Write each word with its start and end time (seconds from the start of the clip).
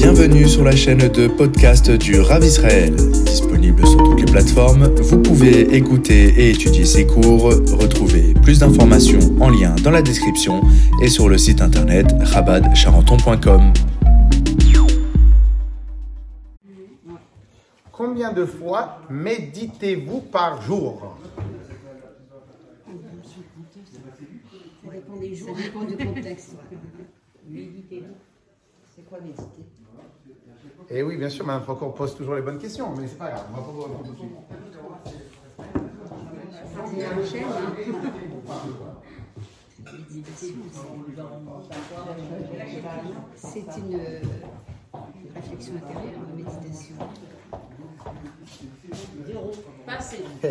Bienvenue 0.00 0.46
sur 0.46 0.62
la 0.62 0.76
chaîne 0.76 1.08
de 1.08 1.26
podcast 1.26 1.90
du 1.90 2.20
Rav 2.20 2.44
Israël. 2.44 2.94
Disponible 2.94 3.84
sur 3.84 3.96
toutes 3.96 4.20
les 4.20 4.26
plateformes, 4.26 4.84
vous 4.94 5.20
pouvez 5.20 5.74
écouter 5.74 6.28
et 6.38 6.50
étudier 6.50 6.84
ses 6.84 7.04
cours. 7.04 7.46
Retrouvez 7.46 8.32
plus 8.34 8.60
d'informations 8.60 9.18
en 9.40 9.50
lien 9.50 9.74
dans 9.82 9.90
la 9.90 10.00
description 10.00 10.62
et 11.02 11.08
sur 11.08 11.28
le 11.28 11.36
site 11.36 11.60
internet 11.60 12.14
rabadcharenton.com. 12.20 13.72
Combien 17.90 18.32
de 18.32 18.44
fois 18.44 19.00
méditez-vous 19.10 20.20
par 20.20 20.62
jour? 20.62 21.16
Ça 22.86 22.92
dépend 24.92 25.16
des 25.16 25.34
jours, 25.34 25.56
ça 25.56 25.62
dépend 25.64 25.82
du 25.82 25.96
contexte. 25.96 26.54
Méditer. 27.48 28.04
C'est 28.94 29.04
quoi 29.04 29.18
méditer? 29.20 29.67
Eh 30.90 31.02
oui, 31.02 31.16
bien 31.18 31.28
sûr, 31.28 31.44
Mme 31.44 31.62
Franco 31.62 31.90
pose 31.90 32.16
toujours 32.16 32.34
les 32.34 32.42
bonnes 32.42 32.58
questions, 32.58 32.94
mais 32.96 33.06
c'est 33.06 33.18
pas 33.18 33.28
grave, 33.28 33.44
on 33.52 33.56
va 33.56 33.62
pas 33.62 33.72
vous 33.72 33.82
répondre 33.82 34.04
tout 34.06 34.12
de 34.12 34.18
suite. 34.18 34.30
C'est 36.86 37.04
un 37.04 37.26
chaîne. 37.26 37.46
C'est 43.36 43.66
une 43.78 43.94
euh, 43.94 44.20
réflexion 45.34 45.74
intérieure, 45.76 46.20
une 46.30 46.44
méditation. 46.44 46.96
Zéro. 49.26 49.52
Passé. 49.86 50.16
Ça 50.40 50.48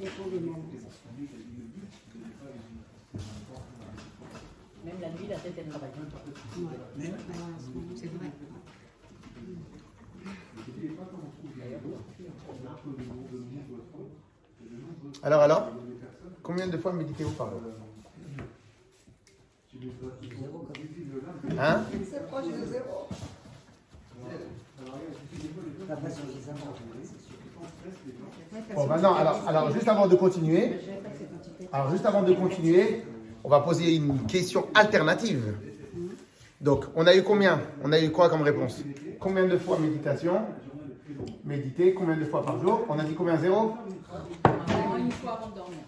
dépend 0.00 0.28
des 0.30 0.40
moments. 0.40 0.58
Même 4.96 5.10
la 5.10 5.18
nuit, 5.18 5.28
la 5.28 5.36
tête, 5.36 5.54
elle 5.58 5.68
travaille. 5.68 5.90
Ce 6.54 6.58
moment, 6.60 7.92
c'est 7.94 8.06
vrai. 8.06 8.30
Alors, 15.22 15.40
alors 15.42 15.70
Combien 16.42 16.68
de 16.68 16.76
fois 16.78 16.92
méditez-vous 16.92 17.32
par 17.32 17.50
jour? 17.50 17.60
Hein? 21.58 21.82
C'est 22.08 22.26
proche 22.28 22.46
de 22.46 22.64
zéro. 22.64 23.08
Pas 25.88 25.96
pas. 25.96 26.08
Bon, 28.74 28.86
maintenant, 28.86 29.14
alors, 29.14 29.48
alors, 29.48 29.70
juste 29.72 29.88
avant 29.88 30.06
de 30.06 30.16
continuer, 30.16 30.78
alors, 31.72 31.90
juste 31.90 32.06
avant 32.06 32.22
de 32.22 32.32
continuer, 32.32 33.02
on 33.46 33.48
va 33.48 33.60
poser 33.60 33.94
une 33.94 34.26
question 34.26 34.66
alternative. 34.74 35.54
Donc, 36.60 36.84
on 36.96 37.06
a 37.06 37.14
eu 37.14 37.22
combien? 37.22 37.60
On 37.84 37.92
a 37.92 38.00
eu 38.02 38.10
quoi 38.10 38.28
comme 38.28 38.42
réponse? 38.42 38.82
Combien 39.20 39.46
de 39.46 39.56
fois 39.56 39.78
méditation? 39.78 40.40
Méditer, 41.44 41.94
combien 41.94 42.16
de 42.16 42.24
fois 42.24 42.44
par 42.44 42.60
jour? 42.60 42.84
On 42.88 42.98
a 42.98 43.04
dit 43.04 43.14
combien? 43.14 43.36
Zéro? 43.36 43.74
Une 44.98 45.12
fois 45.12 45.38
avant 45.38 45.50
de 45.50 45.54
dormir. 45.54 45.78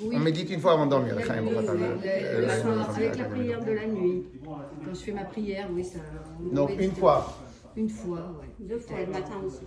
Oui. 0.00 0.14
On 0.16 0.20
médite 0.20 0.48
une 0.50 0.60
fois 0.60 0.74
avant 0.74 0.84
de 0.86 0.90
dormir. 0.90 1.16
La 1.16 1.40
nuit, 1.40 1.50
le- 1.50 2.40
le- 2.40 2.48
soir, 2.48 2.90
avec 2.96 3.18
la 3.18 3.24
prière 3.24 3.64
de 3.64 3.72
la 3.72 3.86
nuit. 3.88 4.26
Quand 4.44 4.94
je 4.94 5.00
fais 5.00 5.12
ma 5.12 5.24
prière, 5.24 5.68
oui, 5.74 5.82
ça. 5.82 5.98
on 6.40 6.54
Donc, 6.54 6.70
une 6.78 6.92
fois 6.92 7.36
Une 7.76 7.88
fois, 7.90 8.32
oui. 8.40 8.46
Deux 8.68 8.78
fois, 8.78 8.96
le 9.00 9.12
matin 9.12 9.34
aussi. 9.44 9.66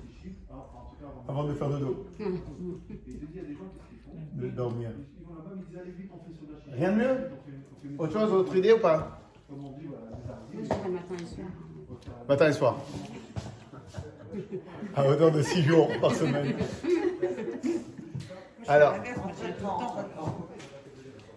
avant 1.28 1.44
de 1.44 1.54
faire 1.54 1.70
dodo, 1.70 2.06
de 4.36 4.48
dormir. 4.48 4.92
Rien 6.76 6.92
de 6.92 6.98
mieux 6.98 7.32
Autre 7.98 8.14
chose, 8.14 8.32
autre 8.32 8.56
idée 8.56 8.74
ou 8.74 8.80
pas 8.80 9.20
matin 10.90 11.16
et 11.20 11.26
soir. 11.26 11.48
Matin 12.28 12.48
et 12.48 12.54
soir. 12.54 12.78
À 14.96 15.08
hauteur 15.08 15.32
de 15.32 15.42
6 15.42 15.64
jours 15.64 15.90
par 16.02 16.14
semaine. 16.14 16.56
Alors, 18.68 18.96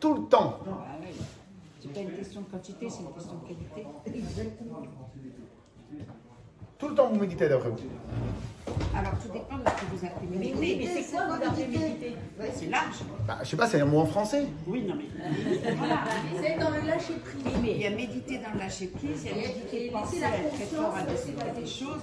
tout 0.00 0.14
le 0.14 0.22
temps. 0.28 0.60
C'est 1.80 1.92
pas 1.92 2.00
une 2.00 2.12
question 2.12 2.40
de 2.40 2.46
quantité, 2.46 2.88
c'est 2.88 3.02
une 3.02 3.12
question 3.12 3.34
de 3.34 3.48
qualité. 3.48 3.86
Tout 6.78 6.88
le 6.88 6.94
temps 6.94 7.08
vous 7.08 7.20
méditez 7.20 7.48
d'après 7.48 7.70
vous. 7.70 7.76
Alors 8.94 9.12
tout 9.20 9.28
dépend 9.32 9.56
de 9.58 9.62
ce 9.68 9.74
que 9.74 9.86
vous 9.96 10.06
appelez 10.06 10.28
Mais 10.38 10.52
oui, 10.58 10.76
mais 10.80 11.02
c'est 11.02 11.10
quoi 11.12 11.26
vous 11.26 11.56
méditer 11.60 12.14
C'est 12.54 12.66
large. 12.70 12.96
Bah, 13.26 13.38
je 13.42 13.48
sais 13.48 13.56
pas, 13.56 13.66
c'est 13.66 13.80
un 13.80 13.84
mot 13.84 14.00
en 14.00 14.06
français. 14.06 14.46
Oui, 14.66 14.82
non 14.88 14.94
mais. 14.96 15.04
C'est 16.42 16.58
dans 16.58 16.70
le 16.70 16.86
lâcher 16.86 17.14
prise. 17.24 17.52
Il 17.64 17.80
y 17.82 17.86
a 17.86 17.90
méditer 17.90 18.38
dans 18.38 18.52
le 18.54 18.58
lâcher 18.58 18.86
prise, 18.88 19.24
il 19.24 19.30
y 19.30 19.32
a 19.32 19.36
méditer 19.48 19.90
penser 19.90 20.22
à 20.24 20.28
être 20.36 20.54
très 20.54 20.64
fort 20.64 20.94
à 20.96 21.02
des, 21.02 21.60
des 21.60 21.66
choses, 21.66 22.00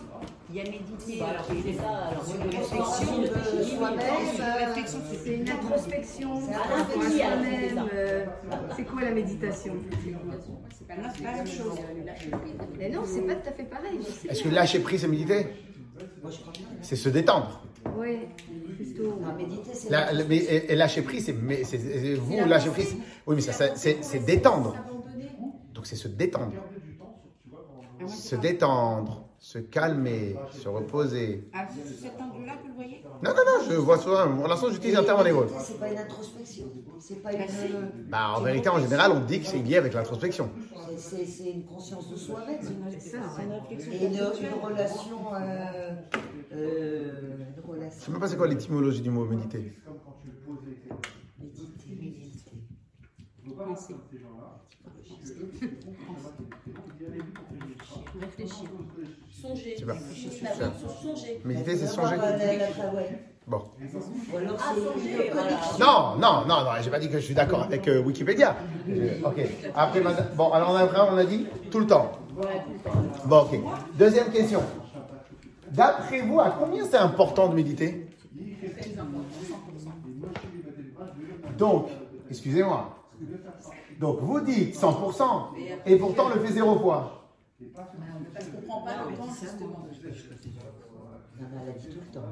il 0.49 0.55
y 0.55 0.61
a 0.61 0.63
méditer 0.63 1.19
Bah, 1.19 1.27
alors, 1.31 1.45
c'est 1.47 1.73
ça, 1.73 1.89
alors, 1.89 2.25
sur 2.25 2.35
c'est 2.35 2.43
une 2.45 2.51
le 2.51 2.57
réflexion 2.57 3.57
de 3.57 3.63
soi-même, 3.63 4.35
sur 4.35 4.43
une 4.43 4.65
réflexion 4.67 4.99
C'est 5.23 5.35
une 5.35 5.49
introspection 5.49 6.41
soi-même. 6.41 7.89
euh, 7.93 8.25
C'est 8.75 8.83
quoi 8.83 9.01
la 9.01 9.11
méditation 9.11 9.73
C'est 10.77 10.87
pas 10.87 10.95
la 10.95 11.31
même 11.37 11.47
chose. 11.47 11.77
Mais 12.77 12.89
non, 12.89 13.01
c'est 13.05 13.21
pas 13.21 13.35
tout 13.35 13.49
à 13.49 13.51
fait 13.51 13.63
pareil. 13.63 13.99
Est-ce 14.29 14.43
que 14.43 14.49
lâcher 14.49 14.79
prise, 14.79 15.01
c'est 15.01 15.07
méditer? 15.07 15.47
C'est 16.81 16.95
se 16.95 17.09
détendre. 17.09 17.63
Oui, 17.97 18.19
plutôt. 18.77 19.19
Non, 19.19 19.33
méditer, 19.35 19.71
c'est 19.73 19.89
La- 19.89 20.11
la- 20.13 20.23
mais, 20.25 20.37
et, 20.37 20.71
et 20.71 20.75
lâcher 20.75 21.01
prise, 21.01 21.25
c'est 21.25 21.31
vous 22.17 22.45
lâcher 22.45 22.69
prise. 22.69 22.95
Oui, 23.27 23.35
mais 23.35 23.41
ça, 23.41 23.53
ça- 23.53 23.75
c'est 23.75 24.25
détendre. 24.25 24.75
Donc 25.73 25.85
c'est 25.85 25.95
se 25.95 26.07
détendre. 26.07 26.53
Se 28.07 28.35
détendre, 28.35 29.22
se 29.43 29.59
calmer, 29.59 30.37
se 30.53 30.69
reposer. 30.69 31.49
À 31.53 31.67
cet 31.69 32.13
angle-là, 32.21 32.53
vous 32.61 32.69
le 32.69 32.73
voyez 32.75 33.03
Non, 33.21 33.31
non, 33.31 33.43
non, 33.45 33.69
je 33.69 33.75
vois 33.75 33.97
souvent. 33.97 34.33
Pour 34.37 34.47
l'instant, 34.47 34.69
j'utilise 34.71 34.95
un 34.95 35.03
terme 35.03 35.19
en 35.19 35.25
hébreu. 35.25 35.49
C'est 35.59 35.77
pas 35.77 35.91
une 35.91 35.97
introspection. 35.97 36.65
C'est 36.97 37.21
pas 37.21 37.33
une. 37.33 38.07
Bah, 38.09 38.35
en 38.37 38.41
vérité, 38.41 38.69
en 38.69 38.79
général, 38.79 39.11
on 39.11 39.19
dit 39.19 39.41
que 39.41 39.45
c'est 39.45 39.57
lié 39.59 39.75
avec 39.75 39.93
l'introspection. 39.93 40.49
c'est- 40.55 40.97
C'est 40.97 41.25
c'est 41.25 41.51
une 41.51 41.65
conscience 41.65 42.09
de 42.09 42.15
soi-même. 42.15 42.57
C'est. 42.61 43.91
Et 43.91 44.05
une, 44.05 44.13
une 44.13 44.63
relation. 44.63 45.33
Euh, 45.35 45.91
euh, 46.53 47.11
une 47.39 47.45
Je 47.55 47.61
sais 47.61 47.67
relation. 47.67 48.11
même 48.13 48.21
pas 48.21 48.27
c'est 48.29 48.37
quoi 48.37 48.47
l'étymologie 48.47 49.01
du 49.01 49.09
mot 49.09 49.25
méditer. 49.25 49.73
Méditer, 51.37 51.95
méditer. 51.99 52.51
Penser. 53.57 53.95
Réfléchir. 58.19 58.69
Songer. 59.43 59.75
Songer. 59.77 61.41
Méditer, 61.43 61.75
c'est 61.77 61.87
songer. 61.87 62.15
euh. 62.15 63.01
Bon. 63.45 63.61
Ah, 63.61 63.81
c'est 63.83 64.81
songer, 64.81 65.29
connexion. 65.29 65.77
Non, 65.79 66.15
non, 66.17 66.45
non, 66.47 66.63
non, 66.63 66.71
j'ai 66.81 66.89
pas 66.89 66.99
dit 66.99 67.09
que 67.09 67.19
je 67.19 67.25
suis 67.25 67.33
d'accord 67.35 67.63
avec 67.63 67.85
euh, 67.89 67.99
Wikipédia. 68.01 68.55
Je- 68.87 69.21
ok. 69.25 69.35
Après, 69.75 69.99
madame- 69.99 70.27
bon, 70.35 70.49
alors 70.51 70.69
on 70.71 70.75
a, 70.75 70.83
après, 70.83 71.01
on 71.11 71.17
a 71.17 71.25
dit 71.25 71.45
tout 71.69 71.79
le 71.79 71.87
temps. 71.87 72.13
Bon, 73.25 73.39
ok. 73.41 73.59
Deuxième 73.97 74.31
question. 74.31 74.61
D'après 75.71 76.21
vous, 76.21 76.39
à 76.39 76.51
combien 76.51 76.85
c'est 76.85 76.97
important 76.97 77.49
de 77.49 77.55
méditer? 77.55 78.07
Donc, 81.57 81.87
excusez-moi. 82.29 82.95
Donc, 83.99 84.19
vous 84.21 84.39
dites 84.39 84.75
100%, 84.75 85.49
et 85.85 85.95
pourtant 85.97 86.27
on 86.31 86.35
le 86.35 86.41
fait 86.45 86.53
zéro 86.53 86.79
fois. 86.79 87.22
Parce 87.73 88.47
qu'on 88.47 88.61
prend 88.61 88.81
pas 88.81 88.91
le 89.09 89.15
temps, 89.15 89.33
justement. 89.39 89.87
Non, 91.39 91.47
mais 91.51 91.61
elle 91.63 91.69
a 91.69 91.71
dit 91.73 91.87
tout 91.87 91.99
le 91.99 92.13
temps. 92.13 92.27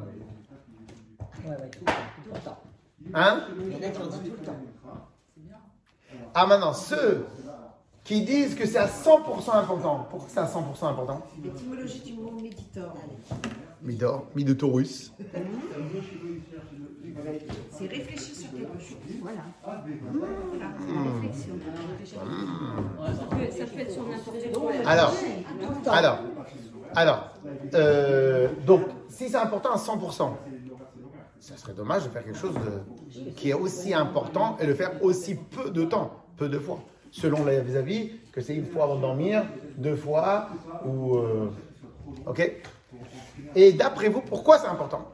Ouais, 1.43 1.49
ouais, 1.49 1.69
tout 1.69 1.79
le 1.79 1.85
temps. 1.85 1.93
Tout 2.23 2.31
le 2.33 2.39
temps. 2.39 2.57
Hein 3.13 3.47
Il 3.59 3.71
y 3.71 3.75
en 3.75 3.87
a 3.87 3.91
qui 3.91 4.01
ont 4.01 4.07
dit 4.07 4.29
tout 4.29 4.37
le 4.39 4.45
temps. 4.45 4.57
Ah, 6.33 6.45
maintenant, 6.45 6.73
ceux 6.73 7.25
qui 8.03 8.21
disent 8.23 8.55
que 8.55 8.65
c'est 8.65 8.77
à 8.77 8.87
100% 8.87 9.55
important, 9.55 10.07
pourquoi 10.09 10.29
c'est 10.29 10.39
à 10.39 10.45
100% 10.45 10.87
important 10.87 11.22
L'étymologie 11.43 11.99
du 12.01 12.13
mot 12.13 12.31
méditor, 12.31 12.95
Midor, 13.81 14.25
Midotorus. 14.35 15.11
C'est 17.72 17.87
réfléchir 17.87 18.35
sur 18.35 18.52
quelque 18.52 18.79
chose. 18.79 18.97
Voilà. 19.22 19.41
La 20.59 20.67
réflexion. 21.22 21.53
Ça 22.16 23.25
peut, 23.29 23.52
ça 23.52 23.66
peut 23.66 23.79
être 23.79 23.91
sur 23.91 24.03
n'importe 24.08 24.52
quoi. 24.53 24.72
Alors, 24.85 25.13
alors, 25.91 26.19
alors, 26.96 27.29
euh, 27.75 28.47
donc, 28.66 28.81
si 29.09 29.29
c'est 29.29 29.37
important 29.37 29.72
à 29.72 29.78
100%, 29.78 30.31
ça 31.40 31.58
serait 31.58 31.73
dommage 31.73 32.03
de 32.05 32.09
faire 32.09 32.23
quelque 32.23 32.37
chose 32.37 32.53
de- 32.55 33.31
qui 33.31 33.49
est 33.49 33.53
aussi 33.53 33.93
important 33.93 34.58
et 34.59 34.66
le 34.67 34.73
faire 34.75 35.03
aussi 35.03 35.35
peu 35.35 35.69
de 35.72 35.84
temps, 35.85 36.11
peu 36.37 36.47
de 36.49 36.59
fois. 36.59 36.79
Selon 37.11 37.43
les 37.46 37.75
avis, 37.75 38.11
que 38.31 38.40
c'est 38.41 38.55
une 38.55 38.66
fois 38.66 38.84
avant 38.85 38.96
de 38.96 39.02
dormir, 39.02 39.43
deux 39.78 39.96
fois, 39.97 40.47
ou... 40.85 41.17
euh, 41.17 41.49
ok? 42.25 42.52
Et 43.55 43.73
d'après 43.73 44.08
vous, 44.09 44.22
pourquoi 44.22 44.59
c'est 44.59 44.67
important? 44.67 45.09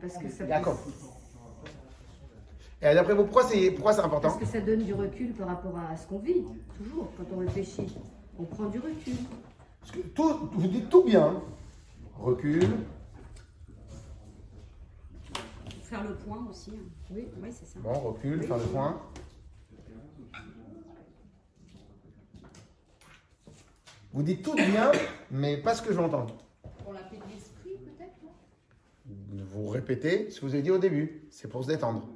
Parce 0.00 0.18
que 0.18 0.28
ça 0.28 0.44
D'accord. 0.44 0.78
Et 2.82 2.94
d'après 2.94 3.14
vous, 3.14 3.24
pourquoi 3.24 3.44
c'est 3.44 3.70
pourquoi 3.72 3.92
c'est 3.92 4.00
important 4.00 4.28
Parce 4.28 4.40
que 4.40 4.46
ça 4.46 4.60
donne 4.60 4.82
du 4.84 4.94
recul 4.94 5.32
par 5.34 5.48
rapport 5.48 5.76
à 5.78 5.96
ce 5.96 6.06
qu'on 6.06 6.18
vit, 6.18 6.44
toujours, 6.78 7.10
quand 7.16 7.24
on 7.34 7.38
réfléchit. 7.38 7.94
On 8.38 8.44
prend 8.44 8.66
du 8.66 8.78
recul. 8.78 9.16
Parce 9.80 9.92
que 9.92 10.00
tout, 10.00 10.48
vous 10.52 10.68
dites 10.68 10.88
tout 10.88 11.04
bien. 11.04 11.42
Recul. 12.18 12.66
Faire 15.82 16.04
le 16.04 16.14
point 16.14 16.46
aussi. 16.48 16.70
hein. 16.70 16.88
Oui, 17.10 17.26
oui 17.42 17.48
c'est 17.52 17.66
ça. 17.66 17.80
Bon, 17.80 17.92
recul, 17.92 18.42
faire 18.44 18.56
le 18.58 18.64
point. 18.64 19.00
Vous 24.12 24.22
dites 24.22 24.42
tout 24.42 24.54
bien, 24.54 24.90
mais 25.30 25.56
pas 25.58 25.74
ce 25.74 25.82
que 25.82 25.92
j'entends. 25.92 26.26
Pour 26.82 26.92
la 26.94 27.00
paix 27.00 27.16
de 27.16 27.32
l'esprit, 27.32 27.76
peut-être 27.84 28.16
non 28.22 29.39
Vous 29.52 29.68
répétez 29.68 30.30
ce 30.30 30.40
que 30.40 30.46
vous 30.46 30.54
avez 30.54 30.62
dit 30.62 30.70
au 30.70 30.78
début. 30.78 31.22
C'est 31.30 31.48
pour 31.48 31.62
se 31.64 31.68
détendre. 31.68 32.06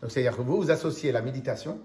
Donc, 0.00 0.10
c'est-à-dire 0.10 0.36
que 0.36 0.42
vous, 0.42 0.56
vous 0.56 0.70
associez 0.70 1.12
la 1.12 1.20
méditation 1.20 1.80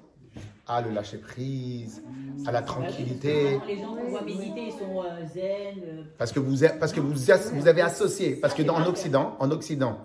à 0.68 0.81
le 0.81 0.89
lâcher 0.89 1.18
prise, 1.18 2.01
à 2.48 2.51
la 2.51 2.62
tranquillité. 2.62 3.60
Les 3.68 3.77
gens 3.77 3.94
qu'on 3.95 4.10
voit 4.10 4.22
méditer, 4.24 4.68
ils 4.68 4.72
sont 4.72 5.04
euh, 5.04 5.25
zen. 5.33 5.44
euh, 5.86 6.04
Parce 6.18 6.31
que 6.31 6.39
vous, 6.39 6.56
parce 6.80 6.92
que 6.94 7.00
vous, 7.01 7.13
vous 7.13 7.68
avez 7.68 7.81
associé, 7.81 8.36
parce 8.36 8.54
que 8.54 8.63
dans 8.63 8.75
en 8.75 8.86
Occident, 8.86 9.36
en 9.39 9.51
Occident, 9.51 10.00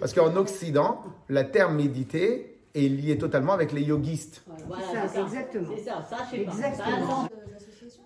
parce 0.00 0.12
qu'en 0.14 0.34
Occident, 0.36 1.02
le 1.28 1.50
terme 1.50 1.76
méditer 1.76 2.60
est 2.74 2.88
lié 2.88 3.18
totalement 3.18 3.52
avec 3.52 3.72
les 3.72 3.82
yogistes. 3.82 4.42
voilà, 4.66 4.82
ça, 4.92 5.08
c'est 5.08 5.14
ça. 5.16 5.22
exactement. 5.22 5.68
C'est 5.76 5.84
ça, 5.84 6.06
ça, 6.08 6.16
je 6.30 6.36
sais 6.36 6.44
pas. 6.44 6.52
Exactement. 6.52 7.22
Ça, 7.24 7.28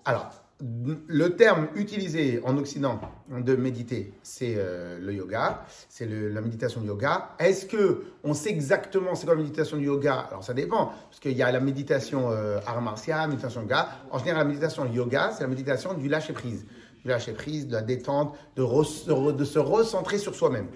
Alors, 0.05 0.29
le 0.59 1.29
terme 1.35 1.67
utilisé 1.75 2.41
en 2.43 2.57
Occident 2.57 2.99
de 3.29 3.55
méditer, 3.55 4.13
c'est 4.23 4.55
euh, 4.57 4.97
le 4.99 5.13
yoga, 5.13 5.63
c'est 5.87 6.07
la 6.07 6.41
méditation 6.41 6.81
du 6.81 6.87
yoga. 6.87 7.35
Est-ce 7.37 7.67
que 7.67 8.05
on 8.23 8.33
sait 8.33 8.49
exactement 8.49 9.13
c'est 9.13 9.25
quoi 9.25 9.35
la 9.35 9.41
méditation 9.41 9.77
du 9.77 9.85
yoga? 9.85 10.27
Alors 10.31 10.43
ça 10.43 10.55
dépend, 10.55 10.93
parce 11.09 11.19
qu'il 11.19 11.37
y 11.37 11.43
a 11.43 11.51
la 11.51 11.59
méditation 11.59 12.31
euh, 12.31 12.59
art 12.65 12.81
martial, 12.81 13.29
méditation 13.29 13.61
yoga. 13.61 13.89
En 14.09 14.17
général, 14.17 14.43
la 14.43 14.47
méditation 14.47 14.85
yoga, 14.91 15.31
c'est 15.31 15.43
la 15.43 15.49
méditation 15.49 15.93
du 15.93 16.09
lâcher 16.09 16.33
prise, 16.33 16.65
du 17.03 17.07
lâcher 17.07 17.33
prise, 17.33 17.67
de 17.67 17.73
la 17.73 17.83
détente, 17.83 18.35
de, 18.55 19.31
de 19.31 19.43
se 19.45 19.59
recentrer 19.59 20.17
sur 20.17 20.33
soi-même. 20.33 20.69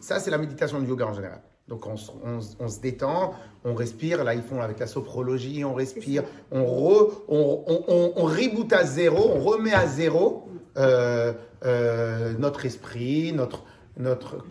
Ça, 0.00 0.18
c'est 0.18 0.30
la 0.30 0.38
méditation 0.38 0.80
du 0.80 0.88
yoga 0.88 1.06
en 1.06 1.14
général. 1.14 1.40
Donc, 1.68 1.86
on, 1.86 1.96
se- 1.96 2.10
on 2.22 2.40
se- 2.42 2.56
on 2.60 2.68
se 2.68 2.80
détend, 2.80 3.32
on 3.64 3.74
respire. 3.74 4.22
Là, 4.22 4.34
ils 4.34 4.42
font 4.42 4.60
avec 4.60 4.78
la 4.78 4.86
sophrologie, 4.86 5.64
on 5.64 5.72
respire, 5.74 6.22
on, 6.50 6.64
re, 6.64 7.22
on, 7.28 7.64
on, 7.66 7.84
on- 7.88 8.12
on 8.16 8.24
reboot 8.24 8.70
à 8.72 8.84
zéro, 8.84 9.30
on 9.34 9.40
remet 9.40 9.72
à 9.72 9.86
zéro 9.86 10.48
euh, 10.76 11.32
euh, 11.64 12.34
notre 12.38 12.66
esprit, 12.66 13.32
notre, 13.32 13.64
notre, 13.96 14.44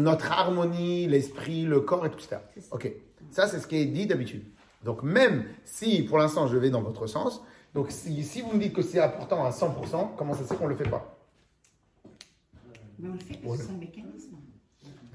notre 0.00 0.32
harmonie, 0.32 1.06
l'esprit, 1.06 1.64
le 1.64 1.80
corps 1.80 2.06
et 2.06 2.10
tout 2.10 2.20
ça. 2.20 2.42
Ok, 2.70 2.90
ça, 3.30 3.46
c'est 3.46 3.58
ce 3.58 3.66
qui 3.66 3.76
est 3.76 3.86
dit 3.86 4.06
d'habitude. 4.06 4.44
Donc, 4.84 5.02
même 5.02 5.44
si 5.64 6.02
pour 6.02 6.16
l'instant 6.18 6.46
je 6.46 6.56
vais 6.56 6.70
dans 6.70 6.82
votre 6.82 7.06
sens, 7.06 7.42
donc 7.74 7.90
si, 7.90 8.22
si 8.22 8.40
vous 8.40 8.52
me 8.52 8.58
dites 8.60 8.72
que 8.72 8.82
c'est 8.82 9.00
important 9.00 9.44
à 9.44 9.50
100%, 9.50 10.10
comment 10.16 10.32
ça 10.32 10.44
se 10.44 10.48
fait 10.48 10.56
qu'on 10.56 10.64
ne 10.64 10.70
le 10.70 10.76
fait 10.76 10.88
pas? 10.88 11.18
Mais 12.98 13.08
on 13.08 13.12
le 13.14 13.18
fait 13.18 13.34
parce 13.44 13.58
que 13.58 13.64
c'est 13.64 13.70
un 13.72 13.76
mécanisme. 13.78 14.13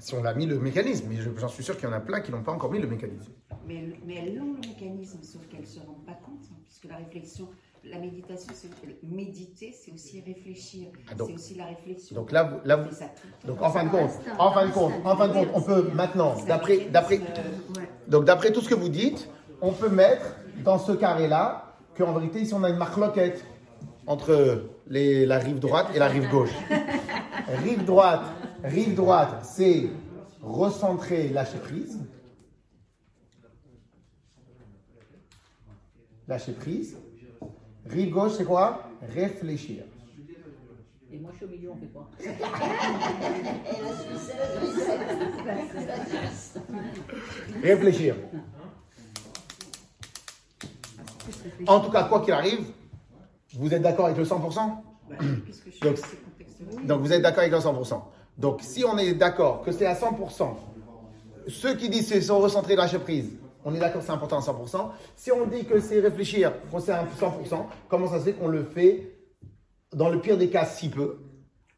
Si 0.00 0.14
on 0.14 0.22
l'a 0.22 0.34
mis 0.34 0.46
le 0.46 0.58
mécanisme, 0.58 1.06
mais 1.10 1.16
je- 1.16 1.30
j'en 1.38 1.48
suis 1.48 1.62
sûr 1.62 1.76
qu'il 1.76 1.88
y 1.88 1.92
en 1.92 1.94
a 1.94 2.00
plein 2.00 2.20
qui 2.20 2.32
n'ont 2.32 2.42
pas 2.42 2.52
encore 2.52 2.72
mis 2.72 2.78
le 2.80 2.88
mécanisme. 2.88 3.30
Mais, 3.66 3.76
elles- 3.76 3.96
mais 4.06 4.14
elles 4.16 4.40
ont 4.40 4.54
le 4.54 4.68
mécanisme, 4.68 5.18
sauf 5.22 5.46
qu'elles 5.48 5.60
ne 5.60 5.66
se 5.66 5.78
rendent 5.80 6.04
pas 6.06 6.14
compte, 6.24 6.40
hein, 6.50 6.56
puisque 6.64 6.86
la 6.86 6.96
réflexion, 6.96 7.48
la 7.84 7.98
méditation, 7.98 8.52
c'est 8.54 8.70
méditer, 9.02 9.72
c'est 9.78 9.92
aussi 9.92 10.22
réfléchir. 10.26 10.88
Ah, 11.08 11.12
c'est 11.18 11.34
aussi 11.34 11.54
la 11.54 11.66
réflexion. 11.66 12.16
Donc 12.16 12.32
là, 12.32 12.44
vous- 12.44 12.60
là, 12.64 12.76
vous- 12.76 12.90
donc 13.46 13.60
en 13.62 13.70
fin 13.70 13.84
de 13.84 13.90
compte, 13.90 14.10
en 14.38 14.50
fin 14.52 14.66
de 14.66 14.72
compte, 14.72 14.92
en 15.04 15.16
fin 15.16 15.28
de 15.28 15.32
compte, 15.34 15.48
on 15.54 15.60
peut 15.62 15.90
maintenant, 15.94 16.34
d'après, 16.46 16.86
d'après, 16.90 17.16
euh, 17.18 17.78
Ouais. 17.80 17.88
donc 18.08 18.24
d'après 18.24 18.52
tout 18.52 18.60
ce 18.62 18.68
que 18.70 18.74
vous 18.74 18.88
dites, 18.88 19.28
on 19.60 19.72
peut 19.72 19.90
mettre 19.90 20.34
dans 20.64 20.78
ce 20.78 20.92
carré-là 20.92 21.74
qu'en 21.96 22.12
vérité, 22.14 22.40
ici, 22.40 22.54
on 22.54 22.64
a 22.64 22.70
une 22.70 22.76
marque 22.78 22.96
loquette 22.96 23.44
entre 24.06 24.64
les, 24.88 25.26
la 25.26 25.38
rive 25.38 25.58
droite 25.58 25.88
et 25.94 25.98
la 25.98 26.08
rive 26.08 26.28
gauche. 26.30 26.50
rive 27.64 27.84
droite, 27.84 28.22
rive 28.64 28.94
droite, 28.94 29.44
c'est 29.44 29.88
recentrer, 30.42 31.28
lâcher 31.28 31.58
prise. 31.58 31.98
Lâcher 36.28 36.52
prise. 36.52 36.96
Rive 37.86 38.10
gauche, 38.10 38.32
c'est 38.36 38.44
quoi? 38.44 38.88
Réfléchir. 39.14 39.84
Et 41.12 41.18
moi, 41.18 41.32
je 41.32 41.36
suis 41.38 41.46
au 41.46 41.48
milieu, 41.48 41.70
on 41.72 41.76
fait 41.76 41.86
quoi? 41.86 42.08
Réfléchir. 47.62 48.14
En 51.66 51.80
tout 51.80 51.90
cas, 51.90 52.04
quoi 52.04 52.20
qu'il 52.20 52.32
arrive, 52.32 52.64
vous 53.54 53.74
êtes 53.74 53.82
d'accord 53.82 54.06
avec 54.06 54.18
le 54.18 54.24
100% 54.24 54.54
bah, 55.08 55.16
Donc-. 55.82 55.98
Donc 56.84 57.00
vous 57.00 57.12
êtes 57.12 57.22
d'accord 57.22 57.40
avec 57.40 57.52
le 57.52 57.58
100%. 57.58 58.02
Donc 58.38 58.60
si 58.62 58.84
on 58.84 58.96
est 58.98 59.14
d'accord 59.14 59.62
que 59.62 59.72
c'est 59.72 59.86
à 59.86 59.94
100%, 59.94 60.56
ceux 61.48 61.74
qui 61.74 61.88
disent 61.88 62.10
qu'ils 62.10 62.22
sont 62.22 62.38
recentrés 62.38 62.74
de 62.74 62.78
lâcher 62.78 62.98
prise, 62.98 63.30
on 63.64 63.74
est 63.74 63.78
d'accord 63.78 64.00
que 64.00 64.06
c'est 64.06 64.12
important 64.12 64.38
à 64.38 64.40
100%. 64.40 64.90
Si 65.16 65.30
on 65.32 65.46
dit 65.46 65.64
que 65.64 65.80
c'est 65.80 66.00
réfléchir, 66.00 66.52
qu'on 66.70 66.80
c'est 66.80 66.92
à 66.92 67.04
100%, 67.04 67.66
comment 67.88 68.06
ça 68.08 68.18
se 68.20 68.24
fait 68.24 68.32
qu'on 68.32 68.48
le 68.48 68.64
fait 68.64 69.12
dans 69.92 70.08
le 70.08 70.20
pire 70.20 70.38
des 70.38 70.48
cas 70.48 70.64
si 70.64 70.88
peu 70.88 71.18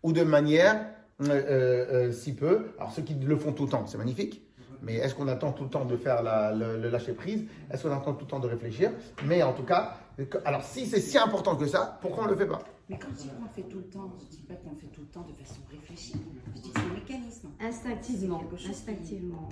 ou 0.02 0.12
de 0.12 0.22
manière 0.22 0.86
euh, 1.22 1.28
euh, 1.30 2.08
euh, 2.08 2.12
si 2.12 2.34
peu? 2.34 2.66
Alors 2.78 2.92
ceux 2.92 3.02
qui 3.02 3.14
le 3.14 3.36
font 3.36 3.52
tout 3.52 3.64
le 3.64 3.70
temps, 3.70 3.86
c'est 3.86 3.98
magnifique. 3.98 4.42
Mais 4.84 4.96
est-ce 4.96 5.14
qu'on 5.14 5.28
attend 5.28 5.52
tout 5.52 5.62
le 5.64 5.70
temps 5.70 5.84
de 5.84 5.96
faire 5.96 6.22
la- 6.24 6.52
le, 6.52 6.76
le 6.76 6.88
lâcher 6.88 7.12
prise? 7.12 7.44
Est-ce 7.70 7.84
qu'on 7.84 7.92
attend 7.92 8.12
tout 8.14 8.24
le 8.24 8.30
temps 8.30 8.40
de 8.40 8.48
réfléchir? 8.48 8.90
Mais 9.26 9.40
en 9.44 9.52
tout 9.52 9.62
cas, 9.62 9.96
alors 10.44 10.64
si 10.64 10.86
c'est 10.86 10.98
si 11.00 11.16
important 11.18 11.54
que 11.54 11.66
ça, 11.66 11.98
pourquoi 12.02 12.24
on 12.24 12.26
ne 12.26 12.32
le 12.32 12.36
fait 12.36 12.46
pas? 12.46 12.58
Mais 12.92 12.98
quand 12.98 13.08
je 13.16 13.22
dis 13.22 13.28
qu'on 13.28 13.44
le 13.44 13.48
fait 13.54 13.70
tout 13.70 13.78
le 13.78 13.84
temps, 13.84 14.12
je 14.18 14.24
ne 14.26 14.30
dis 14.30 14.42
pas 14.42 14.54
qu'on 14.54 14.70
le 14.72 14.76
fait 14.76 14.86
tout 14.88 15.00
le 15.00 15.06
temps 15.06 15.26
de 15.26 15.32
façon 15.42 15.60
réfléchie. 15.70 16.12
Je 16.54 16.60
dis 16.60 16.70
que 16.72 16.78
c'est 16.78 16.86
un 16.86 16.92
mécanisme. 16.92 17.48
Instinctivement. 17.58 18.42
Instinctivement. 18.68 19.48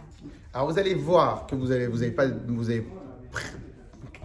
Alors 0.53 0.71
vous 0.71 0.79
allez 0.79 0.95
voir 0.95 1.47
que 1.47 1.55
vous 1.55 1.71
avez, 1.71 1.87
vous 1.87 2.03
avez 2.03 2.13
pas, 2.13 2.27
vous 2.27 2.69
avez 2.69 2.87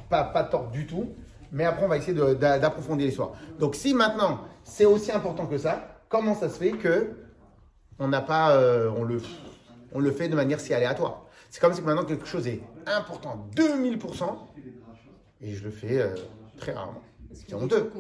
pas, 0.10 0.26
pas 0.26 0.44
tort 0.44 0.70
du 0.70 0.86
tout, 0.86 1.08
mais 1.54 1.64
après 1.64 1.86
on 1.86 1.88
va 1.88 1.96
essayer 1.96 2.14
d'approfondir 2.36 3.08
l'histoire. 3.08 3.32
Donc 3.58 3.76
si 3.76 3.94
maintenant 3.94 4.42
c'est 4.66 4.86
aussi 4.86 5.14
important 5.14 5.46
que 5.46 5.58
ça, 5.58 6.04
comment 6.10 6.36
ça 6.36 6.50
se 6.50 6.58
fait 6.58 6.74
que 6.74 7.12
on 8.00 8.10
n'a 8.10 8.22
pas, 8.22 8.52
euh, 8.58 8.92
on 8.98 9.06
le, 9.06 9.22
on 9.94 10.02
le 10.02 10.12
fait 10.12 10.28
de 10.28 10.36
manière 10.36 10.60
si 10.60 10.74
aléatoire? 10.74 11.24
C'est 11.50 11.62
comme 11.62 11.74
si 11.74 11.82
maintenant 11.82 12.04
quelque 12.04 12.26
chose 12.26 12.48
est 12.48 12.62
important, 12.86 13.48
2000%, 13.56 14.26
et 15.40 15.54
je 15.54 15.64
le 15.64 15.72
fais 15.72 16.02
euh, 16.02 16.16
très 16.58 16.74
rarement. 16.74 17.02
C'est 17.34 17.54
honteux. 17.54 17.92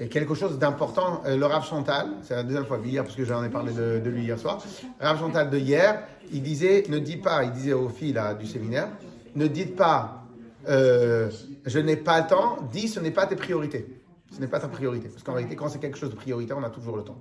Et 0.00 0.08
quelque 0.08 0.34
chose 0.34 0.58
d'important, 0.58 1.22
euh, 1.26 1.36
le 1.36 1.46
Rav 1.46 1.64
Chantal, 1.64 2.08
c'est 2.22 2.34
la 2.34 2.42
deuxième 2.42 2.64
fois 2.64 2.78
hier 2.84 3.04
parce 3.04 3.14
que 3.14 3.24
j'en 3.24 3.44
ai 3.44 3.50
parlé 3.50 3.72
de, 3.72 4.00
de 4.00 4.10
lui 4.10 4.22
hier 4.24 4.38
soir. 4.38 4.62
Rav 5.00 5.18
Chantal 5.18 5.50
de 5.50 5.58
hier, 5.58 6.02
il 6.32 6.42
disait, 6.42 6.84
ne 6.88 6.98
dis 6.98 7.18
pas, 7.18 7.44
il 7.44 7.52
disait 7.52 7.72
aux 7.72 7.88
filles 7.88 8.14
là, 8.14 8.34
du 8.34 8.46
séminaire, 8.46 8.88
ne 9.34 9.46
dites 9.46 9.76
pas, 9.76 10.24
euh, 10.68 11.30
je 11.66 11.78
n'ai 11.78 11.96
pas 11.96 12.22
le 12.22 12.26
temps, 12.26 12.58
dis 12.72 12.88
ce 12.88 13.00
n'est 13.00 13.10
pas 13.10 13.26
tes 13.26 13.36
priorités. 13.36 13.86
Ce 14.30 14.40
n'est 14.40 14.46
pas 14.46 14.60
ta 14.60 14.68
priorité. 14.68 15.08
Parce 15.08 15.22
qu'en 15.22 15.34
réalité, 15.34 15.56
quand 15.56 15.68
c'est 15.68 15.78
quelque 15.78 15.98
chose 15.98 16.10
de 16.10 16.16
prioritaire, 16.16 16.56
on 16.56 16.62
a 16.62 16.70
toujours 16.70 16.96
le 16.96 17.04
temps. 17.04 17.18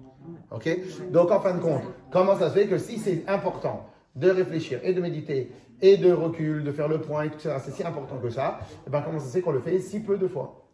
Ok? 0.49 0.69
Donc 1.11 1.29
en 1.29 1.41
fin 1.41 1.53
de 1.53 1.59
compte, 1.59 1.83
comment 2.09 2.37
ça 2.37 2.49
se 2.49 2.53
fait 2.53 2.67
que 2.67 2.77
si 2.77 2.97
c'est 2.99 3.25
important 3.27 3.89
de 4.15 4.29
réfléchir 4.29 4.79
et 4.83 4.93
de 4.93 5.01
méditer 5.01 5.51
et 5.81 5.97
de 5.97 6.11
recul, 6.11 6.63
de 6.63 6.71
faire 6.71 6.87
le 6.87 7.01
point 7.01 7.23
et 7.23 7.31
tout 7.31 7.39
ça, 7.39 7.59
c'est 7.59 7.71
si 7.71 7.83
important 7.83 8.17
que 8.19 8.29
ça, 8.29 8.59
et 8.85 8.89
ben 8.89 9.01
comment 9.01 9.19
ça 9.19 9.25
se 9.27 9.31
fait 9.33 9.41
qu'on 9.41 9.51
le 9.51 9.59
fait 9.61 9.79
si 9.79 9.99
peu 9.99 10.17
de 10.17 10.27
fois? 10.27 10.67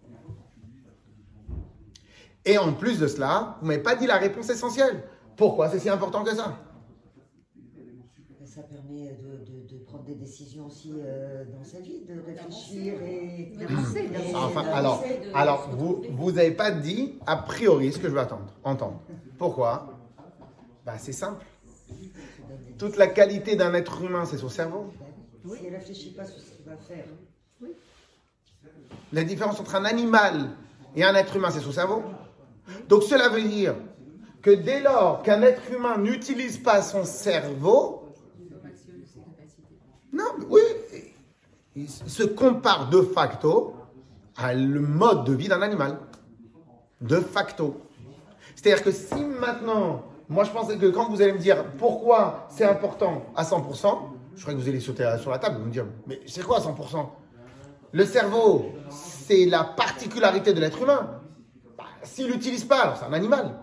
Et 2.46 2.58
en 2.58 2.74
plus 2.74 3.00
de 3.00 3.08
cela, 3.08 3.58
vous 3.62 3.68
m'avez 3.68 3.82
pas 3.84 3.96
dit 3.96 4.08
la 4.08 4.18
réponse 4.18 4.50
essentielle. 4.50 5.04
Pourquoi 5.36 5.70
c'est 5.70 5.80
si 5.80 5.90
important 5.90 6.24
que 6.24 6.34
ça? 6.34 6.58
Ça 8.46 8.64
permet 8.64 9.12
de, 9.22 9.46
de- 9.46 9.68
de 9.68 9.84
prendre 9.84 10.04
des 10.06 10.16
décisions 10.16 10.66
aussi 10.66 10.92
euh, 11.06 11.46
dans 11.46 11.64
sa 11.64 11.80
vie, 11.80 12.06
de 12.06 12.20
réfléchir 12.26 12.94
et 13.04 13.54
D'avancer. 13.60 14.10
Enfin, 14.34 14.66
alors, 14.74 15.06
alors 15.34 15.70
vous 15.78 16.06
vous 16.10 16.32
n'avez 16.32 16.52
pas 16.52 16.72
dit 16.72 17.20
a 17.28 17.38
priori 17.38 17.92
ce 17.92 18.00
que 18.00 18.08
je 18.08 18.14
veux 18.14 18.20
attendre, 18.20 18.52
entendre. 18.64 19.00
Pourquoi? 19.38 19.94
Bah, 20.86 20.98
C'est 20.98 21.12
simple. 21.12 21.46
Toute 22.77 22.98
la 22.98 23.08
qualité 23.08 23.56
d'un 23.56 23.74
être 23.74 24.01
humain, 24.01 24.25
c'est 24.25 24.38
son 24.38 24.50
cerveau. 24.50 24.94
S'il 25.44 25.72
ne 25.72 25.75
réfléchit 25.75 26.12
pas 26.12 26.25
sur 26.25 26.39
ce 26.39 26.51
qu'il 26.51 26.66
va 26.66 26.77
faire, 26.77 27.06
La 29.13 29.24
différence 29.24 29.60
entre 29.60 29.75
un 29.75 29.86
animal 29.86 30.50
et 30.96 31.04
un 31.04 31.16
être 31.16 31.36
humain, 31.36 31.50
c'est 31.51 31.62
son 31.62 31.72
cerveau. 31.72 32.04
Donc 32.89 33.04
cela 33.04 33.30
veut 33.30 33.42
dire 33.42 33.75
que 34.42 34.51
dès 34.51 34.82
lors 34.82 35.24
qu'un 35.24 35.42
être 35.42 35.72
humain 35.72 35.98
n'utilise 35.98 36.58
pas 36.58 36.82
son 36.82 37.04
cerveau, 37.04 38.04
non, 40.12 40.24
oui, 40.50 40.62
il 41.75 41.89
se 41.89 42.24
compare 42.24 42.89
de 42.89 43.01
facto 43.01 43.75
à 44.36 44.54
le 44.54 44.80
mode 44.80 45.25
de 45.25 45.34
vie 45.34 45.48
d'un 45.48 45.62
animal. 45.62 46.00
De 47.01 47.20
facto. 47.20 47.80
C'est-à-dire 48.56 48.84
que 48.84 48.92
si 48.92 49.24
maintenant 49.24 50.04
Moi, 50.29 50.43
je 50.43 50.51
pensais 50.51 50.77
que 50.77 50.88
quand 50.88 51.10
vous 51.10 51.22
allez 51.22 51.31
me 51.34 51.38
dire 51.38 51.63
pourquoi 51.77 52.48
c'est 52.50 52.65
important 52.65 53.25
à 53.36 53.43
100%, 53.43 53.98
je 54.36 54.41
crois 54.41 54.53
que 54.53 54.60
vous 54.60 54.67
allez 54.67 54.79
sauter 54.79 55.10
sur 55.22 55.31
la 55.31 55.39
table 55.39 55.55
et 55.55 55.60
vous 55.60 55.65
me 55.67 55.72
dire 55.72 55.86
mais 56.05 56.19
c'est 56.27 56.43
quoi 56.43 56.60
100% 56.60 57.07
Le 57.93 58.05
cerveau, 58.05 58.65
c'est 58.89 59.46
la 59.46 59.63
particularité 59.63 60.53
de 60.53 60.60
l'être 60.60 60.81
humain. 60.81 61.22
Bah, 61.77 61.86
S'il 62.03 62.27
l'utilise 62.27 62.65
pas, 62.65 62.81
alors 62.81 62.98
c'est 62.98 63.05
un 63.05 63.13
animal. 63.13 63.57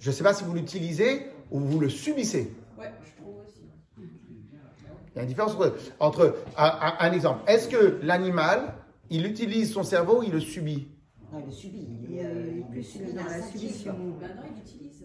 Je 0.00 0.10
ne 0.10 0.14
sais 0.14 0.22
pas 0.22 0.32
si 0.32 0.44
vous 0.44 0.54
l'utilisez 0.54 1.26
ou 1.50 1.58
vous 1.58 1.80
le 1.80 1.88
subissez. 1.88 2.54
Ouais, 2.78 2.92
je 3.04 3.20
trouve 3.20 3.34
aussi. 3.44 3.62
Il 3.98 5.16
y 5.16 5.18
a 5.18 5.22
une 5.22 5.28
différence 5.28 5.54
entre, 5.54 5.74
entre- 5.98 6.36
un, 6.56 6.64
un- 6.80 6.94
un 7.00 7.12
exemple. 7.12 7.40
Est-ce 7.50 7.68
que 7.68 7.98
l'animal, 8.02 8.74
il 9.10 9.26
utilise 9.26 9.72
son 9.72 9.82
cerveau 9.82 10.20
ou 10.20 10.22
il 10.22 10.30
le 10.30 10.38
subit? 10.40 10.88
Non, 11.32 11.40
il 11.40 11.46
le 11.46 11.52
subit. 11.52 11.88
Il 12.08 12.16
est, 12.18 12.24
Euh, 12.24 12.50
il 12.52 12.58
est 12.60 12.64
plus 12.70 12.94
il 12.96 13.14
dans 13.14 13.24
la 13.24 13.42
submission. 13.42 13.92
Maintenant, 14.20 14.42
il 14.50 14.56
l'utilise. 14.56 15.04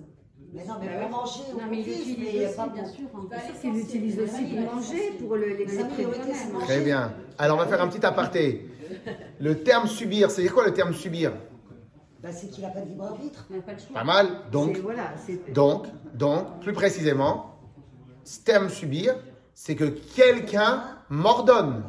Mais 0.54 0.66
non, 0.66 0.74
mais 0.80 0.88
pour 1.00 1.10
manger, 1.10 1.40
Non, 1.52 1.60
on 1.66 1.70
mais 1.72 1.80
il 1.82 1.88
mais 1.88 2.46
aussi, 2.46 2.56
pas 2.56 2.68
bien 2.68 2.84
pour- 2.84 2.92
sûr. 2.92 3.06
hein. 3.16 3.28
Il 3.64 3.70
Il 3.70 3.76
l'utilise 3.76 4.20
aussi 4.20 4.44
Il 4.44 4.64
pour 4.66 4.76
manger, 4.76 5.12
pour 5.20 5.36
le- 5.36 5.42
Mais 5.42 5.48
la 5.54 5.58
l'exécuter 5.58 5.94
priorité, 5.94 6.22
c'est 6.28 6.34
vraiment. 6.46 6.54
manger. 6.60 6.66
Très 6.74 6.82
bien. 6.82 7.14
Alors, 7.40 7.58
on 7.58 7.60
va 7.62 7.68
faire 7.68 7.82
un 7.82 7.88
petit 7.88 8.06
aparté. 8.06 8.70
Le 9.40 9.64
terme 9.64 9.88
subir, 9.88 10.30
c'est 10.30 10.48
quoi 10.50 10.66
le 10.66 10.74
terme 10.74 10.94
subir? 10.94 11.34
Bah, 12.22 12.32
c'est 12.32 12.48
qu'il 12.50 12.64
n'a 12.64 12.70
pas 12.70 12.82
de 12.82 12.90
libre 12.90 13.04
arbitre. 13.06 13.48
N'a 13.50 13.62
pas 13.62 13.74
le 13.74 13.80
choix. 13.80 13.94
Pas 13.96 14.04
mal. 14.04 14.28
Donc, 14.52 14.78
voilà, 14.78 15.14
donc, 15.54 15.88
donc, 16.14 16.60
plus 16.62 16.74
précisément, 16.74 17.56
ce 18.24 18.40
terme 18.42 18.70
subir, 18.70 19.16
c'est 19.56 19.76
que 19.76 19.86
quelqu'un 19.86 20.84
m'ordonne. 21.10 21.84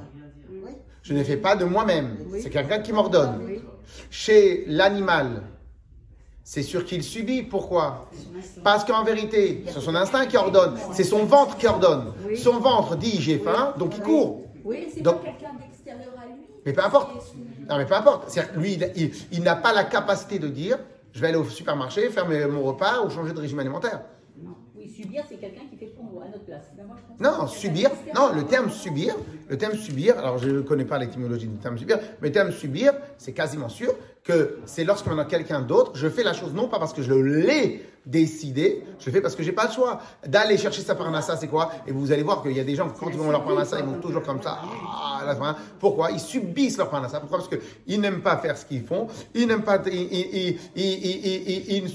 Oui. 0.50 0.70
Je 1.02 1.12
ne 1.12 1.22
fais 1.22 1.36
pas 1.36 1.54
de 1.54 1.64
moi-même. 1.66 2.16
Oui. 2.30 2.40
C'est 2.42 2.50
quelqu'un 2.50 2.78
qui 2.80 2.92
m'ordonne. 2.94 3.42
Oui. 3.44 3.53
Chez 4.10 4.64
l'animal, 4.66 5.42
c'est 6.42 6.62
sûr 6.62 6.84
qu'il 6.84 7.02
subit. 7.02 7.42
Pourquoi? 7.42 8.08
Parce 8.62 8.84
qu'en 8.84 9.02
vérité, 9.04 9.64
c'est 9.66 9.80
son 9.80 9.94
instinct 9.94 10.26
qui 10.26 10.36
ordonne. 10.36 10.76
C'est 10.92 11.04
son 11.04 11.24
ventre 11.24 11.56
qui 11.56 11.66
ordonne. 11.66 12.12
Son 12.36 12.58
ventre 12.60 12.96
dit 12.96 13.20
j'ai 13.20 13.38
faim, 13.38 13.74
donc 13.78 13.96
il 13.96 14.02
court. 14.02 14.42
Oui, 14.64 14.86
c'est 14.92 15.02
pas 15.02 15.12
quelqu'un 15.14 15.54
d'extérieur 15.60 16.12
à 16.22 16.26
lui. 16.26 16.42
Mais 16.66 16.72
peu 16.72 16.84
importe. 16.84 17.10
Non, 17.68 17.76
mais 17.78 17.86
peu 17.86 17.94
importe. 17.94 18.28
C'est-à-dire, 18.30 18.58
Lui, 18.58 18.74
il, 18.74 18.92
il- 18.96 19.12
il 19.32 19.42
n'a 19.42 19.56
pas 19.56 19.72
la 19.72 19.84
capacité 19.84 20.38
de 20.38 20.48
dire 20.48 20.78
je 21.12 21.20
vais 21.20 21.28
aller 21.28 21.36
au 21.36 21.44
supermarché, 21.44 22.10
faire 22.10 22.26
mon 22.50 22.62
repas 22.62 23.02
ou 23.04 23.10
changer 23.10 23.32
de 23.32 23.40
régime 23.40 23.60
alimentaire. 23.60 24.02
Oui, 24.76 24.88
subir, 24.90 25.22
c'est 25.28 25.36
quelqu'un 25.36 25.62
qui 25.70 25.76
fait 25.76 25.93
place. 26.44 26.70
Ben, 26.76 26.86
moi, 26.86 26.96
je 26.98 27.06
pense 27.06 27.20
Non, 27.20 27.46
subir. 27.46 27.90
Non, 28.14 28.32
le 28.34 28.44
terme 28.44 28.70
subir, 28.70 29.14
le 29.48 29.56
terme 29.56 29.74
subir. 29.74 30.18
Alors, 30.18 30.38
je 30.38 30.48
ne 30.48 30.60
connais 30.60 30.84
pas 30.84 30.98
l'étymologie 30.98 31.46
du 31.46 31.56
terme 31.56 31.78
subir, 31.78 31.98
mais 32.20 32.28
le 32.28 32.32
terme 32.32 32.52
subir, 32.52 32.92
c'est 33.18 33.32
quasiment 33.32 33.68
sûr 33.68 33.94
que 34.22 34.58
c'est 34.64 34.84
lorsque 34.84 35.06
maintenant 35.06 35.24
quelqu'un 35.24 35.60
d'autre, 35.60 35.92
je 35.94 36.08
fais 36.08 36.22
la 36.22 36.32
chose 36.32 36.54
non 36.54 36.68
pas 36.68 36.78
parce 36.78 36.92
que 36.92 37.02
je 37.02 37.12
l'ai 37.12 37.84
décidé, 38.06 38.84
je 38.98 39.06
le 39.06 39.12
fais 39.12 39.20
parce 39.20 39.34
que 39.34 39.42
j'ai 39.42 39.52
pas 39.52 39.66
le 39.66 39.72
choix 39.72 40.00
d'aller 40.26 40.58
chercher 40.58 40.82
sa 40.82 40.94
parnassa. 40.94 41.36
C'est 41.36 41.48
quoi? 41.48 41.70
Et 41.86 41.92
vous 41.92 42.12
allez 42.12 42.22
voir 42.22 42.42
qu'il 42.42 42.52
y 42.52 42.60
a 42.60 42.64
des 42.64 42.74
gens 42.74 42.88
quand 42.88 43.08
ils 43.08 43.16
vont 43.16 43.30
leur 43.30 43.44
parnassa, 43.44 43.80
ils 43.80 43.86
vont 43.86 44.00
toujours 44.00 44.22
comme 44.22 44.42
ça. 44.42 44.58
Ah. 44.62 45.56
Pourquoi? 45.78 46.10
Ils 46.10 46.20
subissent 46.20 46.76
leur 46.78 46.90
parnassa. 46.90 47.20
Pourquoi? 47.20 47.38
Parce 47.38 47.48
que 47.48 47.56
ils 47.86 48.00
n'aiment 48.00 48.22
pas 48.22 48.36
faire 48.36 48.56
ce 48.56 48.64
qu'ils 48.64 48.84
font. 48.84 49.06
Ils 49.34 49.46
n'aiment 49.46 49.62
pas. 49.62 49.78
Ils, 49.86 50.58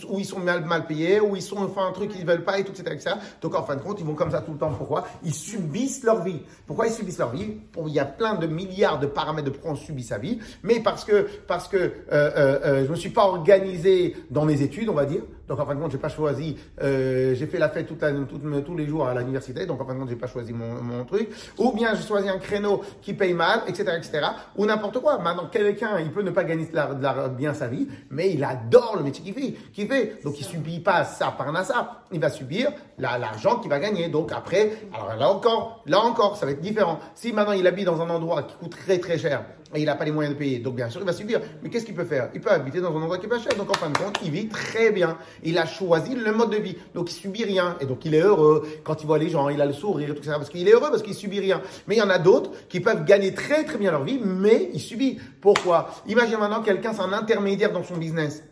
ou 0.09 0.19
ils 0.19 0.25
sont 0.25 0.39
mal, 0.39 0.65
mal 0.65 0.85
payés, 0.87 1.19
ou 1.19 1.35
ils 1.35 1.41
sont 1.41 1.67
font 1.67 1.81
un 1.81 1.91
truc 1.91 2.11
qu'ils 2.11 2.25
veulent 2.25 2.43
pas 2.43 2.59
et 2.59 2.63
tout, 2.63 2.71
etc.. 2.71 3.15
Donc 3.41 3.55
en 3.55 3.63
fin 3.63 3.75
de 3.75 3.81
compte, 3.81 3.99
ils 3.99 4.05
vont 4.05 4.15
comme 4.15 4.31
ça 4.31 4.41
tout 4.41 4.53
le 4.53 4.57
temps. 4.57 4.71
Pourquoi? 4.71 5.05
Ils 5.23 5.33
subissent 5.33 6.03
leur 6.03 6.23
vie. 6.23 6.41
Pourquoi 6.65 6.87
ils 6.87 6.93
subissent 6.93 7.19
leur 7.19 7.31
vie? 7.31 7.57
Il 7.87 7.93
y 7.93 7.99
a 7.99 8.05
plein 8.05 8.35
de 8.35 8.47
milliards 8.47 8.99
de 8.99 9.07
paramètres 9.07 9.45
de 9.45 9.51
pourquoi 9.51 9.71
on 9.71 9.75
subit 9.75 10.03
sa 10.03 10.17
vie, 10.17 10.39
mais 10.63 10.79
parce 10.79 11.03
que 11.05 11.27
parce 11.47 11.67
que 11.67 11.77
euh, 11.77 11.91
euh, 12.11 12.59
euh, 12.63 12.85
je 12.85 12.91
me 12.91 12.95
suis 12.95 13.09
pas 13.09 13.25
organisé 13.25 14.15
dans 14.29 14.45
mes 14.45 14.61
études, 14.61 14.89
on 14.89 14.93
va 14.93 15.05
dire. 15.05 15.21
Donc 15.49 15.59
en 15.59 15.65
fin 15.65 15.73
de 15.75 15.81
compte, 15.81 15.91
j'ai 15.91 15.97
pas 15.97 16.09
choisi. 16.09 16.55
euh, 16.81 17.33
j'ai 17.35 17.47
fait 17.47 17.57
la 17.57 17.69
fête 17.69 17.87
toute 17.87 18.01
la- 18.01 18.11
toute- 18.11 18.63
tous 18.65 18.77
les 18.77 18.87
jours 18.87 19.07
à 19.07 19.15
l'université. 19.15 19.65
Donc 19.65 19.81
en 19.81 19.85
fin 19.85 19.95
de 19.95 19.99
compte, 19.99 20.09
j'ai 20.09 20.15
pas 20.15 20.27
choisi 20.27 20.53
mon, 20.53 20.81
mon 20.81 21.03
truc. 21.05 21.29
Ou 21.57 21.73
bien 21.73 21.93
j'ai 21.95 22.07
choisi 22.07 22.29
un 22.29 22.37
créneau 22.37 22.81
qui 23.01 23.13
paye 23.13 23.33
mal, 23.33 23.61
etc., 23.67 23.93
etc. 23.97 24.21
Ou 24.55 24.65
n'importe 24.65 24.99
quoi. 24.99 25.17
Maintenant, 25.17 25.47
quelqu'un, 25.51 25.99
il 25.99 26.11
peut 26.11 26.21
ne 26.21 26.29
pas 26.31 26.43
gagner 26.43 26.67
de 26.67 26.75
la- 26.75 26.93
de 26.93 27.03
la- 27.03 27.27
bien 27.29 27.53
sa 27.53 27.67
vie, 27.67 27.87
mais 28.11 28.31
il 28.31 28.43
adore 28.43 28.95
le 28.97 29.03
métier 29.03 29.23
qu'il 29.23 29.33
fait. 29.33 29.53
qu'il 29.73 29.87
fait. 29.87 30.19
Donc 30.23 30.39
il 30.39 30.43
subit 30.45 30.79
pas 30.79 31.03
ça 31.03 31.33
par 31.37 31.49
ça. 31.65 32.03
Il 32.11 32.19
va 32.19 32.29
subir 32.29 32.71
la- 32.99 33.17
l'argent 33.17 33.57
qu'il 33.59 33.69
va 33.69 33.79
gagner. 33.79 34.07
Donc 34.09 34.31
après, 34.31 34.71
alors 34.93 35.15
là 35.17 35.29
encore, 35.31 35.81
là 35.87 35.99
encore, 36.01 36.37
ça 36.37 36.45
va 36.45 36.51
être 36.51 36.61
différent. 36.61 36.99
Si 37.15 37.33
maintenant 37.33 37.53
il 37.53 37.65
habite 37.65 37.85
dans 37.85 38.01
un 38.01 38.09
endroit 38.09 38.43
qui 38.43 38.55
coûte 38.55 38.75
très 38.77 38.99
très 38.99 39.17
cher 39.17 39.43
et 39.75 39.81
il 39.81 39.85
n'a 39.85 39.95
pas 39.95 40.05
les 40.05 40.11
moyens 40.11 40.35
de 40.35 40.39
payer, 40.39 40.59
donc 40.59 40.75
bien 40.75 40.89
sûr 40.89 40.99
il 41.01 41.05
va 41.05 41.13
subir. 41.13 41.41
Mais 41.61 41.69
qu'est-ce 41.69 41.85
qu'il 41.85 41.93
peut 41.93 42.05
faire? 42.05 42.29
Il 42.33 42.41
peut 42.41 42.49
habiter 42.49 42.81
dans 42.81 42.89
un 42.89 43.01
endroit 43.01 43.19
qui 43.19 43.27
est 43.27 43.29
pas 43.29 43.39
cher. 43.39 43.53
Donc 43.55 43.69
en 43.69 43.73
fin 43.73 43.89
de 43.89 43.97
compte, 43.97 44.17
il 44.23 44.31
vit 44.31 44.47
très 44.47 44.91
bien. 44.91 45.17
Il 45.43 45.57
a 45.57 45.65
choisi 45.65 46.15
le 46.15 46.31
mode 46.31 46.49
de 46.49 46.57
vie. 46.57 46.75
Donc 46.95 47.11
il 47.11 47.15
subit 47.15 47.43
rien. 47.43 47.77
Et 47.79 47.85
donc 47.85 48.03
il 48.05 48.15
est 48.15 48.21
heureux. 48.21 48.67
Quand 48.83 49.01
il 49.01 49.05
voit 49.05 49.19
les 49.19 49.29
gens, 49.29 49.49
il 49.49 49.61
a 49.61 49.65
le 49.65 49.73
sourire, 49.73 50.15
tout 50.15 50.23
ça. 50.23 50.33
Parce 50.33 50.49
qu'il 50.49 50.67
est 50.67 50.71
heureux, 50.71 50.89
parce 50.89 51.03
qu'il 51.03 51.13
subit 51.13 51.39
rien. 51.39 51.61
Mais 51.87 51.95
il 51.95 51.99
y 51.99 52.01
en 52.01 52.09
a 52.09 52.17
d'autres 52.17 52.51
qui 52.67 52.79
peuvent 52.79 53.05
gagner 53.05 53.33
très 53.33 53.63
très 53.63 53.77
bien 53.77 53.91
leur 53.91 54.03
vie, 54.03 54.19
mais 54.23 54.69
il 54.73 54.79
subit. 54.79 55.19
Pourquoi? 55.39 55.89
Imagine 56.07 56.39
maintenant 56.39 56.61
quelqu'un, 56.61 56.93
c'est 56.93 57.01
un 57.01 57.13
intermédiaire 57.13 57.71
dans 57.71 57.83
son 57.83 57.97
business. 57.97 58.43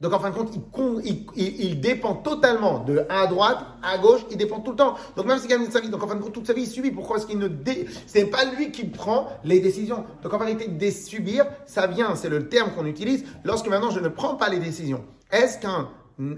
Donc 0.00 0.14
en 0.14 0.18
fin 0.18 0.30
de 0.30 0.34
compte, 0.34 0.50
il, 1.36 1.80
dépend 1.80 2.14
totalement 2.14 2.82
de 2.84 3.04
à 3.10 3.26
droite, 3.26 3.58
à 3.82 3.98
gauche, 3.98 4.22
il 4.30 4.38
dépend 4.38 4.60
tout 4.60 4.70
le 4.70 4.76
temps. 4.78 4.94
Donc 5.14 5.26
même 5.26 5.38
s'il 5.38 5.50
gagne 5.50 5.68
sa 5.70 5.80
vie, 5.80 5.90
donc 5.90 6.02
en 6.02 6.08
fin 6.08 6.14
de 6.14 6.22
compte, 6.22 6.32
toute 6.32 6.46
sa 6.46 6.54
vie, 6.54 6.62
il 6.62 6.66
subit. 6.66 6.90
Pourquoi 6.90 7.18
est-ce 7.18 7.26
qu'il 7.26 7.38
ne 7.38 7.48
dé... 7.48 7.86
C'est 8.06 8.24
pas 8.24 8.44
lui 8.56 8.70
qui 8.70 8.86
prend 8.86 9.28
les 9.44 9.60
décisions? 9.60 10.04
Donc 10.22 10.32
en 10.32 10.38
vérité, 10.38 10.68
des 10.68 10.90
subir, 10.90 11.44
ça 11.66 11.86
vient, 11.86 12.14
c'est 12.14 12.30
le 12.30 12.48
terme 12.48 12.70
qu'on 12.72 12.86
utilise 12.86 13.24
lorsque 13.44 13.68
maintenant 13.68 13.90
je 13.90 14.00
ne 14.00 14.08
prends 14.08 14.36
pas 14.36 14.48
les 14.48 14.58
décisions. 14.58 15.04
Est-ce 15.30 15.58
qu'un 15.58 15.90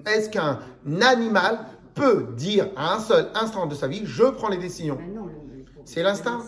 est-ce 0.06 0.28
qu'un 0.30 0.58
animal 1.00 1.60
peut 1.94 2.28
dire 2.36 2.68
à 2.76 2.94
un 2.94 3.00
seul 3.00 3.28
instant 3.34 3.66
de 3.66 3.74
sa 3.74 3.86
vie, 3.86 4.02
je 4.04 4.24
prends 4.24 4.48
les 4.48 4.56
décisions? 4.58 4.96
Le- 4.96 5.31
C'est 5.84 6.02
l'instinct. 6.02 6.40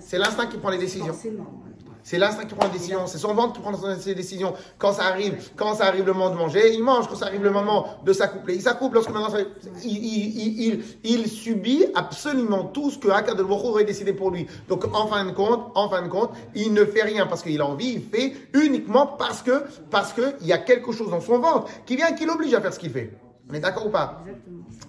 C'est 0.00 0.18
l'instinct. 0.18 0.46
Qui 0.46 0.58
prend 0.58 0.70
les 0.70 0.78
décisions. 0.78 1.14
C'est 2.04 2.18
l'instinct 2.18 2.46
qui 2.46 2.54
prend 2.54 2.66
les 2.66 2.72
décisions, 2.72 3.06
c'est 3.06 3.18
son 3.18 3.32
ventre 3.32 3.52
qui 3.54 3.60
prend 3.60 3.72
ses 3.96 4.14
décisions. 4.16 4.54
Quand 4.76 4.92
ça 4.92 5.04
arrive, 5.04 5.50
quand 5.54 5.74
ça 5.74 5.84
arrive 5.84 6.04
le 6.04 6.12
moment 6.12 6.30
de 6.30 6.34
manger, 6.34 6.74
il 6.74 6.82
mange. 6.82 7.06
Quand 7.08 7.14
ça 7.14 7.26
arrive 7.26 7.44
le 7.44 7.50
moment 7.50 7.86
de 8.04 8.12
s'accoupler, 8.12 8.56
il 8.56 8.60
s'accouple. 8.60 8.94
Lorsque 8.96 9.10
maintenant, 9.10 9.28
il, 9.84 9.96
il, 9.96 10.36
il, 10.36 10.66
il, 10.66 10.84
il 11.04 11.28
subit 11.28 11.86
absolument 11.94 12.64
tout 12.64 12.90
ce 12.90 12.98
que 12.98 13.06
Hu 13.06 13.42
aurait 13.42 13.84
décidé 13.84 14.12
pour 14.12 14.32
lui. 14.32 14.48
Donc, 14.68 14.84
en 14.92 15.06
fin 15.06 15.24
de 15.24 15.30
compte, 15.30 15.70
en 15.76 15.88
fin 15.88 16.02
de 16.02 16.08
compte, 16.08 16.30
il 16.56 16.72
ne 16.72 16.84
fait 16.84 17.02
rien 17.04 17.26
parce 17.26 17.42
qu'il 17.42 17.60
a 17.60 17.66
envie, 17.66 17.92
il 17.92 18.02
fait 18.02 18.34
uniquement 18.52 19.06
parce 19.06 19.42
que, 19.42 19.62
parce 19.90 20.12
que 20.12 20.34
il 20.40 20.48
y 20.48 20.52
a 20.52 20.58
quelque 20.58 20.90
chose 20.90 21.10
dans 21.10 21.20
son 21.20 21.38
ventre 21.38 21.68
qui 21.86 21.94
vient, 21.94 22.12
qui 22.12 22.24
l'oblige 22.24 22.52
à 22.54 22.60
faire 22.60 22.74
ce 22.74 22.80
qu'il 22.80 22.90
fait. 22.90 23.12
On 23.52 23.54
est 23.54 23.60
d'accord 23.60 23.86
ou 23.86 23.90
pas? 23.90 24.22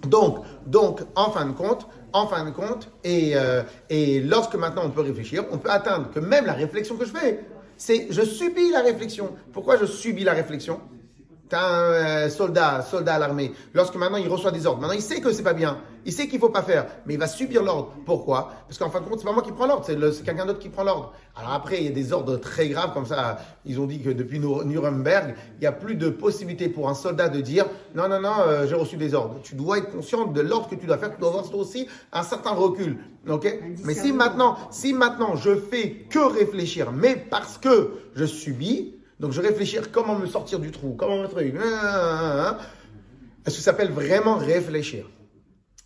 Donc, 0.07 0.45
donc, 0.65 1.01
en 1.15 1.31
fin 1.31 1.45
de 1.45 1.51
compte, 1.51 1.85
en 2.13 2.27
fin 2.27 2.45
de 2.45 2.51
compte, 2.51 2.89
et, 3.03 3.33
euh, 3.35 3.61
et 3.89 4.21
lorsque 4.21 4.55
maintenant 4.55 4.83
on 4.85 4.89
peut 4.89 5.01
réfléchir, 5.01 5.43
on 5.51 5.57
peut 5.57 5.69
atteindre 5.69 6.09
que 6.11 6.19
même 6.21 6.45
la 6.45 6.53
réflexion 6.53 6.95
que 6.95 7.03
je 7.03 7.11
fais, 7.11 7.45
c'est 7.75 8.07
je 8.09 8.21
subis 8.21 8.71
la 8.71 8.81
réflexion. 8.81 9.35
Pourquoi 9.51 9.75
je 9.75 9.85
subis 9.85 10.23
la 10.23 10.31
réflexion? 10.31 10.79
T'as 11.53 11.67
un 11.69 11.91
euh, 11.91 12.29
soldat, 12.29 12.81
soldat 12.81 13.13
à 13.13 13.19
l'armée. 13.19 13.51
Lorsque 13.75 13.95
maintenant 13.95 14.17
il 14.17 14.27
reçoit 14.27 14.49
des 14.49 14.65
ordres, 14.65 14.81
maintenant 14.81 14.95
il 14.95 15.03
sait 15.03 15.21
que 15.21 15.31
c'est 15.31 15.43
pas 15.43 15.53
bien, 15.53 15.77
il 16.03 16.11
sait 16.11 16.27
qu'il 16.27 16.39
faut 16.39 16.49
pas 16.49 16.63
faire, 16.63 16.87
mais 17.05 17.13
il 17.13 17.19
va 17.19 17.27
subir 17.27 17.61
l'ordre. 17.61 17.93
Pourquoi? 18.07 18.51
Parce 18.67 18.79
qu'en 18.79 18.89
fin 18.89 19.01
de 19.01 19.05
compte, 19.05 19.19
c'est 19.19 19.25
pas 19.27 19.33
moi 19.33 19.43
qui 19.43 19.51
prends 19.51 19.67
l'ordre, 19.67 19.85
c'est 19.85 20.23
quelqu'un 20.25 20.47
d'autre 20.47 20.57
qui 20.57 20.69
prend 20.69 20.83
l'ordre. 20.83 21.13
Alors 21.35 21.53
après, 21.53 21.77
il 21.77 21.83
y 21.83 21.87
a 21.89 21.91
des 21.91 22.11
ordres 22.11 22.37
très 22.37 22.69
graves 22.69 22.91
comme 22.95 23.05
ça. 23.05 23.37
Ils 23.67 23.79
ont 23.79 23.85
dit 23.85 24.01
que 24.01 24.09
depuis 24.09 24.39
Nur- 24.39 24.65
Nuremberg, 24.65 25.35
il 25.57 25.61
n'y 25.61 25.67
a 25.67 25.71
plus 25.71 25.93
de 25.93 26.09
possibilité 26.09 26.69
pour 26.69 26.89
un 26.89 26.95
soldat 26.95 27.29
de 27.29 27.39
dire 27.39 27.67
non, 27.93 28.09
non, 28.09 28.19
non, 28.19 28.33
euh, 28.47 28.65
j'ai 28.65 28.73
reçu 28.73 28.97
des 28.97 29.13
ordres. 29.13 29.35
Tu 29.43 29.53
dois 29.53 29.77
être 29.77 29.91
conscient 29.91 30.25
de 30.25 30.41
l'ordre 30.41 30.69
que 30.69 30.75
tu 30.75 30.87
dois 30.87 30.97
faire. 30.97 31.13
Tu 31.13 31.19
dois 31.19 31.29
avoir 31.29 31.53
aussi 31.53 31.87
un 32.13 32.23
certain 32.23 32.53
recul. 32.55 32.97
Ok? 33.29 33.59
Mais 33.83 33.93
si 33.93 34.11
maintenant, 34.11 34.57
si 34.71 34.91
maintenant 34.91 35.35
je 35.35 35.55
fais 35.55 36.07
que 36.09 36.17
réfléchir, 36.17 36.91
mais 36.91 37.15
parce 37.15 37.59
que 37.59 37.91
je 38.15 38.25
subis, 38.25 38.95
donc 39.23 39.31
je 39.31 39.39
réfléchir 39.39 39.89
comment 39.89 40.19
me 40.19 40.25
sortir 40.25 40.59
du 40.59 40.69
trou, 40.69 40.95
comment 40.97 41.21
me 41.21 41.29
truc, 41.29 41.55
est-ce 41.55 41.61
que 43.45 43.51
ça 43.51 43.71
s'appelle 43.71 43.89
vraiment 43.89 44.35
réfléchir? 44.35 45.09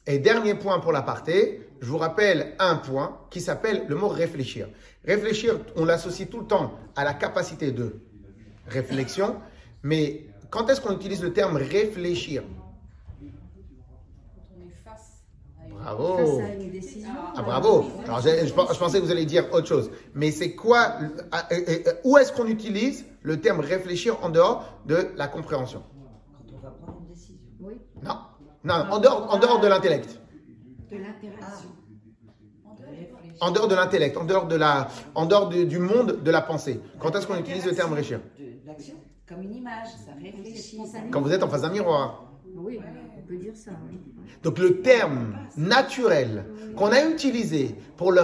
Et 0.07 0.17
dernier 0.17 0.55
point 0.55 0.79
pour 0.79 0.91
l'aparté, 0.91 1.69
je 1.79 1.85
vous 1.85 1.99
rappelle 1.99 2.55
un 2.57 2.77
point 2.77 3.19
qui 3.29 3.39
s'appelle 3.39 3.85
le 3.87 3.93
mot 3.93 4.07
réfléchir. 4.07 4.67
Réfléchir, 5.05 5.59
on 5.75 5.85
l'associe 5.85 6.27
tout 6.27 6.39
le 6.39 6.47
temps 6.47 6.79
à 6.95 7.03
la 7.03 7.13
capacité 7.13 7.71
de 7.71 8.01
réflexion, 8.65 9.35
mais 9.83 10.25
quand 10.49 10.67
est-ce 10.71 10.81
qu'on 10.81 10.95
utilise 10.95 11.21
le 11.21 11.31
terme 11.31 11.57
réfléchir 11.57 12.41
Quand 13.21 13.27
on 14.57 14.65
est 14.65 14.73
face 14.83 15.21
à 15.61 15.67
une 15.67 15.76
Bravo 15.95 16.17
Face 16.39 16.49
à 16.49 16.53
une 16.53 16.71
décision. 16.71 17.09
Ah 17.35 17.41
bravo 17.41 17.85
Alors 18.05 18.19
je, 18.21 18.45
je 18.45 18.53
pens- 18.53 18.67
je 18.73 18.77
pensais 18.79 18.99
que 18.99 19.05
vous 19.05 19.11
alliez 19.11 19.25
dire 19.25 19.45
autre 19.53 19.67
chose. 19.67 19.89
Mais 20.13 20.31
c'est 20.31 20.53
quoi 20.53 20.95
euh, 21.51 21.93
Où 22.03 22.17
est-ce 22.17 22.33
qu'on 22.33 22.47
utilise 22.47 23.05
le 23.21 23.39
terme 23.39 23.61
réfléchir 23.61 24.17
en 24.23 24.29
dehors 24.29 24.65
de 24.85 25.07
la 25.15 25.27
compréhension? 25.27 25.83
Quand 26.33 26.55
on 26.55 26.59
va 26.61 26.71
prendre 26.71 26.97
une 27.01 27.13
décision. 27.13 27.37
Oui. 27.61 27.75
Non. 28.03 28.17
Non, 28.65 28.73
en 28.91 28.99
dehors, 28.99 29.33
en 29.33 29.39
dehors 29.39 29.59
de 29.61 29.67
l'intellect. 29.67 30.19
De 30.91 30.97
l'interaction. 30.97 31.69
En 33.39 33.51
dehors 33.51 33.67
de 33.67 33.75
l'intellect, 33.75 34.17
en 34.17 34.25
dehors, 34.25 34.47
de 34.47 34.55
la, 34.55 34.87
en 35.15 35.25
dehors 35.25 35.47
du, 35.47 35.65
du 35.65 35.77
monde 35.79 36.21
de 36.23 36.31
la 36.31 36.41
pensée. 36.41 36.81
Quand 36.99 37.15
est-ce 37.15 37.27
qu'on 37.27 37.37
utilise 37.37 37.65
le 37.65 37.73
terme 37.75 37.93
réfléchir? 37.93 38.19
De, 38.37 38.45
L'action. 38.65 38.95
Comme 39.29 39.43
une 39.43 39.53
image, 39.55 39.87
ça 40.05 40.11
réfléchit. 40.21 40.79
Quand 41.11 41.21
vous 41.21 41.31
êtes 41.31 41.43
en 41.43 41.47
face 41.47 41.61
d'un 41.61 41.69
miroir. 41.69 42.23
Oui, 42.55 42.79
on 43.17 43.27
peut 43.27 43.37
dire 43.37 43.55
ça. 43.55 43.71
oui. 43.89 43.99
Donc 44.43 44.59
le 44.59 44.81
terme 44.81 45.35
naturel 45.57 46.45
qu'on 46.75 46.91
a 46.91 47.03
utilisé 47.03 47.75
pour, 47.97 48.11
la 48.11 48.23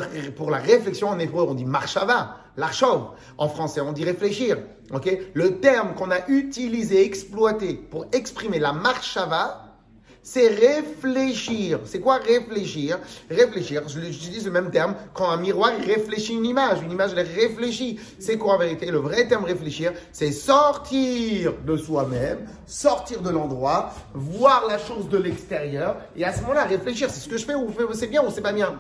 réflexion 0.58 1.10
en 1.10 1.20
hébreu, 1.20 1.46
on 1.48 1.54
dit 1.54 1.66
marshava, 1.66 2.38
l'archov. 2.58 3.10
En 3.38 3.50
français, 3.50 3.82
on 3.82 3.92
dit 3.92 4.06
réfléchir. 4.06 4.58
ok? 4.92 5.18
Le 5.34 5.60
terme 5.60 5.96
qu'on 5.96 6.12
a 6.12 6.28
utilisé, 6.28 7.04
exploité 7.04 7.74
pour 7.74 8.06
exprimer 8.12 8.60
la 8.60 8.74
marshava, 8.74 9.63
c'est 10.24 10.48
réfléchir. 10.48 11.80
C'est 11.86 12.00
quoi 12.00 12.16
réfléchir? 12.16 12.98
Réfléchir, 13.30 13.84
j'utilise 13.88 14.46
le 14.46 14.52
même 14.52 14.72
terme 14.72 14.96
quand 15.14 15.30
un 15.30 15.38
miroir 15.38 15.72
réfléchit 15.86 16.34
une 16.34 16.46
image. 16.46 16.82
Une 16.82 16.92
image, 16.92 17.12
elle 17.16 17.28
réfléchit. 17.28 18.00
C'est 18.20 18.38
quoi 18.38 18.56
en 18.56 18.58
vérité? 18.58 18.90
Le 18.90 19.00
vrai 19.00 19.28
terme 19.28 19.44
réfléchir, 19.44 19.92
c'est 20.12 20.32
sortir 20.32 21.54
de 21.66 21.78
soi-même, 21.78 22.48
sortir 22.66 23.22
de 23.22 23.30
l'endroit, 23.30 23.94
voir 24.14 24.66
la 24.68 24.80
chose 24.80 25.10
de 25.10 25.18
l'extérieur 25.18 25.98
et 26.16 26.24
à 26.24 26.34
ce 26.34 26.42
moment-là 26.42 26.64
réfléchir. 26.64 27.10
C'est 27.12 27.20
ce 27.20 27.30
que 27.30 27.38
je 27.38 27.46
fais 27.46 27.56
ou 27.56 27.70
c'est 27.94 28.08
bien 28.08 28.24
ou 28.26 28.32
c'est 28.32 28.42
pas 28.42 28.54
bien. 28.54 28.80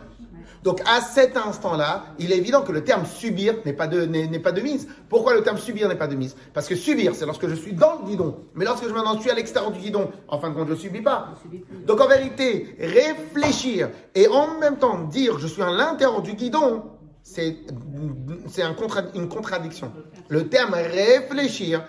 Donc 0.63 0.81
à 0.85 1.01
cet 1.01 1.35
instant-là, 1.35 2.05
il 2.19 2.31
est 2.31 2.37
évident 2.37 2.61
que 2.61 2.71
le 2.71 2.83
terme 2.83 3.05
subir 3.05 3.55
n'est 3.65 3.73
pas 3.73 3.87
de 3.87 4.05
n'est 4.05 4.27
n'est 4.27 4.39
pas 4.39 4.53
de 4.53 4.61
mise. 4.61 4.87
Pourquoi 5.09 5.33
le 5.33 5.43
terme 5.43 5.57
subir 5.57 5.89
n'est 5.89 5.95
pas 5.97 6.07
de 6.07 6.15
mise? 6.15 6.35
Parce 6.53 6.67
que 6.67 6.75
subir, 6.75 7.13
c'est 7.15 7.25
lorsque 7.25 7.47
je 7.47 7.55
suis 7.55 7.73
dans 7.73 7.99
le 7.99 8.05
guidon. 8.05 8.39
Mais 8.55 8.63
lorsque 8.65 8.87
je 8.87 8.93
maintenant 8.93 9.19
suis 9.19 9.29
à 9.29 9.35
l'extérieur 9.35 9.71
du 9.71 9.79
guidon, 9.79 10.09
en 10.27 10.39
fin 10.39 10.49
de 10.49 10.55
compte, 10.55 10.69
je 10.69 10.75
subis 10.75 11.01
pas. 11.01 11.33
Donc 11.85 11.99
en 11.99 12.07
vérité, 12.07 12.75
réfléchir 12.79 13.89
et 14.15 14.27
en 14.27 14.57
même 14.59 14.77
temps 14.77 14.99
dire 15.03 15.37
je 15.37 15.47
suis 15.47 15.61
à 15.61 15.69
l'intérieur 15.69 16.21
du 16.21 16.33
guidon, 16.33 16.83
c'est 17.23 17.57
c'est 18.47 18.63
un 18.63 18.73
contra- 18.73 19.11
une 19.15 19.27
contradiction. 19.27 19.91
Le 20.29 20.47
terme 20.47 20.73
réfléchir 20.73 21.83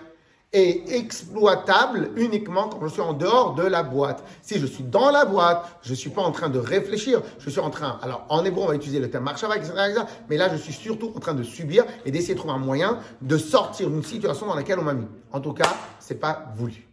est 0.53 0.93
exploitable 0.93 2.11
uniquement 2.15 2.69
quand 2.69 2.79
je 2.81 2.87
suis 2.87 3.01
en 3.01 3.13
dehors 3.13 3.55
de 3.55 3.63
la 3.63 3.83
boîte. 3.83 4.23
Si 4.41 4.59
je 4.59 4.65
suis 4.65 4.83
dans 4.83 5.11
la 5.11 5.25
boîte, 5.25 5.65
je 5.81 5.91
ne 5.91 5.95
suis 5.95 6.09
pas 6.09 6.21
en 6.21 6.31
train 6.31 6.49
de 6.49 6.59
réfléchir, 6.59 7.21
je 7.39 7.49
suis 7.49 7.59
en 7.59 7.69
train, 7.69 7.99
alors 8.01 8.25
en 8.29 8.43
hébreu 8.45 8.63
on 8.63 8.67
va 8.67 8.75
utiliser 8.75 8.99
le 8.99 9.09
terme 9.09 9.25
marshava, 9.25 9.57
etc., 9.57 9.73
etc., 9.89 10.01
mais 10.29 10.37
là 10.37 10.49
je 10.49 10.55
suis 10.55 10.73
surtout 10.73 11.11
en 11.15 11.19
train 11.19 11.33
de 11.33 11.43
subir 11.43 11.83
et 12.05 12.11
d'essayer 12.11 12.35
de 12.35 12.39
trouver 12.39 12.53
un 12.53 12.59
moyen 12.59 12.99
de 13.21 13.37
sortir 13.37 13.89
d'une 13.89 14.03
situation 14.03 14.45
dans 14.45 14.55
laquelle 14.55 14.79
on 14.79 14.83
m'a 14.83 14.93
mis. 14.93 15.07
En 15.31 15.41
tout 15.41 15.53
cas, 15.53 15.75
c'est 15.99 16.19
pas 16.19 16.53
voulu. 16.55 16.87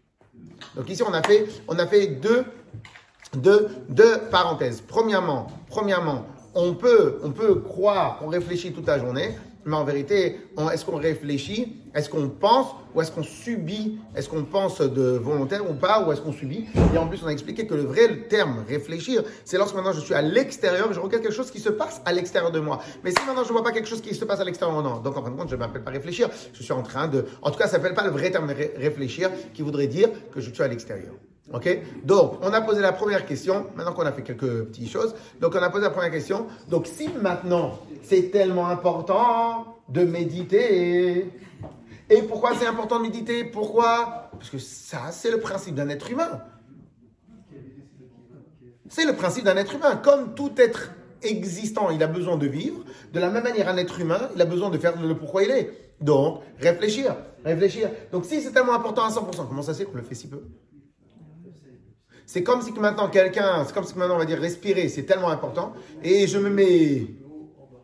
Donc 0.75 0.89
ici 0.89 1.03
on 1.03 1.13
a 1.13 1.23
fait, 1.23 1.47
on 1.69 1.79
a 1.79 1.87
fait 1.87 2.07
deux, 2.07 2.45
deux, 3.37 3.69
deux 3.89 4.19
parenthèses. 4.31 4.81
Premièrement, 4.81 5.47
premièrement, 5.69 6.27
on 6.55 6.75
peut, 6.75 7.21
on 7.23 7.31
peut 7.31 7.57
croire 7.57 8.19
qu'on 8.19 8.29
réfléchit 8.29 8.73
toute 8.73 8.87
la 8.87 8.99
journée, 8.99 9.37
mais 9.65 9.77
en 9.77 9.85
vérité, 9.85 10.39
est-ce 10.73 10.85
qu'on 10.85 10.97
réfléchit? 10.97 11.77
Est-ce 11.95 12.09
qu'on 12.09 12.29
pense 12.29 12.69
Ou 12.95 13.03
est-ce 13.03 13.11
qu'on 13.13 13.23
subit? 13.23 13.99
Est-ce 14.17 14.29
qu'on 14.29 14.45
pense 14.45 14.81
de 14.81 15.03
volontaire 15.19 15.69
ou 15.71 15.75
pas? 15.75 16.05
Ou 16.07 16.13
est-ce 16.13 16.21
qu'on 16.21 16.33
subit? 16.33 16.67
Et 16.95 16.99
en 16.99 17.07
plus, 17.07 17.23
on 17.23 17.27
a 17.27 17.31
expliqué 17.33 17.67
que 17.67 17.75
le 17.75 17.83
vrai 17.83 18.25
terme 18.29 18.65
réfléchir, 18.67 19.23
c'est 19.45 19.59
lorsque 19.59 19.75
maintenant 19.75 19.93
je 19.93 20.01
suis 20.01 20.15
à 20.15 20.23
l'extérieur 20.23 20.93
je 20.93 21.01
regarde 21.01 21.23
quelque 21.23 21.35
chose 21.35 21.51
qui 21.51 21.61
se 21.61 21.69
passe 21.69 22.01
à 22.05 22.13
l'extérieur 22.13 22.51
de 22.51 22.61
moi. 22.61 22.81
Mais 23.05 23.11
si 23.11 23.17
maintenant 23.27 23.45
je 23.45 23.49
ne 23.49 23.53
vois 23.53 23.63
pas 23.63 23.73
quelque 23.73 23.89
chose 23.89 24.01
qui 24.01 24.15
se 24.15 24.25
passe 24.25 24.41
à 24.41 24.45
l'extérieur, 24.45 24.83
non. 24.83 24.99
Donc 25.01 25.17
en 25.17 25.23
fin 25.23 25.31
de 25.31 25.37
compte, 25.37 25.49
je 25.49 25.55
ne 25.55 25.61
m'appelle 25.61 25.83
pas 25.85 25.91
réfléchir. 25.91 26.29
Je 26.53 26.63
suis 26.63 26.73
en 26.73 26.83
train 26.83 27.09
de. 27.09 27.25
En 27.43 27.51
tout 27.51 27.59
cas, 27.59 27.67
ça 27.67 27.77
ne 27.79 27.83
s'appelle 27.83 27.95
pas 27.95 28.05
le 28.05 28.11
vrai 28.11 28.31
terme 28.31 28.51
ré- 28.51 28.73
réfléchir 28.77 29.31
qui 29.55 29.63
voudrait 29.63 29.87
dire 29.87 30.09
que 30.33 30.41
je 30.41 30.51
suis 30.51 30.63
à 30.63 30.69
l'extérieur. 30.69 31.13
Donc, 32.05 32.35
on 32.43 32.53
a 32.53 32.61
posé 32.63 32.81
la 32.81 32.93
première 32.93 33.27
question. 33.27 33.67
Maintenant 33.77 33.93
qu'on 33.93 34.07
a 34.07 34.13
fait 34.13 34.23
quelques 34.23 34.65
petites 34.65 34.91
choses. 34.91 35.15
Donc, 35.41 35.55
on 35.55 35.63
a 35.63 35.71
posé 35.71 35.85
la 35.85 35.91
première 35.91 36.11
question. 36.11 36.47
Donc, 36.69 36.87
si 36.87 37.09
maintenant, 37.09 37.79
c'est 38.03 38.31
tellement 38.31 38.69
important 38.69 39.77
de 39.89 40.05
méditer. 40.05 41.31
Et 42.09 42.23
pourquoi 42.23 42.55
c'est 42.59 42.67
important 42.67 42.99
de 42.99 43.03
méditer? 43.03 43.45
Pourquoi? 43.45 44.31
Parce 44.33 44.51
que 44.51 44.59
ça, 44.59 45.11
c'est 45.11 45.31
le 45.31 45.41
principe 45.41 45.75
d'un 45.75 45.89
être 45.89 46.11
humain. 46.11 46.43
C'est 48.89 49.05
le 49.05 49.15
principe 49.15 49.45
d'un 49.45 49.57
être 49.57 49.75
humain. 49.75 49.97
Comme 49.97 50.35
tout 50.35 50.53
être 50.57 50.91
existant, 51.23 51.91
il 51.91 52.03
a 52.03 52.07
besoin 52.07 52.37
de 52.37 52.47
vivre. 52.47 52.85
De 53.13 53.21
la 53.21 53.31
même 53.31 53.45
manière, 53.45 53.69
un 53.69 53.77
être 53.77 54.01
humain, 54.01 54.29
il 54.35 54.43
a 54.43 54.45
besoin 54.45 54.71
de 54.71 54.79
faire 54.79 55.01
le 55.01 55.17
pourquoi 55.17 55.45
il 55.45 55.51
est. 55.51 55.71
Donc, 56.01 56.41
réfléchir, 56.59 57.17
réfléchir. 57.45 57.91
Donc, 58.11 58.25
si 58.25 58.41
c'est 58.41 58.51
tellement 58.51 58.75
important 58.75 59.05
à 59.05 59.11
100%, 59.11 59.47
comment 59.49 59.63
ça 59.63 59.73
fait 59.73 59.85
qu'on 59.85 59.97
le 59.97 60.03
fait 60.03 60.15
si 60.15 60.27
peu? 60.27 60.43
C'est 62.33 62.43
comme 62.43 62.63
si 62.63 62.73
maintenant 62.73 63.09
quelqu'un, 63.11 63.63
c'est 63.67 63.75
comme 63.75 63.85
si 63.85 63.95
maintenant 63.99 64.15
on 64.15 64.19
va 64.19 64.25
dire 64.25 64.39
respirer, 64.41 64.89
c'est 64.89 65.03
tellement 65.03 65.29
important. 65.29 65.75
Et 66.03 66.27
je 66.27 66.39
me 66.39 66.49
mets, 66.49 67.05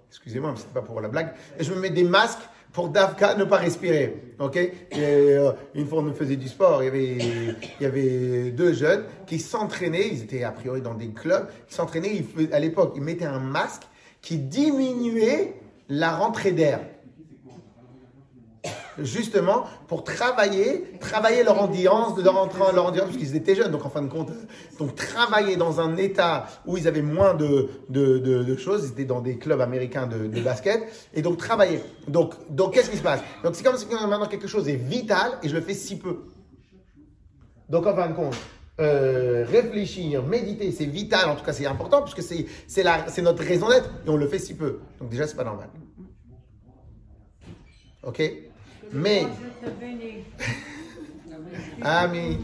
excusez-moi, 0.09 0.55
c'est 0.57 0.73
pas 0.73 0.81
pour 0.81 1.03
la 1.03 1.09
blague, 1.09 1.35
et 1.59 1.65
je 1.65 1.71
me 1.75 1.79
mets 1.79 1.91
des 1.91 2.03
masques 2.03 2.39
pour 2.73 2.89
Davka 2.89 3.35
ne 3.35 3.45
pas 3.45 3.59
respirer. 3.59 4.33
Ok? 4.39 4.57
Et, 4.57 4.73
euh, 4.97 5.53
Une 5.75 5.87
fois 5.87 6.03
on 6.03 6.11
faisait 6.15 6.37
du 6.37 6.49
sport, 6.49 6.83
il 6.83 6.87
y 6.87 6.89
avait, 6.89 7.17
il 7.19 7.83
y 7.83 7.85
avait 7.85 8.51
deux 8.51 8.73
jeunes 8.73 9.05
qui 9.27 9.39
s'entraînaient, 9.39 10.09
ils 10.09 10.23
étaient 10.23 10.45
a 10.45 10.51
priori 10.53 10.81
dans 10.81 10.95
des 10.95 11.09
clubs, 11.09 11.47
s'entraînaient, 11.69 12.15
ils 12.15 12.25
faisaient- 12.25 12.53
à 12.55 12.59
l'époque 12.59 12.95
ils 12.97 13.03
mettaient 13.03 13.27
un 13.27 13.41
masque 13.41 13.83
qui 14.23 14.39
diminuait 14.39 15.57
la 15.91 16.17
rentrée 16.17 16.53
d'air 16.53 16.81
justement 19.01 19.65
pour 19.87 20.05
travailler, 20.05 20.99
travailler 21.01 21.43
leur 21.43 21.61
endurance, 21.61 22.19
leur, 22.19 22.35
entra- 22.35 22.73
leur 22.75 22.87
endurance, 22.87 23.11
parce 23.11 23.19
qu'ils 23.19 23.37
étaient 23.37 23.55
jeunes, 23.55 23.71
donc 23.71 23.85
en 23.85 23.91
fin 23.91 24.03
de 24.03 24.09
compte, 24.09 24.31
donc 24.79 24.95
travailler 24.95 25.57
dans 25.57 25.81
un 25.81 25.97
état 25.97 26.47
où 26.67 26.77
ils 26.77 26.89
avaient 26.89 27.03
moins 27.03 27.35
de, 27.35 27.69
choses, 28.57 28.85
ils 28.87 28.93
étaient 28.93 29.05
dans 29.05 29.21
des 29.21 29.39
clubs 29.39 29.61
américains 29.61 30.07
de, 30.07 30.41
basket, 30.41 30.83
et 31.15 31.23
donc 31.23 31.39
travailler. 31.39 31.81
Donc, 32.07 32.35
donc 32.51 32.75
qu'est-ce 32.75 32.91
qui 32.91 32.97
se 32.97 33.03
passe? 33.03 33.21
Donc 33.43 33.55
c'est 33.55 33.65
comme 33.65 33.77
si 33.77 33.87
maintenant 33.87 34.27
quelque 34.27 34.49
chose 34.49 34.69
est 34.69 34.77
vital 34.77 35.33
et 35.43 35.49
je 35.49 35.55
le 35.55 35.61
fais 35.61 35.75
si 35.75 35.99
peu. 35.99 36.19
Donc 37.69 37.87
en 37.87 37.95
fin 37.95 38.09
de 38.09 38.15
compte, 38.15 38.37
euh, 38.81 39.45
réfléchir, 39.47 40.23
méditer, 40.25 40.71
c'est 40.73 40.85
vital, 40.85 41.29
en 41.29 41.37
tout 41.37 41.45
cas 41.45 41.53
c'est 41.53 41.67
important, 41.67 42.03
puisque 42.03 42.23
c'est 42.23 42.47
c'est 42.67 43.23
notre 43.23 43.43
raison 43.43 43.69
d'être, 43.69 43.91
et 44.07 44.09
on 44.09 44.17
le 44.17 44.29
fait 44.29 44.39
si 44.39 44.55
peu. 44.55 44.79
Donc 45.01 45.09
déjà, 45.11 45.27
c'est 45.27 45.37
pas 45.37 45.45
normal. 45.45 45.69
Ok? 48.05 48.23
Mais, 48.93 49.27
amis, 51.83 52.39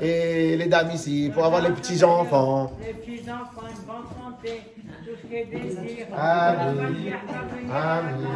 et 0.00 0.56
les 0.56 0.66
dames 0.66 0.90
ici, 0.92 1.30
pour 1.32 1.44
avoir 1.44 1.62
les 1.62 1.70
petits-enfants. 1.70 2.72
Les 2.84 2.94
petits-enfants, 2.94 3.62
une 3.70 3.84
bonne 3.86 4.06
santé, 4.20 4.62
tout 5.04 5.14
ce 5.22 5.26
qu'ils 5.26 5.48
désirent. 5.50 6.06
Amen. 6.16 6.76
La 6.76 6.82
matière 6.90 7.20
parvenir. 7.26 7.72
Amen. 7.72 8.26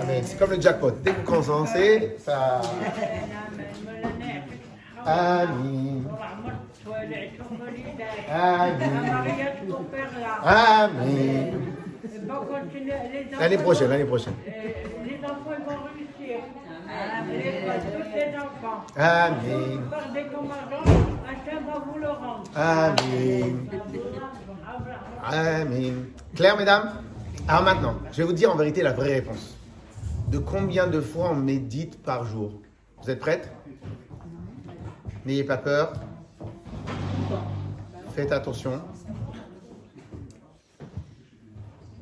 Amen. 0.00 0.22
C'est 0.24 0.38
comme 0.38 0.50
le 0.50 0.60
jackpot. 0.60 0.90
Dès 1.02 1.12
que 1.12 1.20
vous 1.20 1.24
commencez, 1.42 2.16
ça. 2.18 2.60
Amen. 5.04 6.04
Amen. 10.44 11.52
L'année 13.38 13.58
prochaine, 13.58 13.90
l'année 13.90 14.04
prochaine. 14.04 14.34
Les 15.04 15.18
enfants 15.24 15.56
vont 15.66 15.76
Amen. 22.54 23.68
Amen. 25.24 26.06
Claire, 26.34 26.56
mesdames 26.56 27.02
Alors 27.46 27.62
maintenant, 27.62 27.94
je 28.12 28.18
vais 28.18 28.24
vous 28.24 28.32
dire 28.32 28.52
en 28.52 28.56
vérité 28.56 28.82
la 28.82 28.92
vraie 28.92 29.14
réponse. 29.14 29.56
De 30.28 30.38
combien 30.38 30.86
de 30.86 31.00
fois 31.00 31.30
on 31.30 31.36
médite 31.36 32.02
par 32.02 32.24
jour? 32.24 32.52
Vous 33.02 33.10
êtes 33.10 33.20
prêtes? 33.20 33.52
N'ayez 35.24 35.44
pas 35.44 35.58
peur. 35.58 35.92
Faites 38.14 38.32
attention. 38.32 38.80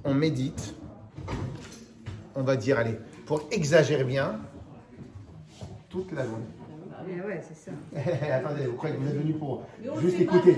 On 0.04 0.14
médite. 0.14 0.74
On 2.37 2.42
va 2.42 2.56
dire, 2.56 2.78
allez, 2.78 2.98
pour 3.26 3.42
exagérer 3.50 4.04
bien, 4.04 4.40
toute 5.88 6.12
la 6.12 6.24
journée. 6.24 6.44
Eh 7.08 7.20
ouais, 7.20 7.42
ça. 7.42 7.70
Attendez, 8.34 8.66
vous 8.66 8.76
croyez 8.76 8.96
que 8.96 9.00
vous 9.00 9.08
êtes 9.08 9.16
venu 9.16 9.34
pour 9.34 9.66
juste 10.00 10.20
écouter. 10.20 10.56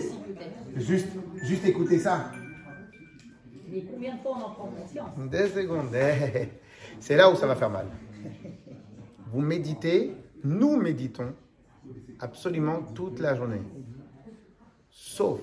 Juste, 0.76 1.08
juste 1.42 1.64
écouter 1.64 1.98
ça. 1.98 2.30
Mais 3.68 3.82
combien 3.82 4.14
de 4.14 4.20
fois 4.20 4.32
on 4.36 4.44
en 4.44 4.50
prend 4.50 4.66
conscience? 4.66 5.10
Deux 5.30 5.48
secondes. 5.48 5.88
C'est 7.00 7.16
là 7.16 7.30
où 7.30 7.34
ça 7.34 7.46
va 7.46 7.56
faire 7.56 7.70
mal. 7.70 7.86
Vous 9.32 9.40
méditez, 9.40 10.14
nous 10.44 10.76
méditons 10.76 11.34
absolument 12.20 12.82
toute 12.94 13.18
la 13.18 13.34
journée. 13.34 13.60
Sauf 14.88 15.40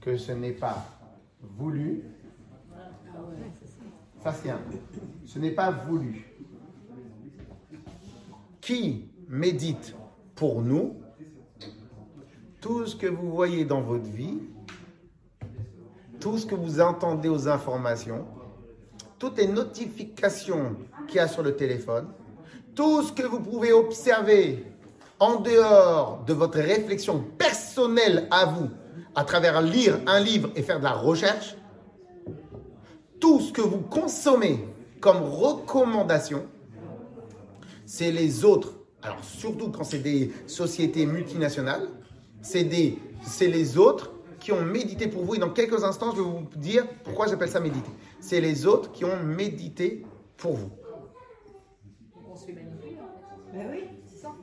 que 0.00 0.16
ce 0.16 0.32
n'est 0.32 0.52
pas 0.52 0.86
voulu. 1.42 2.04
Ça, 4.22 4.32
c'est 4.32 4.50
un. 4.50 4.60
Ce 5.26 5.38
n'est 5.38 5.50
pas 5.50 5.70
voulu. 5.70 6.32
Qui 8.60 9.10
médite 9.28 9.94
pour 10.34 10.62
nous 10.62 10.96
tout 12.60 12.86
ce 12.86 12.96
que 12.96 13.06
vous 13.06 13.30
voyez 13.30 13.64
dans 13.64 13.82
votre 13.82 14.08
vie 14.08 14.38
tout 16.26 16.38
ce 16.38 16.46
que 16.46 16.56
vous 16.56 16.80
entendez 16.80 17.28
aux 17.28 17.46
informations, 17.46 18.26
toutes 19.16 19.38
les 19.38 19.46
notifications 19.46 20.74
qu'il 21.06 21.18
y 21.18 21.20
a 21.20 21.28
sur 21.28 21.44
le 21.44 21.54
téléphone, 21.54 22.08
tout 22.74 23.04
ce 23.04 23.12
que 23.12 23.22
vous 23.22 23.38
pouvez 23.38 23.72
observer 23.72 24.64
en 25.20 25.36
dehors 25.36 26.24
de 26.26 26.34
votre 26.34 26.58
réflexion 26.58 27.24
personnelle 27.38 28.26
à 28.32 28.44
vous, 28.46 28.68
à 29.14 29.22
travers 29.22 29.62
lire 29.62 30.00
un 30.08 30.18
livre 30.18 30.50
et 30.56 30.62
faire 30.62 30.80
de 30.80 30.84
la 30.84 30.94
recherche, 30.94 31.56
tout 33.20 33.40
ce 33.40 33.52
que 33.52 33.62
vous 33.62 33.82
consommez 33.82 34.64
comme 35.06 35.22
recommandation, 35.22 36.46
c'est 37.84 38.10
les 38.10 38.44
autres. 38.44 38.74
Alors 39.04 39.22
surtout 39.22 39.70
quand 39.70 39.84
c'est 39.84 40.00
des 40.00 40.32
sociétés 40.48 41.06
multinationales, 41.06 41.86
c'est 42.42 42.64
des, 42.64 42.98
c'est 43.22 43.46
les 43.46 43.78
autres 43.78 44.10
qui 44.40 44.50
ont 44.50 44.64
médité 44.64 45.06
pour 45.06 45.22
vous. 45.22 45.36
Et 45.36 45.38
dans 45.38 45.50
quelques 45.50 45.84
instants, 45.84 46.10
je 46.10 46.16
vais 46.16 46.28
vous 46.28 46.48
dire 46.56 46.88
pourquoi 47.04 47.28
j'appelle 47.28 47.48
ça 47.48 47.60
méditer. 47.60 47.88
C'est 48.18 48.40
les 48.40 48.66
autres 48.66 48.90
qui 48.90 49.04
ont 49.04 49.22
médité 49.22 50.04
pour 50.36 50.54
vous. 50.54 50.70
On 52.28 52.34
se 52.34 52.46
fait 52.46 52.52
manipuler. 52.52 52.96
Ben 53.54 53.68
oui, 53.70 53.84
c'est 54.08 54.22
ça. 54.22 54.34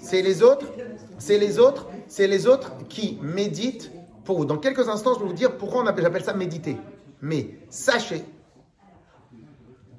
C'est 0.00 0.22
les 0.22 0.44
autres, 0.44 0.66
c'est 1.18 1.38
les 1.38 1.58
autres, 1.58 1.88
c'est 2.06 2.28
les 2.28 2.46
autres 2.46 2.70
qui 2.88 3.18
méditent 3.20 3.90
pour 4.24 4.38
vous. 4.38 4.44
Dans 4.44 4.58
quelques 4.58 4.88
instants, 4.88 5.14
je 5.14 5.18
vais 5.18 5.26
vous 5.26 5.32
dire 5.32 5.58
pourquoi 5.58 5.82
on 5.82 5.86
appelle, 5.88 6.04
j'appelle 6.04 6.22
ça 6.22 6.34
méditer. 6.34 6.76
Mais 7.20 7.58
sachez 7.68 8.22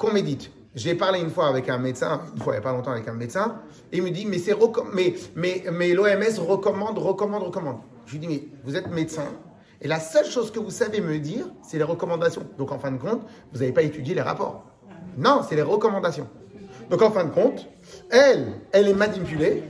qu'on 0.02 0.12
médite. 0.12 0.52
J'ai 0.74 0.96
parlé 0.96 1.20
une 1.20 1.30
fois 1.30 1.48
avec 1.48 1.70
un 1.70 1.78
médecin, 1.78 2.22
une 2.36 2.42
fois 2.42 2.54
il 2.54 2.58
n'y 2.58 2.62
a 2.62 2.64
pas 2.64 2.72
longtemps 2.72 2.92
avec 2.92 3.08
un 3.08 3.14
médecin, 3.14 3.62
et 3.92 3.98
il 3.98 4.04
me 4.04 4.10
dit 4.10 4.26
mais 4.26 4.40
c'est 4.40 4.56
mais 4.94 5.14
mais 5.36 5.64
mais 5.72 5.94
l'OMS 5.94 6.40
recommande, 6.40 6.98
recommande, 6.98 7.44
recommande. 7.44 7.78
Je 8.06 8.14
lui 8.14 8.20
dis 8.20 8.28
mais 8.28 8.44
vous 8.64 8.76
êtes 8.76 8.88
médecin 8.90 9.26
et 9.82 9.88
la 9.88 10.00
seule 10.00 10.26
chose 10.26 10.52
que 10.52 10.60
vous 10.60 10.70
savez 10.70 11.02
me 11.02 11.18
dire, 11.18 11.46
c'est 11.64 11.78
les 11.78 11.84
recommandations. 11.84 12.44
Donc 12.58 12.72
en 12.72 12.78
fin 12.78 12.92
de 12.92 13.00
compte, 13.00 13.22
vous 13.52 13.60
n'avez 13.60 13.72
pas 13.72 13.82
étudié 13.82 14.14
les 14.14 14.22
rapports. 14.22 14.64
Non, 15.18 15.42
c'est 15.48 15.56
les 15.56 15.64
recommandations. 15.64 16.30
Donc 16.90 17.02
en 17.02 17.12
fin 17.12 17.26
de 17.26 17.32
compte, 17.32 17.68
elle, 18.12 18.54
elle 18.72 18.88
est 18.88 18.94
manipulée 18.94 19.64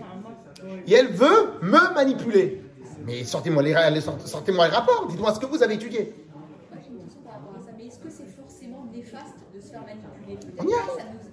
et 0.85 0.93
elle 0.93 1.07
veut 1.07 1.53
me 1.61 1.93
manipuler. 1.93 2.61
Mais 3.05 3.23
sortez-moi 3.23 3.63
les, 3.63 4.01
sortez-moi 4.25 4.67
les 4.67 4.73
rapports, 4.73 5.07
dites-moi 5.09 5.33
ce 5.33 5.39
que 5.39 5.45
vous 5.45 5.63
avez 5.63 5.75
étudié. 5.75 6.13
Moi, 6.33 6.79
j'ai 6.83 6.89
une 6.89 7.03
question 7.03 7.21
par 7.21 7.33
rapport 7.33 7.55
à 7.57 7.65
ça. 7.65 7.71
Mais 7.77 7.85
est-ce 7.85 7.99
que 7.99 8.09
c'est 8.09 8.27
forcément 8.27 8.85
néfaste 8.93 9.37
de 9.55 9.61
se 9.61 9.67
faire 9.67 9.81
manipuler 9.81 10.20
On 10.59 10.67
y 10.67 10.73
arrive. 10.73 10.89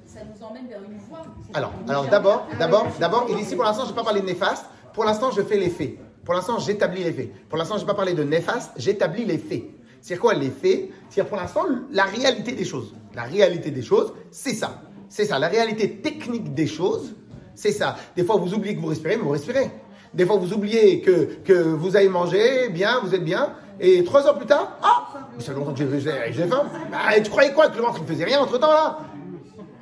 ça 0.07 0.21
nous 0.25 0.47
emmène 0.47 0.69
vers 0.69 0.83
une 0.83 0.99
voie. 1.09 1.25
Alors, 1.55 1.73
alors 1.89 2.07
d'abord, 2.07 2.47
d'abord, 2.59 2.87
d'abord, 2.99 3.27
et 3.29 3.41
ici 3.41 3.55
pour 3.55 3.65
l'instant, 3.65 3.85
je 3.85 3.91
ne 3.91 3.93
vais 3.93 4.01
pas 4.01 4.05
parler 4.05 4.21
de 4.21 4.27
néfaste. 4.27 4.65
Pour 4.93 5.05
l'instant, 5.05 5.31
je 5.31 5.43
fais 5.43 5.57
les 5.57 5.71
faits. 5.71 5.97
Pour 6.25 6.35
l'instant, 6.35 6.59
j'établis 6.59 7.05
les 7.05 7.13
faits. 7.13 7.49
Pour 7.49 7.59
l'instant, 7.59 7.77
je 7.77 7.83
ne 7.83 7.87
vais 7.87 7.93
pas 7.93 7.97
parler 7.97 8.15
de 8.15 8.25
néfaste, 8.25 8.73
j'établis 8.77 9.25
les 9.25 9.39
faits. 9.39 9.65
C'est 10.01 10.17
quoi 10.17 10.35
les 10.35 10.51
faits? 10.51 10.91
C'est 11.11 11.25
pour 11.25 11.37
l'instant 11.37 11.65
la 11.91 12.05
réalité 12.05 12.53
des 12.53 12.65
choses. 12.65 12.95
La 13.15 13.23
réalité 13.23 13.71
des 13.71 13.83
choses, 13.83 14.13
c'est 14.31 14.55
ça. 14.55 14.83
C'est 15.09 15.25
ça. 15.25 15.39
La 15.39 15.49
réalité 15.49 15.97
technique 16.01 16.55
des 16.55 16.67
choses, 16.67 17.15
c'est 17.55 17.73
ça. 17.73 17.97
Des 18.15 18.25
fois, 18.25 18.37
vous 18.37 18.55
oubliez 18.55 18.77
que 18.77 18.81
vous 18.81 18.89
respirez, 18.89 19.17
mais 19.17 19.23
vous 19.23 19.31
respirez. 19.31 19.71
Des 20.15 20.25
fois, 20.27 20.37
vous 20.37 20.53
oubliez 20.53 21.01
que, 21.01 21.25
que 21.45 21.53
vous 21.53 21.97
avez 21.97 22.09
mangé 22.09 22.69
bien, 22.71 23.01
vous 23.03 23.15
êtes 23.15 23.25
bien. 23.25 23.55
Et 23.81 24.03
trois 24.05 24.27
heures 24.27 24.37
plus 24.37 24.47
tard, 24.47 24.77
ah, 24.83 25.09
ça 25.39 25.53
longtemps 25.53 25.73
que 25.73 25.99
j'ai- 25.99 26.47
faim. 26.49 26.65
Bah, 26.91 26.99
tu 27.23 27.31
croyais 27.31 27.53
quoi? 27.53 27.69
Que 27.69 27.77
le 27.77 27.83
ventre, 27.83 27.99
il 28.03 28.07
faisait 28.07 28.25
rien 28.25 28.41
entre 28.41 28.59
temps 28.59 28.73
là? 28.73 28.99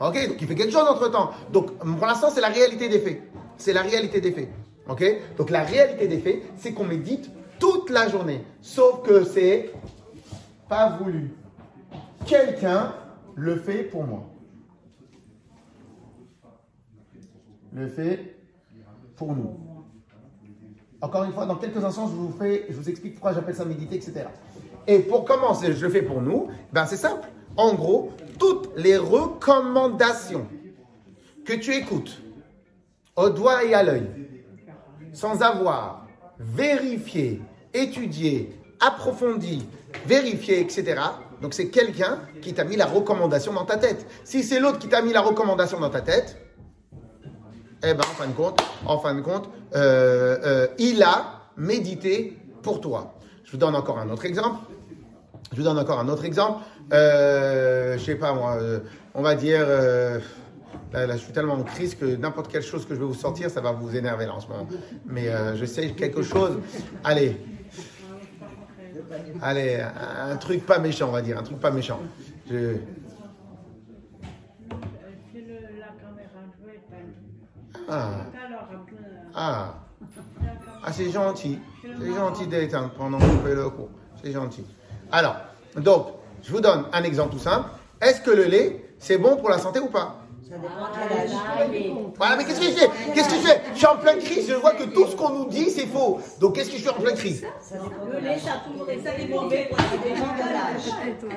Ok, 0.01 0.29
donc 0.29 0.37
il 0.43 0.47
fait 0.47 0.55
quelque 0.55 0.73
chose 0.73 0.87
entre 0.87 1.11
temps. 1.11 1.31
Donc 1.51 1.79
pour 1.79 2.07
l'instant, 2.07 2.29
c'est 2.31 2.43
la 2.43 2.49
réalité 2.49 2.91
des 2.91 2.99
faits. 2.99 3.23
C'est 3.57 3.73
la 3.73 3.81
réalité 3.81 4.21
des 4.21 4.33
faits. 4.33 4.51
Ok? 4.89 5.03
Donc 5.39 5.49
la 5.49 5.63
réalité 5.63 6.07
des 6.09 6.19
faits, 6.19 6.43
c'est 6.59 6.73
qu'on 6.73 6.85
médite 6.85 7.31
toute 7.59 7.89
la 7.89 8.07
journée. 8.09 8.45
Sauf 8.61 9.03
que 9.03 9.25
c'est 9.25 9.73
pas 10.69 10.99
voulu. 11.01 11.31
Quelqu'un 12.27 12.93
le 13.35 13.57
fait 13.57 13.85
pour 13.85 14.05
moi. 14.05 14.25
Le 17.73 17.89
fait 17.89 18.37
pour 19.17 19.35
nous. 19.35 19.57
Encore 21.01 21.25
une 21.25 21.33
fois, 21.33 21.47
dans 21.47 21.57
quelques 21.57 21.85
instants, 21.85 22.09
je 22.09 22.15
vous, 22.15 22.33
fais, 22.39 22.67
je 22.69 22.75
vous 22.75 22.89
explique 22.89 23.15
pourquoi 23.15 23.33
j'appelle 23.33 23.55
ça 23.55 23.65
méditer, 23.65 23.97
etc. 23.97 24.27
Et 24.87 25.01
pour 25.01 25.25
commencer, 25.25 25.73
je 25.73 25.85
le 25.85 25.93
fais 25.93 26.03
pour 26.03 26.23
nous, 26.23 26.49
ben 26.73 26.87
c'est 26.87 26.97
simple. 26.97 27.29
En 27.57 27.75
gros, 27.75 28.13
toutes 28.39 28.71
les 28.77 28.97
recommandations 28.97 30.47
que 31.45 31.53
tu 31.55 31.75
écoutes 31.75 32.23
au 33.15 33.31
doigt 33.31 33.65
et 33.65 33.75
à 33.75 33.83
l'œil, 33.83 34.07
sans 35.13 35.43
avoir 35.43 36.07
vérifié, 36.39 37.41
étudié, 37.73 38.59
approfondi, 38.81 39.67
vérifié, 40.07 40.61
etc. 40.61 41.01
Donc 41.41 41.55
c'est 41.55 41.69
quelqu'un 41.69 42.21
qui 42.41 42.55
t'a 42.55 42.65
mis 42.65 42.77
la 42.77 42.87
recommandation 42.87 43.53
dans 43.53 43.65
ta 43.65 43.77
tête. 43.77 44.07
Si 44.25 44.43
c'est 44.43 44.61
l'autre 44.61 44.79
qui 44.79 44.89
t'a 44.89 45.03
mis 45.03 45.13
la 45.13 45.21
recommandation 45.21 45.81
dans 45.81 45.91
ta 45.91 46.01
tête, 46.01 46.37
eh 47.83 47.95
ben, 47.95 48.01
en 48.01 48.15
fin 48.15 48.27
de 48.27 48.33
compte, 48.33 48.63
en 48.87 48.99
fin 48.99 49.15
de 49.15 49.21
compte, 49.21 49.49
euh, 49.75 50.39
euh, 50.45 50.67
il 50.79 51.03
a 51.03 51.41
médité 51.57 52.37
pour 52.63 52.81
toi. 52.81 53.15
Je 53.45 53.53
vous 53.53 53.57
donne 53.57 53.75
encore 53.75 53.99
un 53.99 54.09
autre 54.11 54.25
exemple. 54.25 54.59
Je 55.53 55.57
vous 55.57 55.63
donne 55.63 55.79
encore 55.79 56.01
un 56.01 56.09
autre 56.09 56.25
exemple. 56.25 56.65
Euh, 56.93 57.97
je 57.99 58.05
sais 58.05 58.17
pas 58.17 58.33
moi, 58.33 58.59
on 59.15 59.23
va 59.23 59.35
dire, 59.35 59.67
là, 60.93 61.07
là, 61.07 61.17
je 61.17 61.23
suis 61.23 61.33
tellement 61.33 61.55
en 61.55 61.63
crise 61.63 61.95
que 61.95 62.05
n'importe 62.17 62.51
quelle 62.51 62.63
chose 62.63 62.87
que 62.87 62.95
je 62.95 63.01
vais 63.01 63.07
vous 63.07 63.15
sortir, 63.15 63.51
ça 63.51 63.61
va 63.61 63.73
vous 63.73 63.95
énerver 63.97 64.27
là 64.27 64.35
en 64.35 64.41
ce 64.41 64.49
moment. 64.49 64.69
Mais 65.07 65.29
euh, 65.29 65.57
je 65.57 65.65
sais 65.65 65.91
quelque 65.91 66.23
chose. 66.23 66.59
Allez, 67.05 67.37
allez, 69.43 69.81
un, 70.31 70.37
truc 70.37 70.65
pas 70.67 70.79
méchant, 70.79 71.09
on 71.09 71.13
va 71.13 71.23
dire, 71.23 71.39
un 71.39 71.43
truc 71.43 71.61
pas 71.61 71.71
méchant. 71.71 72.01
Je- 72.51 72.77
ah, 77.89 78.27
Tout 78.31 78.39
à 78.45 78.49
l'heure, 78.51 78.69
un 78.73 78.85
peu. 78.85 78.97
Ah. 79.37 79.75
C'est 80.93 81.11
gentil. 81.11 81.59
C'est 81.83 82.15
gentil 82.15 82.47
d'éteindre 82.47 82.91
pendant 82.97 83.19
qu'on 83.19 83.39
fait 83.45 83.55
le 83.55 83.69
cours. 83.69 83.91
C'est 84.23 84.33
gentil. 84.33 84.65
Alors, 85.13 85.37
donc, 85.77 86.09
je 86.43 86.51
vous 86.51 86.61
donne 86.61 86.85
un 86.93 87.03
exemple 87.03 87.33
tout 87.33 87.39
simple. 87.39 87.69
Est-ce 88.01 88.21
que 88.21 88.31
le 88.31 88.45
lait, 88.45 88.95
c'est 88.99 89.19
bon 89.19 89.37
pour 89.37 89.51
la 89.51 89.59
santé 89.59 89.79
ou 89.79 89.89
pas? 89.89 90.26
Ça 90.49 90.55
dépend 90.55 90.69
de 90.69 91.09
quel 91.09 91.19
âge. 91.19 92.13
Voilà, 92.17 92.37
mais 92.37 92.45
qu'est-ce 92.45 92.61
que 92.61 92.67
je 92.67 92.71
fais? 92.71 92.91
Qu'est-ce 93.15 93.29
que 93.29 93.35
je 93.35 93.41
fais? 93.41 93.61
Je 93.73 93.79
suis 93.79 93.87
en 93.87 93.97
pleine 93.97 94.19
crise, 94.21 94.49
je 94.49 94.55
vois 94.55 94.73
que 94.73 94.85
tout 94.85 95.07
ce 95.09 95.17
qu'on 95.17 95.31
nous 95.31 95.47
dit, 95.47 95.71
c'est 95.71 95.87
faux. 95.87 96.21
Donc, 96.41 96.55
qu'est-ce 96.55 96.71
que 96.71 96.77
je 96.77 96.83
fais 96.85 96.91
en 96.91 97.01
pleine 97.01 97.17
crise? 97.17 97.43
Le 97.43 98.21
lait, 98.21 98.39
ça 98.39 98.63
toujours 98.65 98.87
Ça 98.87 99.11
dépend 99.19 99.47
de 99.47 99.55
l'âge. 99.55 100.87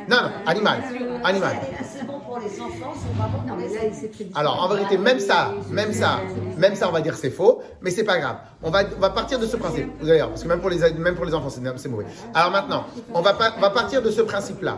Non, 0.08 0.18
non, 0.18 0.30
animal. 0.46 0.84
Animal. 1.24 1.56
C'est 1.92 2.06
bon 2.06 2.20
pour 2.20 2.38
les 2.38 2.62
enfants, 2.62 2.94
c'est 2.96 3.18
pas 3.18 3.28
bon 3.30 3.40
Non, 3.40 3.48
pour 3.48 3.58
mais 3.58 3.68
les 3.68 3.74
là, 3.74 3.82
c'est 3.94 4.12
très 4.12 4.24
différent. 4.26 4.40
Alors, 4.42 4.64
en 4.64 4.68
vérité, 4.68 4.98
même 5.00 5.20
ça, 5.20 5.54
même 5.72 5.92
ça, 5.92 6.20
même 6.58 6.76
ça, 6.76 6.88
on 6.88 6.92
va 6.92 7.02
dire 7.02 7.16
c'est 7.16 7.32
faux, 7.32 7.62
mais 7.82 7.90
c'est 7.90 8.04
pas 8.04 8.20
grave. 8.20 8.38
On 8.62 8.70
va, 8.70 8.84
on 8.96 9.00
va 9.00 9.10
partir 9.10 9.40
de 9.40 9.48
ce 9.48 9.58
principe. 9.58 9.88
Voir, 10.04 10.30
parce 10.30 10.44
que 10.44 10.48
même 10.48 10.60
pour 10.62 10.70
les, 10.70 10.78
même 10.94 11.16
pour 11.16 11.26
les 11.26 11.34
enfants, 11.34 11.50
c'est 11.50 11.62
c'est 11.78 11.90
mauvais. 11.90 12.06
Alors 12.36 12.52
maintenant, 12.52 12.86
on 13.14 13.22
va, 13.22 13.34
pas- 13.34 13.54
on 13.58 13.62
va 13.62 13.72
partir 13.72 14.04
de 14.04 14.12
ce 14.12 14.22
principe-là. 14.22 14.78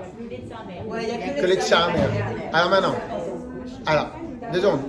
Que 1.42 1.46
les 1.46 1.60
charmeurs. 1.60 2.10
Alors 2.54 2.70
maintenant, 2.70 2.96
alors, 3.86 4.08
deux 4.52 4.62
secondes. 4.62 4.82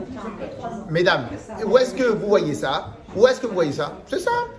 Mesdames, 0.90 1.26
où 1.66 1.78
est-ce 1.78 1.94
que 1.94 2.04
vous 2.04 2.26
voyez 2.26 2.54
ça? 2.54 2.94
Où 3.16 3.26
est-ce 3.26 3.40
que 3.40 3.46
vous 3.46 3.54
voyez 3.54 3.72
ça? 3.72 3.92
C'est 4.06 4.18
simple. 4.18 4.50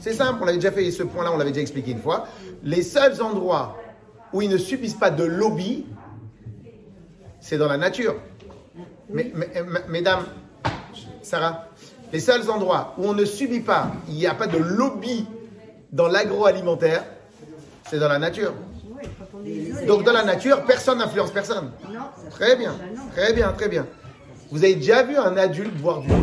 C'est 0.00 0.12
simple, 0.12 0.40
on 0.42 0.46
avait 0.46 0.58
déjà 0.58 0.70
fait 0.70 0.90
ce 0.90 1.02
point-là, 1.02 1.30
on 1.32 1.38
l'avait 1.38 1.50
déjà 1.50 1.62
expliqué 1.62 1.92
une 1.92 2.02
fois. 2.02 2.26
Les 2.62 2.82
seuls 2.82 3.22
endroits 3.22 3.76
où 4.32 4.42
ils 4.42 4.50
ne 4.50 4.58
subissent 4.58 4.94
pas 4.94 5.10
de 5.10 5.24
lobby, 5.24 5.86
c'est 7.40 7.56
dans 7.56 7.68
la 7.68 7.78
nature. 7.78 8.14
Mais, 9.08 9.32
mesdames, 9.88 10.24
Sarah, 11.22 11.68
les 12.12 12.20
seuls 12.20 12.50
endroits 12.50 12.94
où 12.98 13.06
on 13.06 13.14
ne 13.14 13.24
subit 13.24 13.60
pas, 13.60 13.92
il 14.08 14.14
n'y 14.14 14.26
a 14.26 14.34
pas 14.34 14.46
de 14.46 14.58
lobby 14.58 15.26
dans 15.90 16.08
l'agroalimentaire, 16.08 17.04
c'est 17.88 17.98
dans 17.98 18.08
la 18.08 18.18
nature. 18.18 18.52
Donc 19.86 20.04
dans 20.04 20.12
la 20.12 20.24
nature, 20.24 20.64
personne 20.64 20.98
n'influence 20.98 21.30
personne. 21.30 21.70
Très 22.30 22.56
bien, 22.56 22.74
très 23.12 23.32
bien, 23.32 23.52
très 23.52 23.68
bien. 23.68 23.86
Vous 24.54 24.62
avez 24.62 24.76
déjà 24.76 25.02
vu 25.02 25.16
un 25.16 25.36
adulte 25.36 25.74
boire 25.78 25.98
du 26.00 26.06
lait. 26.06 26.14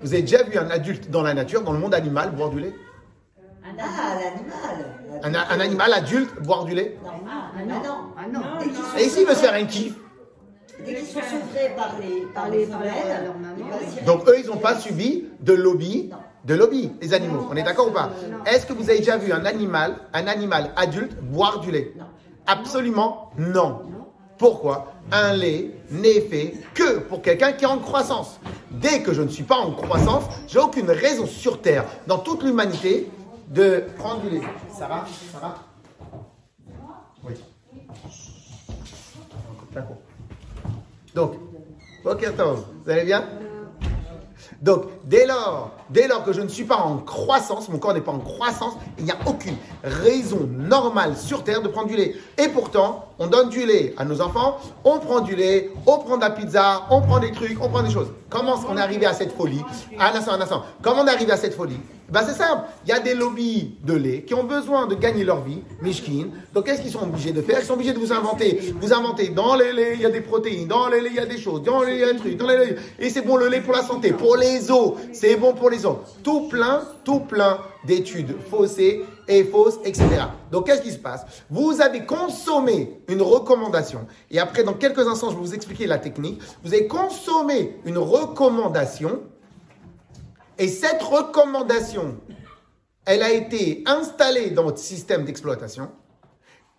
Vous 0.00 0.12
avez 0.12 0.22
déjà 0.22 0.42
vu 0.42 0.58
un 0.58 0.68
adulte 0.68 1.08
dans 1.08 1.22
la 1.22 1.34
nature, 1.34 1.62
dans 1.62 1.70
le 1.72 1.78
monde 1.78 1.94
animal, 1.94 2.32
boire 2.32 2.50
du 2.50 2.58
lait 2.58 2.74
Un 3.64 3.76
Ah, 3.78 4.16
l'animal. 5.22 5.46
un, 5.50 5.56
un 5.56 5.60
animal 5.60 5.92
adulte 5.92 6.42
boire 6.42 6.64
du 6.64 6.74
lait 6.74 6.98
Non, 7.04 7.10
Ah, 7.28 7.52
ah 7.56 7.62
non. 7.64 7.94
Ah 8.18 8.22
non. 8.28 8.40
Qu'ils 8.60 8.74
sont, 8.74 8.82
Et 8.98 9.08
s'il 9.08 9.24
veut 9.24 9.34
se 9.34 9.38
faire 9.38 9.54
un 9.54 9.64
kiff 9.66 9.94
dès 10.84 10.94
qu'ils 10.96 11.06
sont 11.06 11.20
souffrés 11.20 11.72
par 11.76 11.94
les, 12.00 12.22
par 12.34 12.42
Par 12.42 12.50
les 12.50 12.58
les- 12.58 12.66
femelles, 12.66 13.30
Donc 14.04 14.28
eux, 14.28 14.34
ils 14.40 14.46
n'ont 14.48 14.56
pas 14.56 14.74
subi 14.80 15.28
de 15.38 15.52
lobby, 15.52 16.10
de 16.44 16.54
lobby, 16.56 16.90
les 17.00 17.14
animaux. 17.14 17.46
On 17.52 17.54
est 17.54 17.62
d'accord 17.62 17.86
ou 17.86 17.92
pas 17.92 18.10
Est-ce 18.46 18.66
que 18.66 18.72
vous 18.72 18.90
avez 18.90 18.98
déjà 18.98 19.16
vu 19.16 19.32
un 19.32 19.44
animal, 19.44 19.94
un 20.12 20.26
animal 20.26 20.72
adulte 20.74 21.14
boire 21.22 21.60
du 21.60 21.70
lait 21.70 21.92
Non. 21.96 22.06
Absolument 22.48 23.30
non. 23.38 23.82
Pourquoi 24.38 24.91
Un 25.10 25.34
lait 25.34 25.70
n'est 25.90 26.20
fait 26.22 26.54
que 26.74 27.00
pour 27.00 27.20
quelqu'un 27.22 27.52
qui 27.52 27.64
est 27.64 27.68
en 27.68 27.78
croissance. 27.78 28.40
Dès 28.70 29.02
que 29.02 29.12
je 29.12 29.22
ne 29.22 29.28
suis 29.28 29.42
pas 29.42 29.56
en 29.56 29.72
croissance, 29.72 30.24
j'ai 30.48 30.58
aucune 30.58 30.90
raison 30.90 31.26
sur 31.26 31.60
Terre, 31.60 31.84
dans 32.06 32.18
toute 32.18 32.42
l'humanité, 32.42 33.10
de 33.48 33.84
prendre 33.96 34.22
du 34.22 34.30
lait. 34.30 34.46
Sarah 34.70 35.04
Sarah 35.30 35.58
Oui. 37.24 37.34
D'accord. 39.72 39.98
Donc, 41.14 41.34
ok, 42.04 42.24
attends, 42.24 42.54
vous 42.54 42.90
allez 42.90 43.04
bien? 43.04 43.24
Donc, 44.62 44.84
dès 45.04 45.26
lors, 45.26 45.72
dès 45.92 46.08
lors 46.08 46.24
que 46.24 46.32
je 46.32 46.40
ne 46.40 46.48
suis 46.48 46.64
pas 46.64 46.76
en 46.76 46.98
croissance, 46.98 47.68
mon 47.68 47.78
corps 47.78 47.94
n'est 47.94 48.00
pas 48.00 48.12
en 48.12 48.18
croissance, 48.18 48.74
il 48.98 49.04
n'y 49.04 49.10
a 49.10 49.18
aucune 49.26 49.56
raison 49.82 50.48
normale 50.50 51.16
sur 51.16 51.44
Terre 51.44 51.62
de 51.62 51.68
prendre 51.68 51.88
du 51.88 51.96
lait. 51.96 52.14
Et 52.38 52.48
pourtant, 52.48 53.06
on 53.18 53.26
donne 53.26 53.48
du 53.48 53.64
lait 53.66 53.94
à 53.96 54.04
nos 54.04 54.20
enfants, 54.20 54.58
on 54.84 54.98
prend 54.98 55.20
du 55.20 55.36
lait, 55.36 55.70
on 55.86 55.98
prend 55.98 56.16
de 56.16 56.22
la 56.22 56.30
pizza, 56.30 56.86
on 56.90 57.02
prend 57.02 57.18
des 57.18 57.32
trucs, 57.32 57.62
on 57.62 57.68
prend 57.68 57.82
des 57.82 57.90
choses. 57.90 58.08
Comment 58.28 58.56
est-ce 58.56 58.78
est 58.78 58.80
arrivé 58.80 59.06
à 59.06 59.12
cette 59.12 59.36
folie? 59.36 59.62
Un 59.98 60.16
instant, 60.16 60.32
un 60.32 60.40
instant. 60.40 60.62
Comment 60.80 61.02
on 61.02 61.06
est 61.06 61.10
arrivé 61.10 61.32
à 61.32 61.36
cette 61.36 61.54
folie? 61.54 61.78
Ben 62.08 62.20
c'est 62.26 62.34
simple, 62.34 62.64
il 62.84 62.90
y 62.90 62.92
a 62.92 63.00
des 63.00 63.14
lobbies 63.14 63.74
de 63.82 63.94
lait 63.94 64.22
qui 64.22 64.34
ont 64.34 64.44
besoin 64.44 64.86
de 64.86 64.94
gagner 64.94 65.24
leur 65.24 65.40
vie, 65.40 65.60
Mishkin. 65.80 66.26
Donc 66.52 66.66
qu'est-ce 66.66 66.82
qu'ils 66.82 66.90
sont 66.90 67.04
obligés 67.04 67.32
de 67.32 67.40
faire? 67.40 67.60
Ils 67.60 67.64
sont 67.64 67.72
obligés 67.72 67.94
de 67.94 67.98
vous 67.98 68.12
inventer. 68.12 68.74
Vous 68.82 68.92
inventez, 68.92 69.28
dans 69.28 69.54
les 69.54 69.72
laits, 69.72 69.92
il 69.94 70.02
y 70.02 70.04
a 70.04 70.10
des 70.10 70.20
protéines, 70.20 70.68
dans 70.68 70.88
les 70.88 71.00
laits, 71.00 71.12
il 71.12 71.16
y 71.16 71.20
a 71.20 71.26
des 71.26 71.38
choses, 71.38 71.62
dans 71.62 71.82
les 71.82 71.92
laits, 71.92 71.96
il 71.96 72.00
y 72.00 72.10
a 72.10 72.12
des 72.12 72.18
trucs, 72.18 72.36
dans 72.36 72.48
les 72.48 72.58
laits. 72.58 72.78
Et 72.98 73.08
c'est 73.08 73.22
bon 73.22 73.36
le 73.36 73.48
lait 73.48 73.62
pour 73.62 73.72
la 73.72 73.82
santé, 73.82 74.12
pour 74.12 74.36
les 74.36 74.70
os, 74.70 74.92
c'est 75.14 75.36
bon 75.36 75.54
pour 75.54 75.70
les 75.70 75.81
Tout 76.22 76.48
plein, 76.48 76.82
tout 77.04 77.20
plein 77.20 77.58
d'études 77.84 78.36
faussées 78.50 79.04
et 79.28 79.44
fausses, 79.44 79.78
etc. 79.84 80.06
Donc 80.50 80.66
qu'est-ce 80.66 80.82
qui 80.82 80.92
se 80.92 80.98
passe? 80.98 81.24
Vous 81.50 81.80
avez 81.80 82.04
consommé 82.04 83.02
une 83.08 83.22
recommandation, 83.22 84.06
et 84.30 84.38
après 84.38 84.62
dans 84.62 84.74
quelques 84.74 85.06
instants 85.06 85.30
je 85.30 85.36
vais 85.36 85.40
vous 85.40 85.54
expliquer 85.54 85.86
la 85.86 85.98
technique, 85.98 86.40
vous 86.62 86.72
avez 86.74 86.86
consommé 86.86 87.76
une 87.84 87.98
recommandation. 87.98 89.22
Et 90.58 90.68
cette 90.68 91.02
recommandation, 91.02 92.16
elle 93.04 93.22
a 93.22 93.32
été 93.32 93.82
installée 93.86 94.50
dans 94.50 94.64
votre 94.64 94.78
système 94.78 95.24
d'exploitation, 95.24 95.90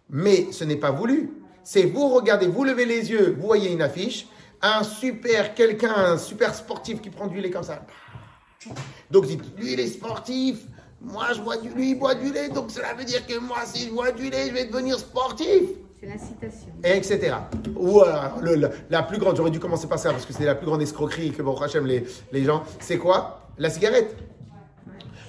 mais 0.09 0.51
ce 0.51 0.63
n'est 0.63 0.77
pas 0.77 0.91
voulu. 0.91 1.33
C'est 1.63 1.83
vous 1.83 2.09
regardez, 2.09 2.47
vous 2.47 2.63
levez 2.63 2.85
les 2.85 3.09
yeux, 3.09 3.35
vous 3.39 3.47
voyez 3.47 3.71
une 3.71 3.81
affiche, 3.81 4.27
un 4.61 4.83
super 4.83 5.55
quelqu'un, 5.55 5.93
un 5.93 6.17
super 6.17 6.53
sportif 6.55 7.01
qui 7.01 7.09
prend 7.09 7.27
du 7.27 7.41
lait 7.41 7.49
comme 7.49 7.63
ça. 7.63 7.81
Donc 9.11 9.25
dites, 9.27 9.43
lui 9.57 9.73
il 9.73 9.79
est 9.79 9.87
sportif, 9.87 10.57
moi 11.01 11.25
je 11.35 11.41
bois 11.41 11.57
du, 11.57 11.69
lui 11.69 11.91
il 11.91 11.95
boit 11.99 12.15
du 12.15 12.31
lait, 12.31 12.49
donc 12.49 12.71
cela 12.71 12.93
veut 12.93 13.03
dire 13.05 13.25
que 13.27 13.37
moi 13.39 13.57
si 13.65 13.87
je 13.87 13.91
bois 13.91 14.11
du 14.11 14.29
lait, 14.29 14.47
je 14.49 14.53
vais 14.53 14.65
devenir 14.65 14.97
sportif. 14.99 15.63
C'est 15.99 16.07
l'incitation. 16.09 16.67
Et 16.83 16.97
etc. 16.97 17.35
Ou 17.77 18.01
euh, 18.01 18.05
le- 18.41 18.55
le- 18.55 18.69
la 18.89 19.03
plus 19.03 19.17
grande, 19.19 19.37
j'aurais 19.37 19.51
dû 19.51 19.59
commencer 19.59 19.87
par 19.87 19.99
ça 19.99 20.11
parce 20.11 20.25
que 20.25 20.33
c'est 20.33 20.43
la 20.45 20.55
plus 20.55 20.65
grande 20.65 20.81
escroquerie 20.81 21.31
que 21.31 21.41
bon 21.41 21.55
Hachem 21.55 21.85
les, 21.85 22.03
les 22.31 22.43
gens. 22.43 22.63
C'est 22.79 22.97
quoi? 22.97 23.39
La 23.57 23.69
cigarette. 23.69 24.15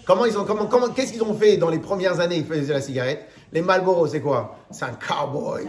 Comment 0.07 0.27
ils 0.27 0.37
ont, 0.37 0.45
comment, 0.45 0.67
comment, 0.67 0.89
qu'est-ce 0.89 1.13
qu'ils 1.13 1.23
ont 1.23 1.35
fait 1.35 1.57
dans 1.57 1.71
les 1.71 1.79
premières 1.79 2.21
années 2.21 2.37
Ils 2.37 2.45
faisaient 2.45 2.73
la 2.75 2.81
cigarette? 2.83 3.27
Les 3.53 3.63
Marlboro, 3.63 4.07
c'est 4.07 4.21
quoi? 4.21 4.57
C'est 4.71 4.85
un 4.85 4.93
cowboy. 4.95 5.67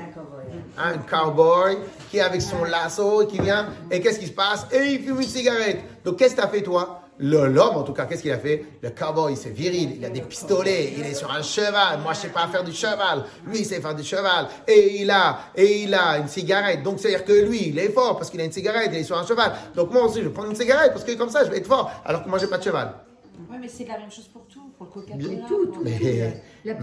Un 0.78 0.98
cowboy 0.98 1.78
qui 2.10 2.18
est 2.18 2.22
avec 2.22 2.42
son 2.42 2.64
lasso 2.66 3.22
et 3.22 3.28
qui 3.28 3.40
vient. 3.40 3.68
Et 3.92 4.02
qu'est-ce 4.02 4.20
qui 4.20 4.26
se 4.28 4.32
passe? 4.34 4.66
Et 4.74 4.94
il 4.94 5.00
fume 5.04 5.22
une 5.22 5.28
cigarette. 5.28 5.82
Donc 6.04 6.18
qu'est-ce 6.18 6.36
que 6.36 6.42
tu 6.42 6.46
as 6.48 6.50
fait 6.50 6.64
toi? 6.64 7.02
L'homme, 7.18 7.78
en 7.78 7.84
tout 7.84 7.94
cas, 7.94 8.06
qu'est-ce 8.06 8.22
qu'il 8.22 8.32
a 8.32 8.38
fait? 8.38 8.66
Le 8.82 8.90
cowboy, 8.90 9.38
c'est 9.38 9.50
viril, 9.50 9.96
il 9.98 10.06
a 10.06 10.10
des 10.10 10.22
pistolets, 10.22 10.94
il 10.98 11.06
est 11.06 11.14
sur 11.14 11.32
un 11.32 11.42
cheval. 11.42 12.00
Moi, 12.04 12.12
je 12.14 12.20
sais 12.20 12.28
pas 12.28 12.48
faire 12.48 12.64
du 12.64 12.74
cheval. 12.74 13.24
Lui, 13.48 13.60
il 13.60 13.66
sait 13.66 13.80
faire 13.80 13.96
du 13.96 14.04
cheval. 14.04 14.48
Et 14.68 15.02
il 15.02 15.10
a, 15.10 15.40
et 15.56 15.84
il 15.84 15.94
a 15.94 16.18
une 16.18 16.28
cigarette. 16.28 16.84
Donc, 16.84 17.00
c'est-à-dire 17.00 17.24
que 17.24 17.32
lui, 17.32 17.70
il 17.70 17.80
est 17.80 17.90
fort 17.90 18.18
parce 18.18 18.30
qu'il 18.30 18.42
a 18.42 18.44
une 18.44 18.52
cigarette, 18.52 18.90
il 18.92 19.00
est 19.00 19.04
sur 19.04 19.18
un 19.18 19.26
cheval. 19.26 19.54
Donc, 19.76 19.92
moi 19.92 20.04
aussi, 20.06 20.20
je 20.20 20.28
vais 20.28 20.34
prendre 20.34 20.50
une 20.50 20.56
cigarette 20.58 20.92
parce 20.92 21.06
que 21.06 21.14
comme 21.14 21.30
ça, 21.30 21.46
je 21.46 21.52
vais 21.52 21.58
être 21.58 21.68
fort. 21.68 21.90
Alors 22.04 22.24
que 22.24 22.30
moi, 22.30 22.38
j'ai 22.38 22.48
pas 22.48 22.58
de 22.58 22.64
cheval. 22.64 22.94
Oui, 23.50 23.58
mais 23.60 23.68
c'est 23.68 23.86
la 23.86 23.98
même 23.98 24.12
chose 24.12 24.28
pour 24.30 24.46
tout, 24.48 24.72
pour 24.78 24.88
le 24.88 24.92
coca 24.92 25.14
Bien. 25.16 25.40
Tout, 25.48 25.66
tout, 25.68 25.84
Mais, 25.84 26.42
La 26.64 26.74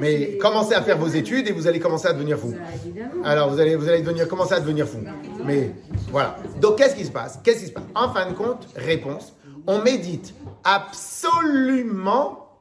mais, 0.00 0.38
commencez 0.38 0.74
à 0.74 0.82
faire 0.82 0.98
vos 0.98 1.06
études 1.06 1.46
et 1.48 1.52
vous 1.52 1.66
allez 1.68 1.78
commencer 1.78 2.08
à 2.08 2.12
devenir 2.12 2.36
fou. 2.38 2.50
Ça, 2.52 2.58
évidemment. 2.84 3.24
Alors 3.24 3.48
vous 3.50 3.60
allez, 3.60 3.76
vous 3.76 3.88
allez 3.88 4.02
devenir, 4.02 4.26
commencer 4.26 4.54
à 4.54 4.60
devenir 4.60 4.88
fou. 4.88 4.98
Mais 5.44 5.70
voilà. 6.10 6.36
Donc 6.60 6.78
qu'est-ce 6.78 6.96
qui 6.96 7.04
se 7.04 7.12
passe? 7.12 7.38
Qu'est-ce 7.44 7.60
qui 7.60 7.66
se 7.66 7.72
passe? 7.72 7.84
En 7.94 8.12
fin 8.12 8.28
de 8.28 8.34
compte, 8.34 8.66
réponse, 8.74 9.34
on 9.66 9.82
médite 9.82 10.34
absolument 10.64 12.60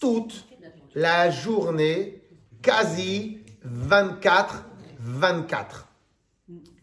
toute 0.00 0.46
la 0.94 1.30
journée, 1.30 2.22
quasi 2.62 3.38
24-24. 3.66 4.64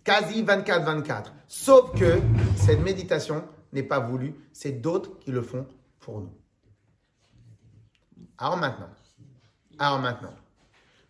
Quasi 0.04 0.44
24-24. 0.44 1.26
Sauf 1.48 1.98
que 2.00 2.20
cette 2.56 2.82
méditation 2.82 3.44
n'est 3.74 3.84
pas 3.84 4.00
voulue, 4.00 4.34
c'est 4.52 4.82
d'autres 4.82 5.20
qui 5.20 5.32
le 5.32 5.42
font 5.42 5.68
pour 6.00 6.22
nous. 6.22 6.34
Alors 8.38 8.58
maintenant, 8.58 8.90
alors 9.78 10.00
maintenant, 10.00 10.34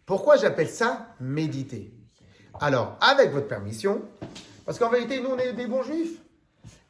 pourquoi 0.06 0.36
j'appelle 0.36 0.70
ça 0.70 1.15
méditer? 1.20 1.94
Alors, 2.60 2.98
avec 3.00 3.32
votre 3.32 3.48
permission, 3.48 4.02
parce 4.65 4.78
qu'en 4.78 4.89
vérité, 4.89 5.22
nous, 5.22 5.30
on 5.30 5.38
est 5.38 5.54
des 5.54 5.67
bons 5.67 5.84
juifs. 5.84 6.22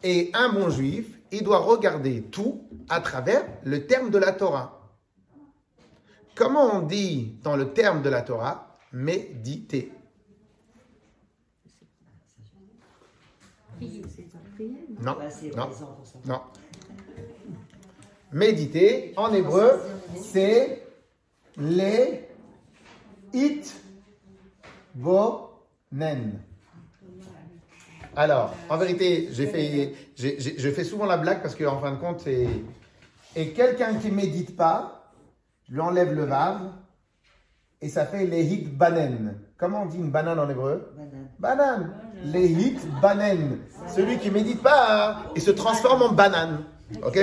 Et 0.03 0.31
un 0.33 0.49
bon 0.49 0.69
juif, 0.69 1.20
il 1.31 1.43
doit 1.43 1.59
regarder 1.59 2.23
tout 2.23 2.67
à 2.89 2.99
travers 2.99 3.45
le 3.63 3.87
terme 3.87 4.09
de 4.09 4.17
la 4.17 4.31
Torah. 4.33 4.89
Comment 6.35 6.75
on 6.75 6.81
dit 6.81 7.37
dans 7.43 7.55
le 7.55 7.73
terme 7.73 8.01
de 8.01 8.09
la 8.09 8.21
Torah 8.21 8.77
méditer? 8.91 9.91
Non, 14.99 15.17
non, 15.55 15.69
non. 16.25 16.41
Méditer, 18.31 19.13
en 19.17 19.33
hébreu, 19.33 19.81
c'est 20.15 20.85
les 21.57 22.27
it 23.33 23.75
bonen. 24.93 26.41
Alors, 28.15 28.53
en 28.69 28.77
vérité, 28.77 29.29
j'ai 29.31 29.47
fait, 29.47 29.93
j'ai- 30.15 30.35
j'ai- 30.39 30.55
je 30.59 30.69
fais 30.69 30.83
souvent 30.83 31.05
la 31.05 31.17
blague 31.17 31.41
parce 31.41 31.55
qu'en 31.55 31.79
fin 31.79 31.91
de 31.91 31.97
compte, 31.97 32.19
c'est. 32.21 32.47
Et 33.35 33.49
quelqu'un 33.51 33.95
qui 33.95 34.11
médite 34.11 34.55
pas, 34.57 35.13
je 35.67 35.73
lui 35.73 35.79
enlève 35.81 36.13
le 36.13 36.25
vav 36.25 36.59
et 37.81 37.87
ça 37.87 38.05
fait 38.05 38.25
les 38.25 38.43
hit 38.43 38.77
banen. 38.77 39.35
Comment 39.57 39.83
on 39.83 39.85
dit 39.85 39.97
une 39.97 40.11
banane 40.11 40.39
en 40.39 40.49
hébreu? 40.49 40.93
Banane. 40.97 41.29
Banane. 41.39 41.93
Les 42.25 42.47
hit 42.47 42.79
banen. 43.01 43.59
Celui 43.87 44.17
qui 44.17 44.29
médite 44.29 44.61
pas, 44.61 45.11
hein, 45.11 45.15
il 45.35 45.41
se 45.41 45.51
transforme 45.51 46.01
en 46.01 46.11
banane. 46.11 46.65
Ok? 47.05 47.17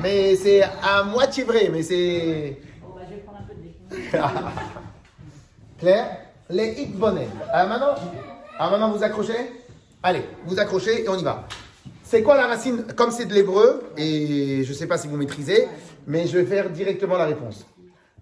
Mais 0.00 0.36
c'est 0.36 0.62
à 0.62 1.02
moitié 1.02 1.42
vrai, 1.42 1.68
mais 1.72 1.82
c'est. 1.82 2.58
Claire? 5.78 6.18
Les 6.48 6.80
hit 6.80 6.96
banen. 6.96 7.28
Alors 7.52 7.68
maintenant, 7.68 7.94
alors 8.58 8.72
maintenant 8.72 8.90
vous 8.90 9.02
accrochez 9.02 9.52
Allez, 10.02 10.22
vous 10.46 10.58
accrochez 10.60 11.04
et 11.04 11.08
on 11.08 11.16
y 11.18 11.24
va. 11.24 11.48
C'est 12.04 12.22
quoi 12.22 12.36
la 12.36 12.46
racine? 12.46 12.84
Comme 12.94 13.10
c'est 13.10 13.26
de 13.26 13.34
l'hébreu, 13.34 13.82
et 13.96 14.62
je 14.62 14.68
ne 14.68 14.74
sais 14.74 14.86
pas 14.86 14.98
si 14.98 15.08
vous 15.08 15.16
maîtrisez, 15.16 15.66
mais 16.06 16.28
je 16.28 16.38
vais 16.38 16.44
faire 16.44 16.70
directement 16.70 17.16
la 17.16 17.24
réponse. 17.24 17.66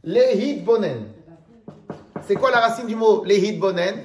Les 0.03 0.33
hit 0.35 0.65
bonen. 0.65 1.09
C'est 2.27 2.37
quoi 2.37 2.51
la 2.51 2.61
racine 2.61 2.87
du 2.87 2.97
mot 2.97 3.23
les 3.25 3.37
hit 3.39 3.59
bonen? 3.61 3.97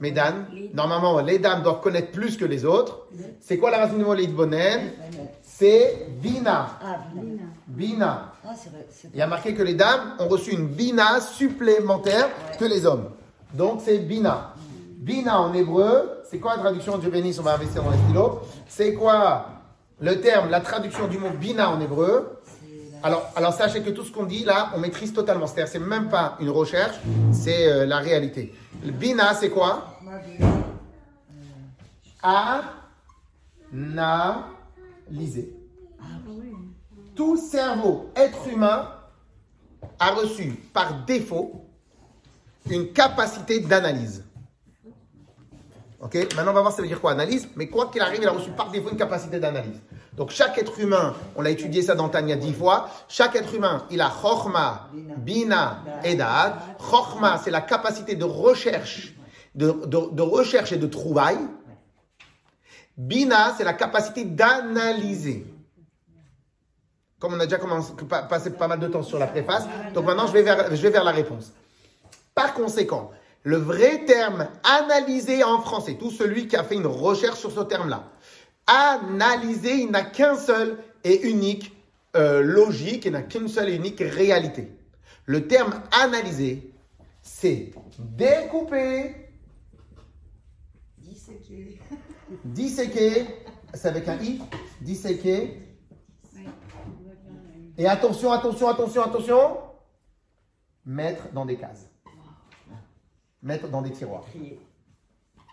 Mesdames, 0.00 0.46
normalement, 0.74 1.18
les 1.20 1.38
dames 1.38 1.62
doivent 1.62 1.80
connaître 1.80 2.10
plus 2.10 2.36
que 2.36 2.44
les 2.44 2.66
autres. 2.66 3.06
C'est 3.40 3.56
quoi 3.56 3.70
la 3.70 3.78
racine 3.78 3.98
du 3.98 4.04
mot 4.04 4.12
les 4.12 4.24
hit 4.24 4.34
bonen? 4.34 4.90
C'est 5.42 6.08
bina. 6.20 6.78
Bina. 7.66 8.32
Ah, 8.44 8.52
Il 9.14 9.18
y 9.18 9.22
a 9.22 9.26
marqué 9.26 9.54
que 9.54 9.62
les 9.62 9.74
dames 9.74 10.16
ont 10.18 10.28
reçu 10.28 10.50
une 10.52 10.66
bina 10.66 11.20
supplémentaire 11.20 12.28
que 12.58 12.66
les 12.66 12.84
hommes. 12.84 13.08
Donc 13.54 13.80
c'est 13.84 13.98
bina. 13.98 14.54
Bina 14.98 15.40
en 15.40 15.52
hébreu, 15.54 16.22
c'est 16.30 16.38
quoi 16.38 16.56
la 16.56 16.62
traduction 16.62 16.98
Dieu 16.98 17.10
bénisse, 17.10 17.38
on 17.38 17.42
va 17.42 17.54
investir 17.54 17.82
dans 17.82 17.90
les 17.90 17.98
stylos. 17.98 18.40
C'est 18.66 18.94
quoi 18.94 19.46
le 20.00 20.20
terme, 20.20 20.50
la 20.50 20.60
traduction 20.60 21.08
du 21.08 21.18
mot 21.18 21.30
bina 21.30 21.70
en 21.70 21.80
hébreu? 21.80 22.40
Alors, 23.02 23.52
sachez 23.52 23.82
que 23.82 23.90
tout 23.90 24.02
ce 24.02 24.10
qu'on 24.10 24.24
dit 24.24 24.44
là, 24.44 24.70
on 24.74 24.78
maîtrise 24.78 25.12
totalement. 25.12 25.46
C'est-à-dire, 25.46 25.70
c'est 25.70 25.78
même 25.78 26.08
pas 26.08 26.38
une 26.40 26.48
recherche, 26.48 26.96
c'est 27.32 27.70
euh, 27.70 27.84
la 27.84 27.98
réalité. 27.98 28.54
Bina, 28.82 29.34
c'est 29.34 29.50
quoi? 29.50 29.98
Analyser. 32.22 32.74
Tout 37.14 37.36
cerveau, 37.36 38.10
être 38.16 38.48
humain, 38.48 38.88
a 39.98 40.12
reçu 40.12 40.52
par 40.72 41.04
défaut 41.04 41.63
une 42.70 42.92
capacité 42.92 43.60
d'analyse. 43.60 44.24
Ok 46.00 46.14
Maintenant, 46.36 46.50
on 46.50 46.54
va 46.54 46.60
voir 46.60 46.72
ça 46.72 46.82
veut 46.82 46.88
dire 46.88 47.00
quoi 47.00 47.12
analyse. 47.12 47.48
Mais 47.56 47.68
quoi 47.68 47.86
qu'il 47.86 48.02
arrive, 48.02 48.20
il 48.22 48.28
a 48.28 48.32
reçu 48.32 48.50
par 48.50 48.70
défaut 48.70 48.90
une 48.90 48.96
capacité 48.96 49.38
d'analyse. 49.38 49.80
Donc, 50.12 50.30
chaque 50.30 50.58
être 50.58 50.78
humain, 50.78 51.14
on 51.34 51.42
l'a 51.42 51.50
étudié 51.50 51.82
ça 51.82 51.94
dans 51.94 52.08
Tania 52.08 52.36
dix 52.36 52.52
fois, 52.52 52.88
chaque 53.08 53.34
être 53.34 53.52
humain, 53.54 53.84
il 53.90 54.00
a 54.00 54.10
Chochma, 54.10 54.90
Bina 54.92 55.82
et 56.04 56.14
Da'at. 56.14 56.58
Chochma, 56.78 57.40
c'est 57.42 57.50
la 57.50 57.62
capacité 57.62 58.14
de 58.14 58.24
recherche, 58.24 59.14
de, 59.54 60.22
recherche 60.22 60.72
et 60.72 60.76
de 60.76 60.86
trouvaille. 60.86 61.40
Bina, 62.96 63.54
c'est 63.56 63.64
la 63.64 63.72
capacité 63.72 64.24
d'analyser. 64.24 65.46
Comme 67.18 67.34
on 67.34 67.40
a 67.40 67.46
déjà 67.46 67.58
passé 68.28 68.50
pas 68.50 68.68
mal 68.68 68.78
de 68.78 68.86
temps 68.86 69.02
sur 69.02 69.18
la 69.18 69.26
préface, 69.26 69.64
donc 69.94 70.04
maintenant 70.04 70.26
je 70.26 70.32
vais 70.32 70.90
vers 70.90 71.04
la 71.04 71.10
réponse. 71.10 71.52
Par 72.34 72.54
conséquent, 72.54 73.10
Le 73.46 73.58
vrai 73.58 74.06
terme 74.06 74.48
analysé 74.62 75.44
en 75.44 75.60
français, 75.60 75.96
tout 75.98 76.10
celui 76.10 76.48
qui 76.48 76.56
a 76.56 76.64
fait 76.64 76.76
une 76.76 76.86
recherche 76.86 77.38
sur 77.40 77.52
ce 77.52 77.60
terme-là, 77.60 78.10
analyser, 78.66 79.82
il 79.82 79.90
n'a 79.90 80.02
qu'un 80.02 80.34
seul 80.34 80.78
et 81.04 81.28
unique 81.28 81.76
euh, 82.16 82.40
logique, 82.40 83.04
il 83.04 83.12
n'a 83.12 83.20
qu'une 83.20 83.48
seule 83.48 83.68
et 83.68 83.74
unique 83.74 84.00
réalité. 84.00 84.72
Le 85.26 85.46
terme 85.46 85.74
analyser, 85.92 86.72
c'est 87.20 87.72
découper, 87.98 89.14
Disséquer. 90.96 91.78
disséquer, 92.44 93.26
c'est 93.74 93.88
avec 93.88 94.08
un 94.08 94.16
i, 94.22 94.40
disséquer. 94.80 95.60
Et 97.76 97.86
attention, 97.86 98.32
attention, 98.32 98.68
attention, 98.68 99.02
attention, 99.02 99.58
mettre 100.86 101.30
dans 101.32 101.44
des 101.44 101.56
cases. 101.56 101.90
Mettre 103.44 103.68
dans 103.68 103.82
des 103.82 103.92
tiroirs. 103.92 104.24
Crier. 104.24 104.58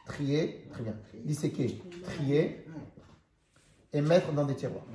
Trier, 0.05 0.65
très 0.71 0.83
bien. 0.83 0.95
Disséquer, 1.23 1.79
trier 2.03 2.65
et 3.93 4.01
mettre 4.01 4.31
dans 4.31 4.45
des 4.45 4.55
tiroirs. 4.55 4.85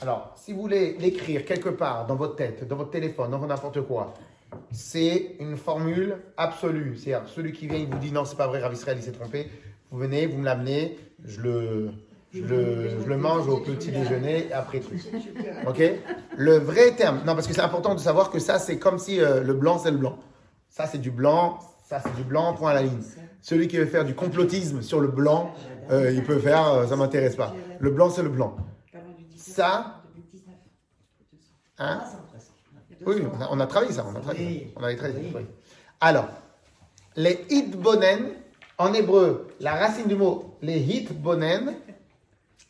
Alors, 0.00 0.34
si 0.36 0.52
vous 0.52 0.60
voulez 0.60 0.96
l'écrire 0.98 1.44
quelque 1.44 1.68
part 1.68 2.06
dans 2.06 2.16
votre 2.16 2.36
tête, 2.36 2.66
dans 2.66 2.76
votre 2.76 2.90
téléphone, 2.90 3.30
dans 3.30 3.46
n'importe 3.46 3.80
quoi, 3.82 4.14
c'est 4.70 5.36
une 5.40 5.56
formule 5.56 6.18
absolue. 6.36 6.96
C'est-à-dire, 6.96 7.28
celui 7.28 7.52
qui 7.52 7.66
vient, 7.66 7.78
il 7.78 7.88
vous 7.88 7.98
dit 7.98 8.12
non, 8.12 8.24
c'est 8.24 8.36
pas 8.36 8.46
vrai, 8.46 8.60
Rav 8.60 8.72
Israël, 8.72 8.98
il 8.98 9.02
s'est 9.02 9.12
trompé. 9.12 9.48
Vous 9.90 9.98
venez, 9.98 10.26
vous 10.26 10.38
me 10.38 10.44
l'amenez, 10.44 10.98
je 11.24 11.40
le, 11.40 11.90
je, 12.34 13.08
le, 13.08 13.16
mange 13.16 13.48
au 13.48 13.58
petit 13.58 13.90
déjeuner 13.92 14.52
après 14.52 14.80
truc. 14.80 15.00
Ok? 15.68 15.82
Le 16.36 16.58
vrai 16.58 16.92
terme, 16.92 17.18
non, 17.18 17.34
parce 17.34 17.46
que 17.46 17.54
c'est 17.54 17.60
important 17.60 17.94
de 17.94 18.00
savoir 18.00 18.30
que 18.30 18.38
ça, 18.38 18.58
c'est 18.58 18.78
comme 18.78 18.98
si 18.98 19.20
euh, 19.20 19.42
le 19.42 19.54
blanc, 19.54 19.78
c'est 19.78 19.90
le 19.90 19.98
blanc. 19.98 20.18
Ça, 20.68 20.86
c'est 20.86 20.98
du 20.98 21.10
blanc, 21.10 21.60
ça, 21.88 22.00
c'est 22.00 22.14
du 22.16 22.24
blanc, 22.24 22.54
point 22.54 22.70
à 22.70 22.74
la 22.74 22.82
ligne. 22.82 23.00
Celui 23.40 23.68
qui 23.68 23.76
veut 23.76 23.86
faire 23.86 24.04
du 24.04 24.14
complotisme 24.14 24.82
sur 24.82 25.00
le 25.00 25.08
blanc, 25.08 25.54
euh, 25.90 26.12
il 26.12 26.24
peut 26.24 26.38
faire, 26.38 26.66
euh, 26.66 26.86
ça 26.86 26.96
m'intéresse 26.96 27.36
pas. 27.36 27.54
Le 27.78 27.90
blanc, 27.90 28.10
c'est 28.10 28.22
le 28.22 28.30
blanc. 28.30 28.56
Ça, 29.36 30.02
hein? 31.78 32.02
Oui, 33.06 33.22
on 33.32 33.40
a, 33.40 33.48
on 33.50 33.60
a 33.60 33.66
travaillé 33.66 33.92
ça, 33.92 34.04
on 34.08 34.16
a 34.16 34.20
travaillé. 34.20 34.72
On 34.76 34.82
avait 34.82 34.96
travaillé. 34.96 35.32
oui. 35.34 35.42
Alors, 36.00 36.28
les 37.16 37.44
hitbonen, 37.50 38.30
en 38.78 38.92
hébreu, 38.92 39.48
la 39.60 39.74
racine 39.74 40.08
du 40.08 40.16
mot, 40.16 40.56
les 40.62 40.78
hitbonen, 40.78 41.74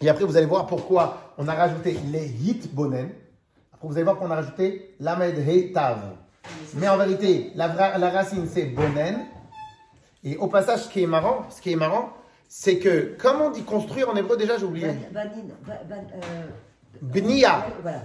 et 0.01 0.09
après 0.09 0.25
vous 0.25 0.37
allez 0.37 0.47
voir 0.47 0.67
pourquoi 0.67 1.33
on 1.39 1.49
a 1.49 1.55
rajouté 1.55 1.97
les 2.13 2.27
hitbonen. 2.27 3.11
Après 3.73 3.89
vous 3.89 3.95
allez 3.95 4.05
voir 4.05 4.17
qu'on 4.17 4.31
a 4.31 4.37
rajouté 4.37 4.95
lamed 5.01 5.39
he 5.49 5.73
tav. 5.73 5.99
Mais 6.75 6.89
en 6.89 6.97
vérité, 6.97 7.53
la, 7.55 7.99
la 7.99 8.11
racine 8.11 8.47
c'est 8.51 8.65
bonen. 8.67 9.27
Et 10.23 10.37
au 10.37 10.47
passage, 10.49 10.85
ce 10.85 10.89
qui 10.89 11.03
est 11.03 11.07
marrant, 11.07 11.45
ce 11.51 11.61
qui 11.61 11.73
est 11.73 11.77
marrant, 11.77 12.11
c'est 12.49 12.79
que, 12.79 13.15
comme 13.21 13.41
on 13.43 13.51
dit 13.51 13.63
construire 13.63 14.09
en 14.09 14.17
hébreu, 14.17 14.37
déjà 14.37 14.57
j'ai 14.59 14.65
oublié. 14.65 14.87
Banin. 15.13 15.31
ban- 15.67 16.07
euh, 16.15 16.47
Bnia. 17.03 17.67
Voilà. 17.83 18.03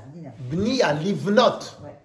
Bnia, 0.52 0.94
livnot. 0.94 1.60
Ouais. 1.84 1.96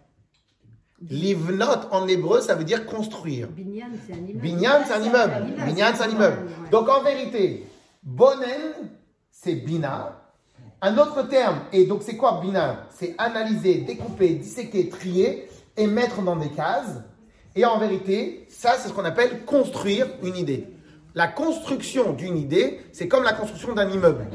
Livnot 1.02 1.88
en 1.90 2.06
hébreu, 2.06 2.40
ça 2.40 2.54
veut 2.54 2.64
dire 2.64 2.86
construire. 2.86 3.48
Binyan, 3.48 3.86
c'est 4.06 4.12
un 4.14 4.16
immeuble. 4.18 4.38
Binyan, 4.40 4.82
c'est 4.86 4.94
un 4.94 5.02
immeuble. 5.02 5.32
Binyan, 5.66 5.86
c'est 5.94 6.02
un 6.04 6.08
immeuble. 6.10 6.38
Donc 6.70 6.88
en 6.88 7.02
vérité, 7.02 7.66
bonen, 8.02 8.72
c'est 9.44 9.56
bina. 9.56 10.22
Un 10.80 10.96
autre 10.96 11.28
terme, 11.28 11.60
et 11.72 11.84
donc 11.84 12.02
c'est 12.02 12.16
quoi 12.16 12.40
bina 12.42 12.86
C'est 12.90 13.14
analyser, 13.18 13.76
découper, 13.76 14.30
disséquer, 14.30 14.88
trier 14.88 15.48
et 15.76 15.86
mettre 15.86 16.22
dans 16.22 16.36
des 16.36 16.48
cases. 16.48 17.02
Et 17.54 17.64
en 17.66 17.78
vérité, 17.78 18.46
ça, 18.48 18.76
c'est 18.78 18.88
ce 18.88 18.94
qu'on 18.94 19.04
appelle 19.04 19.44
construire 19.44 20.06
une 20.22 20.36
idée. 20.36 20.66
La 21.14 21.28
construction 21.28 22.12
d'une 22.12 22.38
idée, 22.38 22.80
c'est 22.92 23.06
comme 23.06 23.22
la 23.22 23.34
construction 23.34 23.74
d'un 23.74 23.88
immeuble. 23.90 24.26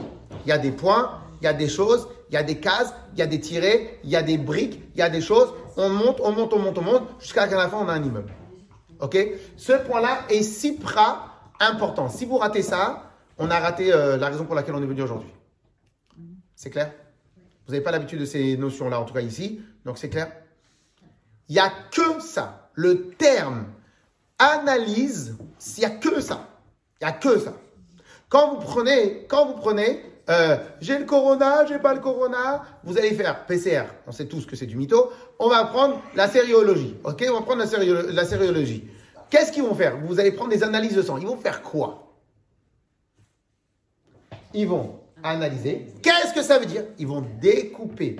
Il 0.46 0.50
y 0.50 0.52
a 0.52 0.60
des 0.60 0.72
points, 0.72 1.20
il 1.42 1.46
y 1.46 1.48
a 1.48 1.54
des 1.54 1.68
choses, 1.68 2.08
il 2.30 2.36
y 2.36 2.38
a 2.38 2.44
des 2.44 2.60
cases, 2.60 2.94
il 3.14 3.20
y 3.20 3.22
a 3.24 3.28
des 3.28 3.40
tirets, 3.40 4.00
il 4.04 4.12
y 4.12 4.16
a 4.16 4.22
des 4.22 4.38
briques, 4.38 4.80
il 4.94 5.00
y 5.00 5.02
a 5.02 5.10
des 5.10 5.22
choses. 5.22 5.54
On 5.76 5.90
monte, 5.90 6.22
on 6.24 6.32
monte, 6.32 6.54
on 6.54 6.60
monte, 6.60 6.78
on 6.78 6.84
monte, 6.84 7.04
jusqu'à 7.20 7.48
la 7.48 7.68
fin, 7.68 7.80
on 7.82 7.90
a 7.90 7.94
un 7.94 8.04
immeuble. 8.04 8.32
Ok? 9.02 9.18
Ce 9.58 9.74
point-là 9.74 10.20
est 10.30 10.44
si 10.44 10.74
pra 10.74 11.26
important. 11.60 12.10
Si 12.10 12.26
vous 12.26 12.38
ratez 12.38 12.62
ça, 12.62 13.09
on 13.40 13.50
a 13.50 13.60
raté 13.60 13.92
euh, 13.92 14.18
la 14.18 14.28
raison 14.28 14.46
pour 14.46 14.56
laquelle 14.56 14.76
on 14.76 14.84
est 14.84 14.88
venu 14.88 15.02
aujourd'hui. 15.02 15.32
C'est 16.56 16.70
clair? 16.70 16.92
Vous 17.66 17.72
n'avez 17.72 17.84
pas 17.84 17.92
l'habitude 17.92 18.20
de 18.20 18.26
ces 18.26 18.58
notions-là, 18.58 19.00
en 19.00 19.06
tout 19.06 19.14
cas 19.14 19.22
ici. 19.22 19.62
Donc 19.86 19.98
c'est 19.98 20.10
clair? 20.10 20.32
Il 21.48 21.54
n'y 21.54 21.60
a 21.60 21.72
que 21.92 22.22
ça. 22.22 22.70
Le 22.74 23.12
terme 23.12 23.66
analyse, 24.38 25.38
il 25.78 25.80
n'y 25.80 25.86
a 25.86 25.90
que 25.90 26.20
ça. 26.20 26.48
Il 27.02 27.06
n'y 27.06 27.10
a 27.10 27.14
que 27.14 27.40
ça. 27.40 27.54
Quand 28.28 28.56
vous 28.56 28.62
prenez, 28.62 29.26
quand 29.28 29.46
vous 29.48 29.54
prenez, 29.56 30.04
euh, 30.30 30.58
j'ai 30.82 31.00
le 31.00 31.06
corona, 31.06 31.66
j'ai 31.66 31.80
pas 31.80 31.94
le 31.94 32.02
corona, 32.02 32.64
vous 32.84 32.98
allez 32.98 33.14
faire 33.14 33.46
PCR. 33.46 33.86
On 34.06 34.12
sait 34.12 34.26
tous 34.26 34.46
que 34.46 34.56
c'est 34.56 34.68
du 34.68 34.76
mytho. 34.76 35.12
On 35.40 35.48
va 35.50 35.66
prendre 35.66 36.02
la 36.16 36.28
sériologie. 36.28 36.98
Ok, 37.04 37.26
on 37.30 37.34
va 37.34 37.42
prendre 37.42 37.64
la, 37.64 38.12
la 38.12 38.26
sériologie. 38.26 38.88
Qu'est-ce 39.30 39.52
qu'ils 39.52 39.64
vont 39.64 39.76
faire? 39.76 39.98
Vous 39.98 40.20
allez 40.20 40.32
prendre 40.32 40.52
des 40.52 40.64
analyses 40.64 40.96
de 40.96 41.02
sang. 41.02 41.18
Ils 41.18 41.26
vont 41.26 41.38
faire 41.38 41.62
quoi? 41.62 42.09
Ils 44.54 44.68
vont 44.68 45.00
analyser. 45.24 45.86
Qu'est-ce 46.02 46.34
que 46.34 46.42
ça 46.42 46.60
veut 46.60 46.66
dire? 46.66 46.86
Ils 46.98 47.08
vont 47.08 47.24
découper, 47.42 48.16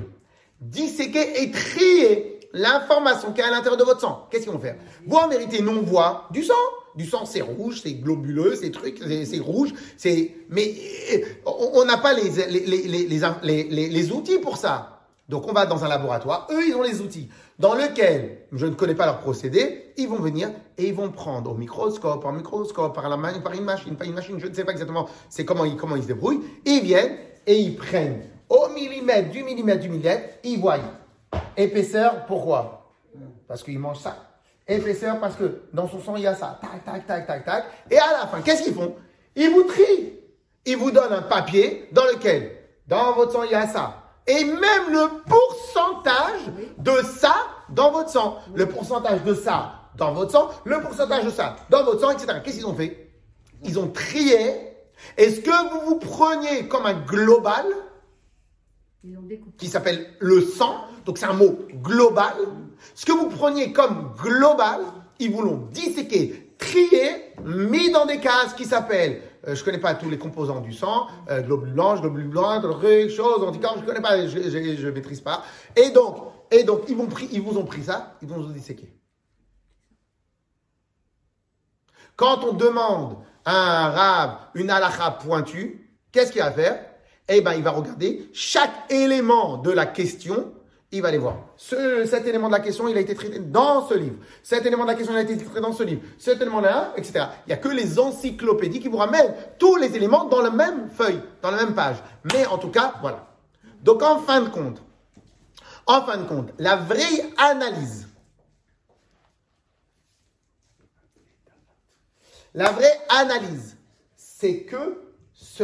disséquer 0.62 1.42
et 1.44 1.52
trier 1.52 2.40
l'information 2.54 3.32
qui 3.32 3.42
est 3.42 3.44
à 3.44 3.52
l'intérieur 3.52 3.78
de 3.78 3.84
votre 3.84 4.02
sang. 4.02 4.28
Qu'est-ce 4.30 4.44
qu'ils 4.44 4.52
vont 4.52 4.60
faire? 4.60 4.76
En 5.10 5.28
vérité, 5.28 5.62
nous, 5.62 5.78
on 5.78 5.82
voit 5.82 6.28
du 6.32 6.44
sang. 6.44 6.54
Du 6.96 7.06
sang, 7.06 7.24
c'est 7.26 7.42
rouge, 7.42 7.82
c'est 7.84 7.94
globuleux, 7.94 8.56
c'est 8.56 8.72
truc, 8.72 9.00
c'est 9.02 9.40
rouge, 9.40 9.74
c'est. 9.96 10.32
Mais 10.50 10.74
euh, 11.14 11.20
on 11.46 11.86
n'a 11.86 11.98
pas 11.98 12.14
les, 12.14 12.30
les, 12.48 12.66
les, 12.66 13.64
les- 13.64 13.90
les 13.90 14.12
outils 14.12 14.40
pour 14.40 14.58
ça. 14.58 15.00
Donc, 15.30 15.48
on 15.48 15.54
va 15.54 15.68
dans 15.68 15.86
un 15.86 15.88
laboratoire. 15.88 16.48
Eux, 16.52 16.68
ils 16.68 16.74
ont 16.76 16.82
les 16.82 17.00
outils 17.00 17.30
dans 17.60 17.76
lequel 17.76 18.38
je 18.52 18.66
ne 18.66 18.74
connais 18.74 18.96
pas 18.96 19.06
leur 19.06 19.20
procédé. 19.20 19.94
Ils 19.98 20.08
vont 20.08 20.16
venir 20.20 20.50
et 20.78 20.88
ils 20.88 20.94
vont 20.94 21.10
prendre 21.12 21.52
au 21.52 21.56
microscope, 21.56 22.24
en 22.26 22.32
microscope, 22.32 22.96
par, 22.96 23.10
la, 23.10 23.18
ma- 23.18 23.34
par 23.40 23.54
une 23.54 23.66
machine, 23.66 23.96
par 23.96 24.08
une 24.08 24.14
machine, 24.14 24.40
je 24.40 24.48
ne 24.48 24.54
sais 24.54 24.64
pas 24.64 24.72
exactement 24.72 25.08
c'est 25.30 25.46
comment 25.46 25.66
ils, 25.66 25.76
comment 25.76 25.96
ils 25.98 26.04
se 26.04 26.08
débrouillent. 26.08 26.42
Ils 26.66 26.82
viennent 26.82 27.18
et 27.46 27.60
ils 27.60 27.76
prennent 27.76 28.22
au 28.48 28.70
millimètre, 28.70 29.30
du 29.30 29.44
millimètre, 29.44 29.82
du 29.82 29.90
millimètre, 29.90 30.40
ils 30.44 30.60
voient. 30.60 30.80
Épaisseur, 31.56 32.26
pourquoi? 32.26 32.96
Parce 33.48 33.62
qu'ils 33.62 33.78
mangent 33.78 34.00
ça. 34.00 34.16
Épaisseur, 34.68 35.20
parce 35.20 35.36
que 35.36 35.64
dans 35.74 35.88
son 35.88 36.00
sang, 36.00 36.16
il 36.16 36.24
y 36.24 36.28
a 36.28 36.36
ça. 36.36 36.60
Tac, 36.62 36.86
tac, 36.86 37.06
tac, 37.06 37.28
tac, 37.28 37.46
tac. 37.46 37.66
Et 37.92 37.98
à 37.98 38.12
la 38.22 38.28
fin, 38.28 38.42
qu'est-ce 38.42 38.64
qu'ils 38.64 38.74
font? 38.74 38.96
Ils 39.36 39.50
vous 39.50 39.64
trient. 39.64 40.14
Ils 40.66 40.78
vous 40.78 40.92
donnent 40.92 41.14
un 41.14 41.24
papier 41.24 41.88
dans 41.92 42.06
lequel, 42.06 42.52
dans 42.88 43.14
votre 43.14 43.32
sang, 43.32 43.44
il 43.44 43.52
y 43.52 43.56
a 43.56 43.68
ça. 43.68 43.99
Et 44.30 44.46
même 44.46 44.92
le 44.92 45.24
pourcentage 45.28 46.42
de 46.78 47.04
ça 47.18 47.36
dans 47.70 47.92
votre 47.92 48.10
sang. 48.10 48.38
Le 48.54 48.68
pourcentage 48.68 49.24
de 49.24 49.34
ça 49.34 49.74
dans 49.98 50.14
votre 50.14 50.32
sang, 50.32 50.50
le 50.64 50.80
pourcentage 50.82 51.26
de 51.26 51.32
ça 51.32 51.56
dans 51.70 51.84
votre 51.84 52.00
sang, 52.00 52.12
etc. 52.12 52.40
Qu'est-ce 52.44 52.58
qu'ils 52.58 52.68
ont 52.68 52.76
fait? 52.76 53.12
Ils 53.64 53.80
ont 53.80 53.90
trié. 53.90 54.78
Est-ce 55.18 55.42
que 55.42 55.74
vous 55.74 55.90
vous 55.90 56.00
preniez 56.00 56.68
comme 56.68 56.86
un 56.86 56.94
global 56.94 57.66
qui 59.58 59.68
s'appelle 59.68 60.14
le 60.20 60.42
sang, 60.42 60.76
donc 61.06 61.18
c'est 61.18 61.26
un 61.26 61.34
mot 61.34 61.58
global. 61.82 62.36
Ce 62.96 63.06
que 63.06 63.14
vous 63.14 63.30
preniez 63.30 63.72
comme 63.72 64.14
global, 64.22 64.82
ils 65.20 65.32
vous 65.32 65.42
l'ont 65.42 65.68
disséqué, 65.72 66.54
trié, 66.58 67.34
mis 67.44 67.92
dans 67.92 68.06
des 68.06 68.20
cases 68.20 68.54
qui 68.56 68.66
s'appellent, 68.66 69.22
euh, 69.48 69.56
je 69.56 69.64
connais 69.64 69.80
pas 69.80 69.96
tous 69.96 70.10
les 70.10 70.18
composants 70.18 70.60
du 70.60 70.74
sang, 70.74 71.08
euh, 71.30 71.42
globules 71.42 71.74
blanches, 71.74 72.02
globules 72.02 72.28
blancs, 72.28 72.62
choses, 73.10 73.44
anticorps, 73.44 73.78
je 73.80 73.86
connais 73.86 74.02
pas, 74.02 74.28
je, 74.28 74.40
je 74.40 74.88
maîtrise 74.90 75.22
pas. 75.22 75.44
Et 75.76 75.92
donc, 75.92 76.18
et 76.52 76.64
donc 76.64 76.84
ils 76.90 76.96
vous 77.42 77.58
ont 77.58 77.66
pris 77.66 77.84
ça, 77.84 78.16
ils 78.22 78.28
vont 78.28 78.42
vous 78.42 78.52
disséquer. 78.52 78.94
Quand 82.16 82.44
on 82.44 82.52
demande 82.52 83.18
à 83.46 83.86
un 83.86 83.90
rave 83.92 84.38
une 84.56 84.70
halakha 84.70 85.12
pointue, 85.12 85.90
qu'est-ce 86.12 86.34
qu'il 86.34 86.42
va 86.42 86.52
faire? 86.52 86.86
Eh 87.30 87.40
bien, 87.42 87.54
il 87.54 87.64
va 87.64 87.72
regarder 87.72 88.30
chaque 88.34 88.92
élément 88.92 89.58
de 89.58 89.72
la 89.72 89.86
question, 89.86 90.52
il 90.92 91.02
va 91.02 91.12
les 91.12 91.18
voir. 91.20 91.38
Ce- 91.56 92.06
cet 92.06 92.26
élément 92.26 92.48
de 92.48 92.54
la 92.54 92.60
question, 92.60 92.88
il 92.88 92.98
a 92.98 93.00
été 93.00 93.14
traité 93.14 93.40
dans 93.40 93.88
ce 93.88 93.94
livre. 93.94 94.16
Cet 94.42 94.66
élément 94.66 94.84
de 94.86 94.90
la 94.90 94.96
question, 94.96 95.14
il 95.14 95.18
a 95.18 95.22
été 95.22 95.38
traité 95.38 95.62
dans 95.62 95.74
ce 95.74 95.84
livre. 95.84 96.02
Cet 96.18 96.42
élément-là, 96.42 96.94
etc. 96.98 97.26
Il 97.46 97.50
n'y 97.50 97.54
a 97.54 97.58
que 97.58 97.70
les 97.70 98.00
encyclopédies 98.00 98.80
qui 98.80 98.88
vous 98.88 98.98
ramènent 98.98 99.36
tous 99.60 99.76
les 99.76 99.96
éléments 99.96 100.26
dans 100.26 100.42
la 100.42 100.50
même 100.50 100.90
feuille, 100.90 101.22
dans 101.42 101.52
la 101.52 101.58
même 101.58 101.76
page. 101.76 101.98
Mais 102.34 102.46
en 102.48 102.58
tout 102.58 102.70
cas, 102.72 102.96
voilà. 103.02 103.28
Donc, 103.84 104.02
en 104.02 104.20
fin 104.20 104.42
de 104.42 104.50
compte, 104.50 104.82
en 105.86 106.02
fin 106.02 106.18
de 106.18 106.24
compte, 106.28 106.52
la 106.58 106.76
vraie 106.76 107.32
analyse, 107.38 108.08
La 112.56 112.72
vraie 112.72 113.00
analyse, 113.10 113.78
c'est 114.16 114.64
que 114.64 115.04
ce 115.34 115.64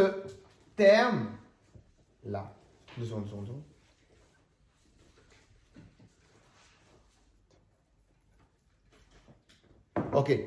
terme-là, 0.76 2.54
deux 2.96 3.06
secondes, 3.06 3.26
deux. 3.26 3.54
Ok. 10.14 10.38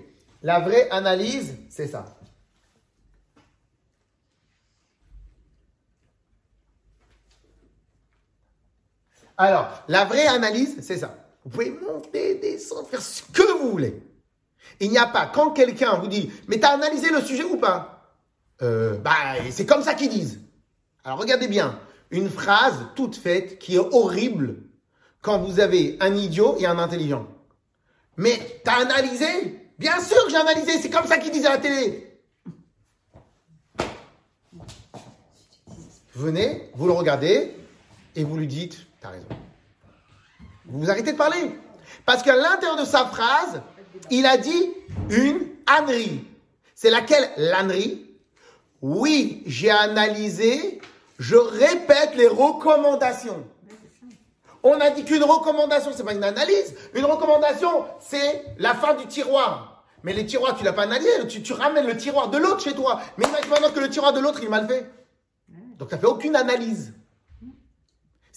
La 0.43 0.61
vraie 0.61 0.89
analyse, 0.91 1.57
c'est 1.69 1.89
ça. 1.89 2.05
Alors, 9.37 9.69
la 9.89 10.05
vraie 10.05 10.27
analyse, 10.27 10.77
c'est 10.81 10.99
ça. 10.99 11.15
Vous 11.45 11.51
pouvez 11.51 11.71
monter, 11.71 12.35
descendre, 12.37 12.89
faire 12.89 13.01
ce 13.01 13.23
que 13.23 13.59
vous 13.59 13.71
voulez. 13.71 14.03
Il 14.81 14.91
n'y 14.91 14.99
a 14.99 15.07
pas, 15.07 15.27
quand 15.27 15.53
quelqu'un 15.53 15.95
vous 15.95 16.09
dit, 16.09 16.31
mais 16.49 16.59
t'as 16.59 16.71
analysé 16.75 17.11
le 17.11 17.21
sujet 17.21 17.45
ou 17.45 17.57
pas? 17.57 18.17
Euh, 18.63 18.99
Bah, 18.99 19.13
c'est 19.51 19.67
comme 19.67 19.83
ça 19.83 19.95
qu'ils 19.95 20.11
disent. 20.11 20.41
Alors 21.05 21.19
regardez 21.19 21.49
bien, 21.49 21.79
une 22.11 22.29
phrase 22.29 22.75
toute 22.97 23.17
faite 23.17 23.59
qui 23.59 23.77
est 23.77 23.79
horrible 23.79 24.57
quand 25.23 25.39
vous 25.39 25.61
avez 25.61 25.97
un 26.01 26.15
idiot 26.15 26.57
et 26.59 26.67
un 26.67 26.79
intelligent. 26.79 27.27
Mais 28.19 28.61
t'as 28.65 28.83
analysé? 28.83 29.71
Bien 29.79 30.01
sûr 30.03 30.25
que 30.25 30.31
j'ai 30.31 30.37
analysé, 30.37 30.73
c'est 30.83 30.91
comme 30.91 31.07
ça 31.07 31.19
qu'ils 31.19 31.31
disent 31.31 31.47
à 31.47 31.51
la 31.51 31.59
télé. 31.59 32.21
Venez, 36.15 36.69
vous 36.75 36.89
le 36.89 36.93
regardez 36.93 37.55
et 38.17 38.25
vous 38.25 38.37
lui 38.37 38.49
dites, 38.49 38.77
t'as 39.01 39.11
raison. 39.11 39.29
Vous 40.67 40.91
arrêtez 40.91 41.13
de 41.13 41.17
parler. 41.17 41.53
Parce 42.05 42.25
qu'à 42.25 42.35
l'intérieur 42.35 42.77
de 42.77 42.85
sa 42.85 43.07
phrase, 43.07 43.63
il 44.11 44.27
a 44.27 44.37
dit 44.37 44.73
une 45.11 45.47
ânerie. 45.69 46.25
C'est 46.75 46.91
laquelle 46.91 47.31
l'ânerie? 47.37 48.05
Oui, 48.83 49.45
j'ai 49.47 49.71
analysé, 49.71 50.81
je 51.21 51.37
répète 51.37 52.17
les 52.17 52.27
recommandations. 52.27 53.47
On 54.63 54.81
a 54.81 54.91
dit 54.91 55.05
qu'une 55.05 55.23
recommandation, 55.23 55.91
c'est 55.95 56.05
pas 56.05 56.15
une 56.15 56.25
analyse. 56.25 56.75
Une 56.95 57.05
recommandation, 57.05 57.85
c'est 58.01 58.45
la 58.59 58.75
fin 58.75 58.95
du 58.95 59.07
tiroir. 59.07 59.85
Mais 60.03 60.13
les 60.13 60.27
tiroirs, 60.27 60.57
tu 60.57 60.65
l'as 60.65 60.73
pas 60.73 60.83
analysé. 60.83 61.11
Tu, 61.27 61.53
ramènes 61.53 61.87
le 61.87 61.97
tiroir 61.97 62.29
de 62.29 62.39
l'autre 62.39 62.61
chez 62.61 62.75
toi. 62.75 63.01
Mais 63.17 63.27
imagine 63.27 63.51
maintenant 63.51 63.71
que 63.71 63.81
le 63.81 63.91
tiroir 63.91 64.13
de 64.13 64.21
l'autre, 64.21 64.39
il 64.41 64.47
est 64.47 64.51
mal 64.51 64.67
fait. 64.67 64.91
Donc, 65.79 65.89
tu 65.89 65.95
n'as 65.95 66.01
fait 66.01 66.07
aucune 66.07 66.37
analyse. 66.37 66.93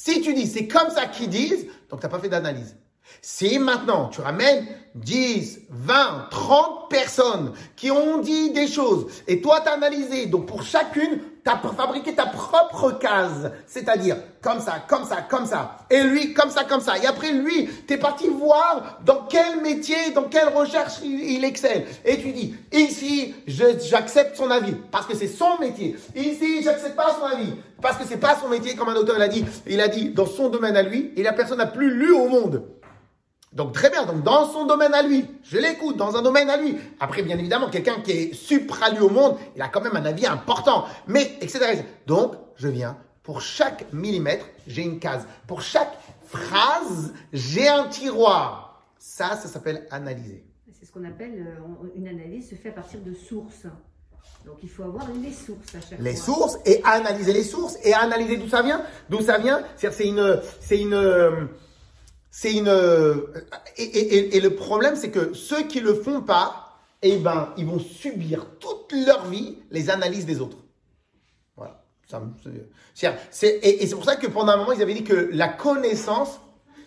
Si 0.04 0.22
tu 0.22 0.34
dis 0.34 0.48
c'est 0.48 0.68
comme 0.68 0.90
ça 0.90 1.06
qu'ils 1.06 1.30
disent, 1.30 1.68
donc 1.90 2.00
tu 2.00 2.06
n'as 2.08 2.10
pas 2.10 2.18
fait 2.18 2.30
d'analyse. 2.30 2.76
Si 3.22 3.60
maintenant 3.60 4.10
tu 4.10 4.22
ramènes 4.22 4.68
10, 4.96 5.68
20, 5.70 6.28
30 6.32 6.90
personnes 6.90 7.54
qui 7.76 7.92
ont 7.92 8.18
dit 8.18 8.50
des 8.50 8.68
choses 8.68 9.12
et 9.28 9.42
toi 9.42 9.62
tu 9.62 9.70
as 9.70 9.74
analysé, 9.74 10.26
donc 10.26 10.48
pour 10.48 10.64
chacune, 10.64 11.20
tu 11.44 11.50
as 11.50 11.58
fabriqué 11.58 12.14
ta 12.14 12.28
propre 12.28 12.92
case, 13.00 13.52
c'est-à-dire 13.66 14.18
comme 14.42 14.60
ça, 14.60 14.76
comme 14.88 15.06
ça, 15.06 15.18
comme 15.28 15.46
ça, 15.46 15.78
et 15.90 16.04
lui 16.04 16.34
comme 16.34 16.52
ça, 16.52 16.64
comme 16.64 16.82
ça, 16.82 16.98
et 16.98 17.08
après 17.08 17.32
lui, 17.32 17.68
tu 17.88 17.94
es 17.94 17.98
parti 17.98 18.28
voir 18.28 19.00
dans 19.04 19.26
quel 19.28 19.62
métier, 19.62 20.12
dans 20.14 20.24
quelle 20.24 20.50
recherche 20.50 21.00
il, 21.04 21.44
excelle, 21.44 21.86
et 22.06 22.20
tu 22.20 22.32
dis, 22.32 22.56
ici 22.72 23.34
j'accepte 23.48 24.36
son 24.36 24.52
avis. 24.52 24.76
Parce 24.92 25.08
que 25.08 25.16
c'est 25.16 25.28
son 25.28 25.58
métier, 25.60 25.96
ici 26.16 26.62
j'accepte 26.64 26.96
pas 26.96 27.16
son 27.20 27.26
avis. 27.26 27.54
Parce 27.82 27.98
que 27.98 28.04
c'est 28.08 28.18
pas 28.18 28.38
son 28.40 28.48
métier, 28.48 28.76
comme 28.76 28.90
un 28.90 28.96
auteur 28.96 29.16
il 29.18 29.24
a 29.24 29.28
dit, 29.28 29.44
il 29.66 29.82
a 29.82 29.88
dit 29.88 30.10
dans 30.10 30.28
son 30.28 30.50
domaine 30.50 30.78
à 30.78 30.84
lui, 30.84 31.12
et 31.16 31.24
la 31.24 31.34
personne 31.34 31.58
n'a 31.58 31.66
plus 31.66 31.92
lu 31.92 32.12
au 32.12 32.28
monde. 32.28 32.64
Donc 33.54 33.74
très 33.74 33.90
bien, 33.90 34.06
donc 34.06 34.24
dans 34.24 34.50
son 34.50 34.66
domaine 34.66 34.94
à 34.94 35.02
lui, 35.02 35.26
je 35.44 35.58
l'écoute, 35.58 35.98
dans 35.98 36.16
un 36.16 36.22
domaine 36.22 36.50
à 36.50 36.56
lui. 36.56 36.78
Après, 37.02 37.22
bien 37.22 37.38
évidemment, 37.38 37.70
quelqu'un 37.70 38.00
qui 38.02 38.12
est 38.12 38.34
supra 38.34 38.90
lui 38.92 39.02
au 39.02 39.10
monde, 39.10 39.38
il 39.56 39.62
a 39.62 39.68
quand 39.68 39.82
même 39.82 39.96
un 39.96 40.06
avis 40.06 40.26
important. 40.26 40.86
Mais, 41.08 41.38
etc. 41.42 41.84
Donc, 42.08 42.36
je 42.56 42.70
viens, 42.70 42.98
pour 43.24 43.42
chaque 43.42 43.92
millimètre, 43.92 44.46
j'ai 44.68 44.84
une 44.84 45.00
case. 45.00 45.28
Pour 45.48 45.62
chaque 45.62 45.92
phrase, 46.28 47.14
j'ai 47.34 47.68
un 47.68 47.90
tiroir. 47.90 48.82
Ça, 48.98 49.36
ça 49.36 49.50
s'appelle 49.50 49.86
analyser. 49.92 50.46
C'est 50.72 50.86
ce 50.86 50.92
qu'on 50.92 51.04
appelle 51.04 51.46
euh, 51.46 51.90
une 51.96 52.08
analyse 52.08 52.50
se 52.50 52.56
fait 52.56 52.70
à 52.70 52.74
partir 52.74 53.02
de 53.02 53.14
sources. 53.14 53.68
Donc 54.46 54.58
il 54.64 54.70
faut 54.70 54.84
avoir 54.84 55.08
les 55.12 55.32
sources 55.32 55.76
à 55.76 55.82
chaque 55.82 56.00
les 56.00 56.16
fois. 56.16 56.34
sources 56.34 56.58
et 56.66 56.82
analyser 56.84 57.34
les 57.34 57.44
sources 57.44 57.78
et 57.84 57.94
analyser 57.94 58.38
d'où 58.38 58.48
ça 58.48 58.62
vient. 58.62 58.82
D'où 59.10 59.22
ça 59.22 59.38
vient, 59.38 59.62
c'est 59.76 59.92
c'est 59.92 60.08
une, 60.08 60.42
c'est 60.60 60.80
une, 60.80 61.50
c'est 62.32 62.54
une, 62.54 62.68
et, 63.78 63.84
et- 63.84 64.38
et 64.38 64.40
le 64.40 64.56
problème 64.56 64.96
c'est 64.96 65.12
que 65.12 65.34
ceux 65.34 65.64
qui 65.68 65.80
le 65.82 65.94
font 65.94 66.22
pas, 66.22 66.70
eh 67.02 67.18
ben, 67.18 67.50
ils 67.58 67.66
vont 67.66 67.80
subir 67.80 68.46
toute 68.60 68.94
leur 69.06 69.26
vie 69.28 69.58
les 69.70 69.90
analyses 69.90 70.26
des 70.26 70.40
autres. 70.40 70.58
Voilà. 71.58 71.84
C'est- 73.32 73.60
et 73.62 73.86
c'est 73.86 73.96
pour 73.96 74.06
ça 74.06 74.16
que 74.16 74.28
pendant 74.28 74.54
un 74.54 74.58
moment 74.58 74.72
ils 74.72 74.82
avaient 74.82 74.94
dit 74.94 75.04
que 75.04 75.30
la 75.34 75.48
connaissance 75.50 76.40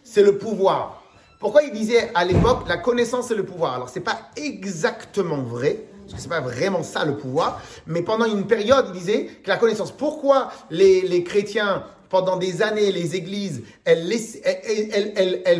c'est 0.03 0.23
le 0.23 0.39
pouvoir. 0.39 1.03
Pourquoi 1.41 1.63
ils 1.63 1.73
disaient 1.73 2.11
à 2.15 2.25
l'époque 2.25 2.67
la 2.69 2.79
connaissance 2.79 3.29
c'est 3.29 3.35
le 3.35 3.45
pouvoir? 3.45 3.75
Alors 3.75 3.89
c'est 3.91 4.01
pas 4.01 4.31
exactement 4.37 5.43
vrai. 5.43 5.85
Parce 6.03 6.17
que 6.17 6.21
c'est 6.21 6.29
pas 6.29 6.43
vraiment 6.43 6.83
ça 6.83 7.07
le 7.07 7.17
pouvoir, 7.17 7.63
mais 7.87 8.03
pendant 8.03 8.27
une 8.27 8.47
période, 8.47 8.89
ils 8.93 8.99
disaient 8.99 9.25
que 9.43 9.49
la 9.49 9.57
connaissance. 9.57 9.91
Pourquoi 9.91 10.51
les, 10.69 11.01
les 11.01 11.25
chrétiens, 11.25 11.83
pendant 12.15 12.37
des 12.37 12.63
années, 12.63 12.93
les 12.93 13.17
églises, 13.17 13.65
elles, 13.85 14.07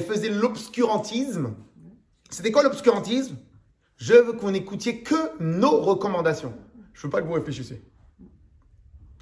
faisaient 0.07 0.29
l'obscurantisme 0.29 1.53
C'était 2.31 2.53
quoi 2.53 2.63
l'obscurantisme? 2.63 3.35
Je 3.97 4.15
veux 4.15 4.37
vous 4.39 4.51
n'écoutiez 4.53 5.03
que 5.03 5.17
nos 5.41 5.81
recommandations. 5.81 6.55
Je 6.93 7.03
veux 7.03 7.11
pas 7.11 7.23
que 7.23 7.27
vous 7.27 7.33
réfléchissiez. 7.33 7.83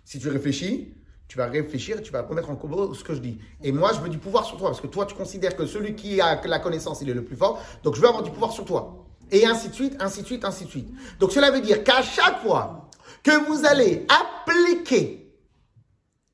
Si 0.05 0.19
tu 0.19 0.29
réfléchis, 0.29 0.93
tu 1.27 1.39
vas 1.39 1.47
réfléchir 1.47 2.03
tu 2.03 2.13
vas 2.13 2.21
remettre 2.21 2.51
en 2.51 2.57
cause 2.57 2.99
ce 2.99 3.03
que 3.03 3.15
je 3.15 3.21
dis. 3.21 3.39
Et 3.63 3.73
moi, 3.73 3.93
je 3.95 4.01
veux 4.01 4.11
du 4.11 4.19
pouvoir 4.19 4.45
sur 4.45 4.59
toi 4.59 4.69
parce 4.69 4.83
que 4.83 4.89
toi, 4.89 5.07
tu 5.07 5.15
considères 5.15 5.57
que 5.57 5.65
celui 5.65 5.95
qui 5.95 6.21
a 6.21 6.47
la 6.47 6.59
connaissance, 6.59 7.01
il 7.01 7.09
est 7.09 7.15
le 7.15 7.25
plus 7.25 7.37
fort. 7.37 7.63
Donc, 7.83 7.95
je 7.95 8.03
veux 8.03 8.09
avoir 8.09 8.23
du 8.23 8.31
pouvoir 8.31 8.53
sur 8.53 8.67
toi. 8.67 9.07
Et 9.31 9.47
ainsi 9.47 9.71
de 9.71 9.75
suite, 9.75 9.97
ainsi 10.01 10.21
de 10.21 10.27
suite, 10.27 10.45
ainsi 10.45 10.67
de 10.67 10.71
suite. 10.71 10.91
Donc, 11.19 11.33
cela 11.33 11.51
veut 11.51 11.63
dire 11.63 11.83
qu'à 11.83 12.03
chaque 12.03 12.43
fois 12.43 12.91
que 13.23 13.47
vous 13.47 13.65
allez 13.65 14.07
appliquer 14.11 15.22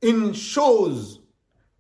une 0.03 0.35
chose 0.35 1.23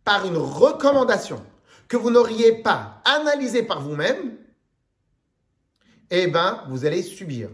par 0.05 0.27
une 0.27 0.37
recommandation 0.37 1.43
que 1.89 1.97
vous 1.97 2.11
n'auriez 2.11 2.63
pas 2.63 3.01
analysée 3.05 3.63
par 3.63 3.81
vous-même, 3.81 4.37
eh 6.11 6.27
ben, 6.27 6.65
vous 6.69 6.85
allez 6.85 7.03
subir. 7.03 7.51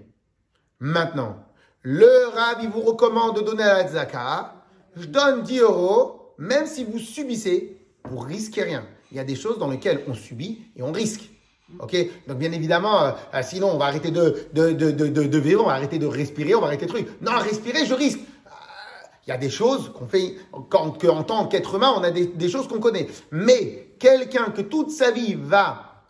Maintenant, 0.80 1.36
le 1.82 2.28
Rav, 2.34 2.66
vous 2.72 2.80
recommande 2.80 3.36
de 3.36 3.42
donner 3.42 3.62
à 3.62 3.82
la. 3.82 4.64
Je 4.96 5.06
donne 5.06 5.42
10 5.42 5.58
euros, 5.60 6.34
même 6.38 6.66
si 6.66 6.84
vous 6.84 6.98
subissez, 6.98 7.76
vous 8.04 8.18
risquez 8.18 8.62
rien. 8.62 8.86
Il 9.10 9.16
y 9.16 9.20
a 9.20 9.24
des 9.24 9.36
choses 9.36 9.58
dans 9.58 9.68
lesquelles 9.68 10.02
on 10.08 10.14
subit 10.14 10.62
et 10.76 10.82
on 10.82 10.92
risque. 10.92 11.30
Ok? 11.78 11.96
Donc, 12.26 12.38
bien 12.38 12.52
évidemment, 12.52 13.02
euh, 13.02 13.10
euh, 13.34 13.42
sinon, 13.42 13.70
on 13.72 13.78
va 13.78 13.86
arrêter 13.86 14.10
de, 14.10 14.48
de, 14.52 14.72
de, 14.72 14.90
de 15.08 15.38
vivre, 15.38 15.62
on 15.62 15.66
va 15.66 15.74
arrêter 15.74 15.98
de 15.98 16.06
respirer, 16.06 16.54
on 16.54 16.60
va 16.60 16.68
arrêter 16.68 16.86
de 16.86 16.90
trucs. 16.90 17.20
Non, 17.20 17.32
respirer, 17.38 17.86
je 17.86 17.94
risque. 17.94 18.20
Il 19.26 19.30
y 19.30 19.32
a 19.32 19.38
des 19.38 19.50
choses 19.50 19.90
qu'on 19.92 20.06
fait, 20.06 20.36
quand, 20.68 20.92
que, 20.92 21.06
en 21.06 21.22
tant 21.22 21.46
qu'être 21.46 21.74
humain, 21.76 21.94
on 21.96 22.02
a 22.02 22.10
des, 22.10 22.48
choses 22.48 22.68
qu'on 22.68 22.80
connaît. 22.80 23.08
Mais 23.30 23.94
quelqu'un 23.98 24.50
que 24.50 24.60
toute 24.60 24.90
sa 24.90 25.10
vie 25.10 25.34
va 25.34 26.04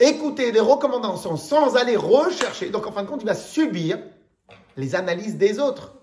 écouter 0.00 0.50
des 0.50 0.60
recommandations 0.60 1.36
sans 1.36 1.76
aller 1.76 1.96
rechercher, 1.96 2.70
donc 2.70 2.86
en 2.86 2.92
fin 2.92 3.04
de 3.04 3.08
compte, 3.08 3.22
il 3.22 3.26
va 3.26 3.34
subir 3.34 3.98
les 4.76 4.94
analyses 4.94 5.36
des 5.36 5.58
autres. 5.58 5.94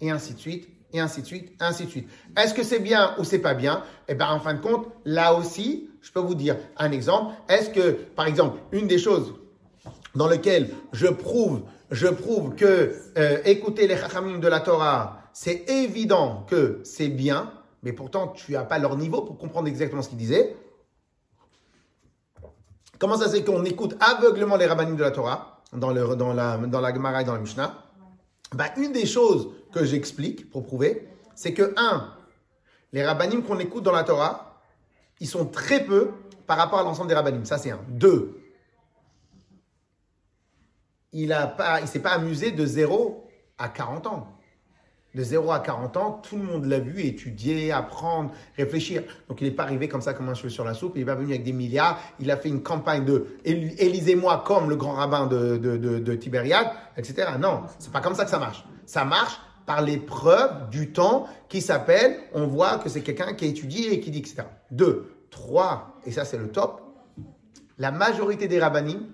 Et 0.00 0.10
ainsi 0.10 0.32
de 0.32 0.38
suite, 0.38 0.68
et 0.92 1.00
ainsi 1.00 1.20
de 1.22 1.26
suite, 1.26 1.52
ainsi 1.60 1.84
de 1.84 1.90
suite. 1.90 2.08
Est-ce 2.36 2.54
que 2.54 2.62
c'est 2.62 2.78
bien 2.78 3.14
ou 3.18 3.24
c'est 3.24 3.40
pas 3.40 3.54
bien? 3.54 3.82
Eh 4.08 4.14
bien, 4.14 4.30
en 4.30 4.40
fin 4.40 4.54
de 4.54 4.60
compte, 4.60 4.86
là 5.04 5.34
aussi, 5.34 5.90
je 6.00 6.10
peux 6.10 6.20
vous 6.20 6.34
dire 6.34 6.56
un 6.76 6.90
exemple. 6.90 7.34
Est-ce 7.48 7.70
que, 7.70 7.90
par 7.90 8.26
exemple, 8.26 8.58
une 8.72 8.86
des 8.86 8.98
choses 8.98 9.34
dans 10.14 10.28
lesquelles 10.28 10.70
je 10.92 11.06
prouve, 11.06 11.62
je 11.90 12.06
prouve 12.06 12.54
que 12.54 12.94
euh, 13.16 13.38
écouter 13.44 13.86
les 13.86 13.96
chachamim 13.96 14.38
de 14.38 14.48
la 14.48 14.60
Torah, 14.60 15.17
c'est 15.40 15.70
évident 15.70 16.44
que 16.48 16.80
c'est 16.82 17.06
bien, 17.06 17.52
mais 17.84 17.92
pourtant 17.92 18.26
tu 18.26 18.54
n'as 18.54 18.64
pas 18.64 18.80
leur 18.80 18.96
niveau 18.96 19.22
pour 19.22 19.38
comprendre 19.38 19.68
exactement 19.68 20.02
ce 20.02 20.08
qu'ils 20.08 20.18
disaient. 20.18 20.56
Comment 22.98 23.16
ça 23.16 23.30
fait 23.30 23.44
qu'on 23.44 23.64
écoute 23.64 23.94
aveuglement 24.00 24.56
les 24.56 24.66
rabbinim 24.66 24.96
de 24.96 25.02
la 25.04 25.12
Torah 25.12 25.62
dans, 25.72 25.92
la, 25.92 26.02
dans 26.16 26.92
Gemara 26.92 27.22
et 27.22 27.24
dans 27.24 27.34
la 27.34 27.38
Mishnah? 27.38 27.84
Ben, 28.52 28.66
Une 28.78 28.90
des 28.90 29.06
choses 29.06 29.50
que 29.70 29.84
j'explique 29.84 30.50
pour 30.50 30.66
prouver, 30.66 31.08
c'est 31.36 31.54
que, 31.54 31.72
un, 31.76 32.12
les 32.92 33.06
rabbinim 33.06 33.44
qu'on 33.44 33.60
écoute 33.60 33.84
dans 33.84 33.92
la 33.92 34.02
Torah, 34.02 34.60
ils 35.20 35.28
sont 35.28 35.46
très 35.46 35.84
peu 35.84 36.10
par 36.48 36.56
rapport 36.56 36.80
à 36.80 36.82
l'ensemble 36.82 37.10
des 37.10 37.14
rabbinim. 37.14 37.44
Ça, 37.44 37.58
c'est 37.58 37.70
un. 37.70 37.80
Deux, 37.86 38.40
il 41.12 41.28
ne 41.28 41.86
s'est 41.86 42.02
pas 42.02 42.10
amusé 42.10 42.50
de 42.50 42.66
0 42.66 43.30
à 43.56 43.68
40 43.68 44.08
ans. 44.08 44.37
De 45.14 45.22
0 45.24 45.50
à 45.50 45.60
40 45.60 45.96
ans, 45.96 46.20
tout 46.22 46.36
le 46.36 46.42
monde 46.42 46.66
l'a 46.66 46.78
vu 46.78 47.00
étudier, 47.02 47.72
apprendre, 47.72 48.30
réfléchir. 48.56 49.02
Donc 49.28 49.40
il 49.40 49.44
n'est 49.48 49.54
pas 49.54 49.62
arrivé 49.62 49.88
comme 49.88 50.02
ça, 50.02 50.12
comme 50.12 50.28
un 50.28 50.34
cheveu 50.34 50.50
sur 50.50 50.64
la 50.64 50.74
soupe. 50.74 50.92
Il 50.96 50.98
n'est 51.00 51.04
pas 51.06 51.14
venu 51.14 51.30
avec 51.30 51.44
des 51.44 51.52
milliards. 51.54 51.98
Il 52.20 52.30
a 52.30 52.36
fait 52.36 52.50
une 52.50 52.62
campagne 52.62 53.04
de 53.06 53.26
Éli- 53.44 53.74
Élisez-moi 53.78 54.44
comme 54.46 54.68
le 54.68 54.76
grand 54.76 54.92
rabbin 54.92 55.26
de, 55.26 55.56
de, 55.56 55.76
de, 55.78 56.12
etc. 56.12 57.30
Non, 57.40 57.62
c'est 57.78 57.90
pas 57.90 58.00
comme 58.02 58.14
ça 58.14 58.24
que 58.24 58.30
ça 58.30 58.38
marche. 58.38 58.64
Ça 58.84 59.04
marche 59.06 59.40
par 59.64 59.80
l'épreuve 59.82 60.68
du 60.70 60.92
temps 60.92 61.26
qui 61.48 61.62
s'appelle, 61.62 62.18
on 62.34 62.46
voit 62.46 62.78
que 62.78 62.88
c'est 62.88 63.02
quelqu'un 63.02 63.32
qui 63.34 63.46
a 63.46 63.48
étudié 63.48 63.92
et 63.94 64.00
qui 64.00 64.10
dit, 64.10 64.18
etc. 64.20 64.42
Deux, 64.70 65.10
trois, 65.30 65.98
et 66.04 66.10
ça 66.12 66.24
c'est 66.24 66.38
le 66.38 66.48
top, 66.48 66.82
la 67.78 67.90
majorité 67.92 68.46
des 68.48 68.60
rabbinim, 68.60 69.06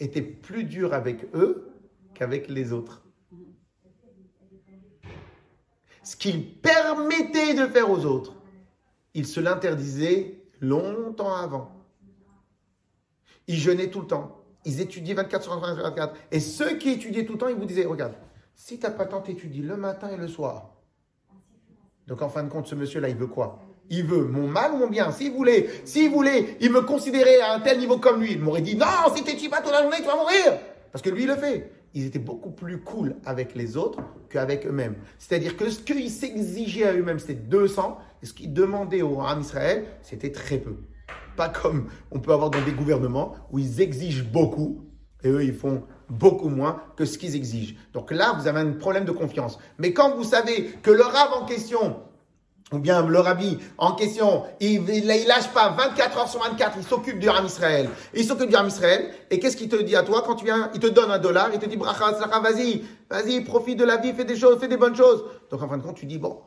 était 0.00 0.22
plus 0.22 0.64
dur 0.64 0.94
avec 0.94 1.26
eux 1.34 1.68
qu'avec 2.14 2.48
les 2.48 2.72
autres. 2.72 3.01
Ce 6.02 6.16
qu'il 6.16 6.54
permettait 6.54 7.54
de 7.54 7.66
faire 7.66 7.90
aux 7.90 8.04
autres, 8.04 8.34
il 9.14 9.26
se 9.26 9.40
l'interdisait 9.40 10.42
longtemps 10.60 11.34
avant. 11.34 11.70
Ils 13.46 13.58
jeûnaient 13.58 13.90
tout 13.90 14.00
le 14.00 14.06
temps. 14.06 14.42
Ils 14.64 14.80
étudiaient 14.80 15.14
24 15.14 15.42
sur 15.42 15.58
24. 15.58 16.14
Et 16.30 16.40
ceux 16.40 16.76
qui 16.76 16.90
étudiaient 16.90 17.24
tout 17.24 17.34
le 17.34 17.38
temps, 17.38 17.48
ils 17.48 17.56
vous 17.56 17.64
disaient, 17.64 17.84
regarde, 17.84 18.14
si 18.54 18.78
tu 18.78 18.86
n'as 18.86 18.92
pas 18.92 19.04
le 19.04 19.76
matin 19.76 20.08
et 20.08 20.16
le 20.16 20.28
soir. 20.28 20.70
Donc 22.06 22.22
en 22.22 22.28
fin 22.28 22.42
de 22.42 22.48
compte, 22.48 22.66
ce 22.66 22.74
monsieur-là, 22.74 23.08
il 23.08 23.16
veut 23.16 23.26
quoi? 23.26 23.60
Il 23.90 24.04
veut 24.04 24.24
mon 24.24 24.46
mal 24.46 24.72
ou 24.72 24.76
mon 24.78 24.88
bien? 24.88 25.10
S'il 25.10 25.32
voulait, 25.32 25.68
s'il 25.84 26.10
voulait, 26.10 26.56
il 26.60 26.72
me 26.72 26.82
considérait 26.82 27.40
à 27.40 27.54
un 27.54 27.60
tel 27.60 27.78
niveau 27.78 27.98
comme 27.98 28.20
lui, 28.20 28.32
il 28.32 28.40
m'aurait 28.40 28.62
dit, 28.62 28.76
non, 28.76 28.86
si 29.14 29.22
tu 29.24 29.48
pas 29.48 29.60
toute 29.60 29.72
la 29.72 29.82
journée, 29.82 29.98
tu 29.98 30.04
vas 30.04 30.16
mourir. 30.16 30.58
Parce 30.90 31.02
que 31.02 31.10
lui, 31.10 31.22
il 31.22 31.28
le 31.28 31.36
fait. 31.36 31.72
Ils 31.94 32.06
étaient 32.06 32.18
beaucoup 32.18 32.50
plus 32.50 32.80
cool 32.80 33.16
avec 33.24 33.54
les 33.54 33.76
autres 33.76 34.00
qu'avec 34.30 34.66
eux-mêmes. 34.66 34.96
C'est-à-dire 35.18 35.56
que 35.56 35.68
ce 35.68 35.80
qu'ils 35.80 36.10
s'exigeaient 36.10 36.86
à 36.86 36.94
eux-mêmes, 36.94 37.18
c'était 37.18 37.34
200, 37.34 37.98
et 38.22 38.26
ce 38.26 38.32
qu'ils 38.32 38.52
demandaient 38.52 39.02
au 39.02 39.16
Ram 39.16 39.40
Israël, 39.40 39.84
c'était 40.02 40.32
très 40.32 40.58
peu. 40.58 40.76
Pas 41.36 41.48
comme 41.48 41.88
on 42.10 42.20
peut 42.20 42.32
avoir 42.32 42.50
dans 42.50 42.62
des 42.62 42.72
gouvernements 42.72 43.34
où 43.50 43.58
ils 43.58 43.80
exigent 43.80 44.24
beaucoup 44.24 44.88
et 45.24 45.28
eux 45.28 45.44
ils 45.44 45.54
font 45.54 45.84
beaucoup 46.08 46.48
moins 46.48 46.82
que 46.96 47.04
ce 47.04 47.16
qu'ils 47.16 47.36
exigent. 47.36 47.74
Donc 47.92 48.10
là, 48.10 48.34
vous 48.38 48.46
avez 48.46 48.60
un 48.60 48.72
problème 48.72 49.04
de 49.04 49.12
confiance. 49.12 49.58
Mais 49.78 49.92
quand 49.92 50.14
vous 50.16 50.24
savez 50.24 50.66
que 50.82 50.90
le 50.90 51.02
rab 51.02 51.30
en 51.40 51.46
question, 51.46 52.00
ou 52.72 52.78
bien 52.78 53.04
le 53.06 53.20
rabbi 53.20 53.58
en 53.78 53.92
question, 53.92 54.44
il, 54.60 54.88
il, 54.88 55.06
lâche 55.06 55.48
pas 55.52 55.70
24 55.70 56.18
heures 56.18 56.28
sur 56.28 56.42
24, 56.42 56.76
il 56.78 56.84
s'occupe 56.84 57.18
du 57.18 57.28
Ram 57.28 57.44
Israël. 57.44 57.88
Il 58.14 58.24
s'occupe 58.24 58.48
du 58.48 58.56
Ram 58.56 58.68
Israël. 58.68 59.10
Et 59.30 59.38
qu'est-ce 59.38 59.56
qu'il 59.56 59.68
te 59.68 59.76
dit 59.76 59.96
à 59.96 60.02
toi 60.02 60.22
quand 60.26 60.36
tu 60.36 60.44
viens? 60.44 60.70
Il 60.74 60.80
te 60.80 60.86
donne 60.86 61.10
un 61.10 61.18
dollar, 61.18 61.50
il 61.52 61.58
te 61.58 61.66
dit 61.66 61.76
bracha, 61.76 62.10
vas-y, 62.10 62.84
vas-y, 63.10 63.40
profite 63.42 63.78
de 63.78 63.84
la 63.84 63.96
vie, 63.96 64.12
fais 64.12 64.24
des 64.24 64.36
choses, 64.36 64.58
fais 64.58 64.68
des 64.68 64.76
bonnes 64.76 64.96
choses. 64.96 65.24
Donc 65.50 65.62
en 65.62 65.68
fin 65.68 65.76
de 65.76 65.82
compte, 65.82 65.96
tu 65.96 66.06
dis 66.06 66.18
bon, 66.18 66.38